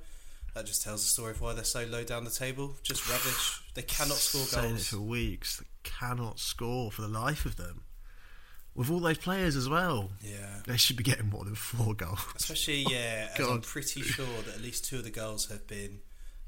That 0.54 0.66
just 0.66 0.84
tells 0.84 1.04
the 1.04 1.08
story 1.08 1.32
of 1.32 1.40
why 1.40 1.54
they're 1.54 1.64
so 1.64 1.86
low 1.86 2.04
down 2.04 2.26
the 2.26 2.30
table. 2.30 2.76
Just 2.84 3.10
rubbish. 3.10 3.62
They 3.76 3.84
cannot 3.84 4.18
score 4.18 4.42
Saying 4.42 4.66
it 4.66 4.70
goals. 4.72 4.88
for 4.90 5.00
weeks. 5.00 5.60
They 5.60 5.90
cannot 5.90 6.38
score 6.38 6.92
for 6.92 7.04
the 7.04 7.08
life 7.08 7.46
of 7.46 7.56
them. 7.56 7.84
With 8.78 8.90
all 8.92 9.00
those 9.00 9.18
players 9.18 9.56
as 9.58 9.68
well, 9.68 10.12
Yeah. 10.22 10.62
they 10.68 10.78
should 10.78 10.96
be 10.96 11.04
getting 11.04 11.30
more 11.30 11.44
than 11.44 11.56
four 11.56 11.94
goals. 11.96 12.20
Especially, 12.36 12.86
oh, 12.88 12.92
yeah, 12.92 13.28
as 13.38 13.46
I'm 13.48 13.60
pretty 13.62 14.02
sure 14.04 14.26
that 14.46 14.56
at 14.56 14.62
least 14.62 14.86
two 14.86 14.98
of 15.00 15.04
the 15.04 15.10
goals 15.10 15.50
have 15.50 15.66
been 15.68 16.00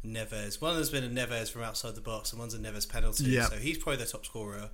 Neves. 0.06 0.62
One 0.62 0.76
has 0.78 0.90
been 0.92 1.04
a 1.04 1.10
Neves 1.10 1.52
from 1.52 1.64
outside 1.64 1.96
the 1.96 2.02
box, 2.02 2.32
and 2.32 2.40
one's 2.40 2.54
a 2.54 2.60
Neves 2.60 2.88
penalty. 2.88 3.26
Yeah. 3.26 3.48
So 3.50 3.56
he's 3.58 3.78
probably 3.80 3.98
their 3.98 4.06
top 4.06 4.26
scorer. 4.26 4.70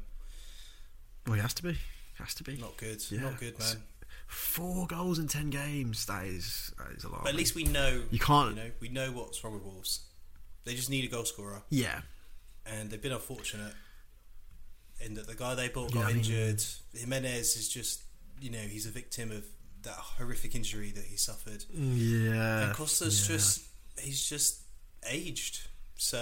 Well, 1.25 1.35
he 1.35 1.41
has 1.41 1.53
to 1.55 1.63
be. 1.63 1.77
Has 2.15 2.35
to 2.35 2.43
be. 2.43 2.57
Not 2.57 2.77
good. 2.77 3.01
Yeah. 3.09 3.21
Not 3.21 3.39
good, 3.39 3.57
man. 3.57 3.77
Four 4.27 4.85
goals 4.87 5.17
in 5.17 5.27
ten 5.27 5.49
games. 5.49 6.05
That 6.07 6.25
is 6.25 6.71
that 6.77 6.91
is 6.95 7.03
a 7.05 7.09
lot. 7.09 7.23
But 7.23 7.29
at 7.29 7.35
least 7.35 7.55
we 7.55 7.63
know. 7.63 8.03
You 8.11 8.19
can't- 8.19 8.55
You 8.55 8.63
know, 8.63 8.71
we 8.81 8.89
know 8.89 9.11
what's 9.11 9.43
wrong 9.43 9.53
with 9.53 9.63
Wolves. 9.63 10.01
They 10.65 10.75
just 10.75 10.89
need 10.89 11.05
a 11.05 11.07
goal 11.07 11.25
scorer, 11.25 11.61
Yeah. 11.69 12.01
and 12.65 12.89
they've 12.89 13.01
been 13.01 13.11
unfortunate 13.11 13.73
in 14.99 15.13
that 15.15 15.27
the 15.27 15.35
guy 15.35 15.55
they 15.55 15.67
bought 15.69 15.93
Yeah, 15.93 16.01
got 16.01 16.05
I 16.05 16.13
mean- 16.13 16.17
injured. 16.17 16.63
Jimenez 16.93 17.55
is 17.57 17.69
just, 17.69 18.01
you 18.39 18.49
know, 18.49 18.59
he's 18.59 18.85
a 18.85 18.91
victim 18.91 19.31
of 19.31 19.45
that 19.83 19.93
horrific 19.95 20.55
injury 20.55 20.91
that 20.91 21.03
he 21.05 21.15
suffered. 21.17 21.63
Yeah. 21.73 22.65
and 22.67 22.73
Costa's 22.75 23.29
yeah. 23.29 23.35
just, 23.35 23.63
he's 23.99 24.27
just 24.27 24.61
aged. 25.09 25.67
So 25.97 26.17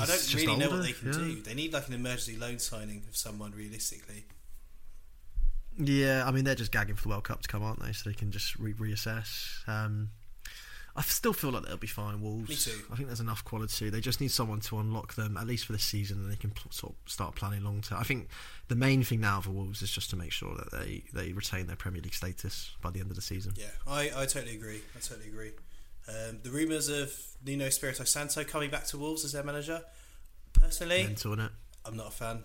I 0.00 0.06
don't 0.06 0.34
really 0.34 0.56
know 0.56 0.70
what 0.70 0.82
they 0.82 0.92
can 0.92 1.08
yeah. 1.12 1.18
do. 1.18 1.42
They 1.42 1.54
need 1.54 1.72
like 1.72 1.86
an 1.88 1.94
emergency 1.94 2.36
loan 2.36 2.58
signing 2.58 3.04
of 3.08 3.16
someone 3.16 3.52
realistically. 3.52 4.24
Yeah, 5.78 6.24
I 6.26 6.30
mean 6.30 6.44
they're 6.44 6.54
just 6.54 6.70
gagging 6.72 6.94
for 6.96 7.02
the 7.04 7.08
World 7.10 7.24
Cup 7.24 7.42
to 7.42 7.48
come, 7.48 7.62
aren't 7.62 7.82
they? 7.82 7.92
So 7.92 8.08
they 8.10 8.14
can 8.14 8.30
just 8.30 8.56
re- 8.56 8.74
reassess. 8.74 9.66
Um, 9.68 10.10
I 10.96 11.02
still 11.02 11.32
feel 11.32 11.50
like 11.50 11.64
they'll 11.64 11.76
be 11.76 11.88
fine. 11.88 12.20
Wolves. 12.20 12.48
Me 12.48 12.54
too. 12.54 12.84
I 12.92 12.94
think 12.94 13.08
there's 13.08 13.20
enough 13.20 13.44
quality. 13.44 13.90
They 13.90 14.00
just 14.00 14.20
need 14.20 14.30
someone 14.30 14.60
to 14.60 14.78
unlock 14.78 15.14
them 15.14 15.36
at 15.36 15.46
least 15.46 15.66
for 15.66 15.72
the 15.72 15.78
season, 15.78 16.18
and 16.18 16.30
they 16.30 16.36
can 16.36 16.50
pl- 16.50 16.70
sort 16.70 16.92
of 16.92 17.10
start 17.10 17.34
planning 17.34 17.64
long 17.64 17.80
term. 17.80 17.98
I 17.98 18.04
think 18.04 18.28
the 18.68 18.76
main 18.76 19.02
thing 19.02 19.20
now 19.20 19.40
for 19.40 19.50
Wolves 19.50 19.82
is 19.82 19.90
just 19.90 20.10
to 20.10 20.16
make 20.16 20.30
sure 20.30 20.54
that 20.54 20.70
they 20.70 21.02
they 21.12 21.32
retain 21.32 21.66
their 21.66 21.76
Premier 21.76 22.00
League 22.00 22.14
status 22.14 22.76
by 22.80 22.90
the 22.90 23.00
end 23.00 23.10
of 23.10 23.16
the 23.16 23.22
season. 23.22 23.54
Yeah, 23.56 23.66
I, 23.86 24.10
I 24.14 24.26
totally 24.26 24.54
agree. 24.54 24.82
I 24.96 25.00
totally 25.00 25.28
agree. 25.28 25.52
Um, 26.06 26.38
the 26.42 26.50
rumours 26.50 26.88
of 26.88 27.12
Nuno 27.44 27.66
Espirito 27.66 28.04
Santo 28.04 28.44
coming 28.44 28.70
back 28.70 28.86
to 28.88 28.98
Wolves 28.98 29.24
as 29.24 29.32
their 29.32 29.42
manager, 29.42 29.82
personally, 30.52 31.02
Mental? 31.04 31.36
I'm 31.86 31.96
not 31.96 32.08
a 32.08 32.10
fan. 32.10 32.44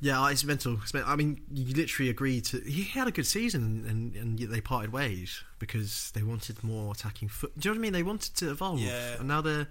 Yeah, 0.00 0.28
it's 0.30 0.44
mental. 0.44 0.74
It's 0.82 0.92
men- 0.92 1.04
I 1.06 1.16
mean, 1.16 1.40
you 1.50 1.74
literally 1.74 2.10
agreed 2.10 2.44
to. 2.46 2.60
He 2.60 2.82
had 2.84 3.08
a 3.08 3.10
good 3.10 3.26
season, 3.26 3.84
and 3.88 4.14
and 4.14 4.38
yet 4.40 4.50
they 4.50 4.60
parted 4.60 4.92
ways 4.92 5.42
because 5.58 6.10
they 6.14 6.22
wanted 6.22 6.62
more 6.62 6.92
attacking 6.92 7.28
foot. 7.28 7.58
Do 7.58 7.68
you 7.68 7.74
know 7.74 7.78
what 7.78 7.80
I 7.80 7.82
mean? 7.82 7.92
They 7.94 8.02
wanted 8.02 8.34
to 8.36 8.50
evolve, 8.50 8.80
Yeah. 8.80 9.16
and 9.18 9.26
now 9.28 9.40
they're 9.40 9.68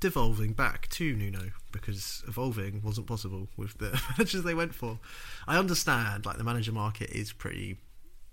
devolving 0.00 0.52
back 0.52 0.88
to 0.90 1.14
Nuno 1.16 1.50
because 1.72 2.22
evolving 2.28 2.82
wasn't 2.82 3.06
possible 3.06 3.48
with 3.56 3.78
the 3.78 4.00
managers 4.18 4.42
they 4.42 4.54
went 4.54 4.74
for. 4.74 4.98
I 5.46 5.56
understand, 5.58 6.26
like 6.26 6.38
the 6.38 6.44
manager 6.44 6.72
market 6.72 7.10
is 7.10 7.32
pretty. 7.32 7.76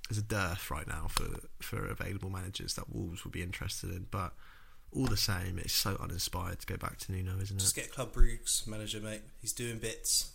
There's 0.10 0.20
a 0.20 0.24
dearth 0.24 0.70
right 0.72 0.88
now 0.88 1.08
for 1.10 1.28
for 1.62 1.86
available 1.88 2.30
managers 2.32 2.74
that 2.74 2.92
Wolves 2.94 3.24
would 3.24 3.34
be 3.34 3.44
interested 3.44 3.92
in, 3.92 4.08
but 4.10 4.34
all 4.92 5.06
the 5.08 5.18
same, 5.18 5.60
it's 5.60 5.74
so 5.74 5.98
uninspired 6.02 6.60
to 6.60 6.66
go 6.66 6.78
back 6.78 6.98
to 7.00 7.12
Nuno, 7.12 7.34
isn't 7.42 7.58
it? 7.58 7.60
Just 7.60 7.76
get 7.76 7.92
Club 7.92 8.14
Brugge's 8.14 8.66
manager, 8.66 9.00
mate. 9.02 9.22
He's 9.42 9.52
doing 9.52 9.78
bits. 9.78 10.32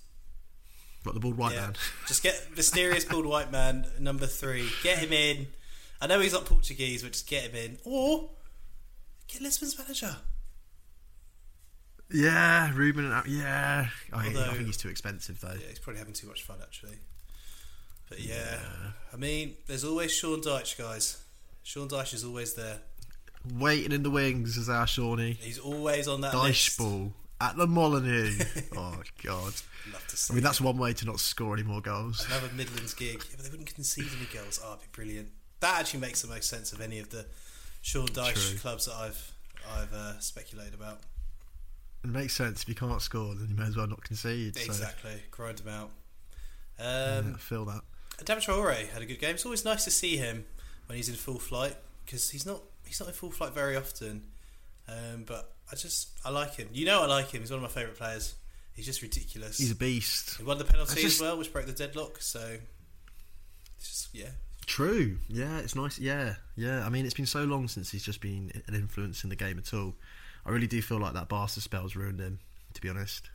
Got 1.05 1.14
the 1.14 1.20
bald 1.20 1.36
white 1.36 1.55
yeah. 1.55 1.60
man. 1.62 1.74
Just 2.06 2.22
get 2.22 2.48
mysterious 2.56 3.05
bald 3.05 3.27
white 3.27 3.51
man 3.51 3.86
number 3.98 4.27
three. 4.27 4.68
Get 4.82 4.98
him 4.98 5.12
in. 5.12 5.47
I 6.01 6.06
know 6.06 6.20
he's 6.20 6.32
not 6.32 6.47
Portuguese, 6.47 7.02
but 7.02 7.12
just 7.12 7.28
get 7.28 7.43
him 7.43 7.55
in. 7.55 7.78
Or 7.85 8.31
get 9.28 9.43
Lisbon's 9.43 9.78
manager. 9.78 10.16
Yeah, 12.10 12.72
Ruben 12.74 13.12
and 13.12 13.27
yeah. 13.27 13.89
I, 14.12 14.28
I 14.28 14.32
think 14.32 14.66
he's 14.66 14.78
too 14.78 14.89
expensive 14.89 15.40
though. 15.40 15.52
Yeah, 15.52 15.68
he's 15.68 15.78
probably 15.78 15.98
having 15.98 16.14
too 16.14 16.27
much 16.27 16.43
fun 16.43 16.56
actually. 16.62 16.97
But 18.09 18.20
yeah, 18.20 18.59
I 19.12 19.16
mean, 19.16 19.56
there's 19.66 19.85
always 19.85 20.12
Sean 20.12 20.40
Dyche, 20.40 20.77
guys. 20.77 21.22
Sean 21.62 21.89
Dyche 21.89 22.14
is 22.14 22.24
always 22.24 22.55
there. 22.55 22.78
Waiting 23.55 23.93
in 23.93 24.02
the 24.02 24.10
wings 24.10 24.56
is 24.56 24.68
our 24.68 24.86
Shawnee. 24.86 25.39
He's 25.40 25.59
always 25.59 26.09
on 26.09 26.22
that 26.22 26.35
list. 26.35 26.78
ball 26.78 27.12
at 27.40 27.56
the 27.56 27.66
Molineux. 27.66 28.32
oh 28.76 29.00
god. 29.24 29.52
Love 29.92 30.06
to 30.08 30.16
see. 30.16 30.32
I 30.32 30.34
mean 30.34 30.44
that's 30.44 30.60
one 30.60 30.76
way 30.78 30.92
to 30.92 31.06
not 31.06 31.20
score 31.20 31.54
any 31.54 31.62
more 31.62 31.80
goals. 31.80 32.24
another 32.26 32.48
Midlands 32.54 32.94
gig. 32.94 33.22
Yeah, 33.30 33.36
but 33.36 33.44
they 33.44 33.50
wouldn't 33.50 33.74
concede 33.74 34.08
any 34.16 34.26
goals. 34.32 34.60
Oh, 34.64 34.72
it'd 34.74 34.82
be 34.82 34.88
brilliant. 34.92 35.28
That 35.60 35.80
actually 35.80 36.00
makes 36.00 36.22
the 36.22 36.28
most 36.28 36.48
sense 36.48 36.72
of 36.72 36.80
any 36.80 36.98
of 36.98 37.10
the 37.10 37.26
Sean 37.82 38.06
Dyche 38.08 38.50
True. 38.50 38.58
clubs 38.58 38.86
that 38.86 38.94
I've 38.94 39.32
I've 39.76 39.92
uh, 39.92 40.18
speculated 40.20 40.74
about. 40.74 41.00
It 42.02 42.08
makes 42.10 42.34
sense 42.34 42.62
if 42.62 42.68
you 42.68 42.74
can't 42.74 43.00
score, 43.02 43.34
then 43.34 43.48
you 43.50 43.54
may 43.56 43.66
as 43.66 43.76
well 43.76 43.86
not 43.86 44.02
concede. 44.02 44.56
So, 44.56 44.64
Exactly, 44.64 45.22
grind 45.30 45.58
them 45.58 45.68
out. 45.68 45.90
yeah, 46.78 47.18
Um, 47.18 47.34
I 47.34 47.38
feel 47.38 47.64
that. 47.66 47.82
David 48.24 48.42
Traore 48.42 48.88
had 48.88 49.02
a 49.02 49.06
good 49.06 49.18
game. 49.20 49.34
It's 49.34 49.44
always 49.44 49.64
nice 49.66 49.84
to 49.84 49.90
see 49.90 50.16
him 50.16 50.44
when 50.86 50.96
he's 50.96 51.08
in 51.10 51.14
full 51.14 51.38
flight 51.38 51.76
because 52.04 52.30
he's 52.30 52.44
not 52.46 52.62
he's 52.86 53.00
not 53.00 53.08
in 53.10 53.14
full 53.14 53.30
flight 53.30 53.52
very 53.54 53.76
often. 53.76 54.22
Um, 54.89 55.24
but 55.27 55.52
I 55.70 55.77
just 55.77 56.11
I 56.24 56.31
like 56.31 56.55
him. 56.57 56.69
You 56.73 56.86
know 56.86 57.02
I 57.02 57.07
like 57.07 57.31
him. 57.31 57.40
He's 57.40 57.51
one 57.51 57.59
of 57.59 57.62
my 57.62 57.69
favourite 57.69 57.97
players. 57.97 58.35
He's 58.74 58.86
just 58.86 59.02
ridiculous. 59.02 59.59
He's 59.59 59.70
a 59.73 59.77
beast. 59.77 60.36
he 60.39 60.43
won 60.44 60.59
the 60.59 60.65
penalty 60.65 61.02
just- 61.02 61.16
as 61.16 61.20
well, 61.20 61.36
which 61.39 61.52
broke 61.52 61.66
the 61.66 61.73
deadlock. 61.73 62.20
So 62.23 62.57
it's 63.77 63.89
just 63.89 64.15
yeah, 64.15 64.31
True. 64.66 65.19
Yeah, 65.28 65.59
it's 65.59 65.74
nice. 65.74 65.98
Yeah, 65.98 66.35
yeah. 66.57 66.85
I 66.85 66.89
mean, 66.89 67.05
it's 67.05 67.15
been 67.15 67.27
so 67.27 67.44
long 67.44 67.69
since 67.69 67.90
he's 67.90 68.05
just 68.05 68.20
been 68.20 68.51
an 68.66 68.74
influence 68.74 69.24
in 69.24 69.31
the 69.31 69.36
game 69.36 69.59
at 69.59 69.73
all. 69.74 69.94
I 70.47 70.51
really 70.51 70.66
do 70.66 70.81
feel 70.81 70.98
like 70.98 71.15
that 71.15 71.28
Barca 71.28 71.61
spell's 71.61 71.97
ruined 71.97 72.20
him. 72.20 72.39
To 72.74 72.81
be 72.81 72.89
honest. 72.89 73.28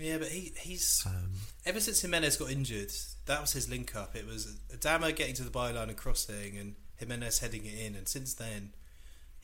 Yeah, 0.00 0.18
but 0.18 0.28
he 0.28 0.52
he's 0.60 1.04
Um, 1.06 1.30
ever 1.64 1.78
since 1.78 2.00
Jimenez 2.00 2.36
got 2.36 2.50
injured, 2.50 2.90
that 3.26 3.40
was 3.40 3.52
his 3.52 3.68
link 3.68 3.94
up. 3.94 4.16
It 4.16 4.26
was 4.26 4.56
Adama 4.74 5.14
getting 5.14 5.34
to 5.36 5.44
the 5.44 5.50
byline 5.50 5.84
and 5.88 5.96
crossing, 5.96 6.58
and 6.58 6.74
Jimenez 6.96 7.38
heading 7.38 7.64
it 7.64 7.78
in. 7.78 7.94
And 7.94 8.08
since 8.08 8.34
then, 8.34 8.72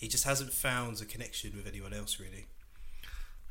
he 0.00 0.08
just 0.08 0.24
hasn't 0.24 0.52
found 0.52 1.00
a 1.00 1.04
connection 1.04 1.52
with 1.54 1.66
anyone 1.68 1.92
else 1.92 2.18
really. 2.18 2.46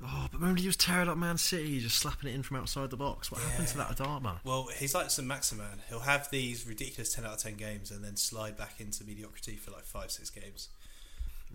oh, 0.03 0.27
but 0.31 0.39
remember 0.41 0.59
he 0.59 0.67
was 0.67 0.76
tearing 0.76 1.07
up 1.07 1.17
Man 1.17 1.38
City, 1.38 1.80
just 1.80 1.97
slapping 1.99 2.30
it 2.30 2.34
in 2.35 2.41
from 2.43 2.57
outside 2.57 2.89
the 2.89 2.97
box. 2.97 3.31
What 3.31 3.39
happened 3.41 3.67
to 3.69 3.77
Yeah. 3.77 3.84
that 3.89 3.97
Adama? 3.97 4.39
Well, 4.43 4.67
he's 4.77 4.93
like 4.95 5.09
Saint-Maximin. 5.11 5.81
He'll 5.89 5.99
have 5.99 6.30
these 6.31 6.65
ridiculous 6.65 7.13
ten 7.13 7.23
out 7.26 7.34
of 7.34 7.39
ten 7.39 7.55
games 7.55 7.91
and 7.91 8.03
then 8.03 8.15
slide 8.17 8.57
back 8.57 8.80
into 8.81 9.03
mediocrity 9.03 9.55
for 9.57 9.71
like 9.71 9.85
five, 9.85 10.09
six 10.11 10.30
games. 10.30 10.69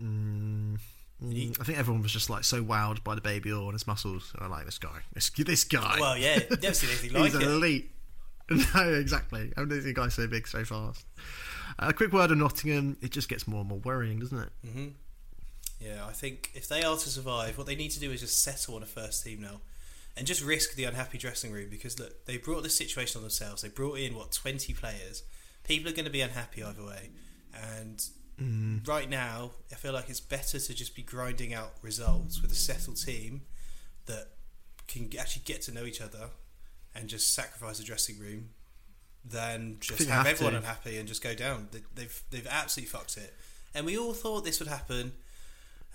Mm, 0.01 0.79
He- 1.21 1.49
mm, 1.49 1.61
I 1.61 1.65
think 1.65 1.79
everyone 1.79 2.03
was 2.03 2.13
just 2.13 2.29
like 2.31 2.45
so 2.45 2.63
wowed 2.63 3.03
by 3.05 3.15
the 3.15 3.21
baby 3.21 3.53
oil 3.53 3.65
and 3.65 3.73
his 3.75 3.87
muscles. 3.87 4.33
I 4.39 4.47
like 4.47 4.65
this 4.67 4.79
guy. 4.79 5.01
This, 5.13 5.31
this 5.31 5.65
guy. 5.65 5.99
Well, 6.01 6.17
yeah, 6.19 6.41
never 6.63 6.75
seen 6.75 6.91
anything 6.91 7.13
like 7.13 7.33
He's 7.33 7.35
it. 7.35 7.43
elite. 7.43 7.91
No, 8.51 8.93
exactly. 8.93 9.51
I've 9.57 9.69
never 9.69 9.81
seen 9.81 9.91
a 9.93 9.95
guy 9.95 10.09
so 10.09 10.27
big 10.27 10.47
so 10.47 10.65
fast. 10.67 11.07
A 11.79 11.93
quick 11.93 12.13
word 12.13 12.31
on 12.31 12.39
Nottingham. 12.39 12.97
It 13.01 13.11
just 13.11 13.29
gets 13.29 13.47
more 13.49 13.61
and 13.61 13.69
more 13.69 13.79
worrying, 13.79 14.19
doesn't 14.21 14.39
it? 14.39 14.49
hmm 14.69 14.87
Yeah, 15.81 16.07
I 16.07 16.13
think 16.13 16.51
if 16.55 16.69
they 16.69 16.83
are 16.83 16.97
to 16.97 17.09
survive, 17.09 17.57
what 17.59 17.67
they 17.67 17.75
need 17.77 17.91
to 17.93 18.01
do 18.01 18.11
is 18.11 18.21
just 18.21 18.43
settle 18.43 18.77
on 18.77 18.83
a 18.83 18.87
first 18.87 19.25
team 19.25 19.41
now, 19.43 19.61
and 20.17 20.27
just 20.27 20.43
risk 20.43 20.75
the 20.77 20.85
unhappy 20.85 21.19
dressing 21.19 21.51
room 21.53 21.69
because 21.71 21.99
look, 21.99 22.25
they 22.27 22.37
brought 22.37 22.63
this 22.63 22.77
situation 22.77 23.19
on 23.19 23.23
themselves. 23.23 23.63
They 23.63 23.69
brought 23.69 23.99
in 23.99 24.15
what 24.15 24.33
twenty 24.33 24.73
players. 24.73 25.23
People 25.65 25.91
are 25.91 25.95
going 25.95 26.05
to 26.05 26.11
be 26.11 26.21
unhappy 26.21 26.63
either 26.63 26.85
way, 26.85 27.11
and 27.55 28.03
Mm. 28.43 28.85
right 28.89 29.09
now, 29.09 29.53
I 29.71 29.77
feel 29.77 29.93
like 29.93 30.11
it's 30.11 30.19
better 30.19 30.59
to 30.59 30.75
just 30.75 30.97
be 30.97 31.03
grinding 31.03 31.55
out 31.55 31.75
results 31.83 32.43
with 32.43 32.51
a 32.51 32.55
settled 32.57 32.97
team 32.97 33.43
that 34.07 34.27
can 34.89 35.09
actually 35.17 35.43
get 35.45 35.63
to 35.63 35.73
know 35.73 35.85
each 35.85 36.01
other 36.01 36.31
and 36.97 37.09
just 37.09 37.33
sacrifice 37.33 37.79
the 37.79 37.85
dressing 37.85 38.19
room 38.19 38.49
than 39.25 39.77
just 39.81 40.01
have 40.01 40.09
have 40.09 40.27
everyone 40.27 40.53
to. 40.53 40.59
unhappy 40.59 40.99
and 40.99 41.09
just 41.09 41.23
go 41.23 41.35
down. 41.35 41.69
They, 41.73 41.81
they've 41.95 42.23
they've 42.31 42.47
absolutely 42.47 42.91
fucked 42.91 43.17
it, 43.17 43.35
and 43.75 43.87
we 43.87 43.97
all 43.99 44.13
thought 44.13 44.45
this 44.45 44.59
would 44.61 44.69
happen. 44.69 45.13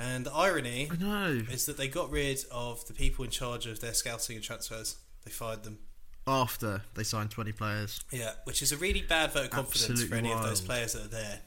And 0.01 0.25
the 0.25 0.33
irony 0.33 0.89
I 0.89 0.95
know. 0.95 1.41
is 1.51 1.65
that 1.65 1.75
they 1.75 1.89
got 1.89 2.09
rid 2.09 2.45
of 2.51 2.87
the 2.87 2.93
people 2.93 3.25
in 3.25 3.31
charge 3.31 3.65
of 3.65 3.81
their 3.81 3.93
scouting 3.93 4.37
and 4.37 4.45
transfers. 4.45 4.95
They 5.25 5.31
fired 5.31 5.63
them. 5.63 5.79
After 6.25 6.83
they 6.95 7.03
signed 7.03 7.31
20 7.31 7.51
players. 7.51 7.99
Yeah, 8.09 8.31
which 8.45 8.61
is 8.61 8.71
a 8.71 8.77
really 8.77 9.01
bad 9.01 9.33
vote 9.33 9.45
of 9.45 9.49
confidence 9.49 9.85
for 9.85 9.91
Absolutely 9.91 10.17
any 10.17 10.31
of 10.31 10.41
those 10.41 10.61
players 10.61 10.93
that 10.93 11.05
are 11.05 11.09
there. 11.09 11.41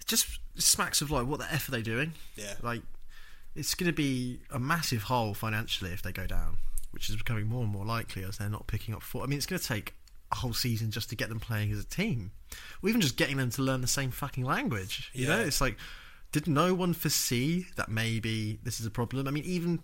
It 0.00 0.06
just 0.06 0.38
smacks 0.56 1.00
of 1.00 1.10
like, 1.10 1.26
what 1.26 1.40
the 1.40 1.52
F 1.52 1.66
are 1.68 1.72
they 1.72 1.82
doing? 1.82 2.12
Yeah. 2.36 2.54
Like, 2.62 2.82
it's 3.56 3.74
going 3.74 3.90
to 3.90 3.96
be 3.96 4.38
a 4.52 4.58
massive 4.60 5.04
hole 5.04 5.34
financially 5.34 5.90
if 5.90 6.02
they 6.02 6.12
go 6.12 6.26
down, 6.26 6.58
which 6.98 7.08
is 7.08 7.16
becoming 7.16 7.46
more 7.46 7.62
and 7.62 7.72
more 7.72 7.84
likely 7.84 8.24
as 8.24 8.38
they're 8.38 8.48
not 8.50 8.66
picking 8.66 8.92
up 8.94 9.02
foot. 9.02 9.22
I 9.22 9.26
mean, 9.26 9.36
it's 9.38 9.46
going 9.46 9.60
to 9.60 9.66
take 9.66 9.94
a 10.32 10.34
whole 10.36 10.52
season 10.52 10.90
just 10.90 11.08
to 11.10 11.16
get 11.16 11.28
them 11.28 11.40
playing 11.40 11.70
as 11.72 11.78
a 11.78 11.84
team, 11.84 12.32
or 12.82 12.88
even 12.88 13.00
just 13.00 13.16
getting 13.16 13.36
them 13.36 13.50
to 13.50 13.62
learn 13.62 13.80
the 13.80 13.86
same 13.86 14.10
fucking 14.10 14.44
language. 14.44 15.10
You 15.14 15.28
know, 15.28 15.38
Yeah. 15.38 15.44
it's 15.46 15.60
like, 15.60 15.76
did 16.32 16.46
no 16.48 16.74
one 16.74 16.92
foresee 16.92 17.66
that 17.76 17.88
maybe 17.88 18.58
this 18.64 18.80
is 18.80 18.84
a 18.86 18.90
problem? 18.90 19.26
I 19.26 19.30
mean, 19.30 19.44
even 19.44 19.78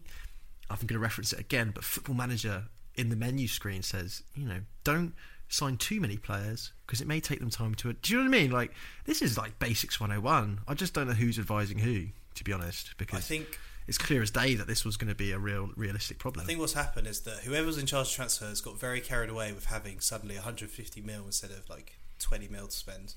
I'm 0.69 0.77
going 0.77 0.89
to 0.89 0.99
reference 0.99 1.33
it 1.33 1.39
again, 1.41 1.71
but 1.75 1.85
Football 1.85 2.17
Manager 2.17 2.65
in 2.97 3.09
the 3.11 3.17
menu 3.17 3.47
screen 3.49 3.83
says, 3.83 4.23
you 4.35 4.47
know, 4.47 4.61
don't 4.83 5.15
sign 5.49 5.77
too 5.77 6.01
many 6.01 6.17
players 6.17 6.73
because 6.87 7.01
it 7.01 7.07
may 7.07 7.21
take 7.21 7.39
them 7.41 7.51
time 7.51 7.75
to. 7.77 7.93
Do 7.93 8.13
you 8.13 8.19
know 8.19 8.29
what 8.29 8.37
I 8.37 8.41
mean? 8.43 8.51
Like, 8.51 8.73
this 9.05 9.23
is 9.23 9.39
like 9.39 9.59
basics 9.59 10.01
101. 10.01 10.61
I 10.67 10.75
just 10.75 10.93
don't 10.95 11.07
know 11.07 11.15
who's 11.15 11.39
advising 11.39 11.79
who, 11.79 12.07
to 12.35 12.45
be 12.45 12.53
honest, 12.53 12.95
Because 12.99 13.19
I 13.19 13.23
think 13.23 13.59
it's 13.87 13.99
clear 13.99 14.23
as 14.23 14.31
day 14.31 14.55
that 14.55 14.67
this 14.67 14.85
was 14.85 14.97
going 14.97 15.09
to 15.09 15.15
be 15.15 15.33
a 15.33 15.39
real, 15.39 15.71
realistic 15.77 16.19
problem. 16.19 16.45
I 16.45 16.47
think 16.47 16.59
what's 16.59 16.73
happened 16.73 17.07
is 17.07 17.21
that 17.21 17.41
whoever 17.41 17.67
was 17.67 17.79
in 17.79 17.87
charge 17.87 18.09
of 18.09 18.15
transfers 18.15 18.61
got 18.61 18.79
very 18.79 19.01
carried 19.01 19.31
away 19.31 19.53
with 19.53 19.67
having 19.67 20.01
suddenly 20.01 20.37
150 20.37 21.01
mil 21.03 21.25
instead 21.27 21.51
of 21.51 21.69
like 21.69 21.99
20 22.19 22.49
mil 22.49 22.67
to 22.67 22.77
spend, 22.77 23.15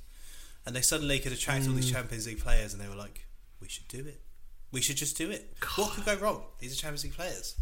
and 0.65 0.75
they 0.75 0.81
suddenly 0.81 1.19
could 1.19 1.31
attract 1.31 1.67
all 1.67 1.73
these 1.73 1.89
mm. 1.89 1.93
Champions 1.93 2.27
League 2.27 2.39
players, 2.39 2.73
and 2.73 2.81
they 2.81 2.87
were 2.87 2.95
like, 2.95 3.25
"We 3.61 3.69
should 3.69 3.87
do 3.87 3.99
it. 3.99 4.21
We 4.71 4.81
should 4.81 4.97
just 4.97 5.17
do 5.17 5.31
it. 5.31 5.55
What 5.75 5.93
could 5.93 6.05
go 6.05 6.15
wrong? 6.15 6.43
These 6.59 6.73
are 6.73 6.81
Champions 6.81 7.03
League 7.03 7.15
players." 7.15 7.55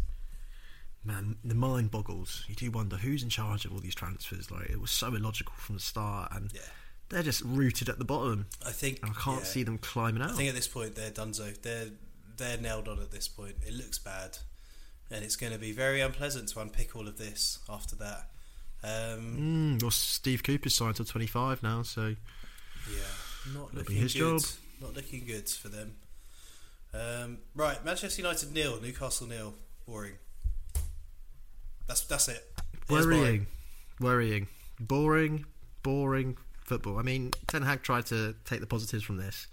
Man, 1.04 1.36
the 1.44 1.54
mind 1.54 1.92
boggles. 1.92 2.44
You 2.48 2.56
do 2.56 2.68
wonder 2.72 2.96
who's 2.96 3.22
in 3.22 3.28
charge 3.28 3.64
of 3.64 3.72
all 3.72 3.78
these 3.78 3.94
transfers. 3.94 4.50
Like, 4.50 4.68
it 4.70 4.80
was 4.80 4.90
so 4.90 5.14
illogical 5.14 5.54
from 5.56 5.76
the 5.76 5.80
start, 5.80 6.32
and 6.34 6.50
Yeah, 6.52 6.62
they're 7.08 7.22
just 7.22 7.42
rooted 7.42 7.88
at 7.88 7.98
the 7.98 8.04
bottom, 8.04 8.46
I 8.66 8.72
think 8.72 9.00
and 9.02 9.12
I 9.12 9.14
can't 9.14 9.38
yeah. 9.38 9.44
see 9.44 9.62
them 9.62 9.78
climbing 9.78 10.22
out. 10.22 10.30
I 10.30 10.34
think 10.34 10.48
at 10.48 10.54
this 10.56 10.66
point 10.66 10.96
they're 10.96 11.12
donezo. 11.12 11.60
They're 11.62 11.90
they're 12.36 12.58
nailed 12.58 12.88
on 12.88 12.98
at 13.00 13.10
this 13.10 13.28
point. 13.28 13.56
It 13.66 13.72
looks 13.74 13.98
bad, 13.98 14.38
and 15.10 15.24
it's 15.24 15.36
going 15.36 15.52
to 15.52 15.58
be 15.58 15.72
very 15.72 16.00
unpleasant 16.00 16.48
to 16.50 16.60
unpick 16.60 16.94
all 16.96 17.06
of 17.08 17.18
this 17.18 17.58
after 17.68 17.96
that. 17.96 18.30
Um, 18.84 19.36
Mm, 19.78 19.82
well, 19.82 19.90
Steve 19.90 20.42
Cooper's 20.42 20.74
signed 20.74 20.96
till 20.96 21.04
25 21.06 21.62
now, 21.62 21.82
so 21.82 22.14
Yeah, 22.88 23.52
not 23.54 23.74
looking 23.74 23.96
his 23.96 24.12
good. 24.12 24.40
job. 24.40 24.50
Not 24.80 24.94
looking 24.94 25.24
good 25.26 25.48
for 25.48 25.68
them. 25.68 25.96
Um, 26.92 27.38
right, 27.54 27.82
Manchester 27.84 28.22
United 28.22 28.52
nil, 28.52 28.78
Newcastle 28.80 29.26
nil. 29.26 29.54
Boring. 29.86 30.14
That's 31.86 32.00
that's 32.02 32.28
it. 32.28 32.44
It 32.58 32.94
is 32.94 33.06
boring. 33.06 33.08
worrying, 33.20 33.46
worrying, 34.00 34.46
boring, 34.80 35.44
boring 35.82 36.36
football. 36.64 36.98
I 36.98 37.02
mean, 37.02 37.32
Ten 37.46 37.62
Hag 37.62 37.82
tried 37.82 38.06
to 38.06 38.34
take 38.44 38.60
the 38.60 38.66
positives 38.66 39.04
from 39.04 39.16
this, 39.18 39.46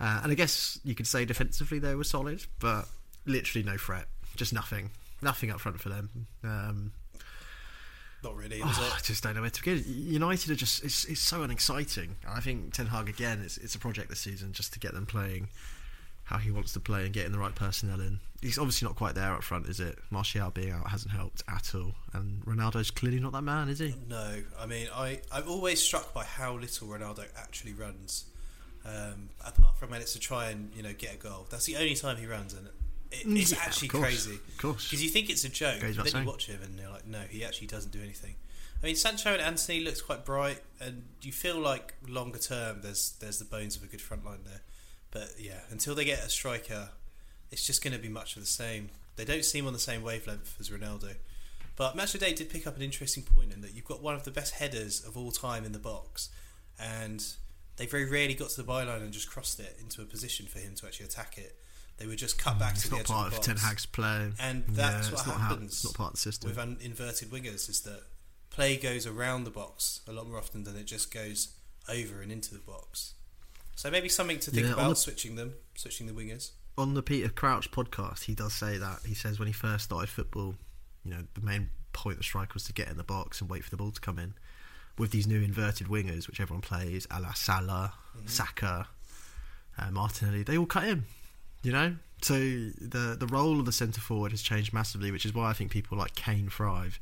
uh, 0.00 0.20
and 0.22 0.32
I 0.32 0.34
guess 0.34 0.78
you 0.84 0.94
could 0.94 1.06
say 1.06 1.24
defensively 1.24 1.78
they 1.78 1.94
were 1.94 2.04
solid, 2.04 2.44
but 2.58 2.86
literally 3.26 3.64
no 3.64 3.76
threat, 3.76 4.06
just 4.36 4.52
nothing, 4.52 4.90
nothing 5.22 5.50
up 5.50 5.60
front 5.60 5.80
for 5.80 5.88
them. 5.88 6.10
Um, 6.44 6.92
Not 8.22 8.36
really. 8.36 8.60
Oh, 8.62 8.94
I 8.96 9.00
just 9.02 9.22
don't 9.22 9.34
know 9.34 9.42
where 9.42 9.50
to 9.50 9.62
begin. 9.62 9.84
United 9.86 10.50
are 10.50 10.56
just 10.56 10.84
it's, 10.84 11.04
it's 11.04 11.20
so 11.20 11.42
unexciting. 11.42 12.16
I 12.28 12.40
think 12.40 12.72
Ten 12.74 12.86
Hag 12.86 13.08
again, 13.08 13.42
it's 13.44 13.58
it's 13.58 13.74
a 13.74 13.78
project 13.78 14.08
this 14.08 14.20
season 14.20 14.52
just 14.52 14.72
to 14.72 14.78
get 14.78 14.94
them 14.94 15.06
playing 15.06 15.48
how 16.24 16.36
he 16.36 16.50
wants 16.50 16.74
to 16.74 16.80
play 16.80 17.04
and 17.04 17.12
getting 17.14 17.32
the 17.32 17.38
right 17.38 17.54
personnel 17.54 18.00
in. 18.00 18.20
He's 18.42 18.58
obviously 18.58 18.86
not 18.86 18.96
quite 18.96 19.14
there 19.14 19.32
up 19.32 19.42
front, 19.42 19.66
is 19.66 19.80
it? 19.80 19.98
Martial 20.10 20.50
being 20.50 20.72
out 20.72 20.88
hasn't 20.90 21.12
helped 21.12 21.42
at 21.48 21.74
all, 21.74 21.94
and 22.12 22.44
Ronaldo's 22.44 22.90
clearly 22.90 23.18
not 23.18 23.32
that 23.32 23.42
man, 23.42 23.68
is 23.70 23.78
he? 23.78 23.94
No, 24.08 24.42
I 24.60 24.66
mean, 24.66 24.88
I 24.94 25.20
I'm 25.32 25.48
always 25.48 25.82
struck 25.82 26.12
by 26.12 26.24
how 26.24 26.54
little 26.56 26.86
Ronaldo 26.86 27.24
actually 27.36 27.72
runs. 27.72 28.26
Um, 28.88 29.28
apart 29.44 29.76
from 29.78 29.90
when 29.90 30.00
it's 30.00 30.14
to 30.14 30.18
try 30.20 30.48
and 30.50 30.70
you 30.74 30.82
know 30.82 30.92
get 30.96 31.14
a 31.14 31.16
goal, 31.18 31.46
that's 31.50 31.66
the 31.66 31.76
only 31.76 31.94
time 31.94 32.16
he 32.16 32.26
runs, 32.26 32.54
and 32.54 32.66
it, 32.66 32.72
it's 33.26 33.52
Mm, 33.52 33.56
Yeah, 33.56 33.62
actually 33.64 33.88
of 33.88 33.92
course, 33.92 34.04
crazy. 34.04 34.34
Of 34.34 34.58
course. 34.58 34.84
Because 34.88 35.02
you 35.04 35.10
think 35.10 35.28
it's 35.30 35.44
a 35.44 35.48
joke, 35.48 35.80
but 35.80 35.94
then 35.96 36.06
saying. 36.06 36.24
you 36.24 36.30
watch 36.30 36.46
him 36.46 36.60
and 36.62 36.78
you're 36.78 36.90
like, 36.90 37.06
no, 37.06 37.20
he 37.28 37.44
actually 37.44 37.66
doesn't 37.66 37.92
do 37.92 38.00
anything. 38.00 38.34
I 38.82 38.86
mean, 38.86 38.96
Sancho 38.96 39.32
and 39.32 39.42
Antony 39.42 39.80
looks 39.80 40.00
quite 40.00 40.24
bright, 40.24 40.60
and 40.80 41.02
you 41.22 41.32
feel 41.32 41.58
like 41.58 41.94
longer 42.06 42.38
term, 42.38 42.80
there's 42.82 43.12
there's 43.20 43.38
the 43.38 43.44
bones 43.44 43.76
of 43.76 43.82
a 43.82 43.86
good 43.86 44.00
front 44.00 44.24
line 44.24 44.40
there. 44.44 44.60
But 45.10 45.34
yeah, 45.38 45.60
until 45.70 45.94
they 45.94 46.04
get 46.04 46.24
a 46.24 46.28
striker, 46.28 46.90
it's 47.50 47.66
just 47.66 47.82
going 47.82 47.94
to 47.94 47.98
be 47.98 48.08
much 48.08 48.36
of 48.36 48.42
the 48.42 48.48
same. 48.48 48.90
They 49.16 49.24
don't 49.24 49.44
seem 49.44 49.66
on 49.66 49.72
the 49.72 49.78
same 49.80 50.02
wavelength 50.02 50.54
as 50.60 50.70
Ronaldo. 50.70 51.14
But 51.76 51.96
Match 51.96 52.14
of 52.14 52.20
Day 52.20 52.32
did 52.34 52.50
pick 52.50 52.66
up 52.66 52.76
an 52.76 52.82
interesting 52.82 53.22
point 53.22 53.52
in 53.52 53.60
that 53.62 53.74
you've 53.74 53.84
got 53.84 54.02
one 54.02 54.14
of 54.14 54.24
the 54.24 54.30
best 54.30 54.54
headers 54.54 55.04
of 55.04 55.16
all 55.16 55.30
time 55.32 55.64
in 55.64 55.72
the 55.72 55.78
box, 55.78 56.28
and 56.78 57.24
they 57.78 57.86
very 57.86 58.04
rarely 58.10 58.34
got 58.34 58.50
to 58.50 58.62
the 58.62 58.70
byline 58.70 59.00
and 59.02 59.12
just 59.12 59.30
crossed 59.30 59.58
it 59.60 59.76
into 59.80 60.02
a 60.02 60.04
position 60.04 60.46
for 60.46 60.58
him 60.58 60.74
to 60.76 60.86
actually 60.86 61.06
attack 61.06 61.38
it. 61.38 61.56
They 61.96 62.06
would 62.06 62.18
just 62.18 62.38
cut 62.38 62.58
back 62.58 62.74
Mm, 62.74 62.76
it's 62.76 62.82
to 62.84 62.90
the 62.90 62.96
edge 62.96 63.00
of 63.02 63.06
the 63.08 63.12
box. 63.14 63.24
Not 63.24 63.30
part 63.32 63.38
of. 63.38 63.44
Ten 63.44 63.56
Hag's 63.56 63.86
play, 63.86 64.32
And 64.38 64.64
that's 64.68 65.06
yeah, 65.08 65.12
what 65.12 65.18
it's 65.20 65.26
not 65.26 65.36
how- 65.40 65.48
happens 65.48 65.72
it's 65.72 65.84
not 65.84 65.94
part 65.94 66.08
of 66.10 66.14
the 66.14 66.20
system. 66.20 66.50
with 66.50 66.58
un- 66.58 66.76
inverted 66.80 67.30
wingers 67.30 67.68
is 67.68 67.80
that 67.82 68.02
play 68.50 68.76
goes 68.76 69.06
around 69.06 69.44
the 69.44 69.50
box 69.50 70.00
a 70.06 70.12
lot 70.12 70.28
more 70.28 70.38
often 70.38 70.64
than 70.64 70.76
it 70.76 70.84
just 70.84 71.12
goes 71.12 71.54
over 71.88 72.20
and 72.22 72.30
into 72.30 72.52
the 72.52 72.60
box. 72.60 73.14
So 73.76 73.90
maybe 73.90 74.08
something 74.08 74.38
to 74.40 74.50
think 74.50 74.66
Yeah, 74.66 74.72
about 74.74 74.90
the- 74.90 74.96
switching 74.96 75.36
them, 75.36 75.54
switching 75.76 76.06
the 76.06 76.12
wingers. 76.12 76.50
on 76.76 76.94
the 76.94 77.02
Peter 77.02 77.28
Crouch 77.28 77.70
podcast, 77.72 78.24
he 78.24 78.34
does 78.34 78.52
say 78.54 78.76
that. 78.78 79.00
He 79.06 79.14
says 79.14 79.38
when 79.38 79.46
he 79.48 79.52
first 79.52 79.84
started 79.86 80.08
football, 80.08 80.56
you 81.04 81.10
know, 81.12 81.26
the 81.34 81.40
main 81.40 81.70
point 81.92 82.14
of 82.14 82.18
the 82.18 82.24
striker 82.24 82.54
was 82.54 82.64
to 82.64 82.72
get 82.72 82.88
in 82.88 82.96
the 82.96 83.02
box 83.04 83.40
and 83.40 83.48
wait 83.50 83.64
for 83.64 83.70
the 83.70 83.76
ball 83.76 83.90
to 83.90 84.00
come 84.00 84.18
in. 84.20 84.34
With 84.98 85.10
these 85.12 85.26
new 85.26 85.40
inverted 85.40 85.86
wingers, 85.86 86.26
which 86.26 86.40
everyone 86.40 86.60
plays, 86.62 87.06
a 87.10 87.20
la 87.20 87.32
Salah, 87.32 87.92
Saka, 88.26 88.88
uh, 89.78 89.90
Martinelli, 89.92 90.42
they 90.42 90.58
all 90.58 90.66
cut 90.66 90.84
in. 90.84 91.04
You 91.62 91.72
know, 91.72 91.96
so 92.20 92.34
the 92.34 93.16
the 93.18 93.26
role 93.28 93.60
of 93.60 93.66
the 93.66 93.72
centre 93.72 94.00
forward 94.00 94.32
has 94.32 94.42
changed 94.42 94.72
massively, 94.72 95.10
which 95.10 95.24
is 95.24 95.32
why 95.34 95.50
I 95.50 95.52
think 95.52 95.70
people 95.70 95.96
like 95.98 96.14
Kane 96.14 96.48
thrive 96.48 96.98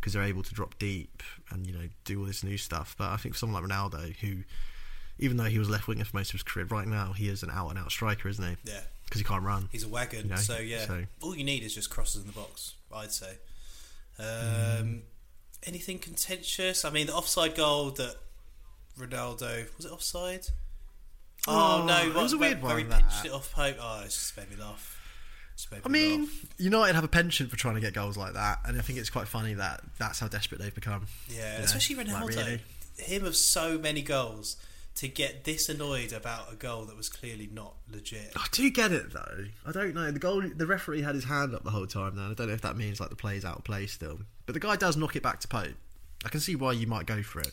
because 0.00 0.12
they're 0.12 0.22
able 0.24 0.42
to 0.42 0.52
drop 0.54 0.76
deep 0.78 1.22
and 1.50 1.64
you 1.66 1.72
know 1.72 1.88
do 2.04 2.18
all 2.20 2.26
this 2.26 2.42
new 2.44 2.56
stuff. 2.56 2.94
But 2.98 3.10
I 3.10 3.16
think 3.16 3.34
for 3.34 3.38
someone 3.40 3.62
like 3.62 3.70
Ronaldo, 3.70 4.16
who 4.16 4.38
even 5.18 5.36
though 5.36 5.44
he 5.44 5.58
was 5.58 5.68
left 5.70 5.86
winger 5.88 6.04
for 6.04 6.16
most 6.16 6.30
of 6.30 6.34
his 6.34 6.42
career, 6.42 6.66
right 6.66 6.86
now 6.86 7.12
he 7.12 7.28
is 7.28 7.42
an 7.44 7.50
out 7.50 7.68
and 7.70 7.78
out 7.78 7.90
striker, 7.92 8.28
isn't 8.28 8.44
he? 8.44 8.56
Yeah, 8.72 8.80
Because 9.04 9.20
he 9.20 9.24
can't 9.24 9.44
run. 9.44 9.68
he's 9.70 9.84
a 9.84 9.88
wagon. 9.88 10.24
You 10.24 10.30
know, 10.30 10.36
so 10.36 10.58
yeah, 10.58 10.86
so- 10.86 11.04
all 11.20 11.36
you 11.36 11.44
need 11.44 11.62
is 11.62 11.74
just 11.74 11.90
crosses 11.90 12.22
in 12.22 12.26
the 12.26 12.32
box. 12.32 12.74
I'd 12.94 13.12
say. 13.12 13.34
Um, 14.18 14.24
Mm. 14.26 15.00
Anything 15.66 15.98
contentious? 15.98 16.84
I 16.84 16.90
mean, 16.90 17.06
the 17.06 17.14
offside 17.14 17.54
goal 17.54 17.90
that 17.92 18.16
Ronaldo 18.98 19.66
was 19.76 19.86
it 19.86 19.92
offside? 19.92 20.46
Oh, 21.46 21.82
Oh, 21.82 21.86
no, 21.86 22.08
it 22.08 22.14
was 22.14 22.32
a 22.32 22.38
weird 22.38 22.58
he 22.58 22.62
one, 22.64 22.88
that. 22.90 23.02
pitched 23.08 23.26
it 23.26 23.32
off 23.32 23.52
Pope. 23.52 23.76
Oh, 23.80 24.02
it's 24.04 24.14
just 24.14 24.36
made 24.36 24.50
me 24.50 24.56
laugh. 24.62 24.98
I 25.84 25.88
mean, 25.88 26.22
laugh. 26.22 26.44
United 26.58 26.94
have 26.94 27.04
a 27.04 27.08
penchant 27.08 27.50
for 27.50 27.56
trying 27.56 27.74
to 27.76 27.80
get 27.80 27.92
goals 27.94 28.16
like 28.16 28.32
that, 28.34 28.60
and 28.64 28.78
I 28.78 28.80
think 28.82 28.98
it's 28.98 29.10
quite 29.10 29.28
funny 29.28 29.54
that 29.54 29.80
that's 29.98 30.18
how 30.18 30.26
desperate 30.28 30.60
they've 30.60 30.74
become. 30.74 31.06
yeah, 31.28 31.58
you 31.58 31.64
especially 31.64 31.96
Ronaldo. 31.96 32.12
like, 32.12 32.36
really? 32.36 32.60
Him 32.98 33.24
of 33.24 33.36
so 33.36 33.78
many 33.78 34.02
goals 34.02 34.56
to 34.96 35.08
get 35.08 35.44
this 35.44 35.68
annoyed 35.68 36.12
about 36.12 36.52
a 36.52 36.56
goal 36.56 36.84
that 36.84 36.96
was 36.96 37.08
clearly 37.08 37.48
not 37.52 37.74
legit. 37.90 38.32
I 38.36 38.46
do 38.52 38.70
get 38.70 38.92
it 38.92 39.12
though. 39.12 39.46
I 39.66 39.72
don't 39.72 39.94
know. 39.94 40.10
The 40.10 40.18
goal, 40.18 40.42
the 40.42 40.66
referee 40.66 41.02
had 41.02 41.14
his 41.14 41.24
hand 41.24 41.54
up 41.54 41.64
the 41.64 41.70
whole 41.70 41.86
time. 41.86 42.16
Now 42.16 42.30
I 42.30 42.34
don't 42.34 42.48
know 42.48 42.54
if 42.54 42.60
that 42.62 42.76
means 42.76 43.00
like 43.00 43.10
the 43.10 43.16
play's 43.16 43.44
out 43.44 43.58
of 43.58 43.64
play 43.64 43.86
still. 43.86 44.20
But 44.46 44.54
the 44.54 44.60
guy 44.60 44.76
does 44.76 44.96
knock 44.96 45.16
it 45.16 45.22
back 45.22 45.40
to 45.40 45.48
Pope. 45.48 45.74
I 46.24 46.28
can 46.28 46.40
see 46.40 46.54
why 46.54 46.72
you 46.72 46.86
might 46.86 47.06
go 47.06 47.22
for 47.22 47.40
it 47.40 47.52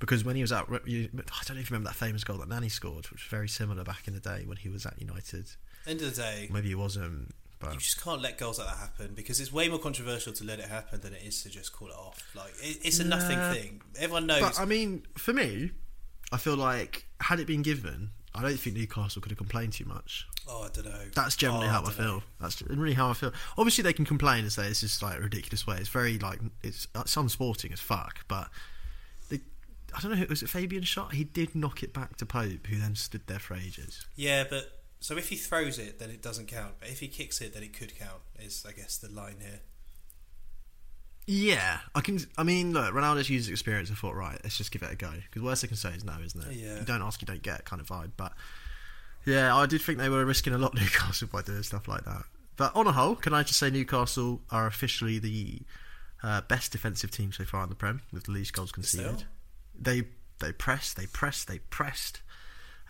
because 0.00 0.24
when 0.24 0.34
he 0.34 0.42
was 0.42 0.50
at, 0.50 0.66
you, 0.86 1.08
I 1.12 1.42
don't 1.46 1.56
know 1.56 1.60
if 1.60 1.70
you 1.70 1.74
remember 1.74 1.90
that 1.90 1.96
famous 1.96 2.24
goal 2.24 2.38
that 2.38 2.48
Nani 2.48 2.70
scored, 2.70 3.08
which 3.10 3.22
was 3.22 3.30
very 3.30 3.48
similar 3.48 3.84
back 3.84 4.08
in 4.08 4.14
the 4.14 4.20
day 4.20 4.42
when 4.46 4.56
he 4.56 4.68
was 4.68 4.86
at 4.86 4.98
United. 4.98 5.50
End 5.86 6.00
of 6.00 6.14
the 6.14 6.22
day, 6.22 6.48
Maybe 6.50 6.68
he 6.68 6.74
wasn't, 6.74 7.34
but 7.60 7.74
you 7.74 7.78
just 7.78 8.02
can't 8.02 8.20
let 8.20 8.38
goals 8.38 8.58
like 8.58 8.68
that 8.68 8.78
happen 8.78 9.12
because 9.14 9.40
it's 9.40 9.52
way 9.52 9.68
more 9.68 9.78
controversial 9.78 10.32
to 10.32 10.44
let 10.44 10.58
it 10.58 10.66
happen 10.66 11.00
than 11.00 11.12
it 11.12 11.22
is 11.24 11.42
to 11.42 11.50
just 11.50 11.72
call 11.72 11.88
it 11.88 11.94
off. 11.94 12.22
Like 12.34 12.52
it, 12.62 12.78
it's 12.82 12.98
a 12.98 13.04
nothing 13.04 13.38
thing. 13.54 13.82
Everyone 13.98 14.26
knows. 14.26 14.40
But 14.40 14.58
I 14.58 14.64
mean, 14.64 15.06
for 15.16 15.32
me, 15.32 15.70
I 16.32 16.36
feel 16.36 16.56
like 16.56 17.06
had 17.20 17.40
it 17.40 17.46
been 17.46 17.62
given, 17.62 18.10
I 18.34 18.42
don't 18.42 18.56
think 18.58 18.76
Newcastle 18.76 19.20
could 19.20 19.30
have 19.32 19.38
complained 19.38 19.72
too 19.72 19.84
much. 19.84 20.26
oh, 20.48 20.62
I 20.64 20.68
don't 20.72 20.84
know. 20.86 21.04
That's 21.14 21.34
generally 21.36 21.66
Oh, 21.66 21.70
how 21.70 21.80
I, 21.80 21.82
dunno. 21.82 21.92
feel. 21.96 22.22
That's 22.40 22.62
really 22.62 22.94
how 22.94 23.10
I 23.10 23.14
feel. 23.14 23.32
Obviously, 23.58 23.82
they 23.82 23.92
can 23.92 24.04
complain 24.04 24.44
and 24.44 24.52
say 24.52 24.66
it's 24.68 24.80
just 24.80 25.02
like 25.02 25.18
a 25.18 25.20
ridiculous 25.20 25.66
way. 25.66 25.76
It's 25.78 25.88
very 25.88 26.18
like 26.18 26.40
it's 26.62 26.86
uh, 26.94 27.00
it's 27.00 27.16
unsporting 27.16 27.72
as 27.72 27.80
fuck. 27.80 28.20
But 28.28 28.48
they, 29.28 29.40
I 29.96 30.00
don't 30.00 30.12
know. 30.16 30.22
It 30.22 30.28
was 30.28 30.42
it 30.42 30.48
Fabian 30.48 30.82
Schär? 30.84 31.10
He 31.12 31.24
did 31.24 31.54
knock 31.54 31.82
it 31.82 31.92
back 31.92 32.16
to 32.18 32.26
Pope, 32.26 32.66
who 32.68 32.78
then 32.78 32.94
stood 32.94 33.22
there 33.26 33.38
for 33.40 33.54
ages. 33.54 34.06
Yeah, 34.14 34.44
but 34.48 34.80
so 35.00 35.16
if 35.16 35.28
he 35.30 35.36
throws 35.36 35.78
it, 35.78 35.98
then 35.98 36.10
it 36.10 36.22
doesn't 36.22 36.46
count. 36.46 36.74
But 36.78 36.90
if 36.90 37.00
he 37.00 37.08
kicks 37.08 37.40
it, 37.40 37.54
then 37.54 37.62
it 37.64 37.72
could 37.76 37.98
count. 37.98 38.20
Is 38.38 38.64
I 38.68 38.72
guess 38.72 38.96
the 38.98 39.10
line 39.10 39.36
here. 39.40 39.60
Yeah, 41.32 41.78
I 41.94 42.00
can. 42.00 42.18
I 42.36 42.42
mean, 42.42 42.72
look, 42.72 42.92
Ronaldo's 42.92 43.30
used 43.30 43.46
his 43.46 43.52
experience 43.52 43.88
and 43.88 43.96
thought, 43.96 44.16
right, 44.16 44.38
let's 44.42 44.58
just 44.58 44.72
give 44.72 44.82
it 44.82 44.90
a 44.90 44.96
go. 44.96 45.12
Because 45.12 45.42
worst 45.42 45.62
they 45.62 45.68
can 45.68 45.76
say 45.76 45.90
is 45.90 46.04
no, 46.04 46.16
isn't 46.24 46.42
it? 46.48 46.56
Yeah. 46.56 46.80
You 46.80 46.84
don't 46.84 47.02
ask, 47.02 47.22
you 47.22 47.26
don't 47.26 47.42
get 47.42 47.64
kind 47.64 47.80
of 47.80 47.86
vibe. 47.86 48.12
But 48.16 48.32
yeah, 49.24 49.54
I 49.54 49.66
did 49.66 49.80
think 49.80 49.98
they 49.98 50.08
were 50.08 50.24
risking 50.24 50.54
a 50.54 50.58
lot, 50.58 50.74
Newcastle, 50.80 51.28
by 51.32 51.42
doing 51.42 51.62
stuff 51.62 51.86
like 51.86 52.04
that. 52.04 52.24
But 52.56 52.74
on 52.74 52.88
a 52.88 52.92
whole, 52.92 53.14
can 53.14 53.32
I 53.32 53.44
just 53.44 53.60
say 53.60 53.70
Newcastle 53.70 54.40
are 54.50 54.66
officially 54.66 55.18
the 55.20 55.62
uh, 56.22 56.40
best 56.42 56.72
defensive 56.72 57.10
team 57.10 57.32
so 57.32 57.44
far 57.44 57.62
in 57.62 57.68
the 57.68 57.74
Prem 57.74 58.02
with 58.12 58.24
the 58.24 58.32
least 58.32 58.52
goals 58.52 58.72
conceded. 58.72 59.24
They 59.80 60.02
they 60.40 60.52
pressed, 60.52 60.96
they 60.96 61.06
pressed, 61.06 61.48
they 61.48 61.58
pressed, 61.58 62.22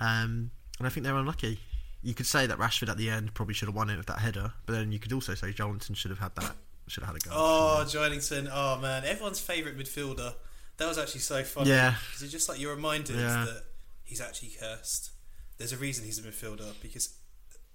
um, 0.00 0.50
and 0.78 0.86
I 0.86 0.88
think 0.88 1.04
they're 1.04 1.16
unlucky. 1.16 1.60
You 2.02 2.14
could 2.14 2.26
say 2.26 2.46
that 2.46 2.58
Rashford 2.58 2.88
at 2.88 2.96
the 2.96 3.10
end 3.10 3.34
probably 3.34 3.54
should 3.54 3.68
have 3.68 3.74
won 3.74 3.90
it 3.90 3.96
with 3.96 4.06
that 4.06 4.20
header, 4.20 4.54
but 4.66 4.72
then 4.72 4.92
you 4.92 4.98
could 4.98 5.12
also 5.12 5.34
say 5.34 5.52
Joelinton 5.52 5.94
should 5.94 6.10
have 6.10 6.20
had 6.20 6.34
that, 6.36 6.56
should 6.90 7.02
have 7.04 7.14
had 7.14 7.22
a 7.22 7.28
goal. 7.28 7.38
Oh, 7.38 7.84
Joelinton. 7.86 8.50
Oh 8.52 8.78
man, 8.80 9.04
everyone's 9.04 9.40
favourite 9.40 9.76
midfielder. 9.78 10.34
That 10.76 10.88
was 10.88 10.98
actually 10.98 11.20
so 11.20 11.42
funny. 11.44 11.70
Yeah. 11.70 11.94
because 12.08 12.22
it's 12.22 12.32
just 12.32 12.48
like 12.48 12.58
you're 12.60 12.74
reminded 12.74 13.16
Yeah. 13.16 13.44
that 13.46 13.64
he's 14.04 14.20
actually 14.20 14.52
cursed. 14.60 15.10
There's 15.58 15.72
a 15.72 15.76
reason 15.76 16.04
he's 16.04 16.18
a 16.18 16.22
midfielder 16.22 16.72
because 16.82 17.10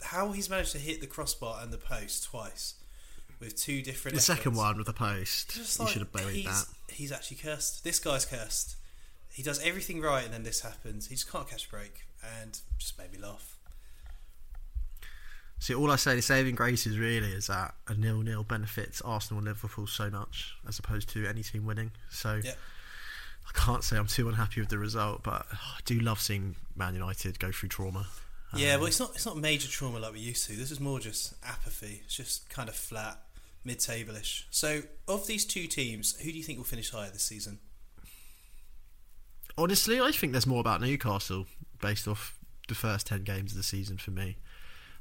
how 0.02 0.32
he's 0.32 0.50
managed 0.50 0.72
to 0.74 0.80
hit 0.80 1.02
the 1.02 1.08
crossbar 1.08 1.62
and 1.62 1.72
the 1.72 1.78
post 1.78 2.26
twice 2.26 2.76
with 3.40 3.56
two 3.56 3.82
different. 3.82 4.16
The 4.16 4.22
second 4.22 4.56
one 4.56 4.78
with 4.78 4.88
the 4.88 4.94
post, 4.94 5.56
Just 5.56 5.78
you 5.80 5.86
like, 5.86 5.94
should 5.94 6.02
have 6.02 6.12
buried 6.12 6.46
that. 6.46 6.66
He's 6.90 7.12
actually 7.12 7.38
cursed. 7.38 7.84
This 7.84 8.00
guy's 8.00 8.26
cursed. 8.26 8.76
He 9.32 9.44
does 9.44 9.62
everything 9.62 10.02
right, 10.02 10.24
and 10.24 10.34
then 10.34 10.44
this 10.44 10.62
happens. 10.62 11.08
He 11.08 11.16
just 11.16 11.30
can't 11.32 11.48
catch 11.50 11.68
a 11.68 11.70
break, 11.70 12.06
and 12.42 12.58
just 12.78 12.98
made 12.98 13.12
me 13.12 13.20
laugh. 13.20 13.55
See, 15.60 15.74
all 15.74 15.90
I 15.90 15.96
say, 15.96 16.16
the 16.16 16.22
saving 16.22 16.56
grace 16.56 16.86
is 16.86 17.00
really 17.00 17.32
is 17.32 17.48
that 17.48 17.74
a 17.88 17.94
nil-nil 17.96 18.44
benefits 18.44 19.02
Arsenal 19.02 19.40
and 19.40 19.48
Liverpool 19.48 19.88
so 19.88 20.10
much 20.10 20.54
as 20.68 20.78
opposed 20.80 21.10
to 21.10 21.26
any 21.28 21.44
team 21.44 21.66
winning. 21.66 21.92
So 22.10 22.42
Yeah. 22.44 22.54
I 23.48 23.52
can't 23.58 23.84
say 23.84 23.98
I'm 23.98 24.08
too 24.08 24.28
unhappy 24.28 24.60
with 24.60 24.70
the 24.70 24.78
result, 24.78 25.24
but 25.24 25.46
I 25.52 25.80
do 25.86 26.00
love 26.00 26.20
seeing 26.20 26.56
Man 26.76 26.94
United 26.94 27.40
go 27.40 27.52
through 27.52 27.70
trauma. 27.70 28.08
Yeah, 28.56 28.74
Um, 28.74 28.82
well, 28.82 28.88
it's 28.88 29.00
not 29.00 29.12
it's 29.16 29.26
not 29.26 29.38
major 29.38 29.68
trauma 29.68 30.00
like 30.00 30.14
we 30.14 30.20
used 30.20 30.46
to. 30.48 30.56
This 30.56 30.72
is 30.72 30.80
more 30.80 31.00
just 31.00 31.34
apathy. 31.44 32.02
It's 32.06 32.16
just 32.16 32.50
kind 32.50 32.70
of 32.70 32.76
flat, 32.76 33.20
mid-table-ish. 33.64 34.48
So, 34.52 34.84
of 35.08 35.26
these 35.28 35.46
two 35.46 35.68
teams, 35.68 36.16
who 36.20 36.32
do 36.32 36.38
you 36.38 36.44
think 36.44 36.58
will 36.58 36.66
finish 36.66 36.92
higher 36.92 37.10
this 37.10 37.24
season? 37.24 37.60
honestly, 39.58 40.02
I 40.02 40.12
think 40.12 40.34
there's 40.34 40.48
more 40.48 40.60
about 40.60 40.82
Newcastle 40.82 41.46
based 41.82 42.08
off 42.08 42.38
the 42.68 42.76
first 42.76 43.08
ten 43.08 43.24
games 43.24 43.52
of 43.52 43.58
the 43.58 43.64
season 43.64 43.98
for 43.98 44.12
me. 44.12 44.38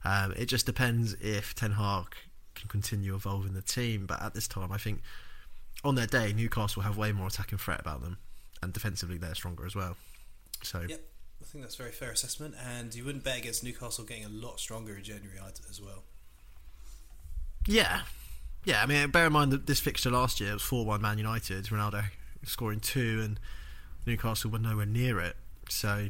Um, 0.04 0.32
it 0.36 0.46
just 0.46 0.66
depends 0.66 1.14
if 1.14 1.54
Ten 1.54 1.72
Hag 1.72 2.06
can 2.54 2.68
continue 2.68 3.14
evolving 3.14 3.54
the 3.54 3.62
team, 3.62 4.06
but 4.06 4.22
at 4.22 4.34
this 4.34 4.46
time, 4.46 4.70
I 4.70 4.78
think 4.78 5.00
on 5.82 5.94
their 5.94 6.06
day, 6.06 6.32
Newcastle 6.32 6.82
have 6.82 6.96
way 6.96 7.12
more 7.12 7.26
attacking 7.26 7.58
threat 7.58 7.80
about 7.80 8.02
them, 8.02 8.18
and 8.62 8.72
defensively 8.72 9.18
they're 9.18 9.34
stronger 9.34 9.66
as 9.66 9.74
well. 9.74 9.96
So 10.62 10.80
Yep, 10.88 11.00
I 11.40 11.44
think 11.44 11.64
that's 11.64 11.74
a 11.74 11.78
very 11.78 11.92
fair 11.92 12.10
assessment. 12.10 12.54
And 12.64 12.94
you 12.94 13.04
wouldn't 13.04 13.24
bet 13.24 13.38
against 13.38 13.64
Newcastle 13.64 14.04
getting 14.04 14.24
a 14.24 14.28
lot 14.28 14.60
stronger 14.60 14.96
in 14.96 15.04
January 15.04 15.38
as 15.70 15.80
well. 15.80 16.04
Yeah, 17.66 18.02
yeah. 18.64 18.82
I 18.82 18.86
mean, 18.86 19.10
bear 19.10 19.26
in 19.26 19.32
mind 19.32 19.52
that 19.52 19.66
this 19.66 19.80
fixture 19.80 20.10
last 20.10 20.40
year 20.40 20.52
was 20.52 20.62
four-one 20.62 21.00
Man 21.00 21.18
United. 21.18 21.64
Ronaldo 21.66 22.04
scoring 22.44 22.80
two, 22.80 23.20
and 23.22 23.40
Newcastle 24.06 24.50
were 24.50 24.58
nowhere 24.58 24.86
near 24.86 25.18
it. 25.20 25.36
So 25.68 26.08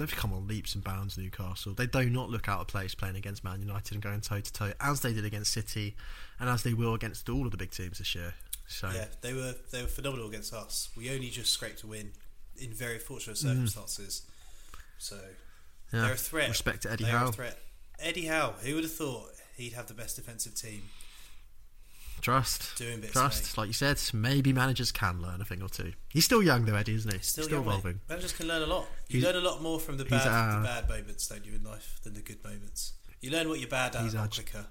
they've 0.00 0.16
come 0.16 0.32
on 0.32 0.48
leaps 0.48 0.74
and 0.74 0.82
bounds. 0.82 1.16
Newcastle. 1.16 1.72
They 1.74 1.86
do 1.86 2.10
not 2.10 2.28
look 2.30 2.48
out 2.48 2.60
of 2.60 2.66
place 2.68 2.94
playing 2.94 3.16
against 3.16 3.44
Man 3.44 3.60
United 3.60 3.92
and 3.92 4.02
going 4.02 4.20
toe 4.20 4.40
to 4.40 4.52
toe 4.52 4.72
as 4.80 5.00
they 5.00 5.12
did 5.12 5.24
against 5.24 5.52
City, 5.52 5.94
and 6.38 6.48
as 6.48 6.62
they 6.62 6.74
will 6.74 6.94
against 6.94 7.28
all 7.28 7.44
of 7.44 7.50
the 7.52 7.56
big 7.56 7.70
teams 7.70 7.98
this 7.98 8.14
year. 8.14 8.34
So 8.66 8.90
Yeah, 8.94 9.06
they 9.20 9.32
were 9.32 9.54
they 9.72 9.82
were 9.82 9.88
phenomenal 9.88 10.28
against 10.28 10.52
us. 10.54 10.88
We 10.96 11.10
only 11.10 11.28
just 11.30 11.52
scraped 11.52 11.82
a 11.82 11.86
win 11.86 12.12
in 12.56 12.72
very 12.72 12.98
fortunate 12.98 13.36
Mm-hmm. 13.36 13.48
circumstances. 13.66 14.22
So 14.98 15.16
yeah, 15.92 16.02
they're 16.02 16.12
a 16.12 16.16
threat. 16.16 16.48
Respect 16.48 16.82
to 16.82 16.90
Eddie 16.92 17.04
they 17.04 17.10
Howe. 17.10 17.28
a 17.28 17.32
threat. 17.32 17.58
Eddie 17.98 18.26
Howe. 18.26 18.54
Who 18.62 18.74
would 18.76 18.84
have 18.84 18.92
thought 18.92 19.30
he'd 19.56 19.72
have 19.72 19.86
the 19.88 19.94
best 19.94 20.16
defensive 20.16 20.54
team 20.54 20.82
Trust. 22.20 22.76
doing 22.76 23.00
bits? 23.00 23.12
Trust, 23.12 23.42
mate? 23.56 23.58
like 23.62 23.66
you 23.68 23.72
said, 23.72 24.00
maybe 24.12 24.52
managers 24.52 24.92
can 24.92 25.20
learn 25.22 25.40
a 25.40 25.44
thing 25.44 25.62
or 25.62 25.68
two. 25.68 25.92
He's 26.10 26.24
still 26.24 26.42
young 26.42 26.64
though, 26.64 26.74
Eddie, 26.76 26.94
isn't 26.94 27.12
he? 27.12 27.18
Still, 27.20 27.44
still 27.44 27.56
young, 27.58 27.64
mate. 27.66 27.70
evolving. 27.70 28.00
Managers 28.08 28.32
can 28.32 28.46
learn 28.48 28.62
a 28.62 28.66
lot. 28.66 28.86
You 29.08 29.20
He's- 29.20 29.24
learn 29.32 29.42
a 29.42 29.46
lot 29.48 29.62
more 29.62 29.80
from 29.80 29.96
the 29.96 30.04
bad, 30.04 30.26
our- 30.26 30.60
the 30.60 30.66
bad 30.66 30.88
moments, 30.88 31.26
don't 31.28 31.44
you, 31.44 31.54
in 31.54 31.62
life, 31.64 31.98
than 32.02 32.14
the 32.14 32.20
good 32.20 32.42
moments. 32.44 32.92
You 33.20 33.30
learn 33.30 33.48
what 33.48 33.60
you're 33.60 33.68
bad 33.68 33.96
at 33.96 34.02
He's 34.04 34.14
our 34.14 34.28
quicker. 34.28 34.66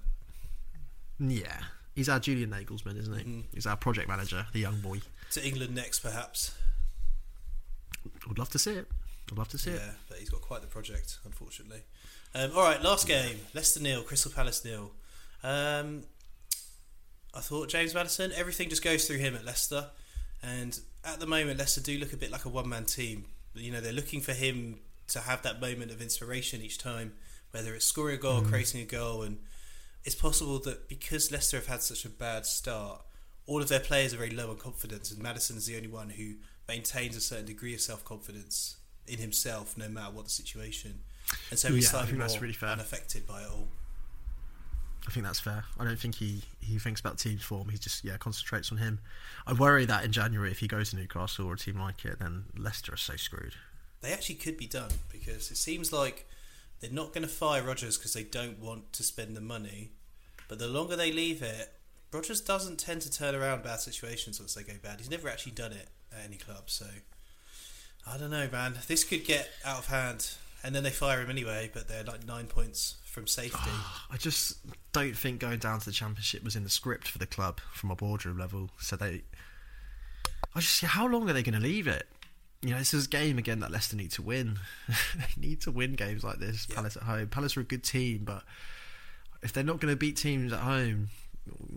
Yeah, 1.20 1.62
he's 1.96 2.08
our 2.10 2.20
Julian 2.20 2.52
Nagelsmann, 2.52 2.98
isn't 2.98 3.18
he? 3.18 3.24
Mhm. 3.24 3.44
He's 3.54 3.66
our 3.68 3.76
project 3.78 4.08
manager, 4.08 4.48
the 4.54 4.60
young 4.60 4.80
boy. 4.82 5.02
To 5.32 5.46
England 5.46 5.76
next, 5.76 6.00
perhaps. 6.00 6.52
Would 8.28 8.40
love 8.40 8.50
to 8.50 8.60
see 8.60 8.72
it. 8.72 8.88
I'd 9.32 9.38
love 9.38 9.50
to 9.50 9.58
see 9.58 9.72
it. 9.72 9.82
Yeah, 9.82 9.92
but 10.08 10.18
he's 10.18 10.30
got 10.30 10.42
quite 10.42 10.62
the 10.62 10.68
project, 10.68 11.20
unfortunately. 11.26 11.84
Um, 12.34 12.52
all 12.56 12.64
right, 12.64 12.82
last 12.82 13.08
game: 13.08 13.42
Leicester 13.54 13.80
nil, 13.80 14.02
Crystal 14.04 14.32
Palace 14.32 14.64
nil. 14.66 14.92
Um, 15.44 16.04
I 17.34 17.40
thought 17.42 17.70
James 17.70 17.94
Maddison. 17.94 18.32
Everything 18.36 18.70
just 18.70 18.84
goes 18.84 19.06
through 19.06 19.18
him 19.18 19.36
at 19.36 19.46
Leicester, 19.46 19.88
and 20.42 20.80
at 21.06 21.20
the 21.20 21.28
moment, 21.28 21.60
Leicester 21.60 21.82
do 21.82 21.98
look 21.98 22.14
a 22.14 22.18
bit 22.18 22.32
like 22.32 22.46
a 22.46 22.50
one-man 22.50 22.86
team. 22.86 23.26
You 23.54 23.72
know, 23.72 23.82
they're 23.82 23.94
looking 23.94 24.22
for 24.22 24.34
him 24.34 24.80
to 25.10 25.20
have 25.20 25.42
that 25.44 25.60
moment 25.60 25.92
of 25.92 26.02
inspiration 26.02 26.62
each 26.62 26.78
time, 26.78 27.14
whether 27.52 27.74
it's 27.74 27.86
scoring 27.86 28.16
a 28.16 28.20
goal, 28.20 28.42
creating 28.42 28.82
a 28.82 28.86
goal, 28.86 29.24
and 29.24 29.40
it's 30.06 30.16
possible 30.16 30.60
that 30.60 30.88
because 30.88 31.32
Leicester 31.32 31.58
have 31.58 31.68
had 31.68 31.82
such 31.82 32.06
a 32.06 32.10
bad 32.10 32.46
start, 32.46 33.02
all 33.46 33.62
of 33.62 33.70
their 33.70 33.80
players 33.80 34.14
are 34.14 34.18
very 34.18 34.30
low 34.30 34.50
on 34.50 34.58
confidence, 34.58 35.12
and 35.12 35.22
Madison 35.22 35.58
is 35.58 35.66
the 35.66 35.76
only 35.76 35.88
one 35.88 36.10
who 36.10 36.36
maintains 36.68 37.16
a 37.16 37.22
certain 37.22 37.46
degree 37.46 37.74
of 37.74 37.82
self-confidence 37.82 38.78
in 39.08 39.18
himself, 39.18 39.76
no 39.78 39.90
matter 39.90 40.12
what 40.12 40.26
the 40.26 40.30
situation. 40.30 41.00
And 41.50 41.58
so 41.58 41.70
he's 41.70 41.86
Yeah, 41.86 41.90
slightly 41.92 42.14
more 42.14 42.28
that's 42.28 42.42
really 42.42 42.56
unaffected 42.62 43.28
by 43.28 43.42
it 43.42 43.50
all. 43.50 43.68
I 45.08 45.12
think 45.12 45.26
that's 45.26 45.40
fair. 45.40 45.64
I 45.80 45.86
don't 45.86 46.00
think 46.00 46.16
he, 46.16 46.42
he 46.60 46.78
thinks 46.78 47.00
about 47.00 47.18
team 47.18 47.38
form. 47.38 47.70
He 47.70 47.78
just 47.78 48.04
yeah 48.04 48.18
concentrates 48.18 48.72
on 48.72 48.78
him. 48.78 49.00
I 49.48 49.54
worry 49.54 49.86
that 49.86 50.04
in 50.04 50.12
January, 50.12 50.52
if 50.52 50.60
he 50.60 50.68
goes 50.68 50.92
to 50.92 50.98
Newcastle 50.98 51.48
or 51.48 51.54
a 51.54 51.58
team 51.58 51.80
like 51.80 52.06
it, 52.06 52.20
then 52.20 52.46
Leicester 52.58 52.94
are 52.94 52.98
so 52.98 53.16
screwed. 53.16 53.54
They 54.02 54.12
actually 54.12 54.36
could 54.36 54.58
be 54.58 54.68
done 54.68 54.92
because 55.12 55.52
it 55.52 55.58
seems 55.58 55.92
like 55.92 56.28
they're 56.80 56.92
not 56.92 57.14
going 57.14 57.24
to 57.24 57.28
fire 57.28 57.64
Rodgers 57.64 57.98
because 57.98 58.14
they 58.14 58.24
don't 58.24 58.60
want 58.60 58.94
to 58.94 59.04
spend 59.04 59.36
the 59.36 59.42
money. 59.42 59.92
But 60.48 60.60
the 60.60 60.68
longer 60.68 60.96
they 60.96 61.12
leave 61.12 61.42
it, 61.42 61.74
Rodgers 62.12 62.42
doesn't 62.42 62.80
tend 62.80 63.02
to 63.02 63.12
turn 63.12 63.36
around 63.36 63.64
bad 63.64 63.80
situations 63.80 64.40
once 64.40 64.56
they 64.56 64.64
go 64.64 64.74
bad. 64.82 65.00
He's 65.00 65.12
never 65.12 65.30
actually 65.30 65.52
done 65.52 65.74
it 65.74 65.90
at 66.12 66.26
any 66.26 66.38
club, 66.38 66.64
so 66.70 66.86
I 68.08 68.18
don't 68.18 68.32
know, 68.32 68.48
man. 68.52 68.76
This 68.88 69.04
could 69.04 69.26
get 69.26 69.50
out 69.66 69.80
of 69.80 69.88
hand, 69.88 70.32
and 70.64 70.74
then 70.74 70.84
they 70.84 70.90
fire 70.90 71.22
him 71.22 71.30
anyway. 71.30 71.70
But 71.72 71.88
they're 71.88 72.04
like 72.04 72.26
nine 72.26 72.48
points 72.48 72.96
from 73.10 73.28
safety. 73.28 73.72
I 74.12 74.18
just 74.18 74.58
don't 74.92 75.18
think 75.18 75.40
going 75.40 75.60
down 75.60 75.80
to 75.80 75.86
the 75.86 75.92
championship 75.92 76.44
was 76.44 76.56
in 76.56 76.64
the 76.64 76.70
script 76.70 77.08
for 77.08 77.18
the 77.18 77.28
club 77.28 77.60
from 77.74 77.92
a 77.92 77.96
boardroom 77.96 78.38
level. 78.38 78.70
So 78.80 78.96
they, 78.96 79.24
I 80.56 80.60
just 80.60 80.78
see 80.78 80.88
how 80.88 81.08
long 81.08 81.30
are 81.30 81.34
they 81.34 81.44
going 81.44 81.60
to 81.60 81.62
leave 81.62 81.88
it? 81.88 82.08
You 82.62 82.72
know, 82.72 82.80
this 82.80 82.94
is 82.94 83.06
a 83.06 83.10
game 83.10 83.38
again 83.38 83.62
that 83.62 83.72
Leicester 83.72 83.96
need 83.96 84.12
to 84.12 84.22
win. 84.22 84.60
they 84.88 85.48
need 85.48 85.62
to 85.62 85.72
win 85.72 85.94
games 85.94 86.24
like 86.24 86.40
this. 86.40 86.68
Yeah. 86.70 86.76
Palace 86.76 86.98
at 86.98 87.04
home. 87.04 87.28
Palace 87.28 87.56
are 87.56 87.62
a 87.62 87.66
good 87.66 87.84
team, 87.84 88.24
but 88.24 88.44
if 89.42 89.54
they're 89.54 89.64
not 89.64 89.80
going 89.80 89.94
to 89.94 89.98
beat 89.98 90.18
teams 90.18 90.52
at 90.52 90.60
home 90.60 91.10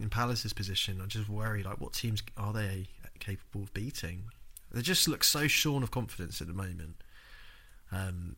in 0.01 0.11
Palace's 0.11 0.53
position, 0.53 1.01
I 1.03 1.07
just 1.07 1.29
worry 1.29 1.63
like 1.63 1.81
what 1.81 1.93
teams 1.93 2.23
are 2.37 2.53
they 2.53 2.87
capable 3.21 3.63
of 3.63 3.73
beating? 3.73 4.25
They 4.73 4.83
just 4.83 5.07
look 5.07 5.23
so 5.23 5.47
shorn 5.47 5.83
of 5.83 5.91
confidence 5.91 6.41
at 6.41 6.49
the 6.49 6.53
moment. 6.53 6.97
Um, 7.93 8.37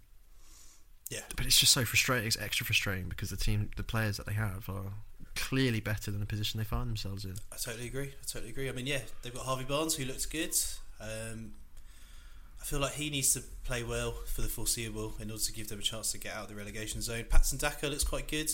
Yeah. 1.11 1.21
but 1.37 1.45
it's 1.47 1.59
just 1.59 1.73
so 1.73 1.85
frustrating. 1.85 2.27
It's 2.27 2.39
extra 2.39 2.65
frustrating 2.67 3.09
because 3.09 3.31
the 3.31 3.37
team, 3.37 3.71
the 3.77 3.83
players 3.83 4.17
that 4.17 4.27
they 4.27 4.33
have, 4.33 4.69
are 4.69 4.93
clearly 5.37 5.81
better 5.81 6.11
than 6.11 6.21
the 6.21 6.27
position 6.27 6.59
they 6.59 6.65
find 6.65 6.89
themselves 6.89 7.25
in. 7.25 7.35
I 7.53 7.57
totally 7.57 7.87
agree. 7.87 8.09
I 8.09 8.25
totally 8.27 8.51
agree. 8.51 8.69
I 8.69 8.73
mean, 8.73 8.87
yeah, 8.87 9.01
they've 9.23 9.35
got 9.35 9.45
Harvey 9.45 9.65
Barnes 9.65 9.95
who 9.97 10.05
looks 10.05 10.27
good. 10.27 10.55
Um, 11.01 11.53
I 12.61 12.65
feel 12.65 12.79
like 12.81 12.95
he 12.95 13.11
needs 13.11 13.35
to 13.35 13.43
play 13.65 13.83
well 13.85 14.13
for 14.27 14.41
the 14.41 14.49
foreseeable 14.49 15.15
in 15.21 15.31
order 15.31 15.43
to 15.43 15.53
give 15.53 15.69
them 15.69 15.79
a 15.79 15.83
chance 15.83 16.13
to 16.13 16.19
get 16.19 16.35
out 16.35 16.45
of 16.45 16.49
the 16.49 16.55
relegation 16.55 17.03
zone. 17.03 17.25
Patson 17.29 17.59
Daka 17.59 17.89
looks 17.89 18.05
quite 18.05 18.27
good. 18.27 18.51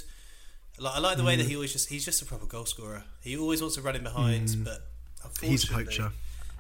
Like, 0.79 0.97
I 0.97 0.99
like 0.99 1.17
the 1.17 1.25
way 1.25 1.35
Mm. 1.35 1.39
that 1.39 1.47
he 1.47 1.55
always 1.55 1.73
just 1.73 1.89
he's 1.91 2.05
just 2.05 2.21
a 2.23 2.25
proper 2.25 2.47
goal 2.47 2.65
scorer. 2.67 3.05
He 3.21 3.37
always 3.37 3.61
wants 3.61 3.77
to 3.77 3.83
run 3.83 3.95
in 3.97 4.03
behind, 4.03 4.49
Mm. 4.49 4.65
but 4.65 4.89
unfortunately, 5.23 5.85
poacher. 5.85 6.13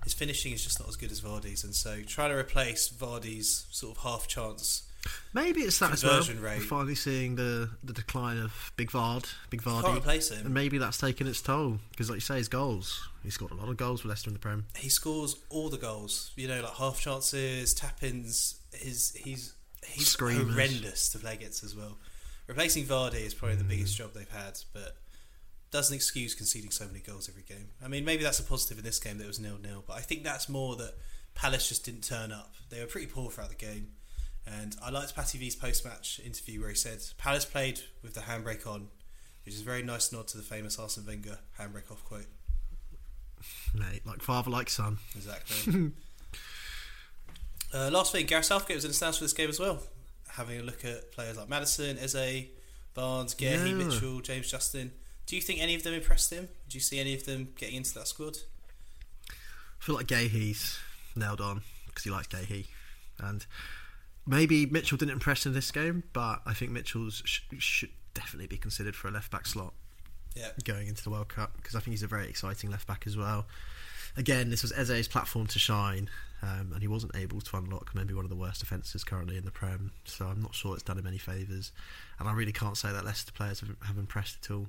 his 0.04 0.12
finishing 0.14 0.52
is 0.52 0.62
just 0.62 0.78
not 0.78 0.88
as 0.88 0.96
good 0.96 1.10
as 1.10 1.20
Vardy's, 1.22 1.64
and 1.64 1.74
so 1.74 2.02
trying 2.02 2.30
to 2.30 2.36
replace 2.36 2.88
Vardy's 2.88 3.64
sort 3.70 3.96
of 3.96 4.02
half 4.04 4.28
chance. 4.28 4.82
Maybe 5.32 5.60
it's 5.62 5.78
that 5.78 5.92
as 5.92 6.04
well. 6.04 6.20
Rate. 6.22 6.58
We're 6.58 6.60
finally 6.60 6.94
seeing 6.94 7.36
the, 7.36 7.70
the 7.82 7.92
decline 7.92 8.38
of 8.38 8.72
Big 8.76 8.90
Vard, 8.90 9.24
Big 9.48 9.62
Can't 9.62 9.84
Vardy. 9.84 9.96
replace 9.98 10.30
And 10.30 10.52
maybe 10.52 10.76
that's 10.78 10.98
taken 10.98 11.26
its 11.26 11.40
toll 11.40 11.78
because, 11.90 12.10
like 12.10 12.16
you 12.16 12.20
say, 12.20 12.36
his 12.36 12.48
goals. 12.48 13.08
He 13.22 13.30
scored 13.30 13.50
a 13.52 13.54
lot 13.54 13.68
of 13.68 13.76
goals 13.76 14.02
for 14.02 14.08
Leicester 14.08 14.28
in 14.28 14.34
the 14.34 14.40
Prem. 14.40 14.66
He 14.76 14.88
scores 14.88 15.36
all 15.48 15.68
the 15.70 15.78
goals. 15.78 16.32
You 16.36 16.48
know, 16.48 16.60
like 16.62 16.74
half 16.74 17.00
chances, 17.00 17.72
tap 17.74 18.02
ins. 18.02 18.60
His 18.72 19.16
he's 19.24 19.54
he's 19.86 20.08
Screamers. 20.08 20.52
horrendous 20.52 21.08
to 21.10 21.18
play 21.18 21.34
against 21.34 21.64
as 21.64 21.74
well. 21.74 21.96
Replacing 22.46 22.84
Vardy 22.84 23.24
is 23.26 23.32
probably 23.34 23.56
the 23.56 23.64
Mm. 23.64 23.68
biggest 23.68 23.96
job 23.96 24.12
they've 24.14 24.28
had, 24.30 24.58
but 24.72 24.96
doesn't 25.70 25.94
excuse 25.94 26.34
conceding 26.34 26.70
so 26.72 26.84
many 26.86 26.98
goals 26.98 27.28
every 27.28 27.42
game. 27.42 27.68
I 27.84 27.88
mean, 27.88 28.04
maybe 28.04 28.24
that's 28.24 28.40
a 28.40 28.42
positive 28.42 28.78
in 28.78 28.84
this 28.84 28.98
game 28.98 29.18
that 29.18 29.24
it 29.24 29.28
was 29.28 29.38
nil 29.38 29.56
nil, 29.62 29.84
but 29.86 29.96
I 29.96 30.00
think 30.00 30.24
that's 30.24 30.48
more 30.48 30.74
that 30.76 30.94
Palace 31.34 31.68
just 31.68 31.84
didn't 31.84 32.02
turn 32.02 32.32
up. 32.32 32.54
They 32.70 32.80
were 32.80 32.86
pretty 32.86 33.06
poor 33.06 33.30
throughout 33.30 33.50
the 33.50 33.54
game, 33.54 33.92
and 34.50 34.76
I 34.82 34.90
liked 34.90 35.14
Patty 35.14 35.38
V's 35.38 35.54
post 35.56 35.84
match 35.84 36.20
interview 36.24 36.60
where 36.60 36.70
he 36.70 36.74
said 36.74 36.98
Palace 37.18 37.44
played 37.44 37.80
with 38.02 38.14
the 38.14 38.20
handbrake 38.20 38.66
on, 38.66 38.88
which 39.44 39.54
is 39.54 39.60
a 39.60 39.64
very 39.64 39.82
nice 39.82 40.12
nod 40.12 40.28
to 40.28 40.36
the 40.36 40.42
famous 40.42 40.78
Arsene 40.78 41.06
Wenger 41.06 41.38
handbrake 41.58 41.90
off 41.90 42.04
quote. 42.04 42.26
Mate, 43.74 44.02
like 44.06 44.20
father, 44.22 44.50
like 44.50 44.68
son. 44.68 44.98
Exactly. 45.14 45.92
uh, 47.74 47.90
last 47.90 48.12
thing, 48.12 48.26
Gareth 48.26 48.46
Southgate 48.46 48.76
was 48.76 48.84
in 48.84 48.90
the 48.90 48.94
stands 48.94 49.18
for 49.18 49.24
this 49.24 49.32
game 49.32 49.48
as 49.48 49.58
well, 49.60 49.78
having 50.28 50.60
a 50.60 50.62
look 50.62 50.84
at 50.84 51.12
players 51.12 51.36
like 51.36 51.48
Maddison, 51.48 51.98
Eze, 51.98 52.46
Barnes, 52.94 53.34
Guehi, 53.34 53.68
Yeah. 53.68 53.74
Mitchell, 53.74 54.20
James 54.20 54.50
Justin. 54.50 54.92
Do 55.26 55.36
you 55.36 55.42
think 55.42 55.60
any 55.62 55.74
of 55.74 55.82
them 55.84 55.94
impressed 55.94 56.32
him? 56.32 56.48
Do 56.68 56.76
you 56.76 56.80
see 56.82 56.98
any 56.98 57.14
of 57.14 57.24
them 57.24 57.48
getting 57.56 57.76
into 57.76 57.94
that 57.94 58.08
squad? 58.08 58.38
I 59.30 59.34
feel 59.84 59.94
like 59.94 60.06
Guehi's 60.08 60.78
nailed 61.14 61.40
on 61.40 61.62
because 61.86 62.04
he 62.04 62.10
likes 62.10 62.26
Guehi. 62.26 62.66
And 63.20 63.46
maybe 64.30 64.64
Mitchell 64.66 64.96
didn't 64.96 65.12
impress 65.12 65.44
in 65.44 65.52
this 65.52 65.70
game, 65.70 66.04
but 66.12 66.40
I 66.46 66.54
think 66.54 66.70
Mitchell's 66.70 67.22
sh- 67.24 67.40
should 67.58 67.90
definitely 68.14 68.46
be 68.46 68.56
considered 68.56 68.94
for 68.96 69.08
a 69.08 69.10
left 69.10 69.30
back 69.30 69.46
slot 69.46 69.72
Yeah, 70.34 70.50
going 70.64 70.86
into 70.88 71.02
the 71.02 71.10
World 71.10 71.28
Cup 71.28 71.56
because 71.56 71.74
I 71.74 71.80
think 71.80 71.92
he's 71.92 72.02
a 72.02 72.06
very 72.08 72.28
exciting 72.28 72.70
left 72.70 72.86
back 72.86 73.04
as 73.06 73.16
well. 73.16 73.46
Again, 74.16 74.50
this 74.50 74.62
was 74.62 74.72
Eze's 74.72 75.06
platform 75.06 75.46
to 75.48 75.58
shine, 75.58 76.08
um, 76.42 76.70
and 76.72 76.82
he 76.82 76.88
wasn't 76.88 77.14
able 77.14 77.40
to 77.40 77.56
unlock 77.56 77.94
maybe 77.94 78.12
one 78.12 78.24
of 78.24 78.28
the 78.30 78.36
worst 78.36 78.58
defences 78.60 79.04
currently 79.04 79.36
in 79.36 79.44
the 79.44 79.52
Prem. 79.52 79.92
So 80.04 80.26
I'm 80.26 80.42
not 80.42 80.54
sure 80.54 80.74
it's 80.74 80.82
done 80.82 80.98
him 80.98 81.06
any 81.06 81.18
favours, 81.18 81.70
and 82.18 82.28
I 82.28 82.32
really 82.32 82.52
can't 82.52 82.76
say 82.76 82.90
that 82.92 83.04
Leicester 83.04 83.32
players 83.32 83.60
have, 83.60 83.70
have 83.86 83.98
impressed 83.98 84.38
at 84.42 84.50
all. 84.50 84.66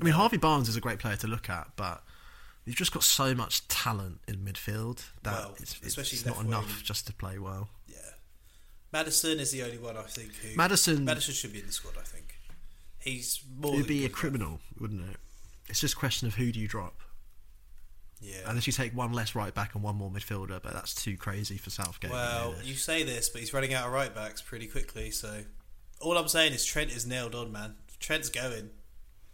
I 0.00 0.04
mean. 0.04 0.12
Harvey 0.14 0.36
Barnes 0.36 0.68
is 0.68 0.76
a 0.76 0.80
great 0.80 0.98
player 0.98 1.16
to 1.16 1.26
look 1.26 1.48
at, 1.48 1.68
but 1.76 2.02
you've 2.66 2.76
just 2.76 2.92
got 2.92 3.04
so 3.04 3.34
much 3.34 3.66
talent 3.68 4.18
in 4.28 4.36
midfield 4.36 5.04
that 5.22 5.32
Well, 5.32 5.54
it's, 5.60 5.76
it's, 5.78 5.86
especially 5.86 6.16
it's 6.18 6.26
not 6.26 6.44
enough 6.44 6.66
wing. 6.66 6.82
just 6.82 7.06
to 7.06 7.12
play 7.14 7.38
well. 7.38 7.68
Maddison 8.94 9.40
is 9.40 9.50
the 9.50 9.64
only 9.64 9.76
one 9.76 9.96
I 9.96 10.02
think 10.02 10.32
who 10.36 10.56
Maddison, 10.56 11.04
Maddison 11.04 11.34
should 11.34 11.52
be 11.52 11.58
in 11.58 11.66
the 11.66 11.72
squad. 11.72 11.94
I 11.98 12.02
think 12.02 12.38
he's 13.00 13.40
more. 13.58 13.74
It 13.74 13.78
would 13.78 13.86
be 13.88 14.04
a 14.04 14.08
criminal, 14.08 14.60
wouldn't 14.78 15.02
it? 15.10 15.16
It's 15.68 15.80
just 15.80 15.94
a 15.94 15.96
question 15.96 16.28
of 16.28 16.36
who 16.36 16.52
do 16.52 16.60
you 16.60 16.68
drop. 16.68 17.00
Yeah. 18.20 18.36
Unless 18.46 18.68
you 18.68 18.72
take 18.72 18.96
one 18.96 19.12
less 19.12 19.34
right 19.34 19.52
back 19.52 19.74
and 19.74 19.82
one 19.82 19.96
more 19.96 20.10
midfielder, 20.10 20.62
but 20.62 20.72
that's 20.72 20.94
too 20.94 21.16
crazy 21.16 21.56
for 21.56 21.70
Southgate. 21.70 22.12
Well, 22.12 22.54
you 22.62 22.74
say 22.74 23.02
this, 23.02 23.28
but 23.28 23.40
he's 23.40 23.52
running 23.52 23.74
out 23.74 23.86
of 23.88 23.92
right 23.92 24.14
backs 24.14 24.40
pretty 24.40 24.68
quickly. 24.68 25.10
So 25.10 25.40
all 26.00 26.16
I'm 26.16 26.28
saying 26.28 26.52
is 26.52 26.64
Trent 26.64 26.92
is 26.92 27.04
nailed 27.04 27.34
on, 27.34 27.50
man. 27.50 27.74
Trent's 27.98 28.28
going, 28.28 28.70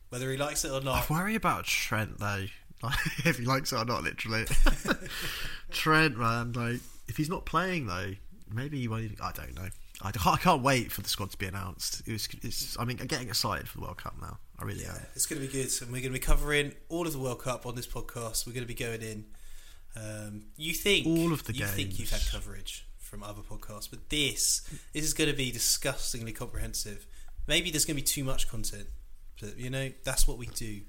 whether 0.09 0.31
he 0.31 0.39
likes 0.39 0.65
it 0.65 0.71
or 0.71 0.81
I 0.81 0.85
not. 0.85 1.11
worry 1.11 1.35
about 1.35 1.65
Trent 1.65 2.19
though. 2.19 2.47
Like, 2.83 3.27
if 3.27 3.37
he 3.37 3.45
likes 3.45 3.75
it 3.75 3.77
or 3.77 3.85
not, 3.85 4.05
literally. 4.05 4.47
Trent, 5.71 6.17
man, 6.17 6.53
like 6.53 6.81
if 7.09 7.19
he's 7.19 7.29
not 7.29 7.45
playing 7.45 7.89
though, 7.89 8.15
maybe 8.53 8.81
he 8.81 8.89
won't. 8.89 9.05
Even, 9.05 9.17
I 9.23 9.33
don't 9.33 9.55
know. 9.55 9.69
I 10.03 10.13
can't, 10.13 10.27
I 10.27 10.39
can't 10.39 10.63
wait 10.63 10.91
for 10.91 11.03
the 11.03 11.09
squad 11.09 11.31
to 11.31 11.37
be 11.39 11.47
announced. 11.47 12.03
It 12.07 12.13
was, 12.13 12.29
it's, 12.43 12.77
I 12.79 12.85
mean, 12.85 12.99
I'm 13.01 13.07
getting 13.07 13.29
excited 13.29 13.69
for 13.69 13.79
the 13.79 13.85
World 13.85 13.99
Cup 13.99 14.15
now. 14.21 14.39
I 14.59 14.65
really 14.65 14.83
Yeah, 14.83 14.93
am. 14.95 15.07
it's 15.15 15.27
going 15.27 15.41
to 15.43 15.47
be 15.47 15.53
good, 15.53 15.71
and 15.83 15.91
we're 15.91 16.01
going 16.01 16.13
to 16.13 16.19
be 16.19 16.25
covering 16.25 16.73
all 16.89 17.07
of 17.07 17.13
the 17.13 17.19
World 17.19 17.43
Cup 17.43 17.67
on 17.67 17.75
this 17.75 17.87
podcast. 17.87 18.47
We're 18.47 18.53
going 18.55 18.67
to 18.67 18.69
be 18.69 18.75
going 18.75 19.03
in. 19.03 19.25
Um, 19.97 20.45
you 20.57 20.73
think 20.73 21.07
All 21.07 21.33
of 21.33 21.45
the 21.45 21.53
you 21.55 21.67
think 21.67 21.99
you've 21.99 22.11
had 22.11 22.23
coverage 22.31 22.87
from 22.99 23.23
other 23.25 23.43
podcasts, 23.43 23.91
but 23.91 24.09
this 24.09 24.61
this 24.93 25.03
is 25.05 25.15
going 25.15 25.29
to 25.29 25.37
be 25.37 25.51
disgustingly 25.51 26.33
comprehensive. 26.33 27.07
Maybe 27.49 27.71
there's 27.73 27.85
going 27.85 27.97
to 27.97 28.03
be 28.03 28.07
too 28.07 28.23
much 28.23 28.49
content, 28.49 28.87
but 29.41 29.59
you 29.59 29.69
know 29.69 29.91
that's 30.05 30.29
what 30.29 30.39
we 30.39 30.47
do. 30.47 30.83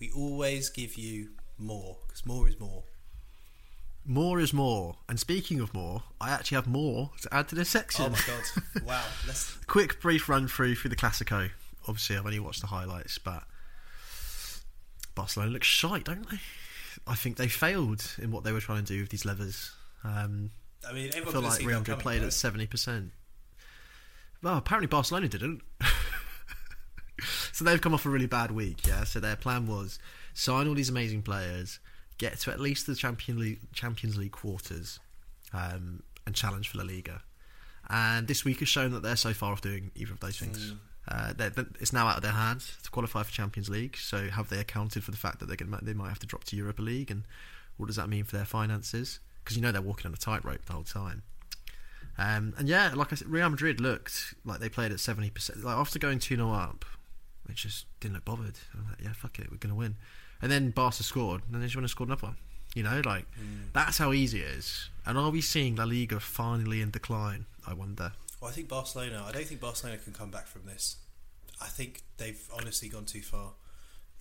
We 0.00 0.10
always 0.16 0.70
give 0.70 0.96
you 0.96 1.30
more 1.58 1.98
because 2.06 2.24
more 2.24 2.48
is 2.48 2.58
more. 2.58 2.84
More 4.06 4.38
is 4.38 4.52
more. 4.52 4.96
And 5.08 5.18
speaking 5.18 5.60
of 5.60 5.74
more, 5.74 6.04
I 6.20 6.30
actually 6.30 6.56
have 6.56 6.68
more 6.68 7.10
to 7.22 7.34
add 7.34 7.48
to 7.48 7.54
this 7.54 7.68
section. 7.68 8.06
Oh 8.06 8.10
my 8.10 8.20
god! 8.26 8.84
wow, 8.86 9.04
let's 9.26 9.56
Quick, 9.66 10.00
brief 10.00 10.28
run 10.28 10.46
through 10.46 10.76
through 10.76 10.90
the 10.90 10.96
Clasico. 10.96 11.50
Obviously, 11.88 12.16
I've 12.16 12.24
only 12.24 12.38
watched 12.38 12.60
the 12.60 12.68
highlights, 12.68 13.18
but 13.18 13.42
Barcelona 15.14 15.50
look 15.50 15.64
shite, 15.64 16.04
don't 16.04 16.28
they? 16.30 16.38
I 17.06 17.14
think 17.14 17.36
they 17.36 17.48
failed 17.48 18.14
in 18.18 18.30
what 18.30 18.44
they 18.44 18.52
were 18.52 18.60
trying 18.60 18.84
to 18.84 18.92
do 18.92 19.00
with 19.00 19.10
these 19.10 19.24
levers. 19.24 19.72
Um, 20.04 20.50
I 20.88 20.92
mean, 20.92 21.10
I 21.14 21.20
feel 21.20 21.40
like 21.40 21.64
Real 21.64 21.80
Madrid 21.80 21.98
played 21.98 22.22
though. 22.22 22.26
at 22.26 22.32
seventy 22.32 22.66
percent. 22.66 23.10
Well, 24.42 24.56
apparently 24.56 24.86
Barcelona 24.86 25.28
didn't. 25.28 25.62
so 27.52 27.64
they've 27.64 27.80
come 27.80 27.94
off 27.94 28.06
a 28.06 28.08
really 28.08 28.26
bad 28.26 28.52
week. 28.52 28.86
Yeah. 28.86 29.04
So 29.04 29.18
their 29.18 29.36
plan 29.36 29.66
was 29.66 29.98
sign 30.34 30.68
all 30.68 30.74
these 30.74 30.90
amazing 30.90 31.22
players, 31.22 31.80
get 32.18 32.38
to 32.40 32.50
at 32.50 32.60
least 32.60 32.86
the 32.86 32.94
Champion 32.94 33.38
League, 33.38 33.60
Champions 33.72 34.16
League 34.16 34.32
quarters, 34.32 34.98
um, 35.52 36.02
and 36.26 36.34
challenge 36.34 36.68
for 36.70 36.78
La 36.78 36.84
Liga. 36.84 37.22
And 37.88 38.26
this 38.26 38.44
week 38.44 38.58
has 38.60 38.68
shown 38.68 38.90
that 38.92 39.02
they're 39.02 39.16
so 39.16 39.32
far 39.32 39.52
off 39.52 39.60
doing 39.60 39.90
either 39.94 40.12
of 40.12 40.20
those 40.20 40.38
things. 40.38 40.72
Mm. 40.72 40.78
Uh, 41.08 41.32
they're- 41.34 41.50
they're- 41.50 41.68
it's 41.78 41.92
now 41.92 42.08
out 42.08 42.16
of 42.16 42.22
their 42.22 42.32
hands 42.32 42.72
to 42.82 42.90
qualify 42.90 43.22
for 43.22 43.30
Champions 43.30 43.68
League. 43.68 43.96
So 43.96 44.28
have 44.30 44.48
they 44.48 44.58
accounted 44.58 45.04
for 45.04 45.12
the 45.12 45.16
fact 45.16 45.38
that 45.38 45.46
they're 45.46 45.56
going 45.56 45.70
they 45.84 45.94
might 45.94 46.08
have 46.08 46.18
to 46.18 46.26
drop 46.26 46.42
to 46.44 46.56
Europa 46.56 46.82
League, 46.82 47.10
and 47.12 47.24
what 47.76 47.86
does 47.86 47.94
that 47.96 48.08
mean 48.08 48.24
for 48.24 48.36
their 48.36 48.44
finances? 48.44 49.20
Because 49.44 49.56
you 49.56 49.62
know 49.62 49.70
they're 49.70 49.80
walking 49.82 50.06
on 50.08 50.14
a 50.14 50.16
tightrope 50.16 50.64
the 50.64 50.72
whole 50.72 50.82
time. 50.82 51.22
Um, 52.18 52.54
and 52.56 52.66
yeah, 52.68 52.92
like 52.94 53.12
I 53.12 53.16
said, 53.16 53.28
Real 53.28 53.48
Madrid 53.50 53.80
looked 53.80 54.34
like 54.44 54.58
they 54.58 54.68
played 54.70 54.90
at 54.90 54.98
seventy 54.98 55.30
percent. 55.30 55.62
Like 55.62 55.76
after 55.76 55.98
going 55.98 56.18
two 56.18 56.34
0 56.36 56.50
up, 56.52 56.84
they 57.46 57.54
just 57.54 57.86
didn't 58.00 58.14
look 58.14 58.24
bothered. 58.24 58.58
I'm 58.74 58.86
like, 58.86 59.00
yeah, 59.02 59.12
fuck 59.12 59.38
it, 59.38 59.50
we're 59.50 59.58
gonna 59.58 59.74
win. 59.76 59.96
And 60.42 60.50
then 60.52 60.70
Barca 60.70 61.02
scored, 61.02 61.42
and 61.44 61.54
then 61.54 61.60
they 61.60 61.66
just 61.66 61.76
went 61.76 61.84
and 61.84 61.90
scored 61.90 62.08
another 62.08 62.26
one. 62.28 62.36
You 62.74 62.82
know, 62.82 63.00
like 63.04 63.24
Mm. 63.40 63.72
that's 63.72 63.98
how 63.98 64.12
easy 64.12 64.40
it 64.42 64.48
is. 64.48 64.90
And 65.06 65.16
are 65.16 65.30
we 65.30 65.40
seeing 65.40 65.76
La 65.76 65.84
Liga 65.84 66.20
finally 66.20 66.80
in 66.82 66.90
decline? 66.90 67.46
I 67.66 67.72
wonder. 67.72 68.12
Well, 68.40 68.50
I 68.50 68.54
think 68.54 68.68
Barcelona. 68.68 69.24
I 69.26 69.32
don't 69.32 69.46
think 69.46 69.60
Barcelona 69.60 69.98
can 69.98 70.12
come 70.12 70.30
back 70.30 70.46
from 70.46 70.66
this. 70.66 70.96
I 71.60 71.68
think 71.68 72.02
they've 72.18 72.46
honestly 72.54 72.88
gone 72.90 73.06
too 73.06 73.22
far. 73.22 73.52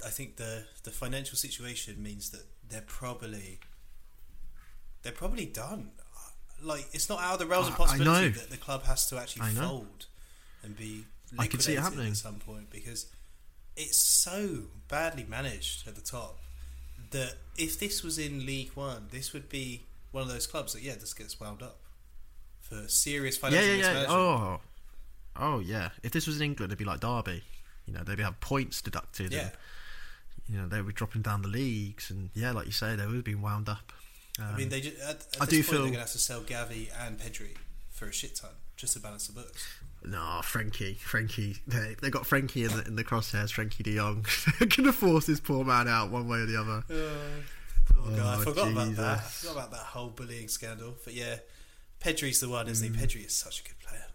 I 0.05 0.09
think 0.09 0.37
the 0.37 0.67
the 0.83 0.91
financial 0.91 1.37
situation 1.37 2.01
means 2.01 2.29
that 2.29 2.45
they're 2.69 2.81
probably 2.87 3.59
they're 5.01 5.11
probably 5.11 5.45
done. 5.45 5.91
Like 6.61 6.87
it's 6.93 7.09
not 7.09 7.19
out 7.21 7.33
of 7.33 7.39
the 7.39 7.45
realms 7.45 7.67
of 7.67 7.73
I- 7.73 7.77
possibility 7.77 8.29
that 8.29 8.49
the 8.49 8.57
club 8.57 8.83
has 8.83 9.05
to 9.09 9.17
actually 9.17 9.49
fold 9.51 10.05
and 10.63 10.75
be 10.77 11.05
I 11.37 11.47
can 11.47 11.59
see 11.59 11.73
it 11.73 11.79
happening. 11.81 12.11
at 12.11 12.17
some 12.17 12.35
point 12.39 12.69
because 12.69 13.07
it's 13.77 13.97
so 13.97 14.63
badly 14.87 15.25
managed 15.27 15.87
at 15.87 15.95
the 15.95 16.01
top 16.01 16.39
that 17.11 17.35
if 17.57 17.79
this 17.79 18.03
was 18.03 18.17
in 18.17 18.45
League 18.45 18.71
One, 18.75 19.07
this 19.11 19.33
would 19.33 19.49
be 19.49 19.83
one 20.11 20.23
of 20.23 20.29
those 20.29 20.47
clubs 20.47 20.73
that 20.73 20.81
yeah 20.81 20.95
just 20.95 21.17
gets 21.17 21.39
wound 21.39 21.61
up 21.61 21.77
for 22.61 22.87
serious 22.87 23.37
financial 23.37 23.67
yeah, 23.67 23.73
yeah. 23.73 23.77
mismanagement. 23.77 24.19
Oh, 24.19 24.59
oh, 25.39 25.59
yeah. 25.59 25.89
If 26.03 26.11
this 26.11 26.25
was 26.25 26.37
in 26.37 26.45
England, 26.45 26.71
it'd 26.71 26.79
be 26.79 26.85
like 26.85 26.99
Derby. 26.99 27.43
You 27.85 27.93
know, 27.93 28.03
they'd 28.03 28.17
be 28.17 28.23
have 28.23 28.39
points 28.39 28.81
deducted. 28.81 29.31
Yeah. 29.31 29.39
And, 29.41 29.51
you 30.49 30.57
know, 30.57 30.67
they 30.67 30.81
were 30.81 30.91
dropping 30.91 31.21
down 31.21 31.41
the 31.41 31.47
leagues, 31.47 32.09
and 32.09 32.29
yeah, 32.33 32.51
like 32.51 32.65
you 32.65 32.71
say, 32.71 32.95
they 32.95 33.05
would 33.05 33.15
have 33.15 33.23
been 33.23 33.41
wound 33.41 33.69
up. 33.69 33.93
Um, 34.39 34.45
I 34.53 34.57
mean, 34.57 34.69
they 34.69 34.81
just, 34.81 34.99
at, 34.99 35.09
at 35.09 35.27
I 35.41 35.45
this 35.45 35.49
do 35.49 35.57
point 35.57 35.65
feel- 35.65 35.73
they're 35.73 35.79
going 35.81 35.93
to 35.93 35.99
have 35.99 36.11
to 36.11 36.17
sell 36.17 36.41
Gavi 36.41 36.89
and 36.99 37.19
Pedri 37.19 37.55
for 37.91 38.07
a 38.07 38.11
shit 38.13 38.35
ton 38.35 38.51
just 38.75 38.93
to 38.93 38.99
balance 38.99 39.27
the 39.27 39.33
books. 39.33 39.79
No, 40.07 40.17
Frenkie, 40.43 40.97
Frenkie. 40.97 41.59
They, 41.65 41.95
they 42.01 42.09
got 42.11 42.23
Frenkie 42.23 42.69
in 42.69 42.77
the 42.77 42.85
in 42.85 42.95
the 42.95 43.03
crosshairs. 43.03 43.51
Frenkie 43.51 43.81
De 43.83 43.95
Jong 43.95 44.25
gonna 44.77 44.93
force 44.93 45.25
this 45.25 45.39
poor 45.39 45.65
man 45.65 45.87
out 45.87 46.11
one 46.11 46.27
way 46.27 46.39
or 46.39 46.45
the 46.45 46.59
other. 46.59 46.83
Oh, 46.91 48.09
God, 48.15 48.19
I 48.19 48.35
Oh, 48.35 48.43
forgot 48.43 48.71
about 48.71 48.95
that. 48.97 49.17
I 49.17 49.21
forgot 49.21 49.51
about 49.57 49.71
that 49.71 49.77
whole 49.79 50.09
bullying 50.09 50.47
scandal. 50.47 50.95
But 51.03 51.13
yeah, 51.13 51.37
Pedri's 51.99 52.39
the 52.39 52.49
one, 52.49 52.67
isn't 52.67 52.87
Mm. 52.93 52.95
he? 52.99 53.05
Pedri 53.05 53.25
is 53.25 53.35
such 53.35 53.61
a 53.61 53.63
good 53.63 53.79
player. 53.79 54.05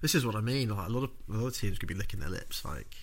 This 0.00 0.14
is 0.14 0.24
what 0.24 0.34
I 0.34 0.40
mean. 0.40 0.70
Like 0.70 0.88
a 0.88 0.92
lot 0.92 1.04
of 1.04 1.10
a 1.28 1.32
lot 1.36 1.46
of 1.48 1.56
teams 1.58 1.78
could 1.78 1.88
be 1.88 1.94
licking 1.94 2.20
their 2.20 2.30
lips. 2.30 2.64
Like 2.64 2.96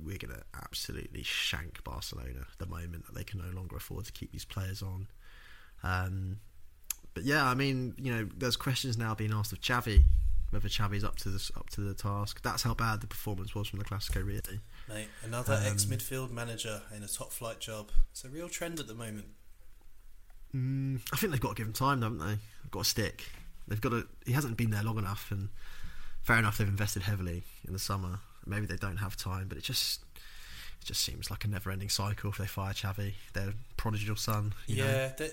we're 0.00 0.16
gonna 0.18 0.42
absolutely 0.62 1.22
shank 1.24 1.82
Barcelona 1.82 2.46
the 2.58 2.66
moment 2.66 3.06
that 3.06 3.14
they 3.14 3.24
can 3.24 3.40
no 3.40 3.50
longer 3.54 3.76
afford 3.76 4.04
to 4.06 4.12
keep 4.12 4.30
these 4.32 4.44
players 4.44 4.80
on. 4.82 5.08
Um, 5.82 6.36
but 7.14 7.24
yeah, 7.24 7.44
I 7.46 7.54
mean, 7.54 7.94
you 7.98 8.12
know, 8.14 8.28
there's 8.36 8.56
questions 8.56 8.96
now 8.96 9.14
being 9.16 9.32
asked 9.32 9.52
of 9.52 9.60
Xavi 9.60 10.04
whether 10.50 10.68
Xavi's 10.68 11.04
up 11.04 11.16
to 11.18 11.28
this 11.30 11.50
up 11.56 11.70
to 11.70 11.80
the 11.80 11.94
task. 11.94 12.42
That's 12.42 12.62
how 12.62 12.74
bad 12.74 13.00
the 13.00 13.06
performance 13.06 13.54
was 13.54 13.68
from 13.68 13.78
the 13.78 13.84
Clasico, 13.84 14.24
really. 14.24 14.60
Mate, 14.88 15.08
another 15.24 15.54
Um, 15.54 15.64
ex 15.64 15.84
midfield 15.84 16.30
manager 16.30 16.82
in 16.94 17.02
a 17.02 17.08
top 17.08 17.32
flight 17.32 17.60
job. 17.60 17.90
It's 18.10 18.24
a 18.24 18.28
real 18.28 18.48
trend 18.48 18.80
at 18.80 18.86
the 18.86 18.94
moment. 18.94 19.26
Mm, 20.54 21.00
I 21.12 21.16
think 21.16 21.30
they've 21.32 21.40
got 21.40 21.50
to 21.50 21.54
give 21.54 21.66
him 21.66 21.72
time, 21.72 22.02
haven't 22.02 22.18
they? 22.18 22.34
They've 22.62 22.70
got 22.70 22.84
to 22.84 22.90
stick. 22.90 23.30
They've 23.68 23.80
got 23.80 23.90
to. 23.90 24.06
He 24.26 24.32
hasn't 24.32 24.56
been 24.56 24.70
there 24.70 24.82
long 24.82 24.98
enough, 24.98 25.30
and 25.30 25.48
fair 26.22 26.38
enough. 26.38 26.58
They've 26.58 26.66
invested 26.68 27.02
heavily 27.02 27.44
in 27.66 27.72
the 27.72 27.78
summer. 27.78 28.18
Maybe 28.46 28.66
they 28.66 28.76
don't 28.76 28.96
have 28.96 29.16
time, 29.16 29.46
but 29.48 29.58
it 29.58 29.62
just 29.64 30.02
it 30.16 30.86
just 30.86 31.02
seems 31.02 31.30
like 31.30 31.44
a 31.44 31.48
never-ending 31.48 31.90
cycle 31.90 32.30
if 32.30 32.38
they 32.38 32.46
fire 32.46 32.72
Xavi, 32.72 33.12
their 33.34 33.52
prodigal 33.76 34.16
son. 34.16 34.54
You 34.66 34.78
know? 34.78 34.84
yeah, 34.86 35.12
they- 35.16 35.32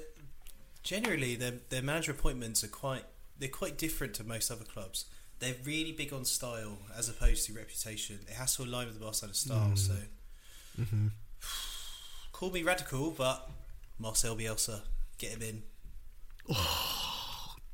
generally 0.84 1.36
their 1.36 1.54
their 1.70 1.82
manager 1.82 2.12
appointments 2.12 2.64
are 2.64 2.68
quite 2.70 3.04
they're 3.40 3.50
quite 3.50 3.78
different 3.78 4.14
to 4.16 4.24
most 4.24 4.52
other 4.52 4.66
clubs. 4.66 5.06
They're 5.40 5.56
really 5.64 5.92
big 5.92 6.14
on 6.14 6.26
style 6.26 6.80
as 6.98 7.10
opposed 7.10 7.46
to 7.46 7.54
reputation. 7.54 8.20
It 8.28 8.34
has 8.34 8.56
to 8.56 8.64
align 8.64 8.88
with 8.88 8.98
the 8.98 9.04
Barcelona 9.04 9.36
style. 9.36 9.72
Mm. 9.74 9.78
So 9.78 9.94
hmm 10.84 11.08
call 12.32 12.52
me 12.52 12.64
radical, 12.64 13.12
but 13.12 13.50
Marcel 14.00 14.36
Bielsa, 14.36 14.82
get 15.18 15.32
him 15.32 15.42
in. 15.42 15.64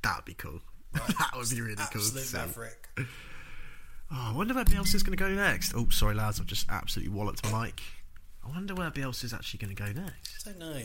that 0.01 0.17
would 0.17 0.25
be 0.25 0.33
cool. 0.33 0.61
that 0.93 1.31
would 1.35 1.49
be 1.49 1.61
really 1.61 1.75
cool. 1.75 2.01
Absolute 2.01 2.23
see. 2.23 2.37
maverick. 2.37 2.89
Oh, 4.15 4.29
I 4.31 4.37
wonder 4.37 4.53
where 4.53 4.65
Bielsa's 4.65 5.01
going 5.01 5.17
to 5.17 5.23
go 5.23 5.29
next. 5.29 5.73
Oh, 5.75 5.87
sorry, 5.89 6.13
lads, 6.13 6.39
I've 6.39 6.45
just 6.45 6.67
absolutely 6.69 7.11
walloped 7.15 7.49
my 7.51 7.65
mic. 7.65 7.81
I 8.45 8.49
wonder 8.49 8.75
where 8.75 8.91
Bielsa's 8.91 9.33
actually 9.33 9.65
going 9.65 9.75
to 9.75 9.83
go 9.83 10.01
next. 10.01 10.45
I 10.45 10.51
don't 10.51 10.59
know. 10.59 10.81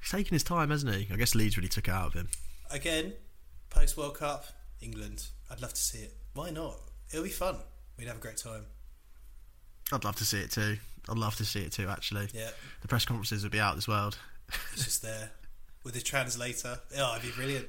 He's 0.00 0.10
taking 0.10 0.34
his 0.34 0.42
time, 0.42 0.70
hasn't 0.70 0.92
he? 0.92 1.06
I 1.12 1.16
guess 1.16 1.36
Leeds 1.36 1.56
really 1.56 1.68
took 1.68 1.86
it 1.86 1.92
out 1.92 2.06
of 2.08 2.14
him. 2.14 2.30
Again, 2.70 3.14
post 3.70 3.96
World 3.96 4.14
Cup, 4.18 4.46
England. 4.80 5.26
I'd 5.50 5.60
love 5.62 5.72
to 5.74 5.80
see 5.80 5.98
it. 5.98 6.14
Why 6.34 6.50
not? 6.50 6.76
It'll 7.10 7.24
be 7.24 7.30
fun. 7.30 7.56
We'd 7.98 8.06
have 8.08 8.16
a 8.18 8.20
great 8.20 8.36
time. 8.36 8.66
I'd 9.92 10.04
love 10.04 10.16
to 10.16 10.24
see 10.24 10.38
it 10.40 10.50
too. 10.50 10.76
I'd 11.08 11.16
love 11.18 11.36
to 11.36 11.44
see 11.44 11.60
it 11.60 11.72
too, 11.72 11.88
actually. 11.88 12.28
Yeah, 12.34 12.50
The 12.82 12.88
press 12.88 13.04
conferences 13.06 13.42
would 13.42 13.52
be 13.52 13.60
out 13.60 13.74
this 13.74 13.88
world. 13.88 14.18
it's 14.72 14.84
just 14.84 15.02
there 15.02 15.30
with 15.84 15.94
the 15.94 16.00
translator. 16.00 16.78
Oh, 16.98 17.16
it'd 17.16 17.30
be 17.30 17.34
brilliant. 17.34 17.66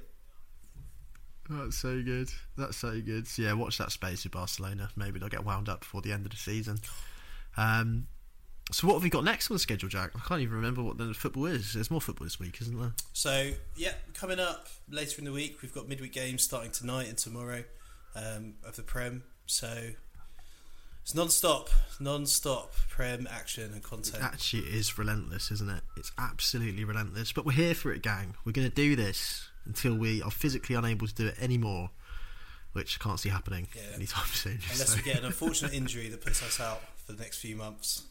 That's 1.49 1.77
so 1.77 2.01
good. 2.03 2.29
That's 2.57 2.77
so 2.77 2.99
good. 3.01 3.27
So 3.27 3.41
yeah, 3.41 3.53
watch 3.53 3.77
that 3.79 3.91
space 3.91 4.23
with 4.23 4.33
Barcelona. 4.33 4.89
Maybe 4.95 5.17
they'll 5.19 5.29
get 5.29 5.45
wound 5.45 5.67
up 5.69 5.79
before 5.79 6.01
the 6.01 6.11
end 6.11 6.25
of 6.25 6.31
the 6.31 6.37
season. 6.37 6.79
Um, 7.57 8.07
so 8.71 8.87
what 8.87 8.93
have 8.93 9.03
we 9.03 9.09
got 9.09 9.23
next 9.23 9.49
on 9.49 9.55
the 9.55 9.59
schedule, 9.59 9.89
Jack? 9.89 10.11
I 10.15 10.19
can't 10.27 10.41
even 10.41 10.55
remember 10.55 10.81
what 10.83 10.97
the 10.97 11.13
football 11.13 11.45
is. 11.47 11.73
There's 11.73 11.89
more 11.91 12.01
football 12.01 12.25
this 12.25 12.39
week, 12.39 12.59
isn't 12.61 12.79
there? 12.79 12.93
So, 13.13 13.51
yeah, 13.75 13.93
coming 14.13 14.39
up 14.39 14.67
later 14.89 15.15
in 15.19 15.25
the 15.25 15.31
week, 15.31 15.61
we've 15.61 15.73
got 15.73 15.87
midweek 15.87 16.13
games 16.13 16.43
starting 16.43 16.71
tonight 16.71 17.07
and 17.09 17.17
tomorrow 17.17 17.63
um, 18.15 18.53
of 18.65 18.75
the 18.75 18.83
Prem. 18.83 19.23
So, 19.45 19.91
it's 21.01 21.15
non 21.15 21.29
stop, 21.29 21.69
non 21.99 22.25
stop 22.27 22.73
Prem 22.89 23.27
action 23.31 23.73
and 23.73 23.81
content. 23.81 24.23
Actually, 24.23 24.63
it 24.63 24.75
is 24.75 24.97
relentless, 24.97 25.49
isn't 25.51 25.69
it? 25.69 25.81
It's 25.97 26.11
absolutely 26.17 26.83
relentless. 26.83 27.31
But 27.31 27.45
we're 27.45 27.53
here 27.53 27.73
for 27.75 27.91
it, 27.91 28.01
gang. 28.03 28.35
We're 28.45 28.51
going 28.51 28.69
to 28.69 28.75
do 28.75 28.95
this 28.95 29.49
until 29.65 29.95
we 29.95 30.21
are 30.21 30.31
physically 30.31 30.75
unable 30.75 31.07
to 31.07 31.13
do 31.15 31.27
it 31.27 31.35
anymore, 31.41 31.89
which 32.73 32.97
I 32.99 33.03
can't 33.03 33.19
see 33.19 33.29
happening 33.29 33.67
Yeah. 33.75 33.81
anytime 33.95 34.27
soon. 34.27 34.59
Unless 34.71 34.89
So- 34.89 34.97
we 34.97 35.01
get 35.03 35.17
an 35.19 35.25
unfortunate 35.25 35.73
injury 35.73 36.09
that 36.09 36.21
puts 36.21 36.43
us 36.43 36.59
out 36.59 36.81
for 37.05 37.13
the 37.13 37.21
next 37.23 37.39
few 37.39 37.55
months. 37.55 38.03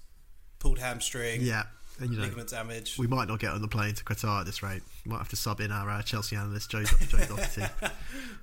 Pulled 0.59 0.79
hamstring, 0.79 1.41
yeah, 1.43 1.65
and 2.01 2.11
you 2.11 2.17
know, 2.17 2.25
ligament 2.25 2.49
damage. 2.51 2.99
we 2.99 3.07
might 3.07 3.29
not 3.29 3.39
get 3.39 3.53
on 3.53 3.63
the 3.63 3.69
plane 3.69 3.95
to 3.95 4.03
Qatar 4.05 4.41
at 4.41 4.47
this 4.47 4.63
rate. 4.63 4.83
We 5.07 5.13
might 5.13 5.19
have 5.19 5.29
to 5.29 5.37
sub 5.37 5.61
in 5.61 5.71
our 5.71 5.89
uh, 5.89 6.03
Chelsea 6.03 6.35
analyst 6.37 6.71
Joe, 6.71 6.83
Joe 6.85 7.19
Doherty 7.29 7.63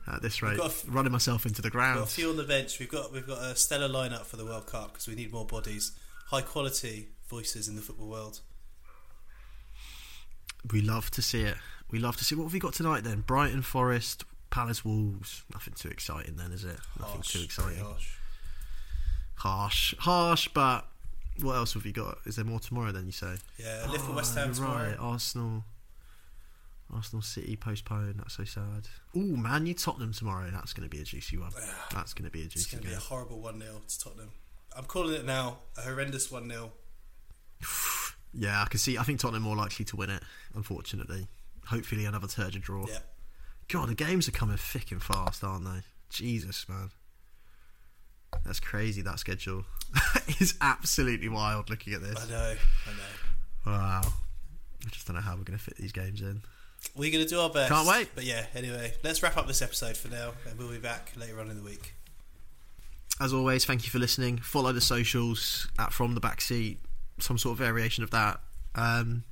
at 0.08 0.22
this 0.22 0.42
rate. 0.42 0.60
f- 0.64 0.86
running 0.88 1.12
myself 1.12 1.46
into 1.46 1.62
the 1.62 1.68
We've 1.68 1.74
ground. 1.74 2.00
got 2.00 2.08
a 2.08 2.12
few 2.12 2.30
on 2.30 2.38
the 2.38 2.44
bench. 2.44 2.80
We've 2.80 2.90
got 2.90 3.12
we've 3.12 3.28
got 3.28 3.42
a 3.44 3.56
stellar 3.56 3.90
lineup 3.90 4.26
for 4.26 4.38
the 4.38 4.46
World 4.46 4.66
Cup 4.68 4.94
because 4.94 5.08
we 5.08 5.16
need 5.16 5.32
more 5.34 5.46
bodies, 5.46 5.92
high 6.28 6.42
quality 6.42 7.10
voices 7.30 7.68
in 7.68 7.76
the 7.76 7.82
football 7.82 8.08
world. 8.08 8.40
We 10.72 10.82
love 10.82 11.12
to 11.12 11.22
see 11.22 11.42
it. 11.42 11.56
We 11.92 12.00
love 12.00 12.18
to 12.18 12.24
see. 12.24 12.36
What 12.36 12.46
have 12.46 12.54
we 12.54 12.60
got 12.60 12.74
tonight 12.74 13.04
then? 13.04 13.22
Brighton, 13.22 13.62
Forest, 13.62 14.24
Palace, 14.50 14.84
Wolves. 14.84 15.44
Nothing 15.54 15.74
too 15.76 15.90
exciting 15.90 16.38
then, 16.38 16.52
is 16.52 16.64
it? 16.64 16.78
Nothing 17.00 17.16
Harsh, 17.16 17.34
too 17.34 17.42
exciting. 17.44 17.84
harsh. 17.84 18.08
Harsh, 19.36 19.96
harsh. 20.00 20.48
But 20.54 20.88
what 21.42 21.56
else 21.56 21.74
have 21.74 21.84
we 21.86 21.92
got? 21.92 22.18
Is 22.26 22.36
there 22.36 22.46
more 22.46 22.60
tomorrow? 22.60 22.92
Then 22.92 23.06
you 23.06 23.12
say? 23.12 23.36
Yeah, 23.58 23.86
Liverpool, 23.90 24.14
Oh, 24.14 24.16
West 24.18 24.36
Ham 24.36 24.54
tomorrow. 24.54 24.90
Right, 24.90 24.98
Arsenal. 25.00 25.64
Arsenal 26.94 27.22
City 27.24 27.56
postponed. 27.56 28.16
That's 28.20 28.36
so 28.38 28.44
sad. 28.44 28.88
Oh, 29.16 29.20
Man, 29.20 29.66
you 29.66 29.74
Tottenham 29.74 30.14
tomorrow. 30.14 30.50
That's 30.52 30.72
going 30.74 30.88
to 30.88 30.96
be 30.96 31.02
a 31.02 31.06
juicy 31.06 31.38
one. 31.38 31.52
That's 31.94 32.14
going 32.14 32.26
to 32.26 32.32
be 32.32 32.44
a 32.44 32.46
juicy. 32.46 32.60
It's 32.60 32.72
going 32.72 32.84
to 32.84 32.90
be 32.90 32.94
a 32.94 33.00
horrible 33.00 33.40
1 33.40 33.60
0 33.60 33.82
to 33.88 34.00
Tottenham. 34.00 34.32
I'm 34.78 34.86
calling 34.86 35.14
it 35.16 35.26
now 35.26 35.60
a 35.78 35.82
horrendous 35.82 36.32
1 36.32 36.50
0. 36.50 36.72
Yeah, 38.38 38.62
I 38.62 38.66
can 38.66 38.80
see. 38.80 38.98
I 38.98 39.04
think 39.04 39.22
Tottenham 39.22 39.44
more 39.44 39.56
likely 39.56 39.86
to 39.86 39.96
win 39.96 40.10
it. 40.10 40.22
Unfortunately, 40.56 41.28
hopefully 41.68 42.04
another 42.04 42.28
turgid 42.28 42.64
draw. 42.64 42.86
Yeah. 42.86 42.98
God, 43.70 43.88
the 43.88 43.96
games 43.96 44.28
are 44.28 44.32
coming 44.32 44.58
thick 44.58 44.92
and 44.92 45.02
fast, 45.02 45.42
aren't 45.42 45.64
they? 45.64 45.84
Jesus, 46.10 46.68
man. 46.68 46.90
That's 48.46 48.60
crazy, 48.60 49.02
that 49.04 49.20
schedule. 49.20 49.64
it's 50.28 50.56
absolutely 50.62 51.30
wild 51.30 51.70
looking 51.70 51.94
at 51.94 52.02
this. 52.02 52.18
I 52.26 52.30
know, 52.30 52.56
I 52.88 52.92
know. 52.92 53.72
Wow. 53.72 54.02
I 54.86 54.90
just 54.90 55.08
don't 55.08 55.16
know 55.16 55.22
how 55.22 55.36
we're 55.36 55.44
going 55.44 55.58
to 55.58 55.64
fit 55.64 55.78
these 55.78 55.92
games 55.92 56.22
in. 56.22 56.42
We're 56.96 57.12
going 57.12 57.24
to 57.24 57.30
do 57.30 57.40
our 57.40 57.50
best. 57.50 57.72
Can't 57.72 57.88
wait. 57.88 58.10
But 58.14 58.26
yeah, 58.26 58.46
anyway, 58.54 58.94
let's 59.04 59.24
wrap 59.24 59.38
up 59.38 59.48
this 59.48 59.62
episode 59.62 59.98
for 59.98 60.10
now 60.10 60.34
and 60.48 60.58
we'll 60.60 60.70
be 60.70 60.78
back 60.78 61.12
later 61.18 61.40
on 61.40 61.50
in 61.50 61.58
the 61.58 61.64
week. 61.64 61.96
As 63.20 63.34
always, 63.34 63.66
thank 63.66 63.86
you 63.86 63.90
for 63.90 64.00
listening. 64.00 64.38
Follow 64.38 64.72
the 64.74 64.82
socials 64.82 65.68
at 65.80 65.94
From 65.94 66.16
the 66.16 66.22
Backseat, 66.22 66.78
some 67.20 67.38
sort 67.38 67.54
of 67.54 67.58
variation 67.60 68.04
of 68.04 68.12
that. 68.12 68.42
Um, 68.76 69.24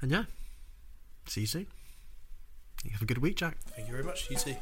and 0.00 0.10
yeah, 0.10 0.24
see 1.26 1.42
you 1.42 1.46
soon. 1.46 1.66
You 2.84 2.92
have 2.92 3.02
a 3.02 3.06
good 3.06 3.18
week, 3.18 3.36
Jack. 3.36 3.58
Thank 3.76 3.88
you 3.88 3.92
very 3.92 4.04
much. 4.04 4.30
You 4.30 4.36
too. 4.36 4.56